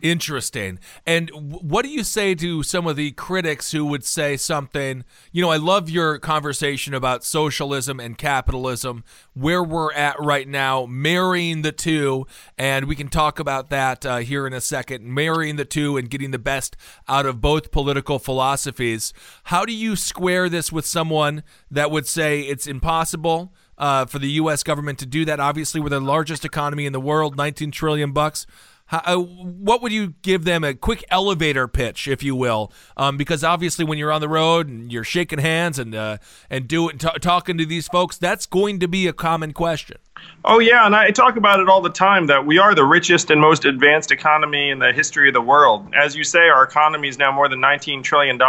Interesting. 0.01 0.79
And 1.05 1.29
what 1.33 1.83
do 1.83 1.89
you 1.89 2.03
say 2.03 2.33
to 2.35 2.63
some 2.63 2.87
of 2.87 2.95
the 2.95 3.11
critics 3.11 3.71
who 3.71 3.85
would 3.85 4.05
say 4.05 4.37
something? 4.37 5.03
You 5.31 5.41
know, 5.41 5.49
I 5.49 5.57
love 5.57 5.89
your 5.89 6.17
conversation 6.19 6.93
about 6.93 7.25
socialism 7.25 7.99
and 7.99 8.17
capitalism, 8.17 9.03
where 9.33 9.61
we're 9.61 9.91
at 9.93 10.17
right 10.19 10.47
now, 10.47 10.85
marrying 10.85 11.63
the 11.63 11.73
two. 11.73 12.25
And 12.57 12.85
we 12.85 12.95
can 12.95 13.09
talk 13.09 13.39
about 13.39 13.69
that 13.71 14.05
uh, 14.05 14.17
here 14.17 14.47
in 14.47 14.53
a 14.53 14.61
second, 14.61 15.05
marrying 15.05 15.57
the 15.57 15.65
two 15.65 15.97
and 15.97 16.09
getting 16.09 16.31
the 16.31 16.39
best 16.39 16.77
out 17.09 17.25
of 17.25 17.41
both 17.41 17.71
political 17.71 18.19
philosophies. 18.19 19.11
How 19.45 19.65
do 19.65 19.73
you 19.73 19.97
square 19.97 20.47
this 20.47 20.71
with 20.71 20.85
someone 20.85 21.43
that 21.69 21.91
would 21.91 22.07
say 22.07 22.41
it's 22.41 22.67
impossible? 22.67 23.53
Uh, 23.79 24.05
for 24.05 24.19
the 24.19 24.29
U.S. 24.31 24.61
government 24.61 24.99
to 24.99 25.05
do 25.05 25.23
that, 25.25 25.39
obviously, 25.39 25.79
we're 25.79 25.89
the 25.89 26.01
largest 26.01 26.43
economy 26.43 26.85
in 26.85 26.91
the 26.91 26.99
world, 26.99 27.37
19 27.37 27.71
trillion 27.71 28.11
bucks. 28.11 28.45
How, 28.89 29.01
uh, 29.05 29.17
what 29.17 29.83
would 29.83 29.91
you 29.91 30.15
give 30.23 30.45
them 30.45 30.63
a 30.63 30.73
quick 30.73 31.05
elevator 31.11 31.67
pitch, 31.67 32.07
if 32.07 32.23
you 32.23 32.35
will? 32.35 32.73
Um, 32.97 33.17
because 33.17 33.43
obviously, 33.43 33.85
when 33.85 33.99
you're 33.99 34.11
on 34.11 34.19
the 34.19 34.27
road 34.27 34.67
and 34.67 34.91
you're 34.91 35.03
shaking 35.03 35.37
hands 35.37 35.77
and 35.77 35.93
uh, 35.93 36.17
and 36.49 36.67
doing 36.67 36.97
t- 36.97 37.07
talking 37.21 37.59
to 37.59 37.67
these 37.67 37.87
folks, 37.87 38.17
that's 38.17 38.47
going 38.47 38.79
to 38.79 38.87
be 38.87 39.05
a 39.05 39.13
common 39.13 39.53
question. 39.53 39.97
Oh, 40.43 40.57
yeah. 40.57 40.87
And 40.87 40.95
I 40.95 41.11
talk 41.11 41.35
about 41.35 41.59
it 41.59 41.69
all 41.69 41.81
the 41.81 41.91
time 41.91 42.25
that 42.27 42.47
we 42.47 42.57
are 42.57 42.73
the 42.73 42.83
richest 42.83 43.29
and 43.29 43.39
most 43.39 43.63
advanced 43.63 44.11
economy 44.11 44.71
in 44.71 44.79
the 44.79 44.91
history 44.91 45.27
of 45.27 45.35
the 45.35 45.41
world. 45.41 45.93
As 45.93 46.15
you 46.15 46.23
say, 46.23 46.49
our 46.49 46.63
economy 46.63 47.09
is 47.09 47.19
now 47.19 47.31
more 47.31 47.47
than 47.47 47.59
$19 47.59 48.03
trillion, 48.03 48.41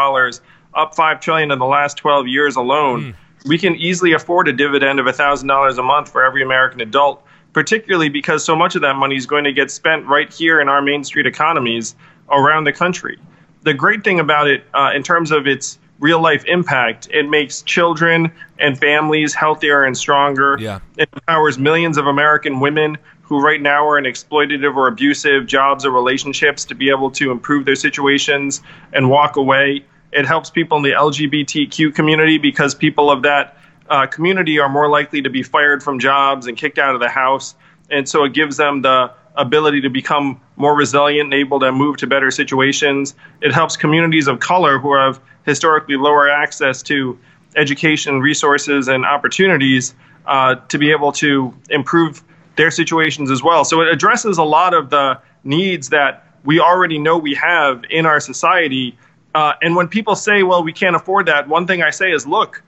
up 0.75 0.95
5 0.95 1.21
trillion 1.21 1.51
in 1.51 1.59
the 1.59 1.67
last 1.67 1.99
12 1.99 2.29
years 2.29 2.57
alone. 2.57 3.15
We 3.45 3.59
can 3.59 3.75
easily 3.77 4.13
afford 4.13 4.49
a 4.49 4.53
dividend 4.53 5.01
of 5.01 5.07
$1,000 5.07 5.79
a 5.79 5.83
month 5.83 6.11
for 6.11 6.25
every 6.25 6.43
American 6.43 6.81
adult, 6.81 7.23
particularly 7.53 8.09
because 8.09 8.45
so 8.45 8.55
much 8.55 8.75
of 8.75 8.83
that 8.83 8.97
money 8.97 9.17
is 9.17 9.27
going 9.27 9.45
to 9.45 9.53
get 9.53 9.71
spent 9.71 10.07
right 10.07 10.33
here 10.33 10.61
in 10.61 10.69
our 10.69 10.83
Main 10.83 11.05
Street 11.05 11.27
economies 11.27 11.95
around 12.31 12.65
the 12.65 12.73
country. 12.73 13.19
The 13.63 13.75
great 13.75 14.05
thing 14.05 14.21
about 14.21 14.49
it, 14.49 14.65
uh, 14.75 14.93
in 14.95 15.03
terms 15.03 15.31
of 15.31 15.47
its 15.47 15.79
real 15.99 16.21
life 16.21 16.45
impact, 16.47 17.09
it 17.13 17.29
makes 17.29 17.63
children 17.63 18.33
and 18.59 18.79
families 18.79 19.35
healthier 19.35 19.85
and 19.85 19.97
stronger. 19.97 20.57
Yeah. 20.59 20.81
It 20.97 21.09
empowers 21.13 21.59
millions 21.59 21.99
of 21.99 22.07
American 22.07 22.61
women 22.61 22.97
who 23.23 23.41
right 23.41 23.61
now 23.61 23.87
are 23.87 23.97
in 23.97 24.05
exploitative 24.05 24.75
or 24.75 24.89
abusive 24.89 25.47
jobs 25.47 25.85
or 25.85 25.93
relationships 25.93 26.65
to 26.65 26.75
be 26.75 26.91
able 26.91 27.11
to 27.13 27.31
improve 27.31 27.65
their 27.65 27.77
situations 27.77 28.61
and 28.93 29.09
walk 29.09 29.37
away. 29.37 29.85
It 30.13 30.27
helps 30.27 30.51
people 30.51 30.77
in 30.79 30.83
the 30.83 30.93
LGBTQ 30.93 31.95
community 31.95 32.39
because 32.39 32.75
people 32.75 33.11
of 33.11 33.23
that 33.23 33.57
uh, 33.89 34.07
community 34.07 34.59
are 34.59 34.69
more 34.69 34.89
likely 34.89 35.23
to 35.23 35.31
be 35.31 35.43
fired 35.43 35.83
from 35.83 35.99
jobs 35.99 36.47
and 36.47 36.57
kicked 36.57 36.79
out 36.79 36.95
of 36.95 37.01
the 37.01 37.09
house. 37.09 37.55
And 37.91 38.09
so 38.09 38.25
it 38.25 38.33
gives 38.33 38.57
them 38.57 38.83
the 38.83 39.13
ability 39.37 39.81
to 39.83 39.91
become 39.91 40.41
more 40.57 40.77
resilient 40.77 41.27
and 41.27 41.35
able 41.35 41.61
to 41.61 41.73
move 41.73 41.97
to 41.99 42.07
better 42.07 42.31
situations. 42.31 43.15
It 43.41 43.53
helps 43.53 43.77
communities 43.77 44.29
of 44.29 44.41
color 44.41 44.79
who 44.79 44.95
have 44.95 45.21
historically 45.45 45.97
lower 45.97 46.29
access 46.29 46.83
to 46.85 47.19
education, 47.57 48.21
resources, 48.21 48.89
and 48.89 49.05
opportunities 49.05 49.95
uh, 50.27 50.57
to 50.69 50.79
be 50.79 50.91
able 50.91 51.13
to 51.13 51.55
improve 51.71 52.23
their 52.57 52.71
situations 52.71 53.31
as 53.31 53.43
well. 53.43 53.65
So 53.65 53.81
it 53.81 53.89
addresses 53.89 54.39
a 54.39 54.45
lot 54.45 54.75
of 54.75 54.91
the 54.91 55.21
needs 55.45 55.89
that 55.91 56.27
we 56.45 56.61
already 56.61 56.99
know 56.99 57.19
we 57.19 57.35
have 57.35 57.85
in 57.91 58.07
our 58.07 58.21
society. 58.21 58.97
Uh, 59.35 59.53
and 59.63 59.77
when 59.77 59.89
people 59.89 60.17
say, 60.17 60.43
well, 60.43 60.63
we 60.63 60.73
can't 60.73 60.97
afford 60.97 61.27
that, 61.27 61.49
one 61.49 61.67
thing 61.67 61.83
I 61.83 61.91
say 61.91 62.11
is, 62.11 62.27
look, 62.27 62.63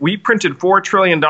we 0.00 0.16
printed 0.16 0.52
$4 0.52 0.82
trillion 0.82 1.20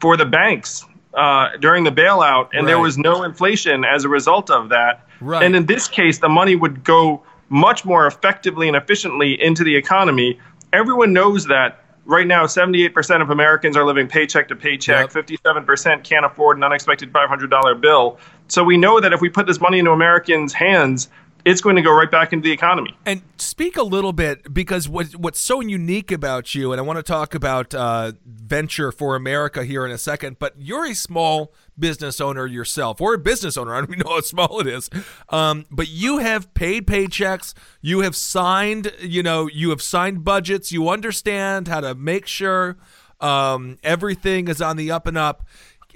for 0.00 0.16
the 0.16 0.26
banks 0.26 0.84
uh, 1.14 1.56
during 1.58 1.84
the 1.84 1.90
bailout, 1.90 2.50
and 2.52 2.68
there 2.68 2.78
was 2.78 2.98
no 2.98 3.22
inflation 3.22 3.84
as 3.84 4.04
a 4.04 4.08
result 4.08 4.50
of 4.50 4.68
that. 4.68 5.06
Right. 5.20 5.42
And 5.42 5.56
in 5.56 5.66
this 5.66 5.88
case, 5.88 6.18
the 6.18 6.28
money 6.28 6.54
would 6.54 6.84
go 6.84 7.22
much 7.48 7.84
more 7.84 8.06
effectively 8.06 8.68
and 8.68 8.76
efficiently 8.76 9.42
into 9.42 9.64
the 9.64 9.74
economy. 9.74 10.38
Everyone 10.72 11.12
knows 11.12 11.46
that 11.46 11.82
right 12.04 12.26
now, 12.26 12.46
78% 12.46 13.22
of 13.22 13.30
Americans 13.30 13.76
are 13.76 13.84
living 13.84 14.08
paycheck 14.08 14.48
to 14.48 14.56
paycheck, 14.56 15.14
Yep. 15.14 15.26
57% 15.26 16.04
can't 16.04 16.24
afford 16.24 16.56
an 16.56 16.64
unexpected 16.64 17.12
$500 17.12 17.80
bill. 17.80 18.18
So 18.48 18.64
we 18.64 18.76
know 18.78 18.98
that 18.98 19.12
if 19.12 19.20
we 19.20 19.28
put 19.28 19.46
this 19.46 19.60
money 19.60 19.78
into 19.78 19.90
Americans' 19.90 20.54
hands, 20.54 21.08
it's 21.44 21.60
going 21.60 21.76
to 21.76 21.82
go 21.82 21.92
right 21.92 22.10
back 22.10 22.32
into 22.32 22.44
the 22.44 22.52
economy. 22.52 22.96
And 23.06 23.22
speak 23.38 23.76
a 23.76 23.82
little 23.82 24.12
bit 24.12 24.52
because 24.52 24.88
what 24.88 25.14
what's 25.16 25.40
so 25.40 25.60
unique 25.60 26.10
about 26.12 26.54
you, 26.54 26.72
and 26.72 26.80
I 26.80 26.84
want 26.84 26.98
to 26.98 27.02
talk 27.02 27.34
about 27.34 27.74
uh, 27.74 28.12
venture 28.24 28.92
for 28.92 29.16
America 29.16 29.64
here 29.64 29.84
in 29.84 29.92
a 29.92 29.98
second. 29.98 30.38
But 30.38 30.54
you're 30.58 30.86
a 30.86 30.94
small 30.94 31.52
business 31.78 32.20
owner 32.20 32.46
yourself, 32.46 33.00
or 33.00 33.14
a 33.14 33.18
business 33.18 33.56
owner. 33.56 33.74
I 33.76 33.80
don't 33.80 33.90
even 33.90 34.00
know 34.00 34.14
how 34.14 34.20
small 34.20 34.60
it 34.60 34.66
is. 34.66 34.90
Um, 35.28 35.66
but 35.70 35.88
you 35.88 36.18
have 36.18 36.52
paid 36.54 36.86
paychecks. 36.86 37.54
You 37.80 38.00
have 38.00 38.16
signed. 38.16 38.92
You 39.00 39.22
know, 39.22 39.48
you 39.48 39.70
have 39.70 39.82
signed 39.82 40.24
budgets. 40.24 40.72
You 40.72 40.88
understand 40.88 41.68
how 41.68 41.80
to 41.80 41.94
make 41.94 42.26
sure 42.26 42.76
um, 43.20 43.78
everything 43.82 44.48
is 44.48 44.60
on 44.62 44.76
the 44.76 44.90
up 44.90 45.06
and 45.06 45.18
up. 45.18 45.46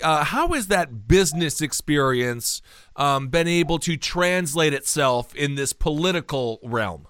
Uh, 0.02 0.24
how 0.24 0.48
has 0.48 0.66
that 0.68 1.08
business 1.08 1.60
experience 1.60 2.62
um, 2.96 3.28
been 3.28 3.48
able 3.48 3.78
to 3.80 3.96
translate 3.96 4.74
itself 4.74 5.34
in 5.34 5.54
this 5.54 5.72
political 5.72 6.58
realm? 6.62 7.06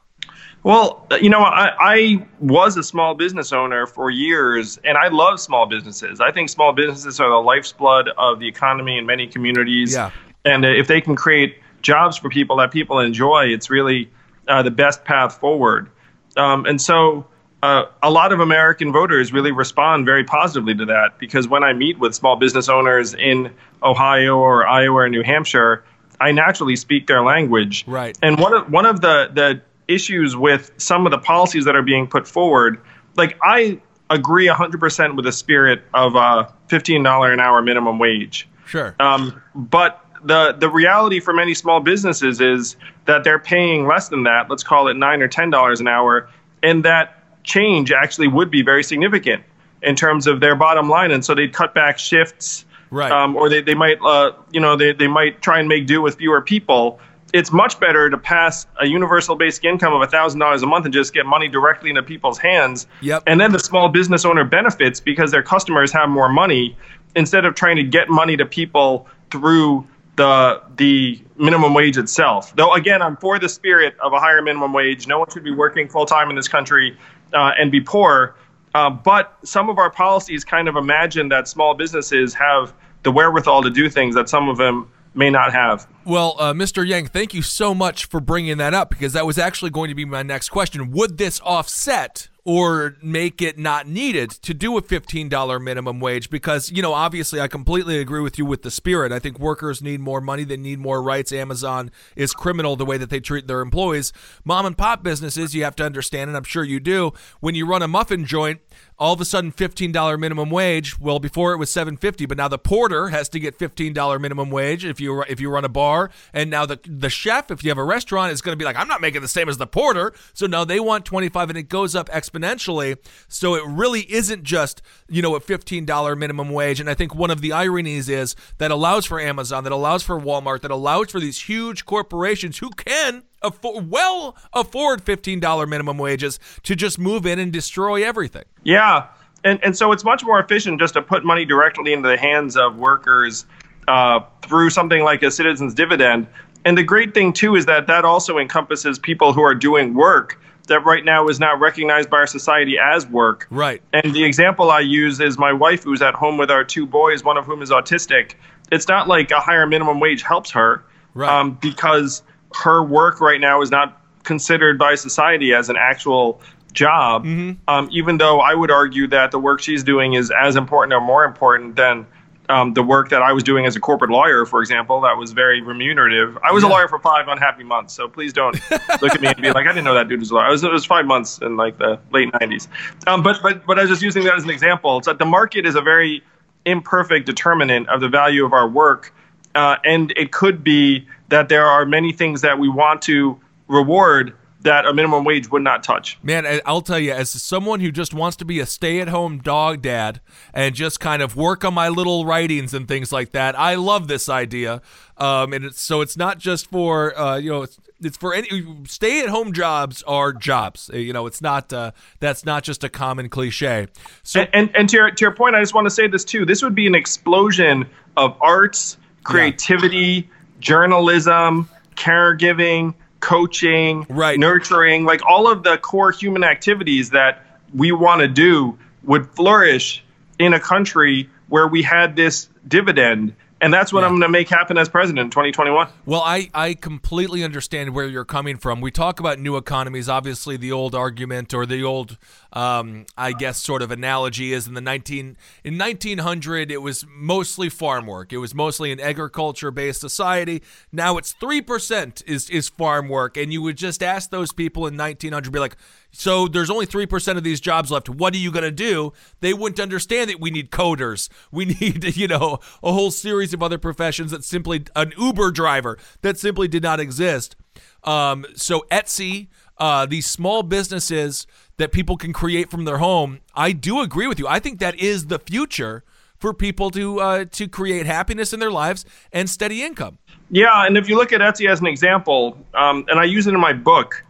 Well, 0.63 1.07
you 1.21 1.29
know, 1.29 1.41
I, 1.41 1.73
I 1.81 2.27
was 2.39 2.77
a 2.77 2.85
small 2.85 3.15
business 3.15 3.53
owner 3.53 3.87
for 3.87 4.11
years, 4.11 4.79
and 4.85 4.97
I 4.97 5.09
love 5.09 5.41
small 5.41 5.67
businesses. 5.67 6.21
I 6.21 6.31
think 6.31 6.49
small 6.51 6.73
businesses 6.73 7.19
are 7.19 7.29
the 7.29 7.37
lifeblood 7.37 8.11
of 8.17 8.39
the 8.39 8.47
economy 8.47 8.97
in 8.97 9.05
many 9.05 9.27
communities. 9.27 9.95
Yeah. 9.95 10.13
And 10.45 10.65
uh, 10.65 10.69
if 10.69 10.87
they 10.87 11.01
can 11.01 11.17
create 11.17 11.57
jobs 11.83 12.17
for 12.17 12.29
people 12.29 12.57
that 12.57 12.71
people 12.71 13.01
enjoy, 13.01 13.47
it's 13.47 13.71
really 13.71 14.09
uh, 14.47 14.63
the 14.63 14.71
best 14.71 15.05
path 15.05 15.39
forward. 15.41 15.91
Um, 16.37 16.65
and 16.67 16.81
so 16.81 17.27
uh, 17.63 17.85
a 18.03 18.11
lot 18.11 18.33
of 18.33 18.41
American 18.41 18.93
voters 18.93 19.33
really 19.33 19.53
respond 19.53 20.05
very 20.05 20.25
positively 20.25 20.75
to 20.75 20.85
that 20.87 21.19
because 21.19 21.47
when 21.47 21.63
I 21.63 21.73
meet 21.73 21.99
with 21.99 22.15
small 22.15 22.37
business 22.37 22.69
owners 22.69 23.15
in 23.15 23.55
Ohio 23.83 24.37
or 24.37 24.67
Iowa 24.67 24.97
or 24.97 25.09
New 25.09 25.23
Hampshire, 25.23 25.85
I 26.21 26.33
naturally 26.33 26.77
speak 26.77 27.07
their 27.07 27.23
language. 27.23 27.85
Right. 27.87 28.19
And 28.21 28.39
one 28.39 28.53
of 28.53 28.71
one 28.71 28.87
of 28.87 29.01
the 29.01 29.31
the 29.33 29.63
issues 29.87 30.37
with 30.37 30.73
some 30.77 31.07
of 31.07 31.13
the 31.13 31.19
policies 31.19 31.65
that 31.67 31.77
are 31.77 31.83
being 31.83 32.09
put 32.09 32.27
forward, 32.27 32.81
like 33.17 33.39
I 33.43 33.81
agree 34.11 34.47
100% 34.47 35.17
with 35.17 35.25
the 35.25 35.33
spirit 35.33 35.83
of 35.95 36.15
a 36.15 36.53
$15 36.69 37.33
an 37.33 37.41
hour 37.41 37.63
minimum 37.63 37.99
wage. 37.99 38.49
Sure. 38.67 38.95
Um, 39.01 39.41
but 39.55 40.05
the 40.25 40.53
the 40.53 40.69
reality 40.69 41.21
for 41.21 41.33
many 41.33 41.55
small 41.55 41.81
businesses 41.81 42.41
is 42.41 42.77
that 43.07 43.25
they're 43.25 43.39
paying 43.39 43.87
less 43.87 44.09
than 44.09 44.25
that. 44.25 44.49
Let's 44.49 44.63
call 44.63 44.89
it 44.89 44.97
nine 44.97 45.23
or 45.23 45.29
ten 45.29 45.51
dollars 45.51 45.81
an 45.81 45.89
hour, 45.89 46.29
and 46.63 46.85
that 46.85 47.22
change 47.45 47.93
actually 47.93 48.29
would 48.29 48.51
be 48.51 48.63
very 48.63 48.83
significant 48.83 49.43
in 49.83 49.97
terms 49.97 50.27
of 50.27 50.41
their 50.41 50.55
bottom 50.55 50.89
line, 50.89 51.11
and 51.11 51.25
so 51.25 51.35
they'd 51.35 51.53
cut 51.53 51.75
back 51.75 51.99
shifts, 51.99 52.65
Right. 52.93 53.11
Um, 53.11 53.37
or 53.37 53.49
they, 53.49 53.63
they 53.63 53.75
might, 53.75 53.99
uh, 54.03 54.33
you 54.53 54.61
know, 54.61 54.77
they, 54.77 54.93
they 54.93 55.09
might 55.09 55.41
try 55.41 55.59
and 55.59 55.67
make 55.67 55.87
do 55.87 56.03
with 56.03 56.17
fewer 56.17 56.43
people. 56.43 57.01
It's 57.33 57.51
much 57.51 57.81
better 57.81 58.11
to 58.11 58.19
pass 58.19 58.67
a 58.79 58.87
universal 58.87 59.35
basic 59.35 59.65
income 59.65 59.95
of 59.95 60.11
thousand 60.11 60.41
dollars 60.41 60.63
a 60.63 60.67
month 60.67 60.85
and 60.85 60.93
just 60.93 61.15
get 61.15 61.25
money 61.25 61.49
directly 61.49 61.89
into 61.89 62.03
people's 62.03 62.39
hands. 62.39 62.87
Yep. 63.01 63.23
And 63.27 63.41
then 63.41 63.51
the 63.51 63.59
small 63.59 63.89
business 63.89 64.27
owner 64.27 64.45
benefits 64.45 65.01
because 65.01 65.31
their 65.31 65.43
customers 65.43 65.91
have 65.93 66.11
more 66.11 66.29
money 66.29 66.77
instead 67.17 67.47
of 67.47 67.55
trying 67.55 67.77
to 67.77 67.83
get 67.83 68.11
money 68.11 68.37
to 68.37 68.45
people 68.45 69.09
through 69.31 69.87
the 70.17 70.63
the 70.77 71.25
minimum 71.39 71.73
wage 71.73 71.97
itself. 71.97 72.55
Though 72.55 72.75
again, 72.75 73.01
I'm 73.01 73.17
for 73.17 73.39
the 73.39 73.49
spirit 73.49 73.97
of 74.01 74.13
a 74.13 74.21
higher 74.21 74.43
minimum 74.43 74.75
wage. 74.75 75.07
No 75.07 75.19
one 75.19 75.31
should 75.31 75.45
be 75.45 75.55
working 75.55 75.89
full 75.89 76.05
time 76.05 76.29
in 76.29 76.37
this 76.37 76.49
country 76.49 76.99
uh, 77.33 77.53
and 77.59 77.71
be 77.71 77.81
poor. 77.81 78.37
Uh, 78.75 78.89
but 78.89 79.37
some 79.45 79.69
of 79.69 79.79
our 79.79 79.91
policies 79.91 80.45
kind 80.45 80.69
of 80.69 80.77
imagine 80.77 81.29
that 81.29 81.47
small 81.47 81.75
businesses 81.75 82.33
have 82.35 82.73
the 83.03 83.13
wherewithal 83.13 83.63
to 83.63 83.71
do 83.71 83.91
things 83.91 84.15
that 84.15 84.29
some 84.29 84.49
of 84.49 84.57
them 84.57 84.89
may 85.15 85.29
not 85.29 85.53
have. 85.53 85.87
Well, 86.07 86.37
uh, 86.39 86.55
Mr. 86.55 86.87
Yang, 86.87 87.09
thank 87.09 87.35
you 87.35 87.43
so 87.43 87.75
much 87.75 88.07
for 88.07 88.21
bringing 88.21 88.57
that 88.59 88.73
up 88.73 88.89
because 88.89 89.13
that 89.13 89.27
was 89.27 89.39
actually 89.39 89.71
going 89.71 89.89
to 89.89 89.95
be 89.95 90.05
my 90.05 90.23
next 90.23 90.49
question. 90.49 90.91
Would 90.91 91.19
this 91.19 91.41
offset 91.41 92.29
or 92.45 92.97
make 93.03 93.41
it 93.41 93.59
not 93.59 93.87
needed 93.87 94.31
to 94.31 94.53
do 94.53 94.77
a 94.77 94.83
$15 94.83 95.63
minimum 95.63 96.01
wage? 96.01 96.29
Because, 96.31 96.71
you 96.71 96.83
know, 96.83 96.93
obviously 96.93 97.41
I 97.41 97.49
completely 97.49 97.99
agree 97.99 98.21
with 98.21 98.39
you 98.39 98.45
with 98.45 98.63
the 98.63 98.71
spirit. 98.71 99.13
I 99.13 99.19
think 99.19 99.39
workers 99.39 99.81
need 99.81 100.01
more 100.01 100.21
money, 100.21 100.45
they 100.45 100.57
need 100.57 100.79
more 100.79 101.03
rights. 101.03 101.33
Amazon 101.33 101.91
is 102.17 102.33
criminal 102.33 102.77
the 102.77 102.85
way 102.85 102.97
that 102.99 103.11
they 103.11 103.21
treat 103.21 103.47
their 103.47 103.61
employees. 103.61 104.13
Mom 104.45 104.67
and 104.67 104.77
pop 104.77 105.03
businesses, 105.03 105.55
you 105.55 105.65
have 105.65 105.77
to 105.77 105.85
understand, 105.85 106.29
and 106.29 106.37
I'm 106.37 106.45
sure 106.45 106.65
you 106.65 106.81
do, 106.81 107.13
when 107.41 107.55
you 107.55 107.67
run 107.67 107.83
a 107.83 107.89
muffin 107.89 108.25
joint, 108.25 108.61
all 108.99 109.13
of 109.13 109.21
a 109.21 109.25
sudden 109.25 109.53
$15 109.53 110.19
minimum 110.19 110.51
wage 110.51 110.99
well 110.99 111.19
before 111.19 111.53
it 111.53 111.57
was 111.57 111.71
750 111.71 112.27
but 112.27 112.37
now 112.37 112.49
the 112.49 112.59
porter 112.59 113.09
has 113.09 113.29
to 113.31 113.41
get 113.41 113.59
$15 113.59 114.21
minimum 114.21 114.51
wage 114.51 114.85
if 114.85 115.01
you 115.01 115.23
if 115.23 115.41
you 115.41 115.51
run 115.51 115.65
a 115.65 115.69
bar. 115.69 116.11
And 116.33 116.51
now 116.51 116.67
the 116.67 116.79
the 116.87 117.11
chef 117.11 117.51
if 117.51 117.63
you 117.65 117.71
have 117.71 117.79
a 117.79 117.85
restaurant 117.85 118.33
is 118.33 118.41
going 118.41 118.53
to 118.53 118.57
be 118.57 118.65
like 118.65 118.77
I'm 118.77 118.89
not 118.89 119.01
making 119.01 119.23
the 119.23 119.29
same 119.29 119.49
as 119.49 119.59
the 119.59 119.67
porter. 119.67 120.13
So 120.35 120.47
now 120.47 120.65
they 120.65 120.81
want 120.81 121.05
25 121.05 121.51
and 121.51 121.59
it 121.59 121.69
goes 121.69 121.95
up 121.95 122.09
exponentially. 122.09 122.97
So 123.29 123.55
it 123.55 123.65
really 123.67 124.11
isn't 124.13 124.45
just 124.45 124.83
you 125.09 125.23
know 125.23 125.35
a 125.35 125.41
$15 125.41 126.19
minimum 126.19 126.51
wage. 126.51 126.81
And 126.81 126.89
I 126.89 126.95
think 126.95 127.15
one 127.15 127.31
of 127.31 127.41
the 127.41 127.53
ironies 127.53 128.09
is 128.09 128.35
that 128.59 128.71
allows 128.71 129.07
for 129.07 129.21
Amazon 129.21 129.65
that 129.65 129.73
allows 129.73 130.03
for 130.03 130.21
Walmart 130.21 130.61
that 130.63 130.71
allows 130.71 131.11
for 131.11 131.21
these 131.21 131.43
huge 131.43 131.85
corporations 131.85 132.59
who 132.59 132.71
can 132.71 133.25
afford, 133.45 133.91
well 133.91 134.37
afford 134.53 135.05
$15 135.05 135.69
minimum 135.69 135.99
wages 135.99 136.39
to 136.65 136.75
just 136.75 136.99
move 136.99 137.27
in 137.27 137.39
and 137.39 137.53
destroy 137.53 138.05
everything. 138.05 138.45
Yeah, 138.65 139.07
and 139.45 139.63
and 139.65 139.77
so 139.77 139.93
it's 139.93 140.05
much 140.05 140.25
more 140.25 140.39
efficient 140.41 140.79
just 140.81 140.95
to 140.95 141.03
put 141.03 141.25
money 141.25 141.45
directly 141.45 141.93
into 141.93 142.09
the 142.09 142.17
hands 142.19 142.57
of 142.57 142.77
workers 142.79 143.45
uh, 143.89 144.21
through 144.43 144.71
something 144.71 145.03
like 145.03 145.23
a 145.23 145.31
citizens 145.31 145.75
dividend. 145.75 146.27
And 146.65 146.79
the 146.79 146.85
great 146.85 147.13
thing 147.13 147.33
too 147.33 147.57
is 147.57 147.67
that 147.67 147.89
that 147.89 148.05
also 148.05 148.39
encompasses 148.39 148.99
people 148.99 149.33
who 149.33 149.43
are 149.43 149.55
doing 149.55 149.95
work 149.95 150.41
that 150.69 150.85
right 150.85 151.05
now 151.05 151.27
is 151.27 151.41
not 151.41 151.59
recognized 151.59 152.09
by 152.09 152.19
our 152.19 152.27
society 152.29 152.79
as 152.79 153.05
work. 153.09 153.49
Right. 153.51 153.83
And 153.93 154.15
the 154.15 154.23
example 154.23 154.71
I 154.71 154.79
use 154.79 155.19
is 155.19 155.37
my 155.37 155.53
wife, 155.53 155.83
who's 155.83 156.01
at 156.03 156.15
home 156.15 156.39
with 156.39 156.53
our 156.53 156.63
two 156.63 156.87
boys, 156.87 157.25
one 157.25 157.37
of 157.37 157.45
whom 157.47 157.63
is 157.63 157.71
autistic. 157.71 158.35
It's 158.71 158.87
not 158.87 159.09
like 159.09 159.33
a 159.33 159.41
higher 159.41 159.67
minimum 159.67 159.99
wage 159.99 160.23
helps 160.23 160.53
her, 160.53 160.85
Right. 161.15 161.29
um, 161.29 161.59
because 161.61 162.23
her 162.57 162.83
work 162.83 163.21
right 163.21 163.41
now 163.41 163.63
is 163.63 163.71
not 163.71 164.01
considered 164.25 164.79
by 164.79 164.95
society 164.95 165.53
as 165.53 165.69
an 165.69 165.77
actual 165.77 166.41
job. 166.73 167.25
Um, 167.69 167.89
even 167.93 168.19
though 168.19 168.41
I 168.41 168.55
would 168.55 168.71
argue 168.71 169.07
that 169.09 169.31
the 169.31 169.39
work 169.39 169.61
she's 169.61 169.85
doing 169.85 170.15
is 170.15 170.31
as 170.31 170.57
important 170.57 170.93
or 170.93 171.01
more 171.01 171.25
important 171.25 171.77
than 171.77 172.07
um, 172.49 172.75
the 172.75 172.83
work 172.83 173.09
that 173.11 173.23
I 173.23 173.33
was 173.33 173.43
doing 173.43 173.67
as 173.67 173.77
a 173.77 173.81
corporate 173.81 174.11
lawyer, 174.11 174.45
for 174.45 174.61
example, 174.61 175.01
that 175.03 175.17
was 175.17 175.33
very 175.33 175.63
remunerative. 175.63 176.37
I 176.43 176.53
was 176.53 176.65
a 176.65 176.69
lawyer 176.69 176.89
for 176.89 176.99
five 176.99 177.29
unhappy 177.29 177.65
months, 177.65 177.95
so 177.95 178.09
please 178.09 178.33
don't 178.33 178.55
look 178.71 179.15
at 179.15 179.21
me 179.21 179.29
and 179.29 179.41
be 179.41 179.53
like, 179.53 179.67
I 179.67 179.71
didn't 179.71 179.85
know 179.85 179.95
that 179.95 180.09
dude 180.09 180.21
was 180.21 180.31
a 180.31 180.35
lawyer. 180.35 180.47
I 180.47 180.51
was, 180.51 180.63
it 180.63 180.73
was 180.73 180.85
five 180.85 181.07
months 181.07 181.39
in 181.39 181.57
like 181.57 181.79
the 181.79 181.99
late 182.11 182.31
90s. 182.33 182.69
Um, 183.07 183.23
but, 183.23 183.41
but, 183.43 183.65
but 183.65 183.79
I 183.79 183.83
was 183.83 183.91
just 183.91 184.03
using 184.03 184.25
that 184.25 184.37
as 184.37 184.45
an 184.45 184.51
example. 184.51 184.99
It's 184.99 185.07
that 185.07 185.19
the 185.19 185.25
market 185.25 185.67
is 185.67 185.77
a 185.77 185.81
very 185.81 186.23
imperfect 186.65 187.27
determinant 187.27 187.89
of 187.89 188.01
the 188.01 188.09
value 188.09 188.45
of 188.45 188.53
our 188.53 188.69
work. 188.69 189.15
Uh, 189.55 189.77
and 189.85 190.13
it 190.17 190.33
could 190.33 190.65
be 190.65 191.07
that 191.33 191.49
there 191.49 191.65
are 191.65 191.87
many 191.87 192.13
things 192.13 192.43
that 192.43 192.59
we 192.59 192.69
want 192.69 193.01
to 193.01 193.41
reward 193.67 194.35
that 194.61 194.87
a 194.87 194.93
minimum 194.93 195.25
wage 195.25 195.51
would 195.51 195.63
not 195.63 195.83
touch. 195.83 196.19
Man, 196.23 196.61
I'll 196.67 196.83
tell 196.83 196.99
you, 196.99 197.11
as 197.13 197.31
someone 197.31 197.81
who 197.81 197.91
just 197.91 198.13
wants 198.13 198.37
to 198.37 198.45
be 198.45 198.61
a 198.61 198.67
stay 198.67 199.01
at 199.01 199.09
home 199.09 199.39
dog 199.39 199.81
dad 199.81 200.21
and 200.53 200.75
just 200.75 201.01
kind 201.01 201.23
of 201.23 201.35
work 201.35 201.65
on 201.65 201.73
my 201.73 201.89
little 201.89 202.27
writings 202.27 202.75
and 202.75 202.87
things 202.87 203.13
like 203.13 203.33
that, 203.33 203.59
I 203.59 203.77
love 203.77 204.09
this 204.09 204.29
idea. 204.29 204.83
Um, 205.17 205.55
and 205.55 205.65
it's, 205.65 205.81
so 205.81 206.03
it's 206.03 206.19
not 206.19 206.39
just 206.39 206.71
for, 206.71 207.19
uh, 207.19 207.39
you 207.39 207.51
know, 207.51 207.63
it's, 207.63 207.81
it's 208.03 208.17
for 208.19 208.35
any 208.35 208.67
stay 208.87 209.23
at 209.23 209.31
home 209.31 209.55
jobs 209.55 210.03
are 210.03 210.35
jobs. 210.35 210.91
Uh, 210.93 210.99
You 210.99 211.15
know, 211.15 211.27
it's 211.27 211.41
not, 211.41 211.73
uh, 211.73 211.93
that's 212.21 212.45
not 212.45 212.63
just 212.63 212.85
a 212.85 212.91
common 212.91 213.31
cliche. 213.31 213.89
So, 214.23 214.43
And, 214.43 214.51
and, 214.53 214.77
and 214.77 214.89
to, 214.91 214.97
your, 214.99 215.11
to 215.11 215.25
your 215.25 215.35
point, 215.35 215.57
I 215.57 215.61
just 215.61 215.75
want 215.75 215.87
to 215.87 215.91
say 215.91 216.09
this 216.09 216.25
too. 216.25 216.45
This 216.45 216.63
would 216.63 216.75
be 216.75 216.87
an 216.87 216.95
explosion 216.95 217.89
of 218.19 218.37
arts, 218.41 218.99
creativity, 219.25 220.29
journalism, 220.63 221.69
caregiving, 221.97 222.95
coaching, 223.21 224.07
Right. 224.09 224.39
nurturing, 224.39 225.05
like 225.05 225.21
all 225.27 225.51
of 225.51 225.63
the 225.63 225.77
core 225.79 226.11
human 226.13 226.43
activities 226.45 227.11
that 227.11 227.45
we 227.75 227.93
want 227.93 228.21
to 228.21 228.29
do 228.29 228.79
would 229.05 229.27
flourish 229.35 230.03
in 230.39 230.55
a 230.55 230.61
country 230.61 231.29
where 231.49 231.67
we 231.69 231.83
had 231.83 232.17
this 232.17 232.49
dividend. 232.67 233.35
And 233.61 233.73
that's 233.73 233.93
what 233.93 234.03
I'm 234.03 234.11
going 234.13 234.23
to 234.23 234.29
make 234.29 234.49
happen 234.49 234.77
as 234.77 234.89
president 234.89 235.21
in 235.27 235.31
2021. 235.31 235.87
Well, 236.05 236.23
I, 236.23 236.51
I 236.53 236.75
completely 236.75 237.45
understand 237.45 237.95
where 237.95 238.07
you're 238.07 238.25
coming 238.25 238.57
from. 238.57 238.81
We 238.81 238.91
talk 238.91 239.21
about 239.21 239.39
new 239.39 239.57
economies. 239.57 240.09
Obviously, 240.09 240.57
the 240.57 240.73
old 240.73 240.97
argument 240.97 241.55
or 241.55 241.65
the 241.65 241.85
old, 241.85 242.19
um, 242.53 243.07
I 243.17 243.33
guess, 243.33 243.63
sort 243.63 243.83
of 243.83 243.91
analogy 243.91 244.53
is 244.53 244.67
in 244.67 244.75
the 244.75 244.81
19 244.81 245.37
in 245.65 245.79
1900 245.79 246.71
it 246.71 246.83
was 246.83 247.07
mostly 247.09 247.69
farm 247.69 248.07
work. 248.07 248.33
It 248.33 248.39
was 248.39 248.55
mostly 248.55 248.93
an 248.93 249.01
agriculture 249.01 249.71
based 249.71 250.01
society. 250.01 250.63
Now 250.91 251.17
it's 251.17 251.33
three 251.33 251.61
percent 251.61 252.23
is 252.27 252.51
is 252.51 252.69
farm 252.69 253.09
work, 253.09 253.37
and 253.37 253.53
you 253.53 253.63
would 253.63 253.77
just 253.77 254.03
ask 254.03 254.31
those 254.31 254.53
people 254.53 254.87
in 254.87 254.97
1900, 254.97 255.53
be 255.53 255.59
like, 255.59 255.77
so 256.13 256.47
there's 256.47 256.71
only 256.71 256.87
3% 256.87 257.37
of 257.39 257.43
these 257.43 257.61
jobs 257.61 257.91
left. 257.91 258.09
What 258.09 258.35
are 258.35 258.39
you 258.39 258.53
going 258.53 258.65
to 258.65 258.71
do? 258.71 259.13
They 259.41 259.55
wouldn't 259.55 259.81
understand 259.81 260.29
that 260.31 260.41
we 260.41 260.51
need 260.51 260.71
coders. 260.71 261.29
We 261.51 261.67
need, 261.67 262.17
you 262.17 262.29
know, 262.29 262.59
a 262.83 262.93
whole 262.93 263.11
series 263.11 263.53
of 263.53 263.63
other 263.63 263.79
professions 263.79 264.31
that 264.31 264.43
simply, 264.43 264.85
an 264.97 265.13
Uber 265.19 265.51
driver 265.51 265.99
that 266.23 266.39
simply 266.39 266.67
did 266.67 266.83
not 266.83 266.99
exist. 266.99 267.57
Um, 268.05 268.47
so 268.55 268.85
Etsy, 268.91 269.49
uh, 269.83 270.07
these 270.07 270.27
small 270.27 270.63
businesses 270.63 271.45
that 271.77 271.91
people 271.91 272.17
can 272.17 272.33
create 272.33 272.71
from 272.71 272.85
their 272.85 272.99
home, 272.99 273.41
I 273.53 273.73
do 273.73 274.01
agree 274.01 274.29
with 274.29 274.39
you. 274.39 274.47
I 274.47 274.61
think 274.61 274.79
that 274.79 274.95
is 274.95 275.27
the 275.27 275.41
future 275.41 276.05
for 276.39 276.55
people 276.55 276.89
to 276.93 277.21
uh, 277.21 277.45
to 277.47 277.67
create 277.67 278.07
happiness 278.07 278.53
in 278.53 278.61
their 278.61 278.71
lives 278.71 279.05
and 279.33 279.51
steady 279.51 279.83
income. 279.83 280.19
Yeah, 280.51 280.87
and 280.87 280.97
if 280.97 281.09
you 281.09 281.17
look 281.17 281.33
at 281.33 281.41
Etsy 281.41 281.69
as 281.69 281.81
an 281.81 281.89
example, 281.89 282.57
um, 282.75 283.07
and 283.09 283.19
I 283.19 283.25
use 283.25 283.49
it 283.49 283.55
in 283.55 283.61
my 283.61 283.73
book, 283.73 284.25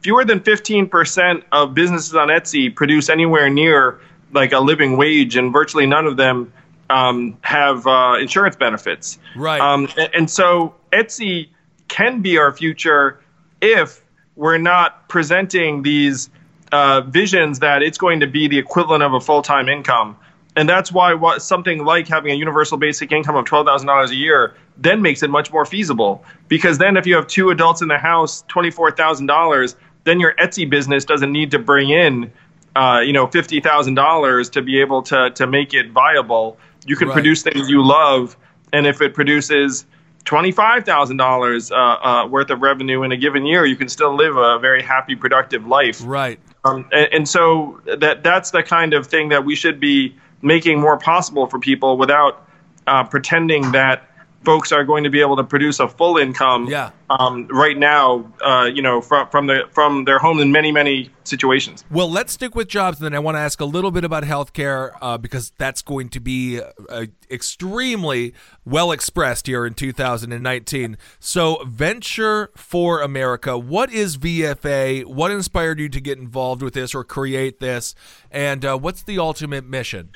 fewer 0.00 0.24
than 0.24 0.40
15% 0.40 1.42
of 1.52 1.74
businesses 1.74 2.14
on 2.14 2.28
Etsy 2.28 2.74
produce 2.74 3.10
anywhere 3.10 3.50
near 3.50 4.00
like 4.32 4.52
a 4.52 4.60
living 4.60 4.96
wage, 4.96 5.36
and 5.36 5.52
virtually 5.52 5.84
none 5.84 6.06
of 6.06 6.16
them 6.16 6.50
um, 6.88 7.36
have 7.42 7.86
uh, 7.86 8.16
insurance 8.18 8.56
benefits. 8.56 9.18
Right. 9.36 9.60
Um, 9.60 9.86
and, 9.98 10.14
and 10.14 10.30
so 10.30 10.74
Etsy 10.92 11.50
can 11.88 12.22
be 12.22 12.38
our 12.38 12.52
future 12.52 13.20
if 13.60 14.03
we're 14.36 14.58
not 14.58 15.08
presenting 15.08 15.82
these 15.82 16.30
uh, 16.72 17.02
visions 17.02 17.60
that 17.60 17.82
it's 17.82 17.98
going 17.98 18.20
to 18.20 18.26
be 18.26 18.48
the 18.48 18.58
equivalent 18.58 19.02
of 19.02 19.14
a 19.14 19.20
full 19.20 19.42
time 19.42 19.68
income. 19.68 20.16
And 20.56 20.68
that's 20.68 20.92
why 20.92 21.14
what, 21.14 21.42
something 21.42 21.84
like 21.84 22.06
having 22.08 22.30
a 22.32 22.34
universal 22.34 22.76
basic 22.76 23.10
income 23.10 23.36
of 23.36 23.44
$12,000 23.44 24.10
a 24.10 24.14
year 24.14 24.54
then 24.76 25.02
makes 25.02 25.22
it 25.22 25.30
much 25.30 25.52
more 25.52 25.64
feasible. 25.64 26.24
Because 26.48 26.78
then 26.78 26.96
if 26.96 27.06
you 27.06 27.14
have 27.14 27.26
two 27.26 27.50
adults 27.50 27.82
in 27.82 27.88
the 27.88 27.98
house, 27.98 28.44
$24,000, 28.48 29.74
then 30.04 30.20
your 30.20 30.34
Etsy 30.34 30.68
business 30.68 31.04
doesn't 31.04 31.30
need 31.30 31.50
to 31.52 31.58
bring 31.58 31.90
in, 31.90 32.32
uh, 32.76 33.00
you 33.04 33.12
know, 33.12 33.26
$50,000 33.26 34.50
to 34.52 34.62
be 34.62 34.80
able 34.80 35.02
to, 35.02 35.30
to 35.30 35.46
make 35.46 35.74
it 35.74 35.90
viable. 35.92 36.58
You 36.86 36.96
can 36.96 37.08
Right. 37.08 37.14
produce 37.14 37.42
things 37.42 37.68
you 37.68 37.84
love. 37.86 38.36
And 38.72 38.86
if 38.86 39.00
it 39.00 39.14
produces 39.14 39.86
$25,000 40.24 41.70
uh, 41.70 41.74
uh, 41.74 42.26
worth 42.28 42.50
of 42.50 42.62
revenue 42.62 43.02
in 43.02 43.12
a 43.12 43.16
given 43.16 43.44
year, 43.44 43.66
you 43.66 43.76
can 43.76 43.88
still 43.88 44.14
live 44.14 44.36
a 44.36 44.58
very 44.58 44.82
happy, 44.82 45.14
productive 45.14 45.66
life. 45.66 46.00
Right. 46.04 46.38
Um, 46.64 46.88
and, 46.92 47.12
and 47.12 47.28
so 47.28 47.80
that 47.98 48.22
that's 48.22 48.50
the 48.50 48.62
kind 48.62 48.94
of 48.94 49.06
thing 49.06 49.28
that 49.28 49.44
we 49.44 49.54
should 49.54 49.78
be 49.78 50.16
making 50.40 50.80
more 50.80 50.98
possible 50.98 51.46
for 51.46 51.58
people 51.58 51.98
without 51.98 52.46
uh, 52.86 53.04
pretending 53.04 53.72
that 53.72 54.08
folks 54.44 54.72
are 54.72 54.84
going 54.84 55.04
to 55.04 55.10
be 55.10 55.20
able 55.20 55.36
to 55.36 55.44
produce 55.44 55.80
a 55.80 55.88
full 55.88 56.16
income 56.18 56.66
Yeah. 56.68 56.90
um, 57.10 57.46
right 57.48 57.76
now, 57.76 58.30
uh, 58.44 58.70
you 58.72 58.82
know, 58.82 59.00
from, 59.00 59.28
from, 59.28 59.46
the, 59.46 59.64
from 59.70 60.04
their 60.04 60.18
home 60.18 60.38
in 60.40 60.52
many, 60.52 60.70
many 60.72 61.10
situations. 61.24 61.84
Well, 61.90 62.10
let's 62.10 62.32
stick 62.32 62.54
with 62.54 62.68
jobs, 62.68 62.98
and 62.98 63.04
then 63.06 63.14
I 63.14 63.18
want 63.18 63.36
to 63.36 63.40
ask 63.40 63.60
a 63.60 63.64
little 63.64 63.90
bit 63.90 64.04
about 64.04 64.24
healthcare 64.24 64.92
uh, 65.00 65.16
because 65.18 65.52
that's 65.58 65.80
going 65.82 66.10
to 66.10 66.20
be 66.20 66.60
uh, 66.88 67.06
extremely 67.30 68.34
well 68.64 68.92
expressed 68.92 69.46
here 69.46 69.64
in 69.64 69.74
2019. 69.74 70.96
So, 71.20 71.64
Venture 71.64 72.50
for 72.56 73.00
America. 73.00 73.56
What 73.58 73.92
is 73.92 74.16
VFA? 74.18 75.04
What 75.04 75.30
inspired 75.30 75.80
you 75.80 75.88
to 75.88 76.00
get 76.00 76.18
involved 76.18 76.62
with 76.62 76.74
this 76.74 76.94
or 76.94 77.04
create 77.04 77.60
this? 77.60 77.94
And 78.30 78.64
uh, 78.64 78.76
what's 78.78 79.02
the 79.02 79.18
ultimate 79.18 79.64
mission? 79.64 80.10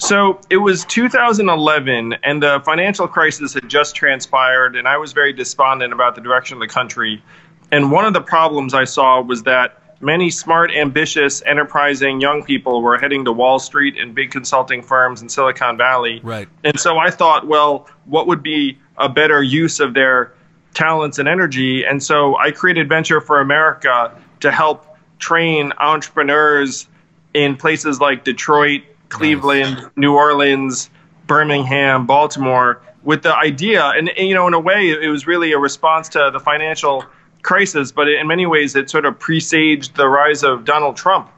So 0.00 0.40
it 0.48 0.56
was 0.56 0.86
2011, 0.86 2.14
and 2.24 2.42
the 2.42 2.62
financial 2.64 3.06
crisis 3.06 3.52
had 3.52 3.68
just 3.68 3.94
transpired, 3.94 4.74
and 4.74 4.88
I 4.88 4.96
was 4.96 5.12
very 5.12 5.32
despondent 5.34 5.92
about 5.92 6.14
the 6.14 6.22
direction 6.22 6.56
of 6.56 6.60
the 6.60 6.72
country. 6.72 7.22
And 7.70 7.92
one 7.92 8.06
of 8.06 8.14
the 8.14 8.22
problems 8.22 8.72
I 8.72 8.84
saw 8.84 9.20
was 9.20 9.42
that 9.42 9.80
many 10.00 10.30
smart, 10.30 10.70
ambitious, 10.70 11.42
enterprising 11.42 12.18
young 12.18 12.42
people 12.42 12.80
were 12.80 12.96
heading 12.96 13.26
to 13.26 13.32
Wall 13.32 13.58
Street 13.58 13.98
and 13.98 14.14
big 14.14 14.30
consulting 14.30 14.82
firms 14.82 15.20
in 15.20 15.28
Silicon 15.28 15.76
Valley. 15.76 16.20
Right. 16.22 16.48
And 16.64 16.80
so 16.80 16.96
I 16.96 17.10
thought, 17.10 17.46
well, 17.46 17.86
what 18.06 18.26
would 18.26 18.42
be 18.42 18.78
a 18.96 19.10
better 19.10 19.42
use 19.42 19.80
of 19.80 19.92
their 19.92 20.32
talents 20.72 21.18
and 21.18 21.28
energy? 21.28 21.84
And 21.84 22.02
so 22.02 22.38
I 22.38 22.52
created 22.52 22.88
Venture 22.88 23.20
for 23.20 23.40
America 23.40 24.16
to 24.40 24.50
help 24.50 24.86
train 25.18 25.74
entrepreneurs 25.78 26.88
in 27.34 27.56
places 27.56 28.00
like 28.00 28.24
Detroit, 28.24 28.82
Cleveland, 29.10 29.90
New 29.96 30.14
Orleans, 30.14 30.88
Birmingham, 31.26 32.06
Baltimore, 32.06 32.80
with 33.02 33.22
the 33.22 33.34
idea, 33.34 33.84
and, 33.84 34.08
and, 34.10 34.28
you 34.28 34.34
know, 34.34 34.46
in 34.46 34.54
a 34.54 34.60
way, 34.60 34.90
it 34.90 35.08
was 35.08 35.26
really 35.26 35.52
a 35.52 35.58
response 35.58 36.08
to 36.10 36.30
the 36.32 36.40
financial 36.40 37.04
crisis, 37.42 37.92
but 37.92 38.08
in 38.08 38.26
many 38.26 38.46
ways, 38.46 38.76
it 38.76 38.90
sort 38.90 39.06
of 39.06 39.18
presaged 39.18 39.96
the 39.96 40.08
rise 40.08 40.42
of 40.42 40.64
Donald 40.64 40.96
Trump. 40.96 41.30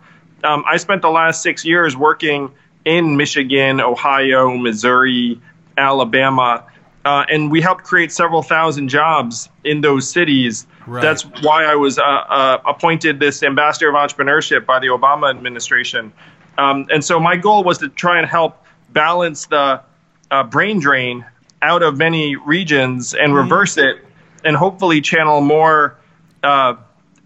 Um, 0.42 0.64
I 0.66 0.76
spent 0.76 1.02
the 1.02 1.10
last 1.10 1.42
six 1.42 1.64
years 1.64 1.96
working 1.96 2.50
in 2.84 3.16
Michigan, 3.16 3.80
Ohio, 3.80 4.56
Missouri, 4.56 5.40
Alabama, 5.76 6.64
uh, 7.04 7.24
and 7.28 7.50
we 7.50 7.60
helped 7.60 7.84
create 7.84 8.10
several 8.12 8.42
thousand 8.42 8.88
jobs 8.88 9.48
in 9.62 9.80
those 9.80 10.10
cities. 10.10 10.66
Right. 10.86 11.00
That's 11.00 11.22
why 11.42 11.64
I 11.64 11.76
was 11.76 11.98
uh, 11.98 12.02
uh, 12.02 12.58
appointed 12.66 13.20
this 13.20 13.42
ambassador 13.42 13.88
of 13.88 13.94
entrepreneurship 13.94 14.66
by 14.66 14.80
the 14.80 14.88
Obama 14.88 15.30
administration. 15.30 16.12
Um, 16.58 16.86
and 16.90 17.04
so 17.04 17.18
my 17.18 17.36
goal 17.36 17.64
was 17.64 17.78
to 17.78 17.88
try 17.88 18.18
and 18.18 18.26
help 18.26 18.64
balance 18.90 19.46
the 19.46 19.80
uh, 20.30 20.42
brain 20.44 20.80
drain 20.80 21.24
out 21.62 21.82
of 21.82 21.96
many 21.96 22.36
regions 22.36 23.14
and 23.14 23.34
reverse 23.34 23.78
it 23.78 24.04
and 24.44 24.56
hopefully 24.56 25.00
channel 25.00 25.40
more 25.40 25.96
uh, 26.42 26.74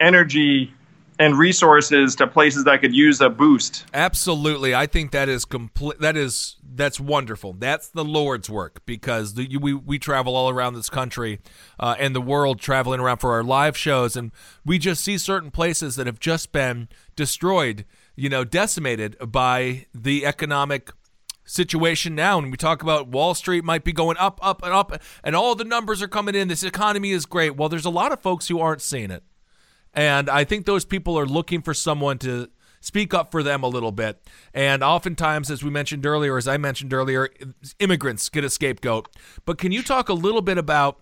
energy 0.01 0.73
and 1.19 1.39
resources 1.39 2.15
to 2.17 2.27
places 2.27 2.65
that 2.65 2.81
could 2.81 2.95
use 2.95 3.21
a 3.21 3.31
boost. 3.31 3.87
Absolutely, 3.95 4.75
I 4.75 4.87
think 4.87 5.13
that 5.13 5.29
is 5.29 5.45
complete. 5.45 5.99
That 6.01 6.17
is 6.17 6.57
that's 6.75 7.01
wonderful. 7.01 7.55
That's 7.55 7.89
the 7.89 8.05
Lord's 8.05 8.51
work 8.51 8.85
because 8.85 9.35
the, 9.35 9.57
we 9.57 9.73
we 9.73 9.99
travel 9.99 10.37
all 10.37 10.51
around 10.51 10.75
this 10.75 10.91
country 10.91 11.41
uh, 11.81 11.97
and 11.99 12.15
the 12.15 12.21
world, 12.21 12.61
traveling 12.61 13.01
around 13.01 13.19
for 13.19 13.33
our 13.33 13.43
live 13.43 13.77
shows, 13.77 14.17
and 14.17 14.31
we 14.65 14.79
just 14.79 15.03
see 15.03 15.17
certain 15.17 15.51
places 15.51 15.97
that 15.97 16.07
have 16.07 16.21
just 16.21 16.53
been 16.53 16.89
destroyed, 17.15 17.87
you 18.17 18.29
know, 18.29 18.45
decimated 18.45 19.17
by 19.31 19.87
the 19.95 20.27
economic 20.27 20.91
situation 21.45 22.17
now 22.17 22.39
and 22.39 22.51
we 22.51 22.57
talk 22.57 22.83
about 22.83 23.07
Wall 23.07 23.33
Street 23.33 23.63
might 23.63 23.85
be 23.85 23.93
going 23.93 24.17
up 24.19 24.41
up 24.43 24.65
and 24.65 24.73
up 24.73 25.01
and 25.23 25.37
all 25.37 25.55
the 25.55 25.63
numbers 25.63 26.03
are 26.03 26.09
coming 26.09 26.35
in 26.35 26.49
this 26.49 26.65
economy 26.65 27.13
is 27.13 27.25
great 27.25 27.57
well 27.57 27.69
there's 27.69 27.85
a 27.85 27.91
lot 27.91 28.11
of 28.11 28.21
folks 28.21 28.49
who 28.49 28.59
aren't 28.59 28.83
seeing 28.83 29.13
it 29.13 29.23
and 29.95 30.29
I 30.29 30.43
think 30.45 30.67
those 30.67 30.85
people 30.85 31.19
are 31.19 31.25
looking 31.25 31.63
for 31.63 31.73
someone 31.73 32.19
to 32.19 32.51
speak 32.81 33.15
up 33.15 33.33
for 33.33 33.43
them 33.43 33.63
a 33.65 33.69
little 33.69 33.91
bit. 33.91 34.23
And 34.55 34.83
oftentimes, 34.85 35.51
as 35.51 35.65
we 35.65 35.71
mentioned 35.71 36.07
earlier, 36.07 36.37
as 36.37 36.47
I 36.47 36.59
mentioned 36.59 36.93
earlier, 36.93 37.31
immigrants 37.81 38.29
get 38.29 38.45
a 38.45 38.51
scapegoat. 38.51 39.09
But 39.45 39.59
can 39.59 39.73
you 39.73 39.83
talk 39.83 40.09
a 40.09 40.15
little 40.15 40.43
bit 40.43 40.59
about 40.59 41.01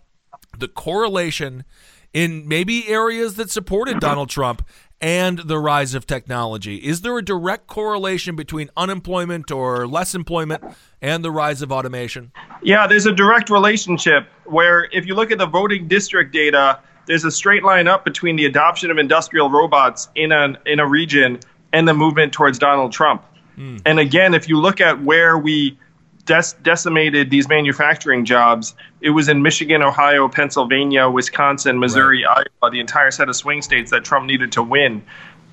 the 0.57 0.69
correlation 0.69 1.65
in 2.12 2.47
maybe 2.47 2.89
areas 2.89 3.35
that 3.35 3.51
supported 3.51 3.99
Donald 3.99 4.31
Trump 4.31 4.65
and 5.05 5.40
the 5.40 5.59
rise 5.59 5.94
of 5.94 6.06
technology? 6.06 6.76
Is 6.76 7.02
there 7.02 7.18
a 7.18 7.22
direct 7.22 7.66
correlation 7.66 8.36
between 8.36 8.70
unemployment 8.74 9.51
or 9.51 9.86
less 9.86 10.14
employment 10.14 10.64
and 11.02 11.22
the 11.22 11.31
rise 11.31 11.60
of 11.60 11.70
automation? 11.70 12.32
Yeah, 12.62 12.86
there's 12.86 13.05
a 13.05 13.12
direct 13.12 13.51
relationship 13.51 14.26
where 14.47 14.89
if 14.93 15.05
you 15.05 15.14
look 15.14 15.31
at 15.31 15.36
the 15.36 15.47
voting 15.47 15.89
district 15.89 16.32
data, 16.32 16.81
there's 17.05 17.26
a 17.26 17.31
straight 17.31 17.62
line 17.62 17.86
up 17.86 18.06
between 18.06 18.36
the 18.36 18.47
adoption 18.47 18.90
of 18.90 18.97
industrial 18.97 19.51
robots 19.51 20.09
in 20.14 20.32
a 20.32 20.55
in 20.64 20.81
a 20.81 20.86
region 20.86 21.39
and 21.74 21.86
the 21.86 21.93
movement 21.93 22.32
towards 22.32 22.59
Donald 22.59 22.93
Trump. 22.93 23.26
Mm. 23.59 23.82
And 23.85 23.98
again, 23.98 24.32
if 24.32 24.48
you 24.48 24.59
look 24.59 24.81
at 24.81 25.02
where 25.02 25.36
we 25.36 25.78
des- 26.24 26.55
decimated 26.62 27.30
these 27.30 27.48
manufacturing 27.48 28.24
jobs, 28.24 28.74
it 29.01 29.10
was 29.10 29.28
in 29.28 29.42
Michigan, 29.42 29.82
Ohio, 29.82 30.28
Pennsylvania, 30.28 31.09
Wisconsin, 31.09 31.78
Missouri, 31.78 32.24
right. 32.24 32.46
Iowa, 32.62 32.70
the 32.70 32.80
entire 32.80 33.10
set 33.10 33.28
of 33.28 33.36
swing 33.36 33.62
states 33.62 33.90
that 33.90 34.05
Trump 34.05 34.26
needed 34.26 34.52
to 34.52 34.62
win. 34.62 35.02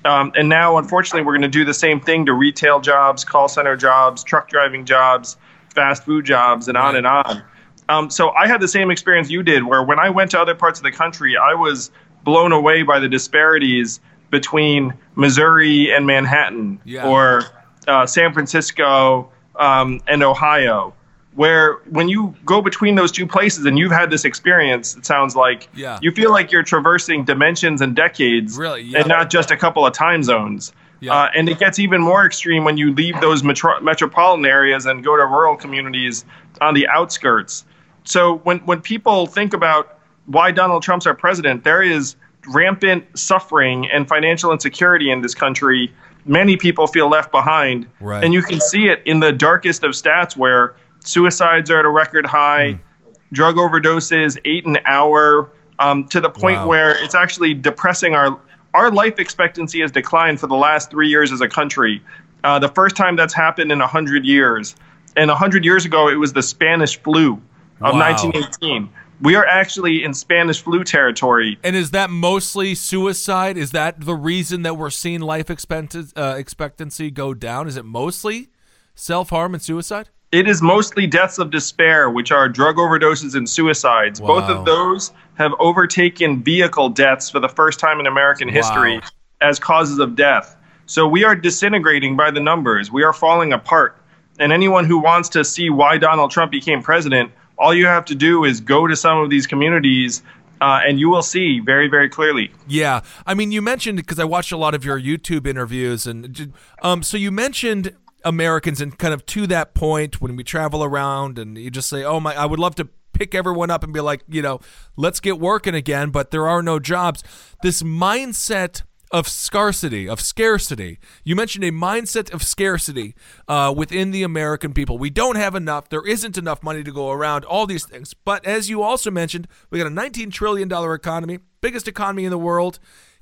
Um, 0.04 0.32
and 0.34 0.48
now, 0.48 0.78
unfortunately, 0.78 1.22
we're 1.22 1.32
going 1.32 1.42
to 1.42 1.48
do 1.48 1.64
the 1.64 1.74
same 1.74 2.00
thing 2.00 2.26
to 2.26 2.32
retail 2.32 2.80
jobs, 2.80 3.24
call 3.24 3.48
center 3.48 3.76
jobs, 3.76 4.24
truck 4.24 4.48
driving 4.48 4.84
jobs, 4.84 5.36
fast 5.74 6.04
food 6.04 6.24
jobs, 6.24 6.68
and 6.68 6.76
on 6.76 6.96
and 6.96 7.06
on. 7.06 7.42
Um, 7.88 8.10
so 8.10 8.30
I 8.30 8.46
had 8.46 8.60
the 8.60 8.68
same 8.68 8.90
experience 8.90 9.30
you 9.30 9.42
did, 9.42 9.64
where 9.64 9.82
when 9.82 9.98
I 9.98 10.10
went 10.10 10.30
to 10.32 10.40
other 10.40 10.54
parts 10.54 10.78
of 10.78 10.84
the 10.84 10.92
country, 10.92 11.36
I 11.36 11.54
was 11.54 11.90
blown 12.24 12.52
away 12.52 12.82
by 12.82 12.98
the 12.98 13.08
disparities 13.08 14.00
between 14.30 14.94
Missouri 15.14 15.92
and 15.92 16.06
Manhattan, 16.06 16.80
yeah. 16.84 17.06
or 17.06 17.44
uh, 17.86 18.06
San 18.06 18.32
Francisco 18.32 19.31
um, 19.56 20.00
and 20.06 20.22
Ohio. 20.22 20.94
Where 21.34 21.76
when 21.88 22.10
you 22.10 22.34
go 22.44 22.60
between 22.60 22.94
those 22.94 23.10
two 23.10 23.26
places 23.26 23.64
and 23.64 23.78
you've 23.78 23.90
had 23.90 24.10
this 24.10 24.26
experience, 24.26 24.94
it 24.96 25.06
sounds 25.06 25.34
like 25.34 25.66
yeah. 25.74 25.98
you 26.02 26.10
feel 26.10 26.30
like 26.30 26.52
you're 26.52 26.62
traversing 26.62 27.24
dimensions 27.24 27.80
and 27.80 27.96
decades, 27.96 28.58
really, 28.58 28.82
yeah. 28.82 28.98
and 28.98 29.08
not 29.08 29.30
just 29.30 29.50
a 29.50 29.56
couple 29.56 29.86
of 29.86 29.94
time 29.94 30.22
zones. 30.22 30.74
Yeah. 31.00 31.14
Uh, 31.14 31.30
and 31.34 31.48
it 31.48 31.58
gets 31.58 31.78
even 31.78 32.02
more 32.02 32.26
extreme 32.26 32.64
when 32.64 32.76
you 32.76 32.92
leave 32.92 33.18
those 33.22 33.42
metro- 33.42 33.80
metropolitan 33.80 34.44
areas 34.44 34.84
and 34.84 35.02
go 35.02 35.16
to 35.16 35.24
rural 35.24 35.56
communities 35.56 36.26
on 36.60 36.74
the 36.74 36.86
outskirts. 36.86 37.64
So 38.04 38.36
when 38.44 38.58
when 38.60 38.82
people 38.82 39.26
think 39.26 39.54
about 39.54 39.98
why 40.26 40.50
Donald 40.50 40.82
Trump's 40.82 41.06
our 41.06 41.14
president, 41.14 41.64
there 41.64 41.82
is 41.82 42.14
rampant 42.48 43.04
suffering 43.18 43.88
and 43.90 44.08
financial 44.08 44.52
insecurity 44.52 45.10
in 45.10 45.22
this 45.22 45.34
country. 45.34 45.92
Many 46.24 46.56
people 46.56 46.86
feel 46.86 47.08
left 47.08 47.30
behind, 47.32 47.88
right. 48.00 48.22
and 48.22 48.32
you 48.32 48.42
can 48.42 48.60
see 48.60 48.86
it 48.86 49.02
in 49.04 49.20
the 49.20 49.32
darkest 49.32 49.82
of 49.82 49.90
stats 49.90 50.36
where 50.36 50.76
suicides 51.04 51.70
are 51.70 51.80
at 51.80 51.84
a 51.84 51.90
record 51.90 52.26
high, 52.26 52.74
mm. 52.74 53.14
drug 53.32 53.56
overdoses 53.56 54.38
eight 54.44 54.64
an 54.64 54.78
hour, 54.84 55.50
um, 55.78 56.06
to 56.08 56.20
the 56.20 56.30
point 56.30 56.58
wow. 56.58 56.68
where 56.68 57.02
it's 57.02 57.14
actually 57.14 57.54
depressing 57.54 58.14
our 58.14 58.38
our 58.74 58.90
life 58.90 59.18
expectancy 59.18 59.80
has 59.80 59.90
declined 59.90 60.40
for 60.40 60.46
the 60.46 60.54
last 60.54 60.90
three 60.90 61.08
years 61.08 61.30
as 61.30 61.40
a 61.40 61.48
country. 61.48 62.02
Uh, 62.42 62.58
the 62.58 62.68
first 62.68 62.96
time 62.96 63.16
that's 63.16 63.34
happened 63.34 63.70
in 63.70 63.78
100 63.78 64.24
years. 64.24 64.74
And 65.14 65.28
100 65.28 65.64
years 65.64 65.84
ago, 65.84 66.08
it 66.08 66.14
was 66.14 66.32
the 66.32 66.42
Spanish 66.42 66.98
flu 66.98 67.34
of 67.34 67.94
wow. 67.94 68.00
1918. 68.00 68.88
We 69.22 69.36
are 69.36 69.46
actually 69.46 70.02
in 70.02 70.14
Spanish 70.14 70.60
flu 70.60 70.82
territory. 70.82 71.56
And 71.62 71.76
is 71.76 71.92
that 71.92 72.10
mostly 72.10 72.74
suicide? 72.74 73.56
Is 73.56 73.70
that 73.70 74.00
the 74.00 74.16
reason 74.16 74.62
that 74.62 74.76
we're 74.76 74.90
seeing 74.90 75.20
life 75.20 75.48
expectancy, 75.48 76.12
uh, 76.16 76.34
expectancy 76.36 77.10
go 77.12 77.32
down? 77.32 77.68
Is 77.68 77.76
it 77.76 77.84
mostly 77.84 78.48
self 78.96 79.30
harm 79.30 79.54
and 79.54 79.62
suicide? 79.62 80.08
It 80.32 80.48
is 80.48 80.60
mostly 80.60 81.06
deaths 81.06 81.38
of 81.38 81.50
despair, 81.50 82.10
which 82.10 82.32
are 82.32 82.48
drug 82.48 82.76
overdoses 82.76 83.36
and 83.36 83.48
suicides. 83.48 84.20
Wow. 84.20 84.26
Both 84.26 84.50
of 84.50 84.64
those 84.64 85.12
have 85.34 85.52
overtaken 85.60 86.42
vehicle 86.42 86.88
deaths 86.88 87.30
for 87.30 87.38
the 87.38 87.48
first 87.48 87.78
time 87.78 88.00
in 88.00 88.06
American 88.06 88.48
Wow. 88.48 88.54
history 88.54 89.00
as 89.40 89.60
causes 89.60 90.00
of 90.00 90.16
death. 90.16 90.56
So 90.86 91.06
we 91.06 91.22
are 91.22 91.36
disintegrating 91.36 92.16
by 92.16 92.32
the 92.32 92.40
numbers. 92.40 92.90
We 92.90 93.04
are 93.04 93.12
falling 93.12 93.52
apart. 93.52 93.96
And 94.40 94.52
anyone 94.52 94.84
who 94.84 94.98
wants 94.98 95.28
to 95.30 95.44
see 95.44 95.70
why 95.70 95.98
Donald 95.98 96.32
Trump 96.32 96.50
became 96.50 96.82
president, 96.82 97.30
all 97.62 97.72
you 97.72 97.86
have 97.86 98.04
to 98.06 98.14
do 98.16 98.44
is 98.44 98.60
go 98.60 98.88
to 98.88 98.96
some 98.96 99.18
of 99.18 99.30
these 99.30 99.46
communities 99.46 100.22
uh, 100.60 100.80
and 100.86 100.98
you 101.00 101.08
will 101.08 101.22
see 101.22 101.60
very, 101.60 101.88
very 101.88 102.08
clearly. 102.08 102.52
Yeah, 102.68 103.00
I 103.26 103.34
mean, 103.34 103.50
you 103.50 103.60
mentioned 103.62 103.96
because 103.96 104.18
I 104.18 104.24
watched 104.24 104.52
a 104.52 104.56
lot 104.56 104.74
of 104.74 104.84
your 104.84 105.00
YouTube 105.00 105.46
interviews, 105.46 106.06
and 106.06 106.52
um, 106.82 107.02
so 107.02 107.16
you 107.16 107.32
mentioned 107.32 107.96
Americans, 108.24 108.80
and 108.80 108.96
kind 108.96 109.12
of 109.12 109.26
to 109.26 109.46
that 109.48 109.74
point, 109.74 110.20
when 110.20 110.36
we 110.36 110.44
travel 110.44 110.84
around, 110.84 111.38
and 111.38 111.58
you 111.58 111.68
just 111.68 111.88
say, 111.88 112.04
"Oh 112.04 112.20
my, 112.20 112.34
I 112.36 112.46
would 112.46 112.60
love 112.60 112.76
to 112.76 112.88
pick 113.12 113.34
everyone 113.34 113.70
up 113.70 113.82
and 113.82 113.92
be 113.92 114.00
like, 114.00 114.22
you 114.28 114.40
know, 114.40 114.60
let's 114.96 115.18
get 115.18 115.40
working 115.40 115.74
again," 115.74 116.10
but 116.10 116.30
there 116.30 116.46
are 116.46 116.62
no 116.62 116.78
jobs. 116.78 117.24
This 117.62 117.82
mindset 117.82 118.82
of 119.12 119.28
scarcity, 119.28 120.08
of 120.08 120.20
scarcity. 120.20 120.98
You 121.22 121.36
mentioned 121.36 121.64
a 121.64 121.70
mindset 121.70 122.32
of 122.32 122.42
scarcity 122.42 123.14
uh, 123.46 123.72
within 123.76 124.10
the 124.10 124.22
American 124.22 124.72
people. 124.72 124.96
We 124.96 125.10
don't 125.10 125.36
have 125.36 125.54
enough. 125.54 125.90
There 125.90 126.06
isn't 126.06 126.38
enough 126.38 126.62
money 126.62 126.82
to 126.82 126.90
go 126.90 127.10
around. 127.10 127.44
All 127.44 127.66
these 127.66 127.84
things. 127.84 128.14
But 128.14 128.44
as 128.46 128.70
you 128.70 128.82
also 128.82 129.10
mentioned, 129.10 129.46
we 129.70 129.78
got 129.78 129.86
a 129.86 129.90
19 129.90 130.30
trillion 130.30 130.66
dollar 130.66 130.94
economy, 130.94 131.40
biggest 131.60 131.86
economy 131.86 132.24
in 132.24 132.30
the 132.30 132.38
world. 132.38 132.78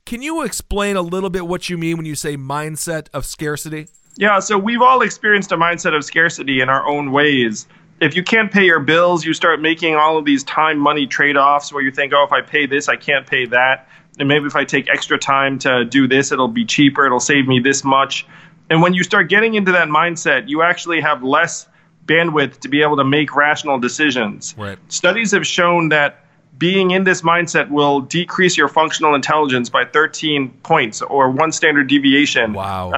Can 0.06 0.22
you 0.22 0.42
explain 0.42 0.96
a 0.96 1.02
little 1.02 1.30
bit 1.30 1.46
what 1.46 1.68
you 1.68 1.76
mean 1.76 1.96
when 1.96 2.06
you 2.06 2.14
say 2.14 2.36
mindset 2.36 3.08
of 3.12 3.26
scarcity? 3.26 3.88
Yeah, 4.16 4.38
so 4.38 4.58
we've 4.58 4.82
all 4.82 5.02
experienced 5.02 5.52
a 5.52 5.56
mindset 5.56 5.94
of 5.94 6.04
scarcity 6.04 6.60
in 6.60 6.68
our 6.68 6.86
own 6.86 7.10
ways. 7.12 7.66
If 8.00 8.16
you 8.16 8.22
can't 8.22 8.50
pay 8.50 8.64
your 8.64 8.80
bills, 8.80 9.24
you 9.24 9.34
start 9.34 9.60
making 9.60 9.94
all 9.94 10.16
of 10.16 10.24
these 10.24 10.42
time 10.44 10.78
money 10.78 11.06
trade 11.06 11.36
offs 11.36 11.72
where 11.72 11.82
you 11.82 11.90
think, 11.90 12.12
oh, 12.14 12.24
if 12.24 12.32
I 12.32 12.40
pay 12.40 12.66
this, 12.66 12.88
I 12.88 12.96
can't 12.96 13.26
pay 13.26 13.46
that. 13.46 13.88
And 14.18 14.28
maybe 14.28 14.46
if 14.46 14.56
I 14.56 14.64
take 14.64 14.88
extra 14.88 15.18
time 15.18 15.58
to 15.60 15.84
do 15.84 16.08
this, 16.08 16.32
it'll 16.32 16.48
be 16.48 16.64
cheaper, 16.64 17.06
it'll 17.06 17.20
save 17.20 17.46
me 17.46 17.60
this 17.60 17.84
much. 17.84 18.26
And 18.70 18.82
when 18.82 18.94
you 18.94 19.02
start 19.02 19.28
getting 19.28 19.54
into 19.54 19.72
that 19.72 19.88
mindset, 19.88 20.48
you 20.48 20.62
actually 20.62 21.00
have 21.00 21.22
less 21.22 21.66
bandwidth 22.06 22.60
to 22.60 22.68
be 22.68 22.82
able 22.82 22.96
to 22.96 23.04
make 23.04 23.34
rational 23.34 23.78
decisions. 23.78 24.54
Right. 24.56 24.78
Studies 24.88 25.32
have 25.32 25.46
shown 25.46 25.90
that 25.90 26.24
being 26.58 26.90
in 26.90 27.04
this 27.04 27.22
mindset 27.22 27.70
will 27.70 28.00
decrease 28.00 28.56
your 28.56 28.68
functional 28.68 29.14
intelligence 29.14 29.68
by 29.68 29.84
13 29.84 30.50
points 30.62 31.02
or 31.02 31.30
one 31.30 31.52
standard 31.52 31.88
deviation. 31.88 32.52
Wow. 32.52 32.94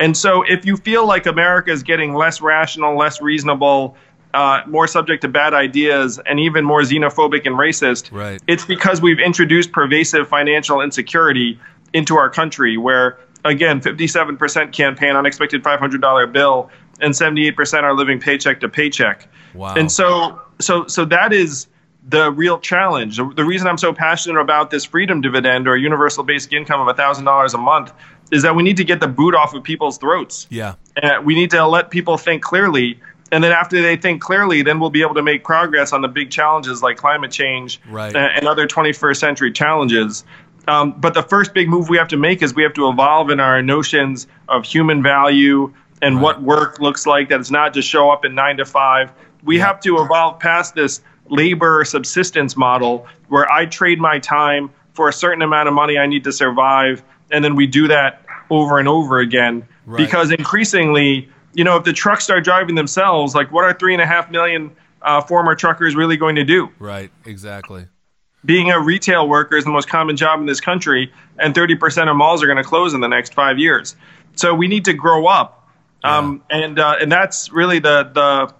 And 0.00 0.16
so, 0.16 0.42
if 0.42 0.66
you 0.66 0.76
feel 0.76 1.06
like 1.06 1.26
America 1.26 1.70
is 1.70 1.82
getting 1.82 2.14
less 2.14 2.40
rational, 2.40 2.98
less 2.98 3.22
reasonable, 3.22 3.96
uh, 4.34 4.62
more 4.66 4.86
subject 4.86 5.22
to 5.22 5.28
bad 5.28 5.54
ideas, 5.54 6.20
and 6.26 6.40
even 6.40 6.64
more 6.64 6.82
xenophobic 6.82 7.46
and 7.46 7.56
racist, 7.56 8.12
Right. 8.12 8.42
it's 8.46 8.64
because 8.64 9.00
we've 9.00 9.20
introduced 9.20 9.72
pervasive 9.72 10.28
financial 10.28 10.80
insecurity 10.80 11.58
into 11.92 12.16
our 12.16 12.28
country, 12.28 12.76
where, 12.76 13.18
again, 13.44 13.80
57% 13.80 14.72
can't 14.72 14.98
pay 14.98 15.08
an 15.08 15.16
unexpected 15.16 15.62
$500 15.62 16.32
bill, 16.32 16.70
and 17.00 17.14
78% 17.14 17.82
are 17.84 17.94
living 17.94 18.20
paycheck 18.20 18.60
to 18.60 18.68
paycheck. 18.68 19.28
Wow. 19.54 19.74
And 19.74 19.90
so, 19.90 20.40
so, 20.60 20.86
so 20.88 21.04
that 21.06 21.32
is 21.32 21.68
the 22.06 22.30
real 22.30 22.58
challenge. 22.58 23.16
The, 23.16 23.44
reason 23.44 23.66
I'm 23.66 23.78
so 23.78 23.92
passionate 23.92 24.40
about 24.40 24.70
this 24.70 24.84
freedom 24.84 25.20
dividend 25.20 25.66
or 25.66 25.76
universal 25.76 26.22
basic 26.22 26.52
income 26.52 26.86
of 26.86 26.94
$1,000 26.96 27.54
a 27.54 27.58
month 27.58 27.92
is 28.30 28.42
that 28.42 28.54
we 28.54 28.62
need 28.62 28.76
to 28.76 28.84
get 28.84 29.00
the 29.00 29.08
boot 29.08 29.34
off 29.34 29.54
of 29.54 29.62
people's 29.62 29.96
throats. 29.96 30.46
Yeah. 30.50 30.74
Uh, 31.02 31.20
we 31.24 31.34
need 31.34 31.50
to 31.50 31.66
let 31.66 31.90
people 31.90 32.18
think 32.18 32.42
clearly. 32.42 33.00
And 33.32 33.42
then 33.42 33.52
after 33.52 33.80
they 33.82 33.96
think 33.96 34.20
clearly, 34.20 34.62
then 34.62 34.78
we'll 34.80 34.90
be 34.90 35.02
able 35.02 35.14
to 35.14 35.22
make 35.22 35.44
progress 35.44 35.92
on 35.92 36.02
the 36.02 36.08
big 36.08 36.30
challenges 36.30 36.82
like 36.82 36.96
climate 36.96 37.30
change 37.30 37.80
Right. 37.88 38.14
and, 38.14 38.46
other 38.46 38.66
21st 38.66 39.16
century 39.16 39.50
challenges. 39.50 40.24
Um, 40.68 40.92
but 40.98 41.14
the 41.14 41.22
first 41.22 41.52
big 41.52 41.68
move 41.68 41.88
we 41.88 41.96
have 41.98 42.08
to 42.08 42.16
make 42.16 42.42
is 42.42 42.54
we 42.54 42.62
have 42.62 42.74
to 42.74 42.88
evolve 42.88 43.30
in 43.30 43.40
our 43.40 43.60
notions 43.62 44.26
of 44.48 44.64
human 44.64 45.02
value 45.02 45.72
and 46.00 46.20
what 46.22 46.42
work 46.42 46.80
looks 46.80 47.06
like. 47.06 47.28
That 47.30 47.40
it's 47.40 47.50
not 47.50 47.74
just 47.74 47.88
show 47.88 48.10
up 48.10 48.24
in 48.24 48.34
nine 48.34 48.58
to 48.58 48.64
five. 48.64 49.10
We 49.42 49.58
have 49.58 49.80
to 49.80 49.98
evolve 50.02 50.38
past 50.38 50.74
this 50.74 51.00
labor 51.28 51.84
subsistence 51.84 52.56
model 52.56 53.06
where 53.28 53.50
I 53.50 53.66
trade 53.66 53.98
my 53.98 54.18
time 54.18 54.70
for 54.92 55.08
a 55.08 55.12
certain 55.12 55.42
amount 55.42 55.68
of 55.68 55.74
money 55.74 55.98
I 55.98 56.06
need 56.06 56.24
to 56.24 56.32
survive, 56.32 57.02
and 57.30 57.44
then 57.44 57.56
we 57.56 57.66
do 57.66 57.88
that 57.88 58.24
over 58.50 58.78
and 58.78 58.86
over 58.88 59.18
again. 59.18 59.66
Right. 59.86 59.98
Because 59.98 60.30
increasingly, 60.30 61.28
you 61.54 61.64
know, 61.64 61.76
if 61.76 61.84
the 61.84 61.92
trucks 61.92 62.24
start 62.24 62.44
driving 62.44 62.74
themselves, 62.74 63.34
like 63.34 63.50
what 63.52 63.64
are 63.64 63.72
three 63.72 63.94
and 63.94 64.02
a 64.02 64.06
half 64.06 64.30
million 64.30 64.70
uh, 65.02 65.20
former 65.20 65.54
truckers 65.54 65.94
really 65.94 66.16
going 66.16 66.36
to 66.36 66.44
do? 66.44 66.70
Right. 66.78 67.10
Exactly. 67.24 67.86
being 68.44 68.70
a 68.70 68.78
retail 68.78 69.28
worker 69.28 69.56
is 69.56 69.64
the 69.64 69.70
most 69.70 69.88
common 69.88 70.16
job 70.16 70.40
in 70.40 70.46
this 70.46 70.60
country, 70.60 71.12
and 71.38 71.54
30% 71.54 72.10
of 72.10 72.16
malls 72.16 72.42
are 72.42 72.46
going 72.46 72.58
to 72.58 72.64
close 72.64 72.92
in 72.94 73.00
the 73.00 73.08
next 73.08 73.34
five 73.34 73.58
years. 73.58 73.96
So 74.36 74.54
we 74.54 74.68
need 74.68 74.84
to 74.86 74.92
grow 74.92 75.26
up, 75.26 75.68
um, 76.02 76.42
and 76.50 76.78
uh, 76.78 76.96
and 77.00 77.10
that's 77.10 77.50
really 77.52 77.78
the 77.78 78.10
the 78.12 78.54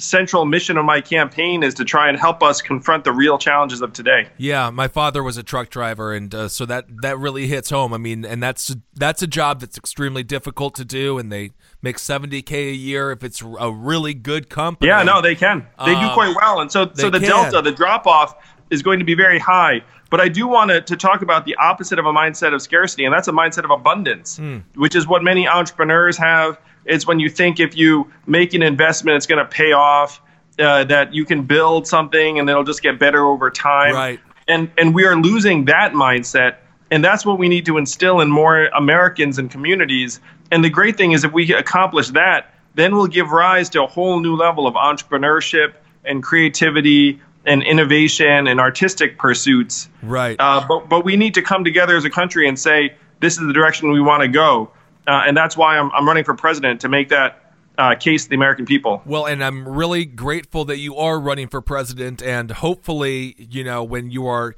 central 0.00 0.44
mission 0.44 0.76
of 0.76 0.84
my 0.84 1.00
campaign 1.00 1.62
is 1.62 1.74
to 1.74 1.84
try 1.84 2.08
and 2.08 2.18
help 2.18 2.42
us 2.42 2.60
confront 2.62 3.04
the 3.04 3.12
real 3.12 3.38
challenges 3.38 3.82
of 3.82 3.92
today. 3.92 4.28
Yeah, 4.38 4.70
my 4.70 4.88
father 4.88 5.22
was 5.22 5.36
a 5.36 5.42
truck 5.42 5.70
driver, 5.70 6.12
and 6.12 6.34
uh, 6.34 6.48
so 6.48 6.66
that 6.66 6.86
that 7.02 7.18
really 7.18 7.46
hits 7.46 7.70
home. 7.70 7.92
I 7.92 7.98
mean, 7.98 8.24
and 8.24 8.42
that's 8.42 8.74
that's 8.94 9.22
a 9.22 9.26
job 9.26 9.60
that's 9.60 9.76
extremely 9.76 10.22
difficult 10.22 10.74
to 10.76 10.84
do, 10.84 11.18
and 11.18 11.30
they 11.30 11.50
make 11.82 11.98
seventy 11.98 12.42
k 12.42 12.70
a 12.70 12.72
year 12.72 13.12
if 13.12 13.22
it's 13.22 13.42
a 13.58 13.70
really 13.72 14.14
good 14.14 14.48
company. 14.48 14.88
Yeah, 14.88 15.02
no, 15.02 15.20
they 15.20 15.34
can. 15.34 15.66
They 15.84 15.94
do 15.94 16.00
Um, 16.00 16.14
quite 16.14 16.34
well, 16.34 16.60
and 16.60 16.72
so 16.72 16.90
so 16.94 17.10
the 17.10 17.20
can. 17.20 17.28
delta, 17.28 17.62
the 17.62 17.72
drop 17.72 18.06
off, 18.06 18.34
is 18.70 18.82
going 18.82 18.98
to 18.98 19.04
be 19.04 19.14
very 19.14 19.38
high. 19.38 19.82
But 20.10 20.20
I 20.20 20.28
do 20.28 20.48
want 20.48 20.70
to, 20.70 20.80
to 20.80 20.96
talk 20.96 21.22
about 21.22 21.44
the 21.44 21.54
opposite 21.56 21.98
of 21.98 22.04
a 22.04 22.12
mindset 22.12 22.52
of 22.52 22.60
scarcity, 22.60 23.04
and 23.04 23.14
that's 23.14 23.28
a 23.28 23.32
mindset 23.32 23.64
of 23.64 23.70
abundance, 23.70 24.36
Hmm. 24.36 24.58
which 24.74 24.96
is 24.96 25.06
what 25.06 25.22
many 25.22 25.48
entrepreneurs 25.48 26.18
have. 26.18 26.58
It's 26.84 27.06
when 27.06 27.20
you 27.20 27.28
think 27.28 27.60
if 27.60 27.76
you 27.76 28.10
make 28.26 28.52
an 28.52 28.62
investment, 28.62 29.16
it's 29.16 29.26
going 29.26 29.38
to 29.38 29.44
pay 29.44 29.72
off, 29.72 30.20
uh, 30.58 30.84
that 30.84 31.14
you 31.14 31.24
can 31.24 31.42
build 31.44 31.86
something 31.86 32.38
and 32.38 32.50
it'll 32.50 32.64
just 32.64 32.82
get 32.82 32.98
better 32.98 33.24
over 33.24 33.50
time. 33.50 33.94
Right. 33.94 34.20
And 34.48 34.70
and 34.76 34.94
we 34.94 35.04
are 35.04 35.14
losing 35.14 35.66
that 35.66 35.92
mindset, 35.92 36.56
and 36.90 37.04
that's 37.04 37.24
what 37.24 37.38
we 37.38 37.48
need 37.48 37.64
to 37.66 37.78
instill 37.78 38.20
in 38.20 38.30
more 38.30 38.66
Americans 38.74 39.38
and 39.38 39.48
communities. 39.50 40.20
And 40.50 40.64
the 40.64 40.70
great 40.70 40.96
thing 40.96 41.12
is, 41.12 41.22
if 41.22 41.32
we 41.32 41.54
accomplish 41.54 42.08
that, 42.08 42.52
then 42.74 42.96
we'll 42.96 43.06
give 43.06 43.30
rise 43.30 43.68
to 43.70 43.84
a 43.84 43.86
whole 43.86 44.18
new 44.18 44.34
level 44.34 44.66
of 44.66 44.74
entrepreneurship 44.74 45.74
and 46.04 46.22
creativity 46.22 47.20
and 47.46 47.62
innovation 47.62 48.46
and 48.46 48.60
artistic 48.60 49.18
pursuits. 49.18 49.88
Right. 50.02 50.36
Uh, 50.38 50.64
but 50.66 50.88
but 50.88 51.04
we 51.04 51.16
need 51.16 51.34
to 51.34 51.42
come 51.42 51.64
together 51.64 51.96
as 51.96 52.04
a 52.04 52.10
country 52.10 52.48
and 52.48 52.58
say 52.58 52.94
this 53.20 53.38
is 53.38 53.46
the 53.46 53.52
direction 53.52 53.90
we 53.90 54.00
want 54.00 54.22
to 54.22 54.28
go, 54.28 54.70
uh, 55.06 55.24
and 55.26 55.36
that's 55.36 55.56
why 55.56 55.78
I'm 55.78 55.90
I'm 55.92 56.06
running 56.06 56.24
for 56.24 56.34
president 56.34 56.80
to 56.82 56.88
make 56.88 57.08
that 57.10 57.52
uh, 57.78 57.94
case 57.94 58.24
to 58.24 58.30
the 58.30 58.36
American 58.36 58.66
people. 58.66 59.02
Well, 59.06 59.26
and 59.26 59.42
I'm 59.42 59.66
really 59.66 60.04
grateful 60.04 60.64
that 60.66 60.78
you 60.78 60.96
are 60.96 61.18
running 61.18 61.48
for 61.48 61.60
president, 61.60 62.22
and 62.22 62.50
hopefully, 62.50 63.34
you 63.38 63.64
know, 63.64 63.82
when 63.82 64.10
you 64.10 64.26
are 64.26 64.54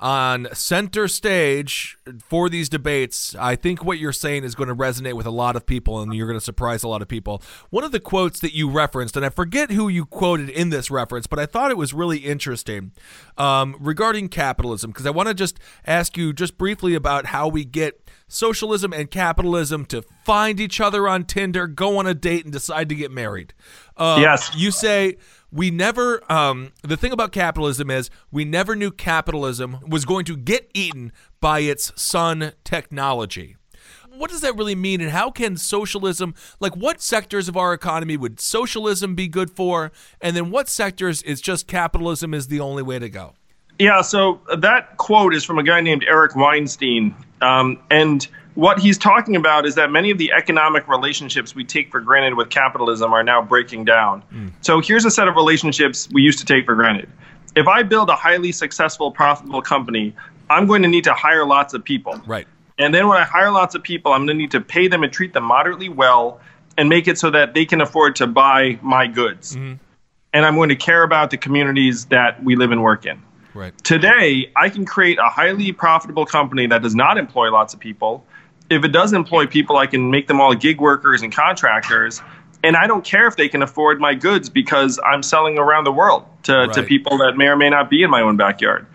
on 0.00 0.46
center 0.52 1.08
stage 1.08 1.98
for 2.20 2.48
these 2.48 2.68
debates, 2.68 3.34
I 3.34 3.56
think 3.56 3.84
what 3.84 3.98
you're 3.98 4.12
saying 4.12 4.44
is 4.44 4.54
going 4.54 4.68
to 4.68 4.74
resonate 4.74 5.14
with 5.14 5.26
a 5.26 5.30
lot 5.30 5.56
of 5.56 5.66
people, 5.66 6.00
and 6.00 6.14
you're 6.14 6.28
going 6.28 6.38
to 6.38 6.44
surprise 6.44 6.84
a 6.84 6.88
lot 6.88 7.02
of 7.02 7.08
people. 7.08 7.42
One 7.70 7.82
of 7.82 7.90
the 7.90 7.98
quotes 7.98 8.38
that 8.40 8.54
you 8.54 8.70
referenced, 8.70 9.16
and 9.16 9.26
I 9.26 9.28
forget 9.30 9.72
who 9.72 9.88
you 9.88 10.06
quoted 10.06 10.50
in 10.50 10.70
this 10.70 10.90
reference, 10.90 11.26
but 11.26 11.40
I 11.40 11.46
thought 11.46 11.70
it 11.72 11.76
was 11.76 11.92
really 11.92 12.18
interesting 12.18 12.92
um, 13.36 13.76
regarding 13.80 14.28
capitalism, 14.28 14.92
because 14.92 15.06
I 15.06 15.10
want 15.10 15.28
to 15.28 15.34
just 15.34 15.58
ask 15.84 16.16
you 16.16 16.32
just 16.32 16.56
briefly 16.58 16.94
about 16.94 17.26
how 17.26 17.48
we 17.48 17.64
get 17.64 18.08
socialism 18.28 18.92
and 18.92 19.10
capitalism 19.10 19.84
to 19.86 20.02
find 20.24 20.60
each 20.60 20.80
other 20.80 21.08
on 21.08 21.24
Tinder, 21.24 21.66
go 21.66 21.98
on 21.98 22.06
a 22.06 22.14
date, 22.14 22.44
and 22.44 22.52
decide 22.52 22.88
to 22.90 22.94
get 22.94 23.10
married. 23.10 23.52
Uh, 23.96 24.18
Yes. 24.20 24.54
You 24.54 24.70
say 24.70 25.16
we 25.50 25.70
never, 25.70 26.22
um, 26.30 26.72
the 26.82 26.96
thing 26.96 27.12
about 27.12 27.32
capitalism 27.32 27.90
is 27.90 28.10
we 28.30 28.44
never 28.44 28.76
knew 28.76 28.90
capitalism 28.90 29.78
was 29.86 30.04
going 30.04 30.24
to 30.26 30.36
get 30.36 30.70
eaten 30.74 31.12
by 31.40 31.60
its 31.60 31.92
son 32.00 32.52
technology. 32.64 33.56
What 34.10 34.30
does 34.30 34.40
that 34.40 34.56
really 34.56 34.74
mean, 34.74 35.00
and 35.00 35.10
how 35.10 35.30
can 35.30 35.56
socialism, 35.56 36.34
like 36.58 36.74
what 36.74 37.00
sectors 37.00 37.48
of 37.48 37.56
our 37.56 37.72
economy 37.72 38.16
would 38.16 38.40
socialism 38.40 39.14
be 39.14 39.28
good 39.28 39.50
for, 39.50 39.92
and 40.20 40.36
then 40.36 40.50
what 40.50 40.68
sectors 40.68 41.22
is 41.22 41.40
just 41.40 41.68
capitalism 41.68 42.34
is 42.34 42.48
the 42.48 42.58
only 42.58 42.82
way 42.82 42.98
to 42.98 43.08
go? 43.08 43.34
Yeah, 43.78 44.00
so 44.00 44.40
that 44.56 44.96
quote 44.96 45.34
is 45.34 45.44
from 45.44 45.58
a 45.58 45.62
guy 45.62 45.80
named 45.80 46.04
Eric 46.08 46.34
Weinstein. 46.34 47.14
Um, 47.40 47.78
and 47.90 48.26
what 48.58 48.80
he's 48.80 48.98
talking 48.98 49.36
about 49.36 49.66
is 49.66 49.76
that 49.76 49.88
many 49.88 50.10
of 50.10 50.18
the 50.18 50.32
economic 50.32 50.88
relationships 50.88 51.54
we 51.54 51.62
take 51.62 51.92
for 51.92 52.00
granted 52.00 52.34
with 52.34 52.50
capitalism 52.50 53.12
are 53.12 53.22
now 53.22 53.40
breaking 53.40 53.84
down. 53.84 54.20
Hmm. 54.22 54.48
So 54.62 54.80
here's 54.80 55.04
a 55.04 55.12
set 55.12 55.28
of 55.28 55.36
relationships 55.36 56.08
we 56.10 56.22
used 56.22 56.40
to 56.40 56.44
take 56.44 56.66
for 56.66 56.74
granted. 56.74 57.08
If 57.54 57.68
I 57.68 57.84
build 57.84 58.10
a 58.10 58.16
highly 58.16 58.50
successful, 58.50 59.12
profitable 59.12 59.62
company, 59.62 60.12
I'm 60.50 60.66
going 60.66 60.82
to 60.82 60.88
need 60.88 61.04
to 61.04 61.14
hire 61.14 61.46
lots 61.46 61.72
of 61.72 61.84
people. 61.84 62.20
Right. 62.26 62.48
And 62.78 62.92
then 62.92 63.06
when 63.06 63.16
I 63.16 63.22
hire 63.22 63.52
lots 63.52 63.76
of 63.76 63.82
people, 63.84 64.12
I'm 64.12 64.26
going 64.26 64.36
to 64.36 64.42
need 64.42 64.50
to 64.50 64.60
pay 64.60 64.88
them 64.88 65.04
and 65.04 65.12
treat 65.12 65.34
them 65.34 65.44
moderately 65.44 65.88
well 65.88 66.40
and 66.76 66.88
make 66.88 67.06
it 67.06 67.16
so 67.16 67.30
that 67.30 67.54
they 67.54 67.64
can 67.64 67.80
afford 67.80 68.16
to 68.16 68.26
buy 68.26 68.76
my 68.82 69.06
goods. 69.06 69.54
Mm-hmm. 69.54 69.74
And 70.32 70.44
I'm 70.44 70.56
going 70.56 70.70
to 70.70 70.76
care 70.76 71.04
about 71.04 71.30
the 71.30 71.36
communities 71.36 72.06
that 72.06 72.42
we 72.42 72.56
live 72.56 72.72
and 72.72 72.82
work 72.82 73.06
in. 73.06 73.22
Right. 73.54 73.72
Today, 73.84 74.50
I 74.56 74.68
can 74.68 74.84
create 74.84 75.20
a 75.20 75.28
highly 75.28 75.70
profitable 75.70 76.26
company 76.26 76.66
that 76.66 76.82
does 76.82 76.96
not 76.96 77.18
employ 77.18 77.52
lots 77.52 77.72
of 77.72 77.78
people. 77.78 78.24
If 78.70 78.84
it 78.84 78.88
does 78.88 79.12
employ 79.12 79.46
people, 79.46 79.76
I 79.76 79.86
can 79.86 80.10
make 80.10 80.26
them 80.26 80.40
all 80.40 80.54
gig 80.54 80.80
workers 80.80 81.22
and 81.22 81.32
contractors. 81.32 82.20
And 82.62 82.76
I 82.76 82.86
don't 82.86 83.04
care 83.04 83.26
if 83.26 83.36
they 83.36 83.48
can 83.48 83.62
afford 83.62 84.00
my 84.00 84.14
goods 84.14 84.50
because 84.50 84.98
I'm 85.06 85.22
selling 85.22 85.58
around 85.58 85.84
the 85.84 85.92
world 85.92 86.24
to, 86.44 86.66
to 86.68 86.82
people 86.82 87.18
that 87.18 87.36
may 87.36 87.46
or 87.46 87.56
may 87.56 87.70
not 87.70 87.88
be 87.88 88.02
in 88.02 88.10
my 88.10 88.20
own 88.20 88.36
backyard. 88.36 88.86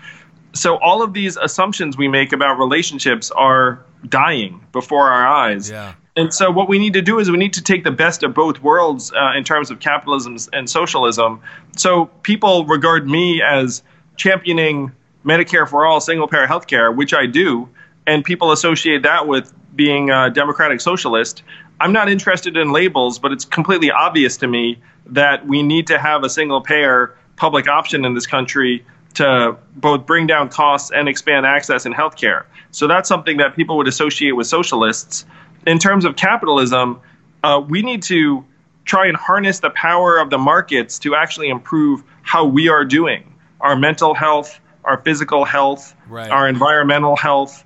So 0.54 0.78
all 0.78 1.02
of 1.02 1.14
these 1.14 1.38
assumptions 1.38 1.98
we 1.98 2.08
make 2.08 2.34
about 2.34 2.60
relationships 2.60 3.32
are 3.32 3.84
dying 4.08 4.64
before 4.72 5.10
our 5.10 5.26
eyes. 5.26 5.72
Yeah. 5.72 5.94
And 6.16 6.32
so 6.32 6.52
what 6.52 6.70
we 6.70 6.78
need 6.78 6.94
to 6.94 7.02
do 7.02 7.18
is 7.18 7.32
we 7.32 7.38
need 7.38 7.54
to 7.54 7.64
take 7.64 7.84
the 7.84 7.92
best 7.92 8.22
of 8.22 8.36
both 8.36 8.62
worlds 8.62 9.12
uh, 9.14 9.32
in 9.36 9.44
terms 9.44 9.72
of 9.72 9.80
capitalism 9.80 10.38
and 10.52 10.70
socialism. 10.70 11.42
So 11.76 12.06
people 12.22 12.66
regard 12.66 13.08
me 13.08 13.42
as 13.42 13.82
championing 14.18 14.92
Medicare 15.26 15.68
for 15.68 15.88
all, 15.88 16.02
single 16.02 16.28
payer 16.28 16.46
healthcare, 16.46 16.96
which 16.96 17.14
I 17.14 17.26
do. 17.26 17.70
and 18.06 18.24
people 18.24 18.52
associate 18.52 19.04
that 19.04 19.28
with 19.28 19.54
being 19.76 20.10
a 20.10 20.30
democratic 20.30 20.82
socialist. 20.82 21.44
I'm 21.80 21.94
not 21.94 22.10
interested 22.10 22.56
in 22.58 22.72
labels, 22.72 23.20
but 23.20 23.32
it's 23.32 23.46
completely 23.46 23.92
obvious 23.92 24.38
to 24.38 24.48
me 24.48 24.80
that 25.08 25.46
we 25.48 25.64
need 25.64 25.88
to 25.88 26.00
have 26.00 26.24
a 26.24 26.30
single 26.30 26.62
payer 26.62 27.16
public 27.36 27.68
option 27.68 28.06
in 28.06 28.14
this 28.14 28.28
country 28.28 28.86
to 29.16 29.56
both 29.76 30.06
bring 30.06 30.28
down 30.28 30.50
costs 30.50 30.92
and 30.92 31.08
expand 31.08 31.46
access 31.46 31.86
in 31.86 31.94
healthcare. 31.94 32.46
So 32.72 32.88
that's 32.88 33.08
something 33.08 33.38
that 33.38 33.56
people 33.56 33.78
would 33.78 33.88
associate 33.88 34.32
with 34.32 34.48
socialists. 34.48 35.26
In 35.68 35.78
terms 35.78 36.06
of 36.06 36.16
capitalism, 36.16 37.00
uh, 37.44 37.62
we 37.68 37.82
need 37.82 38.02
to 38.04 38.44
try 38.86 39.06
and 39.06 39.16
harness 39.16 39.60
the 39.60 39.70
power 39.72 40.18
of 40.18 40.30
the 40.30 40.38
markets 40.38 41.00
to 41.00 41.16
actually 41.16 41.50
improve 41.50 42.04
how 42.24 42.46
we 42.46 42.70
are 42.70 42.84
doing 42.84 43.30
our 43.62 43.76
mental 43.78 44.14
health, 44.14 44.60
our 44.84 44.98
physical 44.98 45.46
health, 45.46 45.96
Right. 46.10 46.30
our 46.30 46.50
environmental 46.50 47.16
health, 47.16 47.64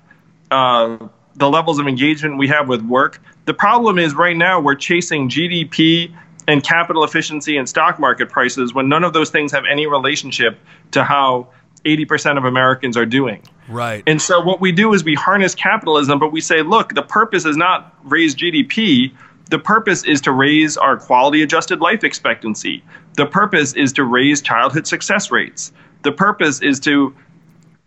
uh, 0.50 0.96
the 1.38 1.48
levels 1.48 1.78
of 1.78 1.86
engagement 1.86 2.36
we 2.36 2.48
have 2.48 2.68
with 2.68 2.82
work. 2.82 3.20
The 3.46 3.54
problem 3.54 3.98
is 3.98 4.14
right 4.14 4.36
now 4.36 4.60
we're 4.60 4.74
chasing 4.74 5.28
GDP 5.28 6.14
and 6.46 6.62
capital 6.62 7.04
efficiency 7.04 7.56
and 7.56 7.68
stock 7.68 7.98
market 7.98 8.28
prices 8.28 8.74
when 8.74 8.88
none 8.88 9.04
of 9.04 9.12
those 9.12 9.30
things 9.30 9.52
have 9.52 9.64
any 9.70 9.86
relationship 9.86 10.58
to 10.92 11.04
how 11.04 11.48
80% 11.84 12.38
of 12.38 12.44
Americans 12.44 12.96
are 12.96 13.06
doing. 13.06 13.42
Right. 13.68 14.02
And 14.06 14.20
so 14.20 14.40
what 14.40 14.60
we 14.60 14.72
do 14.72 14.94
is 14.94 15.04
we 15.04 15.14
harness 15.14 15.54
capitalism, 15.54 16.18
but 16.18 16.32
we 16.32 16.40
say, 16.40 16.62
look, 16.62 16.94
the 16.94 17.02
purpose 17.02 17.44
is 17.44 17.56
not 17.56 17.94
raise 18.02 18.34
GDP. 18.34 19.12
The 19.50 19.58
purpose 19.58 20.04
is 20.04 20.20
to 20.22 20.32
raise 20.32 20.76
our 20.76 20.96
quality 20.96 21.42
adjusted 21.42 21.80
life 21.80 22.02
expectancy. 22.02 22.82
The 23.14 23.26
purpose 23.26 23.74
is 23.74 23.92
to 23.94 24.04
raise 24.04 24.42
childhood 24.42 24.86
success 24.86 25.30
rates. 25.30 25.72
The 26.02 26.12
purpose 26.12 26.60
is 26.62 26.80
to 26.80 27.14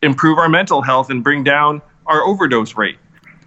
improve 0.02 0.38
our 0.38 0.50
mental 0.50 0.82
health 0.82 1.10
and 1.10 1.24
bring 1.24 1.44
down 1.44 1.82
our 2.08 2.22
overdose 2.24 2.76
rate. 2.76 2.98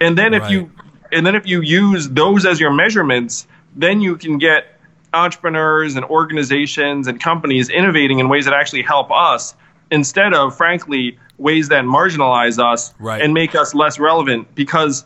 And 0.04 0.18
then 0.18 0.34
if 0.34 0.50
you 0.50 0.70
and 1.12 1.26
then 1.26 1.34
if 1.34 1.46
you 1.46 1.60
use 1.62 2.08
those 2.08 2.44
as 2.44 2.60
your 2.60 2.72
measurements, 2.72 3.46
then 3.74 4.00
you 4.00 4.16
can 4.16 4.38
get 4.38 4.66
entrepreneurs 5.12 5.94
and 5.96 6.04
organizations 6.04 7.06
and 7.06 7.20
companies 7.20 7.68
innovating 7.68 8.18
in 8.18 8.28
ways 8.28 8.44
that 8.46 8.54
actually 8.54 8.82
help 8.82 9.10
us 9.12 9.54
instead 9.90 10.34
of 10.34 10.56
frankly 10.56 11.18
ways 11.38 11.68
that 11.68 11.84
marginalize 11.84 12.58
us 12.58 12.92
Right. 12.98 13.22
and 13.22 13.32
make 13.32 13.54
us 13.54 13.74
less 13.74 13.98
relevant. 13.98 14.54
Because 14.54 15.04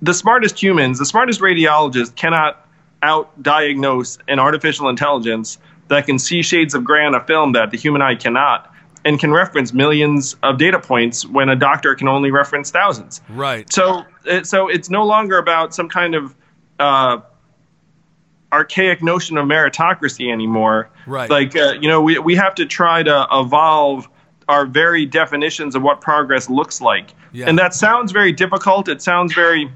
the 0.00 0.14
smartest 0.14 0.60
humans, 0.62 0.98
the 0.98 1.06
smartest 1.06 1.40
radiologists 1.40 2.14
cannot 2.14 2.66
out 3.02 3.42
diagnose 3.42 4.18
an 4.28 4.38
artificial 4.38 4.88
intelligence 4.88 5.58
that 5.88 6.06
can 6.06 6.18
see 6.18 6.42
shades 6.42 6.74
of 6.74 6.84
gray 6.84 7.04
on 7.04 7.14
a 7.14 7.20
film 7.24 7.52
that 7.52 7.70
the 7.70 7.76
human 7.76 8.02
eye 8.02 8.14
cannot 8.14 8.72
and 9.06 9.20
can 9.20 9.32
reference 9.32 9.72
millions 9.72 10.34
of 10.42 10.58
data 10.58 10.80
points 10.80 11.24
when 11.24 11.48
a 11.48 11.54
doctor 11.54 11.94
can 11.94 12.08
only 12.08 12.32
reference 12.32 12.72
thousands. 12.72 13.20
Right. 13.28 13.72
So, 13.72 14.04
so 14.42 14.66
it's 14.66 14.90
no 14.90 15.06
longer 15.06 15.38
about 15.38 15.72
some 15.72 15.88
kind 15.88 16.16
of 16.16 16.34
uh, 16.80 17.20
archaic 18.52 19.04
notion 19.04 19.38
of 19.38 19.46
meritocracy 19.46 20.32
anymore. 20.32 20.90
Right. 21.06 21.30
Like, 21.30 21.54
uh, 21.54 21.74
you 21.80 21.86
know, 21.88 22.02
we, 22.02 22.18
we 22.18 22.34
have 22.34 22.56
to 22.56 22.66
try 22.66 23.04
to 23.04 23.28
evolve 23.30 24.08
our 24.48 24.66
very 24.66 25.06
definitions 25.06 25.76
of 25.76 25.82
what 25.82 26.00
progress 26.00 26.50
looks 26.50 26.80
like. 26.80 27.14
Yeah. 27.32 27.48
And 27.48 27.56
that 27.60 27.74
sounds 27.74 28.10
very 28.10 28.32
difficult. 28.32 28.88
It 28.88 29.02
sounds 29.02 29.32
very 29.32 29.70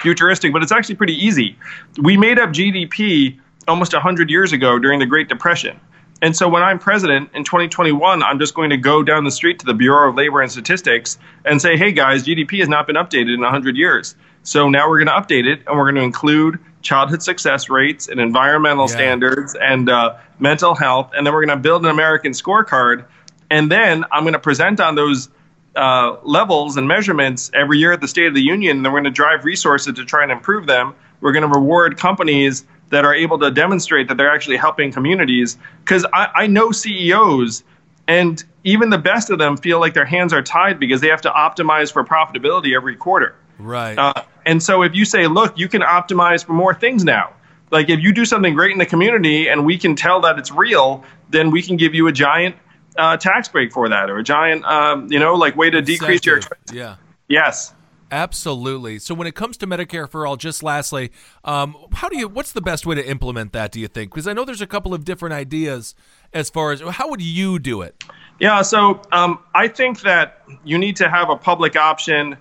futuristic, 0.00 0.52
but 0.52 0.64
it's 0.64 0.72
actually 0.72 0.96
pretty 0.96 1.14
easy. 1.14 1.56
We 1.96 2.16
made 2.16 2.40
up 2.40 2.50
GDP 2.50 3.38
almost 3.68 3.92
100 3.92 4.30
years 4.30 4.52
ago 4.52 4.80
during 4.80 4.98
the 4.98 5.06
Great 5.06 5.28
Depression. 5.28 5.78
And 6.22 6.36
so 6.36 6.48
when 6.48 6.62
I'm 6.62 6.78
president 6.78 7.30
in 7.34 7.42
2021, 7.44 8.22
I'm 8.22 8.38
just 8.38 8.54
going 8.54 8.70
to 8.70 8.76
go 8.76 9.02
down 9.02 9.24
the 9.24 9.30
street 9.32 9.58
to 9.58 9.66
the 9.66 9.74
Bureau 9.74 10.08
of 10.08 10.14
Labor 10.14 10.40
and 10.40 10.50
Statistics 10.50 11.18
and 11.44 11.60
say, 11.60 11.76
hey 11.76 11.90
guys, 11.92 12.24
GDP 12.24 12.60
has 12.60 12.68
not 12.68 12.86
been 12.86 12.94
updated 12.96 13.34
in 13.34 13.40
100 13.40 13.76
years. 13.76 14.14
So 14.44 14.68
now 14.68 14.88
we're 14.88 15.04
going 15.04 15.08
to 15.08 15.20
update 15.20 15.46
it 15.46 15.62
and 15.66 15.76
we're 15.76 15.84
going 15.84 15.96
to 15.96 16.02
include 16.02 16.60
childhood 16.80 17.22
success 17.22 17.68
rates 17.68 18.08
and 18.08 18.20
environmental 18.20 18.84
Yeah. 18.84 18.94
standards 18.94 19.56
and 19.60 19.90
uh, 19.90 20.16
mental 20.38 20.74
health. 20.76 21.10
And 21.16 21.26
then 21.26 21.34
we're 21.34 21.44
going 21.44 21.56
to 21.58 21.62
build 21.62 21.84
an 21.84 21.90
American 21.90 22.32
scorecard. 22.32 23.04
And 23.50 23.70
then 23.70 24.04
I'm 24.12 24.22
going 24.22 24.32
to 24.34 24.38
present 24.38 24.78
on 24.80 24.94
those 24.94 25.28
uh, 25.74 26.16
levels 26.22 26.76
and 26.76 26.86
measurements 26.86 27.50
every 27.52 27.78
year 27.78 27.92
at 27.92 28.00
the 28.00 28.08
State 28.08 28.26
of 28.26 28.34
the 28.34 28.42
Union. 28.42 28.76
And 28.78 28.86
then 28.86 28.92
we're 28.92 29.00
going 29.00 29.12
to 29.12 29.16
drive 29.16 29.44
resources 29.44 29.94
to 29.94 30.04
try 30.04 30.22
and 30.22 30.30
improve 30.30 30.66
them. 30.66 30.94
We're 31.20 31.32
going 31.32 31.50
to 31.50 31.58
reward 31.58 31.98
companies 31.98 32.64
that 32.92 33.06
are 33.06 33.14
able 33.14 33.38
to 33.38 33.50
demonstrate 33.50 34.06
that 34.06 34.18
they're 34.18 34.30
actually 34.30 34.58
helping 34.58 34.92
communities. 34.92 35.56
Because 35.80 36.04
I, 36.12 36.28
I 36.34 36.46
know 36.46 36.72
CEOs, 36.72 37.64
and 38.06 38.44
even 38.64 38.90
the 38.90 38.98
best 38.98 39.30
of 39.30 39.38
them 39.38 39.56
feel 39.56 39.80
like 39.80 39.94
their 39.94 40.04
hands 40.04 40.32
are 40.34 40.42
tied 40.42 40.78
because 40.78 41.00
they 41.00 41.08
have 41.08 41.22
to 41.22 41.30
optimize 41.30 41.90
for 41.90 42.04
profitability 42.04 42.76
every 42.76 42.94
quarter. 42.94 43.34
Right. 43.58 43.98
Uh, 43.98 44.12
and 44.44 44.62
so 44.62 44.82
if 44.82 44.94
you 44.94 45.06
say, 45.06 45.26
look, 45.26 45.58
you 45.58 45.68
can 45.68 45.80
optimize 45.80 46.44
for 46.44 46.52
more 46.52 46.74
things 46.74 47.02
now. 47.02 47.32
Like 47.70 47.88
if 47.88 48.00
you 48.00 48.12
do 48.12 48.26
something 48.26 48.52
great 48.52 48.72
in 48.72 48.78
the 48.78 48.86
community 48.86 49.48
and 49.48 49.64
we 49.64 49.78
can 49.78 49.96
tell 49.96 50.20
that 50.20 50.38
it's 50.38 50.52
real, 50.52 51.02
then 51.30 51.50
we 51.50 51.62
can 51.62 51.78
give 51.78 51.94
you 51.94 52.08
a 52.08 52.12
giant 52.12 52.56
uh, 52.98 53.16
tax 53.16 53.48
break 53.48 53.72
for 53.72 53.88
that 53.88 54.10
or 54.10 54.18
a 54.18 54.22
giant, 54.22 54.66
um, 54.66 55.10
you 55.10 55.18
know, 55.18 55.34
like 55.34 55.56
way 55.56 55.70
to 55.70 55.80
decrease 55.80 56.26
your 56.26 56.36
expenses. 56.36 56.76
Yeah. 56.76 56.96
Yes. 57.28 57.72
Absolutely. 58.12 58.98
So 58.98 59.14
when 59.14 59.26
it 59.26 59.34
comes 59.34 59.56
to 59.56 59.66
Medicare 59.66 60.06
for 60.06 60.26
all, 60.26 60.36
just 60.36 60.62
lastly, 60.62 61.10
um, 61.44 61.74
how 61.94 62.10
do 62.10 62.18
you? 62.18 62.28
What's 62.28 62.52
the 62.52 62.60
best 62.60 62.84
way 62.84 62.94
to 62.94 63.08
implement 63.08 63.52
that? 63.54 63.72
Do 63.72 63.80
you 63.80 63.88
think? 63.88 64.12
Because 64.12 64.28
I 64.28 64.34
know 64.34 64.44
there's 64.44 64.60
a 64.60 64.66
couple 64.66 64.92
of 64.92 65.06
different 65.06 65.32
ideas 65.32 65.94
as 66.34 66.50
far 66.50 66.72
as 66.72 66.82
how 66.82 67.08
would 67.08 67.22
you 67.22 67.58
do 67.58 67.80
it? 67.80 68.04
Yeah, 68.38 68.60
so 68.60 69.00
um, 69.12 69.38
I 69.54 69.66
think 69.66 70.02
that 70.02 70.42
you 70.62 70.76
need 70.76 70.96
to 70.96 71.08
have 71.08 71.30
a 71.30 71.36
public 71.36 71.74
option 71.74 72.36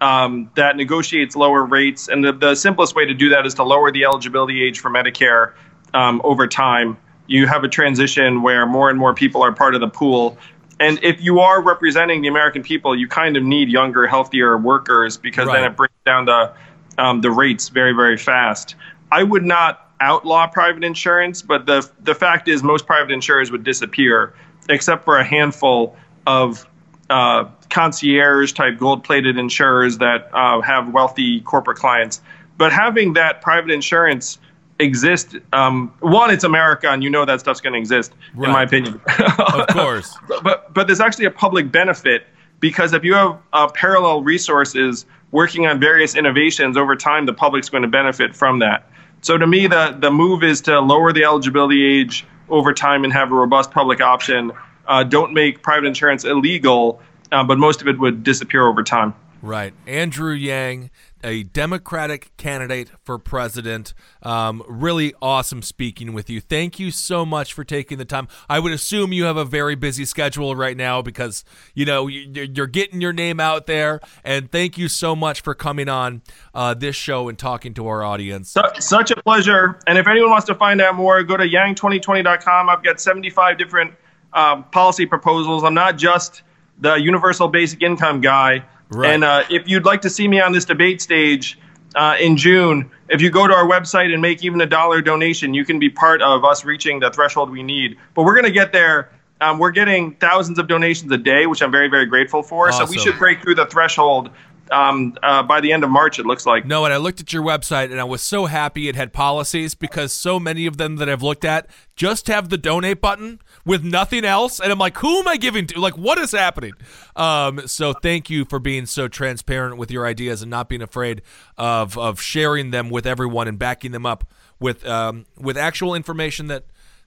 um, 0.00 0.48
that 0.54 0.76
negotiates 0.76 1.34
lower 1.34 1.64
rates. 1.64 2.06
And 2.08 2.24
the, 2.24 2.32
the 2.32 2.54
simplest 2.54 2.94
way 2.94 3.04
to 3.06 3.14
do 3.14 3.30
that 3.30 3.46
is 3.46 3.54
to 3.54 3.64
lower 3.64 3.90
the 3.90 4.04
eligibility 4.04 4.62
age 4.62 4.78
for 4.78 4.90
Medicare 4.90 5.54
um, 5.92 6.20
over 6.22 6.46
time. 6.46 6.98
You 7.26 7.48
have 7.48 7.64
a 7.64 7.68
transition 7.68 8.42
where 8.42 8.64
more 8.64 8.90
and 8.90 8.98
more 8.98 9.12
people 9.12 9.42
are 9.42 9.52
part 9.52 9.74
of 9.74 9.80
the 9.80 9.88
pool. 9.88 10.38
And 10.78 11.02
if 11.02 11.22
you 11.22 11.40
are 11.40 11.62
representing 11.62 12.20
the 12.20 12.28
American 12.28 12.62
people, 12.62 12.94
you 12.94 13.08
kind 13.08 13.36
of 13.36 13.42
need 13.42 13.68
younger, 13.68 14.06
healthier 14.06 14.58
workers 14.58 15.16
because 15.16 15.48
then 15.48 15.64
it 15.64 15.76
brings 15.76 15.94
down 16.04 16.26
the 16.26 16.52
um, 16.98 17.20
the 17.20 17.30
rates 17.30 17.68
very, 17.68 17.92
very 17.92 18.16
fast. 18.16 18.74
I 19.10 19.22
would 19.22 19.44
not 19.44 19.90
outlaw 20.00 20.46
private 20.46 20.84
insurance, 20.84 21.42
but 21.42 21.66
the 21.66 21.88
the 22.00 22.14
fact 22.14 22.48
is 22.48 22.62
most 22.62 22.86
private 22.86 23.12
insurers 23.12 23.50
would 23.50 23.64
disappear, 23.64 24.34
except 24.68 25.04
for 25.04 25.16
a 25.18 25.24
handful 25.24 25.96
of 26.26 26.66
uh, 27.08 27.44
concierge 27.70 28.52
type 28.52 28.78
gold 28.78 29.04
plated 29.04 29.38
insurers 29.38 29.98
that 29.98 30.28
uh, 30.32 30.60
have 30.60 30.92
wealthy 30.92 31.40
corporate 31.40 31.78
clients. 31.78 32.20
But 32.58 32.72
having 32.72 33.14
that 33.14 33.42
private 33.42 33.70
insurance 33.70 34.38
exist, 34.78 35.36
um, 35.52 35.92
one, 36.00 36.30
it's 36.30 36.44
America, 36.44 36.90
and 36.90 37.02
you 37.02 37.10
know 37.10 37.24
that 37.24 37.40
stuff's 37.40 37.60
going 37.60 37.72
to 37.72 37.78
exist, 37.78 38.12
in 38.34 38.50
my 38.50 38.62
opinion. 38.62 39.00
Of 39.08 39.66
course. 39.70 40.16
but, 40.28 40.42
but 40.42 40.74
but 40.74 40.86
there's 40.86 41.00
actually 41.00 41.26
a 41.26 41.30
public 41.30 41.72
benefit 41.72 42.26
because 42.60 42.92
if 42.92 43.04
you 43.04 43.14
have 43.14 43.38
uh, 43.52 43.68
parallel 43.68 44.22
resources 44.22 45.06
working 45.30 45.66
on 45.66 45.80
various 45.80 46.14
innovations 46.14 46.76
over 46.76 46.96
time, 46.96 47.26
the 47.26 47.34
public's 47.34 47.68
going 47.68 47.82
to 47.82 47.88
benefit 47.88 48.34
from 48.34 48.58
that. 48.60 48.90
So 49.22 49.38
to 49.38 49.46
me, 49.46 49.66
the 49.66 49.96
the 49.98 50.10
move 50.10 50.42
is 50.42 50.60
to 50.62 50.80
lower 50.80 51.12
the 51.12 51.24
eligibility 51.24 51.84
age 51.84 52.26
over 52.48 52.72
time 52.72 53.04
and 53.04 53.12
have 53.12 53.32
a 53.32 53.34
robust 53.34 53.70
public 53.70 54.00
option. 54.00 54.52
Uh, 54.86 55.02
don't 55.02 55.34
make 55.34 55.62
private 55.62 55.86
insurance 55.86 56.24
illegal, 56.24 57.00
uh, 57.32 57.42
but 57.42 57.58
most 57.58 57.80
of 57.80 57.88
it 57.88 57.98
would 57.98 58.22
disappear 58.22 58.66
over 58.66 58.82
time. 58.82 59.14
Right. 59.42 59.74
Andrew 59.86 60.32
Yang, 60.32 60.90
a 61.22 61.42
Democratic 61.42 62.36
candidate 62.36 62.90
for 63.04 63.18
president. 63.18 63.92
Um, 64.22 64.62
really 64.66 65.14
awesome 65.20 65.62
speaking 65.62 66.14
with 66.14 66.30
you. 66.30 66.40
Thank 66.40 66.78
you 66.80 66.90
so 66.90 67.24
much 67.26 67.52
for 67.52 67.62
taking 67.62 67.98
the 67.98 68.04
time. 68.04 68.28
I 68.48 68.58
would 68.58 68.72
assume 68.72 69.12
you 69.12 69.24
have 69.24 69.36
a 69.36 69.44
very 69.44 69.74
busy 69.74 70.04
schedule 70.04 70.56
right 70.56 70.76
now 70.76 71.02
because, 71.02 71.44
you 71.74 71.84
know, 71.84 72.06
you- 72.06 72.28
you're 72.32 72.44
you're 72.46 72.66
getting 72.66 73.00
your 73.00 73.12
name 73.12 73.38
out 73.38 73.66
there. 73.66 74.00
And 74.24 74.50
thank 74.50 74.78
you 74.78 74.88
so 74.88 75.14
much 75.14 75.42
for 75.42 75.54
coming 75.54 75.88
on 75.88 76.22
uh, 76.54 76.74
this 76.74 76.96
show 76.96 77.28
and 77.28 77.38
talking 77.38 77.74
to 77.74 77.86
our 77.86 78.02
audience. 78.02 78.50
Such 78.80 79.10
a 79.10 79.22
pleasure. 79.22 79.78
And 79.86 79.98
if 79.98 80.06
anyone 80.08 80.30
wants 80.30 80.46
to 80.46 80.54
find 80.54 80.80
out 80.80 80.94
more, 80.94 81.22
go 81.22 81.36
to 81.36 81.44
yang2020.com. 81.44 82.68
I've 82.68 82.82
got 82.82 83.00
75 83.00 83.58
different 83.58 83.94
um, 84.32 84.64
policy 84.64 85.06
proposals. 85.06 85.62
I'm 85.62 85.74
not 85.74 85.96
just 85.98 86.42
the 86.78 86.94
universal 86.94 87.48
basic 87.48 87.82
income 87.82 88.20
guy. 88.20 88.64
Right. 88.90 89.14
And 89.14 89.24
uh, 89.24 89.44
if 89.50 89.68
you'd 89.68 89.84
like 89.84 90.02
to 90.02 90.10
see 90.10 90.28
me 90.28 90.40
on 90.40 90.52
this 90.52 90.64
debate 90.64 91.00
stage 91.02 91.58
uh, 91.94 92.16
in 92.20 92.36
June, 92.36 92.90
if 93.08 93.20
you 93.20 93.30
go 93.30 93.46
to 93.46 93.54
our 93.54 93.66
website 93.66 94.12
and 94.12 94.22
make 94.22 94.44
even 94.44 94.60
a 94.60 94.66
dollar 94.66 95.00
donation, 95.00 95.54
you 95.54 95.64
can 95.64 95.78
be 95.78 95.90
part 95.90 96.22
of 96.22 96.44
us 96.44 96.64
reaching 96.64 97.00
the 97.00 97.10
threshold 97.10 97.50
we 97.50 97.62
need. 97.62 97.96
But 98.14 98.24
we're 98.24 98.34
going 98.34 98.46
to 98.46 98.52
get 98.52 98.72
there. 98.72 99.10
Um, 99.40 99.58
we're 99.58 99.70
getting 99.70 100.14
thousands 100.14 100.58
of 100.58 100.66
donations 100.66 101.12
a 101.12 101.18
day, 101.18 101.46
which 101.46 101.62
I'm 101.62 101.70
very, 101.70 101.88
very 101.88 102.06
grateful 102.06 102.42
for. 102.42 102.72
So 102.72 102.86
we 102.86 102.98
should 102.98 103.18
break 103.18 103.42
through 103.42 103.56
the 103.56 103.66
threshold 103.66 104.30
um, 104.70 105.16
uh, 105.22 105.42
by 105.42 105.60
the 105.60 105.72
end 105.72 105.84
of 105.84 105.90
March. 105.90 106.18
It 106.18 106.26
looks 106.26 106.46
like. 106.46 106.66
No, 106.66 106.84
and 106.84 106.92
I 106.92 106.96
looked 106.96 107.20
at 107.20 107.32
your 107.32 107.42
website 107.42 107.90
and 107.90 108.00
I 108.00 108.04
was 108.04 108.22
so 108.22 108.46
happy 108.46 108.88
it 108.88 108.96
had 108.96 109.12
policies 109.12 109.74
because 109.74 110.12
so 110.12 110.38
many 110.38 110.66
of 110.66 110.76
them 110.76 110.96
that 110.96 111.08
I've 111.08 111.22
looked 111.22 111.44
at 111.44 111.68
just 111.94 112.26
have 112.28 112.48
the 112.48 112.58
donate 112.58 113.00
button 113.00 113.40
with 113.64 113.82
nothing 113.82 114.24
else, 114.24 114.60
and 114.60 114.70
I'm 114.70 114.78
like, 114.78 114.98
who 114.98 115.20
am 115.20 115.28
I 115.28 115.36
giving 115.36 115.66
to? 115.68 115.80
Like, 115.80 115.96
what 115.96 116.18
is 116.18 116.32
happening? 116.32 116.74
Um, 117.16 117.66
so 117.66 117.92
thank 117.92 118.30
you 118.30 118.44
for 118.44 118.58
being 118.58 118.86
so 118.86 119.08
transparent 119.08 119.76
with 119.76 119.90
your 119.90 120.06
ideas 120.06 120.42
and 120.42 120.50
not 120.50 120.68
being 120.68 120.82
afraid 120.82 121.22
of 121.56 121.96
of 121.98 122.20
sharing 122.20 122.70
them 122.70 122.90
with 122.90 123.06
everyone 123.06 123.48
and 123.48 123.58
backing 123.58 123.92
them 123.92 124.06
up 124.06 124.28
with 124.60 124.86
um, 124.86 125.26
with 125.38 125.56
actual 125.56 125.94
information 125.94 126.46
that 126.48 126.64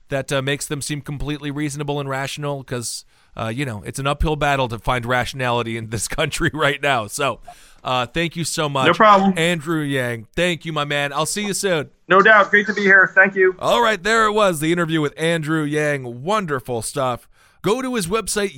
that 0.08 0.32
uh, 0.32 0.42
makes 0.42 0.66
them 0.66 0.82
seem 0.82 1.00
completely 1.00 1.50
reasonable 1.50 1.98
and 1.98 2.08
rational 2.08 2.58
because 2.58 3.04
uh, 3.40 3.48
you 3.48 3.64
know 3.64 3.82
it's 3.84 3.98
an 3.98 4.06
uphill 4.06 4.36
battle 4.36 4.68
to 4.68 4.78
find 4.78 5.06
rationality 5.06 5.76
in 5.76 5.88
this 5.90 6.06
country 6.18 6.50
right 6.52 6.82
now 6.82 7.06
so 7.06 7.40
uh, 7.82 8.04
thank 8.06 8.36
you 8.36 8.44
so 8.44 8.68
much 8.68 8.86
No 8.86 8.92
problem. 8.94 9.32
andrew 9.38 9.80
yang 9.82 10.26
thank 10.36 10.64
you 10.64 10.72
my 10.72 10.84
man 10.84 11.12
i'll 11.12 11.24
see 11.26 11.46
you 11.46 11.54
soon 11.54 11.90
No 12.08 12.20
doubt. 12.22 12.50
Great 12.50 12.66
to 12.66 12.74
be 12.74 12.82
here. 12.82 13.10
Thank 13.14 13.34
you. 13.36 13.54
all 13.58 13.82
right 13.82 14.02
there 14.02 14.26
it 14.26 14.32
was 14.32 14.60
the 14.60 14.70
interview 14.72 15.00
with 15.00 15.14
andrew 15.16 15.62
yang 15.62 16.22
wonderful 16.22 16.82
stuff 16.82 17.28
go 17.62 17.80
to 17.80 17.94
his 17.94 18.06
website 18.06 18.52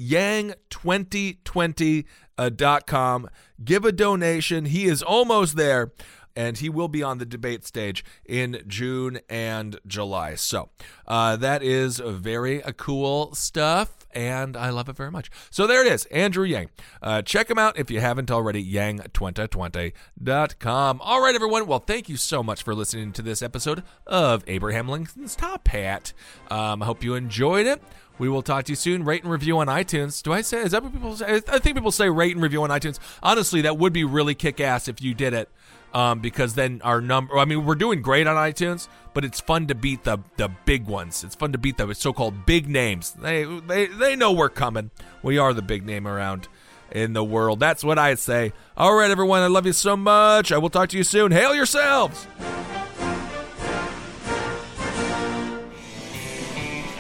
yang2020.com 2.36 3.28
give 3.64 3.84
a 3.84 3.92
donation 3.92 4.64
he 4.66 4.84
is 4.84 5.02
almost 5.02 5.56
there 5.56 5.92
and 6.34 6.58
he 6.58 6.68
will 6.70 6.88
be 6.88 7.02
on 7.02 7.18
the 7.18 7.26
debate 7.26 7.62
stage 7.66 8.02
in 8.24 8.62
June 8.66 9.20
and 9.28 9.78
July. 9.86 10.34
So 10.34 10.70
uh, 11.06 11.36
that 11.36 11.62
is 11.62 11.98
very 11.98 12.62
uh, 12.62 12.72
cool 12.72 13.34
stuff, 13.34 14.01
and 14.12 14.56
I 14.56 14.70
love 14.70 14.88
it 14.88 14.96
very 14.96 15.10
much. 15.10 15.30
So 15.50 15.66
there 15.66 15.84
it 15.84 15.92
is, 15.92 16.04
Andrew 16.06 16.44
Yang. 16.44 16.70
Uh, 17.02 17.22
check 17.22 17.50
him 17.50 17.58
out 17.58 17.78
if 17.78 17.90
you 17.90 18.00
haven't 18.00 18.30
already, 18.30 18.64
yang2020.com. 18.64 21.00
All 21.00 21.22
right, 21.22 21.34
everyone. 21.34 21.66
Well, 21.66 21.80
thank 21.80 22.08
you 22.08 22.16
so 22.16 22.42
much 22.42 22.62
for 22.62 22.74
listening 22.74 23.12
to 23.12 23.22
this 23.22 23.42
episode 23.42 23.82
of 24.06 24.44
Abraham 24.46 24.88
Lincoln's 24.88 25.36
Top 25.36 25.68
Hat. 25.68 26.12
Um, 26.50 26.82
I 26.82 26.86
hope 26.86 27.04
you 27.04 27.14
enjoyed 27.14 27.66
it. 27.66 27.82
We 28.18 28.28
will 28.28 28.42
talk 28.42 28.66
to 28.66 28.72
you 28.72 28.76
soon. 28.76 29.04
Rate 29.04 29.22
and 29.22 29.32
review 29.32 29.58
on 29.58 29.66
iTunes. 29.66 30.22
Do 30.22 30.32
I 30.32 30.42
say? 30.42 30.60
Is 30.60 30.72
that 30.72 30.82
what 30.82 30.92
people 30.92 31.16
say? 31.16 31.40
I 31.48 31.58
think 31.58 31.76
people 31.76 31.90
say 31.90 32.08
rate 32.08 32.34
and 32.34 32.42
review 32.42 32.62
on 32.62 32.70
iTunes. 32.70 32.98
Honestly, 33.22 33.62
that 33.62 33.78
would 33.78 33.92
be 33.92 34.04
really 34.04 34.34
kick 34.34 34.60
ass 34.60 34.86
if 34.86 35.02
you 35.02 35.14
did 35.14 35.34
it 35.34 35.48
um, 35.94 36.20
because 36.20 36.54
then 36.54 36.80
our 36.84 37.00
number. 37.00 37.38
I 37.38 37.44
mean, 37.44 37.64
we're 37.64 37.74
doing 37.74 38.02
great 38.02 38.26
on 38.26 38.36
iTunes, 38.36 38.88
but 39.14 39.24
it's 39.24 39.40
fun 39.40 39.66
to 39.68 39.74
beat 39.74 40.04
the 40.04 40.18
the 40.36 40.48
big 40.64 40.86
ones. 40.86 41.24
It's 41.24 41.34
fun 41.34 41.52
to 41.52 41.58
beat 41.58 41.76
the 41.78 41.94
so-called 41.94 42.46
big 42.46 42.68
names. 42.68 43.12
They 43.12 43.44
they 43.44 43.86
they 43.86 44.16
know 44.16 44.32
we're 44.32 44.48
coming. 44.48 44.90
We 45.22 45.38
are 45.38 45.52
the 45.52 45.62
big 45.62 45.84
name 45.84 46.06
around 46.06 46.48
in 46.90 47.12
the 47.12 47.24
world. 47.24 47.60
That's 47.60 47.82
what 47.82 47.98
I 47.98 48.14
say. 48.14 48.52
All 48.76 48.94
right, 48.94 49.10
everyone. 49.10 49.42
I 49.42 49.46
love 49.46 49.66
you 49.66 49.72
so 49.72 49.96
much. 49.96 50.52
I 50.52 50.58
will 50.58 50.70
talk 50.70 50.88
to 50.90 50.98
you 50.98 51.04
soon. 51.04 51.32
Hail 51.32 51.54
yourselves. 51.54 52.26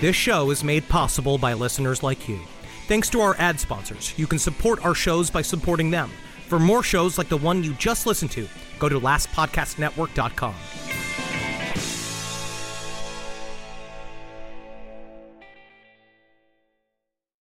This 0.00 0.16
show 0.16 0.50
is 0.50 0.64
made 0.64 0.88
possible 0.88 1.38
by 1.38 1.52
listeners 1.52 2.02
like 2.02 2.28
you. 2.28 2.40
Thanks 2.88 3.08
to 3.10 3.20
our 3.20 3.36
ad 3.38 3.60
sponsors, 3.60 4.12
you 4.18 4.26
can 4.26 4.40
support 4.40 4.84
our 4.84 4.94
shows 4.94 5.30
by 5.30 5.42
supporting 5.42 5.92
them. 5.92 6.10
For 6.48 6.58
more 6.58 6.82
shows 6.82 7.16
like 7.16 7.28
the 7.28 7.36
one 7.36 7.62
you 7.62 7.72
just 7.74 8.04
listened 8.04 8.32
to, 8.32 8.48
go 8.80 8.88
to 8.88 8.98
lastpodcastnetwork.com. 8.98 10.54